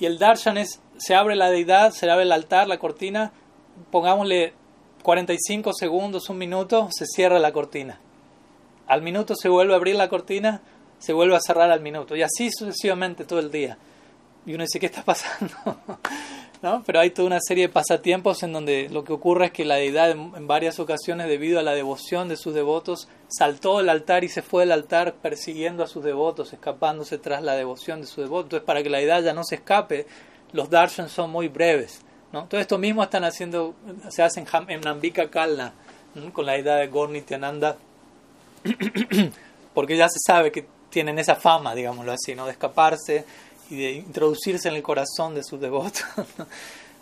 Y 0.00 0.06
el 0.06 0.18
darshan 0.18 0.56
es, 0.58 0.80
se 0.96 1.14
abre 1.14 1.34
la 1.34 1.50
deidad, 1.50 1.90
se 1.92 2.08
abre 2.08 2.22
el 2.22 2.32
altar, 2.32 2.68
la 2.68 2.78
cortina, 2.78 3.32
pongámosle 3.90 4.54
45 5.02 5.72
segundos, 5.74 6.30
un 6.30 6.38
minuto, 6.38 6.88
se 6.90 7.04
cierra 7.04 7.38
la 7.38 7.52
cortina. 7.52 8.00
Al 8.88 9.02
minuto 9.02 9.34
se 9.36 9.48
vuelve 9.48 9.74
a 9.74 9.76
abrir 9.76 9.94
la 9.94 10.08
cortina, 10.08 10.62
se 10.98 11.12
vuelve 11.12 11.36
a 11.36 11.40
cerrar 11.40 11.70
al 11.70 11.80
minuto. 11.80 12.16
Y 12.16 12.22
así 12.22 12.50
sucesivamente 12.50 13.24
todo 13.24 13.38
el 13.38 13.52
día 13.52 13.78
y 14.48 14.54
uno 14.54 14.64
dice, 14.64 14.80
¿qué 14.80 14.86
está 14.86 15.04
pasando? 15.04 15.54
¿No? 16.62 16.82
Pero 16.84 17.00
hay 17.00 17.10
toda 17.10 17.26
una 17.26 17.38
serie 17.38 17.68
de 17.68 17.72
pasatiempos 17.72 18.42
en 18.42 18.52
donde 18.52 18.88
lo 18.88 19.04
que 19.04 19.12
ocurre 19.12 19.46
es 19.46 19.52
que 19.52 19.64
la 19.64 19.76
deidad 19.76 20.10
en 20.10 20.46
varias 20.48 20.80
ocasiones, 20.80 21.28
debido 21.28 21.60
a 21.60 21.62
la 21.62 21.74
devoción 21.74 22.28
de 22.28 22.36
sus 22.36 22.54
devotos, 22.54 23.08
saltó 23.28 23.78
del 23.78 23.90
altar 23.90 24.24
y 24.24 24.28
se 24.28 24.40
fue 24.42 24.62
del 24.62 24.72
altar 24.72 25.14
persiguiendo 25.16 25.84
a 25.84 25.86
sus 25.86 26.02
devotos, 26.02 26.52
escapándose 26.54 27.18
tras 27.18 27.42
la 27.42 27.54
devoción 27.54 28.00
de 28.00 28.06
sus 28.06 28.24
devotos. 28.24 28.46
Entonces, 28.46 28.66
para 28.66 28.82
que 28.82 28.90
la 28.90 28.98
deidad 28.98 29.22
ya 29.22 29.34
no 29.34 29.44
se 29.44 29.56
escape, 29.56 30.06
los 30.52 30.70
darshans 30.70 31.12
son 31.12 31.30
muy 31.30 31.48
breves. 31.48 32.00
¿no? 32.32 32.46
Todo 32.46 32.60
esto 32.60 32.78
mismo 32.78 33.02
están 33.02 33.24
haciendo, 33.24 33.74
se 34.08 34.22
hace 34.22 34.42
en, 34.68 34.80
Nambika 34.80 35.30
Kalna, 35.30 35.74
con 36.32 36.46
la 36.46 36.52
deidad 36.52 36.78
de 36.78 36.88
Gornityananda, 36.88 37.76
porque 39.74 39.96
ya 39.96 40.08
se 40.08 40.18
sabe 40.24 40.50
que 40.50 40.66
tienen 40.90 41.18
esa 41.18 41.36
fama, 41.36 41.74
digámoslo 41.74 42.12
así, 42.12 42.34
¿no? 42.34 42.46
de 42.46 42.52
escaparse 42.52 43.24
y 43.70 43.76
de 43.76 43.92
introducirse 43.92 44.68
en 44.68 44.76
el 44.76 44.82
corazón 44.82 45.34
de 45.34 45.44
sus 45.44 45.60
devotos. 45.60 46.04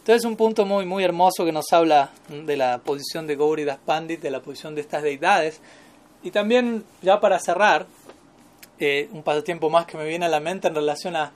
Entonces 0.06 0.22
es 0.22 0.24
un 0.24 0.36
punto 0.36 0.64
muy, 0.64 0.86
muy 0.86 1.02
hermoso 1.02 1.44
que 1.44 1.50
nos 1.50 1.72
habla 1.72 2.10
de 2.28 2.56
la 2.56 2.78
posición 2.78 3.26
de 3.26 3.36
Das 3.64 3.78
Pandit, 3.84 4.20
de 4.20 4.30
la 4.30 4.40
posición 4.40 4.74
de 4.74 4.80
estas 4.80 5.02
deidades. 5.02 5.60
Y 6.22 6.30
también, 6.30 6.84
ya 7.02 7.18
para 7.18 7.40
cerrar, 7.40 7.86
eh, 8.78 9.08
un 9.12 9.24
pasatiempo 9.24 9.68
más 9.68 9.86
que 9.86 9.96
me 9.96 10.04
viene 10.04 10.26
a 10.26 10.28
la 10.28 10.38
mente 10.38 10.68
en 10.68 10.76
relación 10.76 11.16
a... 11.16 11.32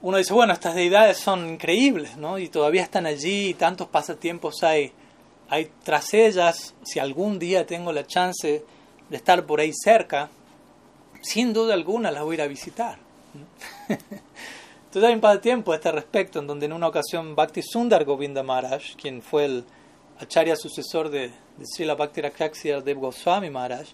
Uno 0.00 0.16
dice, 0.16 0.32
bueno, 0.32 0.52
estas 0.52 0.74
deidades 0.74 1.18
son 1.18 1.48
increíbles, 1.48 2.16
¿no? 2.16 2.38
Y 2.38 2.48
todavía 2.48 2.82
están 2.82 3.06
allí, 3.06 3.50
y 3.50 3.54
tantos 3.54 3.86
pasatiempos 3.86 4.64
hay, 4.64 4.90
hay 5.48 5.70
tras 5.84 6.12
ellas. 6.12 6.74
Si 6.82 6.98
algún 6.98 7.38
día 7.38 7.66
tengo 7.66 7.92
la 7.92 8.04
chance 8.04 8.64
estar 9.16 9.44
por 9.46 9.60
ahí 9.60 9.72
cerca, 9.72 10.30
sin 11.22 11.52
duda 11.52 11.74
alguna 11.74 12.10
las 12.10 12.22
voy 12.22 12.34
a 12.34 12.38
ir 12.38 12.42
a 12.42 12.46
visitar. 12.46 12.98
Entonces 13.88 15.08
hay 15.08 15.14
un 15.14 15.20
par 15.20 15.36
de 15.36 15.40
tiempo 15.40 15.72
a 15.72 15.76
este 15.76 15.90
respecto, 15.90 16.38
en 16.38 16.46
donde 16.46 16.66
en 16.66 16.72
una 16.72 16.88
ocasión 16.88 17.34
Bhakti 17.34 17.62
Sundar 17.62 18.04
Govinda 18.04 18.42
Maharaj, 18.42 18.94
quien 19.00 19.22
fue 19.22 19.46
el 19.46 19.64
acharya 20.18 20.54
sucesor 20.54 21.08
de, 21.08 21.28
de 21.28 21.64
Srila 21.66 21.94
Bhakti 21.94 22.20
Dev 22.84 22.98
Goswami 22.98 23.48
Maharaj, 23.48 23.88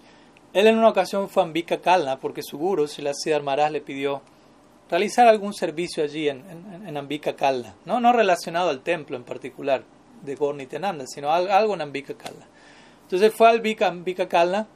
él 0.52 0.66
en 0.66 0.78
una 0.78 0.88
ocasión 0.88 1.28
fue 1.28 1.42
a 1.42 1.46
Ambika 1.46 1.78
Kalna 1.80 2.18
porque 2.18 2.42
su 2.42 2.58
guru, 2.58 2.88
Srila 2.88 3.12
Siddhar 3.14 3.42
Maharaj, 3.42 3.70
le 3.70 3.80
pidió 3.80 4.22
realizar 4.90 5.28
algún 5.28 5.52
servicio 5.52 6.02
allí 6.02 6.28
en, 6.28 6.42
en, 6.86 6.96
Ambika 6.96 7.36
Kalna, 7.36 7.74
¿no? 7.84 8.00
no 8.00 8.12
relacionado 8.12 8.70
al 8.70 8.80
templo 8.80 9.16
en 9.16 9.24
particular 9.24 9.84
de 10.22 10.34
Gornitenanda, 10.34 11.06
sino 11.06 11.30
algo 11.30 11.74
en 11.74 11.80
Ambika 11.82 12.14
Kalna. 12.14 12.46
Entonces 13.02 13.32
fue 13.32 13.48
al 13.48 13.62
Ambika 13.84 14.28
Kalna, 14.28 14.66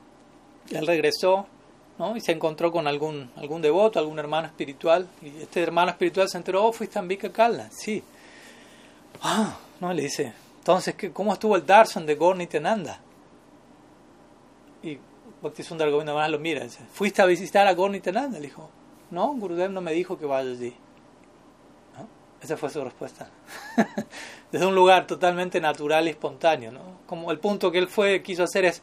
él 0.71 0.87
regresó 0.87 1.47
y 2.17 2.21
se 2.21 2.33
encontró 2.33 2.73
con 2.73 2.89
algún, 2.89 3.31
algún 3.37 3.63
devoto, 3.63 3.99
algún 3.99 4.19
hermano 4.19 4.49
espiritual, 4.49 5.09
y 5.23 5.29
este 5.43 5.63
hermano 5.63 5.93
espiritual 5.93 6.29
se 6.29 6.37
enteró, 6.37 6.65
oh, 6.65 6.73
fuiste 6.73 6.99
a 6.99 7.03
Ambika 7.03 7.31
Kalna, 7.31 7.71
sí. 7.71 8.03
Ah, 9.23 9.57
no, 9.81 9.93
le 9.93 10.03
dice, 10.03 10.33
entonces, 10.59 10.97
¿cómo 11.13 11.33
estuvo 11.33 11.55
el 11.55 11.65
darshan 11.65 12.05
de 12.05 12.17
Gorni 12.17 12.49
Tenanda? 12.49 12.99
Y 14.83 14.99
Bhaktisundar 15.41 15.91
Govinda 15.91 16.13
Maharaj 16.13 16.33
lo 16.33 16.39
mira, 16.41 16.65
dice, 16.65 16.81
¿fuiste 16.93 17.23
a 17.23 17.27
visitar 17.27 17.69
a 17.69 17.75
Gorni 17.75 18.01
Tenanda? 18.01 18.39
Le 18.39 18.47
dijo, 18.47 18.69
no, 19.13 19.33
Gurudev 19.35 19.71
no 19.71 19.81
me 19.81 19.93
dijo 19.93 20.19
que 20.19 20.27
vaya 20.27 20.51
allí. 20.51 20.75
Esa 22.43 22.57
fue 22.57 22.71
su 22.71 22.83
respuesta. 22.83 23.31
Desde 24.51 24.67
un 24.67 24.75
lugar 24.75 25.07
totalmente 25.07 25.61
natural 25.61 26.09
y 26.09 26.11
espontáneo, 26.11 26.73
¿no? 26.73 26.81
Como 27.07 27.31
el 27.31 27.39
punto 27.39 27.71
que 27.71 27.79
él 27.79 27.87
fue, 27.87 28.21
quiso 28.21 28.43
hacer 28.43 28.65
es 28.65 28.83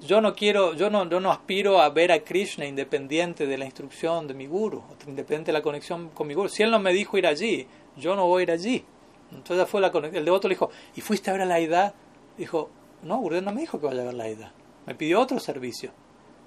yo 0.00 0.20
no 0.20 0.34
quiero, 0.34 0.74
yo 0.74 0.90
no, 0.90 1.08
yo 1.08 1.20
no 1.20 1.30
aspiro 1.30 1.80
a 1.80 1.88
ver 1.90 2.12
a 2.12 2.20
Krishna 2.20 2.64
independiente 2.64 3.46
de 3.46 3.58
la 3.58 3.64
instrucción 3.64 4.28
de 4.28 4.34
mi 4.34 4.46
guru, 4.46 4.82
independiente 5.06 5.46
de 5.46 5.52
la 5.52 5.62
conexión 5.62 6.10
con 6.10 6.26
mi 6.26 6.34
guru. 6.34 6.48
Si 6.48 6.62
él 6.62 6.70
no 6.70 6.78
me 6.78 6.92
dijo 6.92 7.18
ir 7.18 7.26
allí, 7.26 7.66
yo 7.96 8.14
no 8.14 8.26
voy 8.26 8.40
a 8.40 8.42
ir 8.44 8.50
allí. 8.52 8.84
Entonces 9.32 9.68
fue 9.68 9.80
la 9.80 9.88
el 9.88 10.24
devoto 10.24 10.48
le 10.48 10.54
dijo, 10.54 10.70
¿y 10.94 11.00
fuiste 11.00 11.30
a 11.30 11.32
ver 11.32 11.42
a 11.42 11.46
la 11.46 11.58
edad? 11.58 11.94
Dijo, 12.36 12.70
no, 13.02 13.18
Gurudev 13.18 13.42
no 13.42 13.52
me 13.52 13.60
dijo 13.60 13.80
que 13.80 13.86
vaya 13.86 14.02
a 14.02 14.06
ver 14.06 14.14
la 14.14 14.28
edad. 14.28 14.52
Me 14.86 14.94
pidió 14.94 15.20
otro 15.20 15.38
servicio. 15.40 15.90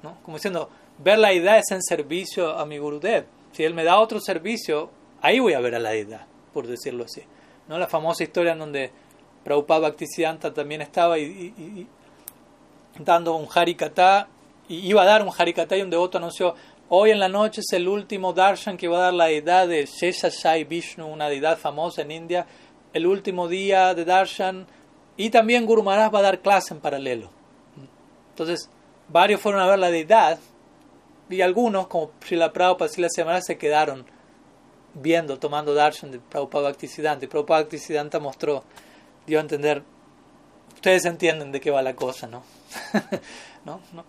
¿no? 0.01 0.17
Como 0.23 0.37
diciendo, 0.37 0.69
ver 0.97 1.19
la 1.19 1.31
edad 1.31 1.59
es 1.59 1.71
en 1.71 1.83
servicio 1.83 2.57
a 2.57 2.65
mi 2.65 2.77
Gurudev. 2.77 3.25
Si 3.51 3.63
él 3.63 3.73
me 3.73 3.83
da 3.83 3.99
otro 3.99 4.19
servicio, 4.19 4.89
ahí 5.21 5.39
voy 5.39 5.53
a 5.53 5.59
ver 5.59 5.75
a 5.75 5.79
la 5.79 5.93
edad, 5.93 6.25
por 6.53 6.67
decirlo 6.67 7.03
así. 7.03 7.21
¿no? 7.67 7.77
La 7.77 7.87
famosa 7.87 8.23
historia 8.23 8.53
en 8.53 8.59
donde 8.59 8.91
Prabhupada 9.43 9.81
Bhaktisiddhanta 9.81 10.53
también 10.53 10.81
estaba 10.81 11.19
y 11.19 11.87
dando 12.99 13.35
un 13.35 13.47
harikata, 13.53 14.27
y 14.67 14.87
iba 14.87 15.01
a 15.01 15.05
dar 15.05 15.21
un 15.21 15.31
harikata 15.35 15.75
y 15.77 15.81
un 15.81 15.89
devoto 15.89 16.17
anunció, 16.17 16.55
hoy 16.89 17.11
en 17.11 17.19
la 17.19 17.29
noche 17.29 17.61
es 17.61 17.73
el 17.73 17.87
último 17.87 18.33
darshan 18.33 18.77
que 18.77 18.87
va 18.87 18.97
a 18.97 19.01
dar 19.01 19.13
la 19.13 19.25
deidad 19.25 19.67
de 19.67 19.85
Shai 19.85 20.63
Vishnu, 20.63 21.07
una 21.07 21.29
deidad 21.29 21.57
famosa 21.57 22.01
en 22.01 22.11
India, 22.11 22.45
el 22.93 23.07
último 23.07 23.47
día 23.47 23.93
de 23.93 24.05
darshan, 24.05 24.67
y 25.17 25.29
también 25.29 25.65
Guru 25.65 25.83
Maharaj 25.83 26.13
va 26.13 26.19
a 26.19 26.23
dar 26.23 26.39
clase 26.41 26.73
en 26.73 26.79
paralelo. 26.79 27.29
Entonces, 28.29 28.69
varios 29.09 29.41
fueron 29.41 29.61
a 29.61 29.67
ver 29.67 29.79
la 29.79 29.91
deidad, 29.91 30.39
y 31.29 31.41
algunos, 31.41 31.87
como 31.87 32.11
Srila 32.21 32.51
Prabhupada 32.51 32.89
y 32.89 32.93
Srila 32.93 33.09
Semana, 33.09 33.41
se 33.41 33.57
quedaron 33.57 34.05
viendo, 34.93 35.39
tomando 35.39 35.73
darshan 35.73 36.11
de 36.11 36.19
Prabhupada 36.19 36.69
Bhaktisiddhanta. 36.69 37.23
Y 37.23 37.27
Prabhupada 37.29 37.61
Bhaktisiddhanta 37.61 38.19
mostró, 38.19 38.65
dio 39.25 39.37
a 39.37 39.41
entender 39.41 39.83
ustedes 40.81 41.05
entienden 41.05 41.51
de 41.51 41.61
qué 41.61 41.69
va 41.69 41.83
la 41.83 41.95
cosa, 41.95 42.25
¿no? 42.25 42.41
¿No? 43.65 43.79
¿No? 43.93 44.03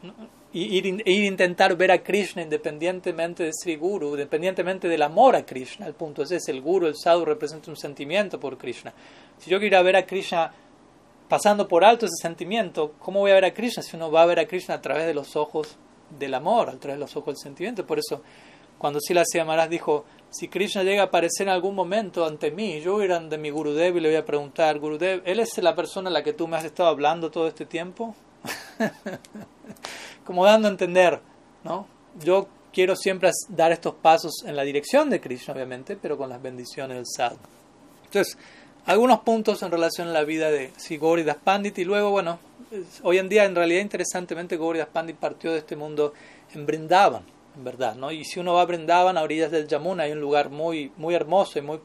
Y 0.54 0.78
ir, 0.78 0.86
ir, 0.86 1.24
intentar 1.24 1.76
ver 1.76 1.92
a 1.92 2.02
Krishna 2.02 2.40
independientemente 2.40 3.44
de 3.44 3.50
Sri 3.52 3.76
Guru, 3.76 4.12
independientemente 4.12 4.88
del 4.88 5.02
amor 5.02 5.36
a 5.36 5.44
Krishna. 5.44 5.86
El 5.86 5.92
punto 5.92 6.22
es 6.22 6.30
ese, 6.30 6.50
el 6.50 6.62
Guru, 6.62 6.86
el 6.86 6.96
Sadhu 6.96 7.26
representa 7.26 7.70
un 7.70 7.76
sentimiento 7.76 8.40
por 8.40 8.56
Krishna. 8.56 8.94
Si 9.36 9.50
yo 9.50 9.58
quiero 9.58 9.76
ir 9.76 9.80
a 9.80 9.82
ver 9.82 9.96
a 9.96 10.06
Krishna 10.06 10.50
pasando 11.28 11.68
por 11.68 11.84
alto 11.84 12.06
ese 12.06 12.16
sentimiento, 12.22 12.94
¿cómo 12.98 13.20
voy 13.20 13.32
a 13.32 13.34
ver 13.34 13.44
a 13.44 13.52
Krishna 13.52 13.82
si 13.82 13.94
uno 13.94 14.10
va 14.10 14.22
a 14.22 14.26
ver 14.26 14.38
a 14.40 14.46
Krishna 14.46 14.76
a 14.76 14.80
través 14.80 15.04
de 15.04 15.12
los 15.12 15.36
ojos 15.36 15.76
del 16.18 16.32
amor, 16.32 16.70
a 16.70 16.78
través 16.78 16.96
de 16.96 17.00
los 17.00 17.14
ojos 17.14 17.34
del 17.34 17.42
sentimiento? 17.42 17.86
Por 17.86 17.98
eso, 17.98 18.22
cuando 18.78 18.98
Sila 18.98 19.24
Maharaj 19.44 19.68
dijo, 19.68 20.06
si 20.32 20.48
Krishna 20.48 20.82
llega 20.82 21.02
a 21.02 21.06
aparecer 21.06 21.46
en 21.46 21.52
algún 21.52 21.74
momento 21.74 22.24
ante 22.24 22.50
mí, 22.50 22.80
yo 22.80 22.94
voy 22.94 23.02
a 23.02 23.04
ir 23.04 23.12
ante 23.12 23.36
mi 23.36 23.50
Gurudev 23.50 23.98
y 23.98 24.00
le 24.00 24.08
voy 24.08 24.16
a 24.16 24.24
preguntar, 24.24 24.78
Gurudev, 24.78 25.22
¿él 25.26 25.40
es 25.40 25.56
la 25.58 25.76
persona 25.76 26.08
a 26.08 26.12
la 26.12 26.22
que 26.22 26.32
tú 26.32 26.48
me 26.48 26.56
has 26.56 26.64
estado 26.64 26.88
hablando 26.88 27.30
todo 27.30 27.46
este 27.46 27.66
tiempo? 27.66 28.14
Como 30.24 30.46
dando 30.46 30.68
a 30.68 30.70
entender, 30.70 31.20
¿no? 31.64 31.86
Yo 32.18 32.48
quiero 32.72 32.96
siempre 32.96 33.30
dar 33.50 33.72
estos 33.72 33.94
pasos 33.94 34.42
en 34.46 34.56
la 34.56 34.62
dirección 34.62 35.10
de 35.10 35.20
Krishna, 35.20 35.52
obviamente, 35.52 35.96
pero 36.00 36.16
con 36.16 36.30
las 36.30 36.40
bendiciones 36.40 36.96
del 36.96 37.06
sadhu. 37.06 37.36
Entonces, 38.06 38.38
algunos 38.86 39.20
puntos 39.20 39.62
en 39.62 39.70
relación 39.70 40.08
a 40.08 40.12
la 40.12 40.24
vida 40.24 40.50
de 40.50 40.72
Das 41.24 41.36
Pandit 41.44 41.78
y 41.78 41.84
luego, 41.84 42.10
bueno, 42.10 42.38
hoy 43.02 43.18
en 43.18 43.28
día 43.28 43.44
en 43.44 43.54
realidad 43.54 43.82
interesantemente 43.82 44.56
Das 44.56 44.88
Pandit 44.88 45.16
partió 45.16 45.52
de 45.52 45.58
este 45.58 45.76
mundo 45.76 46.14
en 46.54 46.64
Brindavan, 46.64 47.22
verdad, 47.56 47.94
¿no? 47.94 48.12
Y 48.12 48.24
si 48.24 48.40
uno 48.40 48.54
va 48.54 48.62
a 48.62 48.66
Brindavan, 48.66 49.18
a 49.18 49.22
orillas 49.22 49.50
del 49.50 49.68
Yamuna, 49.68 50.04
hay 50.04 50.12
un 50.12 50.20
lugar 50.20 50.50
muy, 50.50 50.92
muy 50.96 51.14
hermoso 51.14 51.58
y 51.58 51.62
muy, 51.62 51.80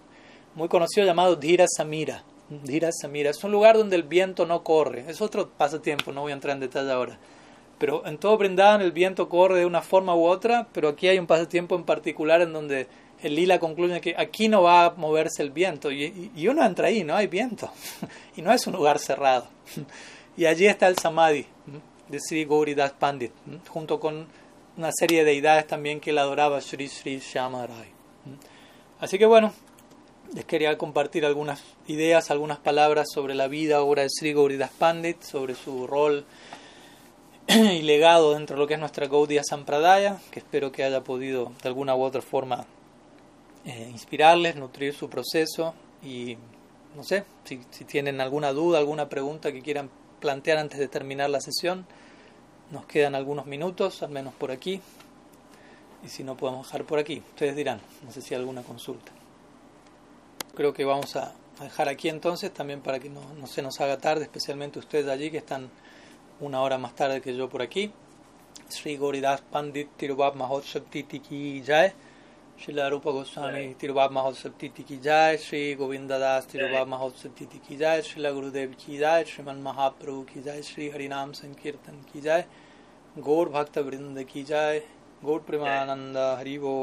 muy 0.56 0.68
conocido 0.68 1.06
llamado 1.06 1.36
Dhira 1.36 1.66
Samira. 1.68 2.24
Dhira 2.50 2.90
Samira 2.92 3.30
es 3.30 3.44
un 3.44 3.52
lugar 3.52 3.78
donde 3.78 3.96
el 3.96 4.04
viento 4.04 4.46
no 4.46 4.64
corre, 4.64 5.06
es 5.08 5.22
otro 5.22 5.50
pasatiempo, 5.50 6.12
no 6.12 6.22
voy 6.22 6.32
a 6.32 6.36
entrar 6.36 6.56
en 6.56 6.62
detalle 6.62 6.92
ahora. 6.92 7.18
Pero 7.78 8.06
en 8.08 8.18
todo 8.18 8.38
Brindavan 8.38 8.82
el 8.82 8.92
viento 8.92 9.30
corre 9.30 9.60
de 9.60 9.66
una 9.66 9.82
forma 9.82 10.16
u 10.16 10.26
otra, 10.26 10.68
pero 10.72 10.90
aquí 10.90 11.08
hay 11.08 11.20
un 11.20 11.28
pasatiempo 11.28 11.76
en 11.76 11.84
particular 11.84 12.42
en 12.42 12.54
donde 12.54 12.88
el 13.22 13.36
lila 13.36 13.60
concluye 13.60 14.00
que 14.02 14.16
aquí 14.18 14.48
no 14.48 14.64
va 14.64 14.86
a 14.86 14.90
moverse 14.92 15.42
el 15.42 15.52
viento 15.52 15.92
y, 15.92 16.48
uno 16.48 16.66
entra 16.66 16.88
ahí, 16.88 17.04
no 17.04 17.16
hay 17.16 17.28
viento 17.28 17.70
y 18.36 18.42
no 18.42 18.52
es 18.52 18.66
un 18.68 18.74
lugar 18.74 19.00
cerrado. 19.00 19.48
Y 20.38 20.46
allí 20.46 20.68
está 20.68 20.88
el 20.88 20.96
samadhi 21.00 21.48
de 22.08 22.20
Sri 22.20 22.46
Gauridas 22.46 22.92
Pandit, 22.92 23.32
junto 23.70 24.00
con 24.00 24.28
una 24.78 24.92
serie 24.92 25.24
de 25.24 25.32
deidades 25.32 25.66
también 25.66 26.00
que 26.00 26.12
él 26.12 26.20
adoraba, 26.20 26.62
Sri 26.62 26.88
Sri 26.88 27.20
Shamarai. 27.20 27.90
Así 29.00 29.18
que 29.18 29.26
bueno, 29.26 29.52
les 30.34 30.46
quería 30.46 30.78
compartir 30.78 31.26
algunas 31.26 31.64
ideas, 31.88 32.30
algunas 32.30 32.60
palabras 32.60 33.08
sobre 33.12 33.34
la 33.34 33.48
vida, 33.48 33.82
obra 33.82 34.04
de 34.04 34.10
Sri 34.10 34.34
Gauridas 34.34 34.72
Pandit, 34.72 35.22
sobre 35.24 35.56
su 35.56 35.88
rol 35.88 36.26
y 37.48 37.82
legado 37.82 38.34
dentro 38.34 38.56
de 38.56 38.62
lo 38.62 38.68
que 38.68 38.76
es 38.76 38.80
nuestra 38.80 39.08
Gaudiya 39.08 39.44
Sampradaya, 39.44 40.18
que 40.32 40.40
espero 40.40 40.72
que 40.72 40.84
haya 40.84 41.04
podido 41.04 41.52
de 41.64 41.70
alguna 41.70 41.96
u 41.96 42.04
otra 42.04 42.22
forma 42.22 42.66
eh, 43.66 43.88
inspirarles, 43.92 44.56
nutrir 44.56 44.94
su 44.94 45.10
proceso 45.10 45.74
y 46.04 46.38
no 46.96 47.04
sé, 47.04 47.26
si, 47.46 47.62
si 47.72 47.86
tienen 47.86 48.22
alguna 48.22 48.54
duda, 48.54 48.78
alguna 48.78 49.10
pregunta 49.10 49.52
que 49.52 49.62
quieran 49.62 49.90
plantear 50.20 50.58
antes 50.58 50.80
de 50.80 50.88
terminar 50.88 51.30
la 51.30 51.42
sesión, 51.42 51.86
nos 52.72 52.86
quedan 52.86 53.16
algunos 53.16 53.46
minutos, 53.46 54.04
al 54.04 54.10
menos 54.10 54.34
por 54.34 54.52
aquí, 54.52 54.82
y 56.04 56.10
si 56.10 56.24
no 56.24 56.36
podemos 56.36 56.68
dejar 56.68 56.86
por 56.86 57.00
aquí, 57.00 57.24
ustedes 57.30 57.56
dirán, 57.56 57.82
no 58.04 58.12
sé 58.12 58.22
si 58.22 58.34
hay 58.34 58.40
alguna 58.40 58.64
consulta. 58.64 59.12
Creo 60.56 60.74
que 60.74 60.86
vamos 60.86 61.16
a 61.16 61.34
dejar 61.62 61.90
aquí 61.90 62.10
entonces, 62.10 62.54
también 62.54 62.82
para 62.82 63.00
que 63.00 63.10
no, 63.10 63.22
se 63.48 63.62
nos 63.62 63.80
haga 63.82 63.98
tarde, 63.98 64.24
especialmente 64.24 64.80
ustedes 64.80 65.08
allí 65.08 65.32
que 65.32 65.38
están 65.38 65.70
una 66.40 66.62
hora 66.62 66.78
más 66.78 66.96
tarde 66.96 67.22
que 67.22 67.36
yo 67.36 67.50
por 67.50 67.62
aquí. 67.62 67.92
Sri 68.70 68.98
Goridas 68.98 69.42
Pandit 69.42 69.90
Tirubab 69.98 70.36
Jai. 70.36 71.94
शिला 72.58 72.88
रूप 72.90 73.04
गोस्वामी 73.08 73.66
तिरुबाब 73.78 74.12
महोत्सव 74.12 74.50
तिथि 74.62 74.84
की 74.84 74.98
जाय 74.98 75.36
श्री 75.38 75.60
गोविंद 75.76 76.12
दास 76.14 76.48
तिरुबाब 76.52 76.88
महोत्सव 76.88 77.30
तिथि 77.40 77.60
की 77.68 77.76
जाय 77.78 78.02
श्रीला 78.02 78.32
गुरुदेव 78.32 78.74
की 78.80 78.98
जाय 78.98 79.24
श्रीमन 79.24 79.62
महाप्रभु 79.64 80.22
की 80.32 80.42
जाय 80.42 80.62
श्री 80.64 80.90
हरिनाम 80.90 81.32
संकीर्तन 81.34 82.02
की 82.12 82.22
जाय 82.22 82.46
गौर 83.16 83.50
भक्त 83.50 83.78
वृंद 83.88 84.24
की 84.32 84.44
जाय 84.44 84.80
गौर 85.22 85.40
प्रेमानंद 85.48 86.18
हरिवो 86.40 86.74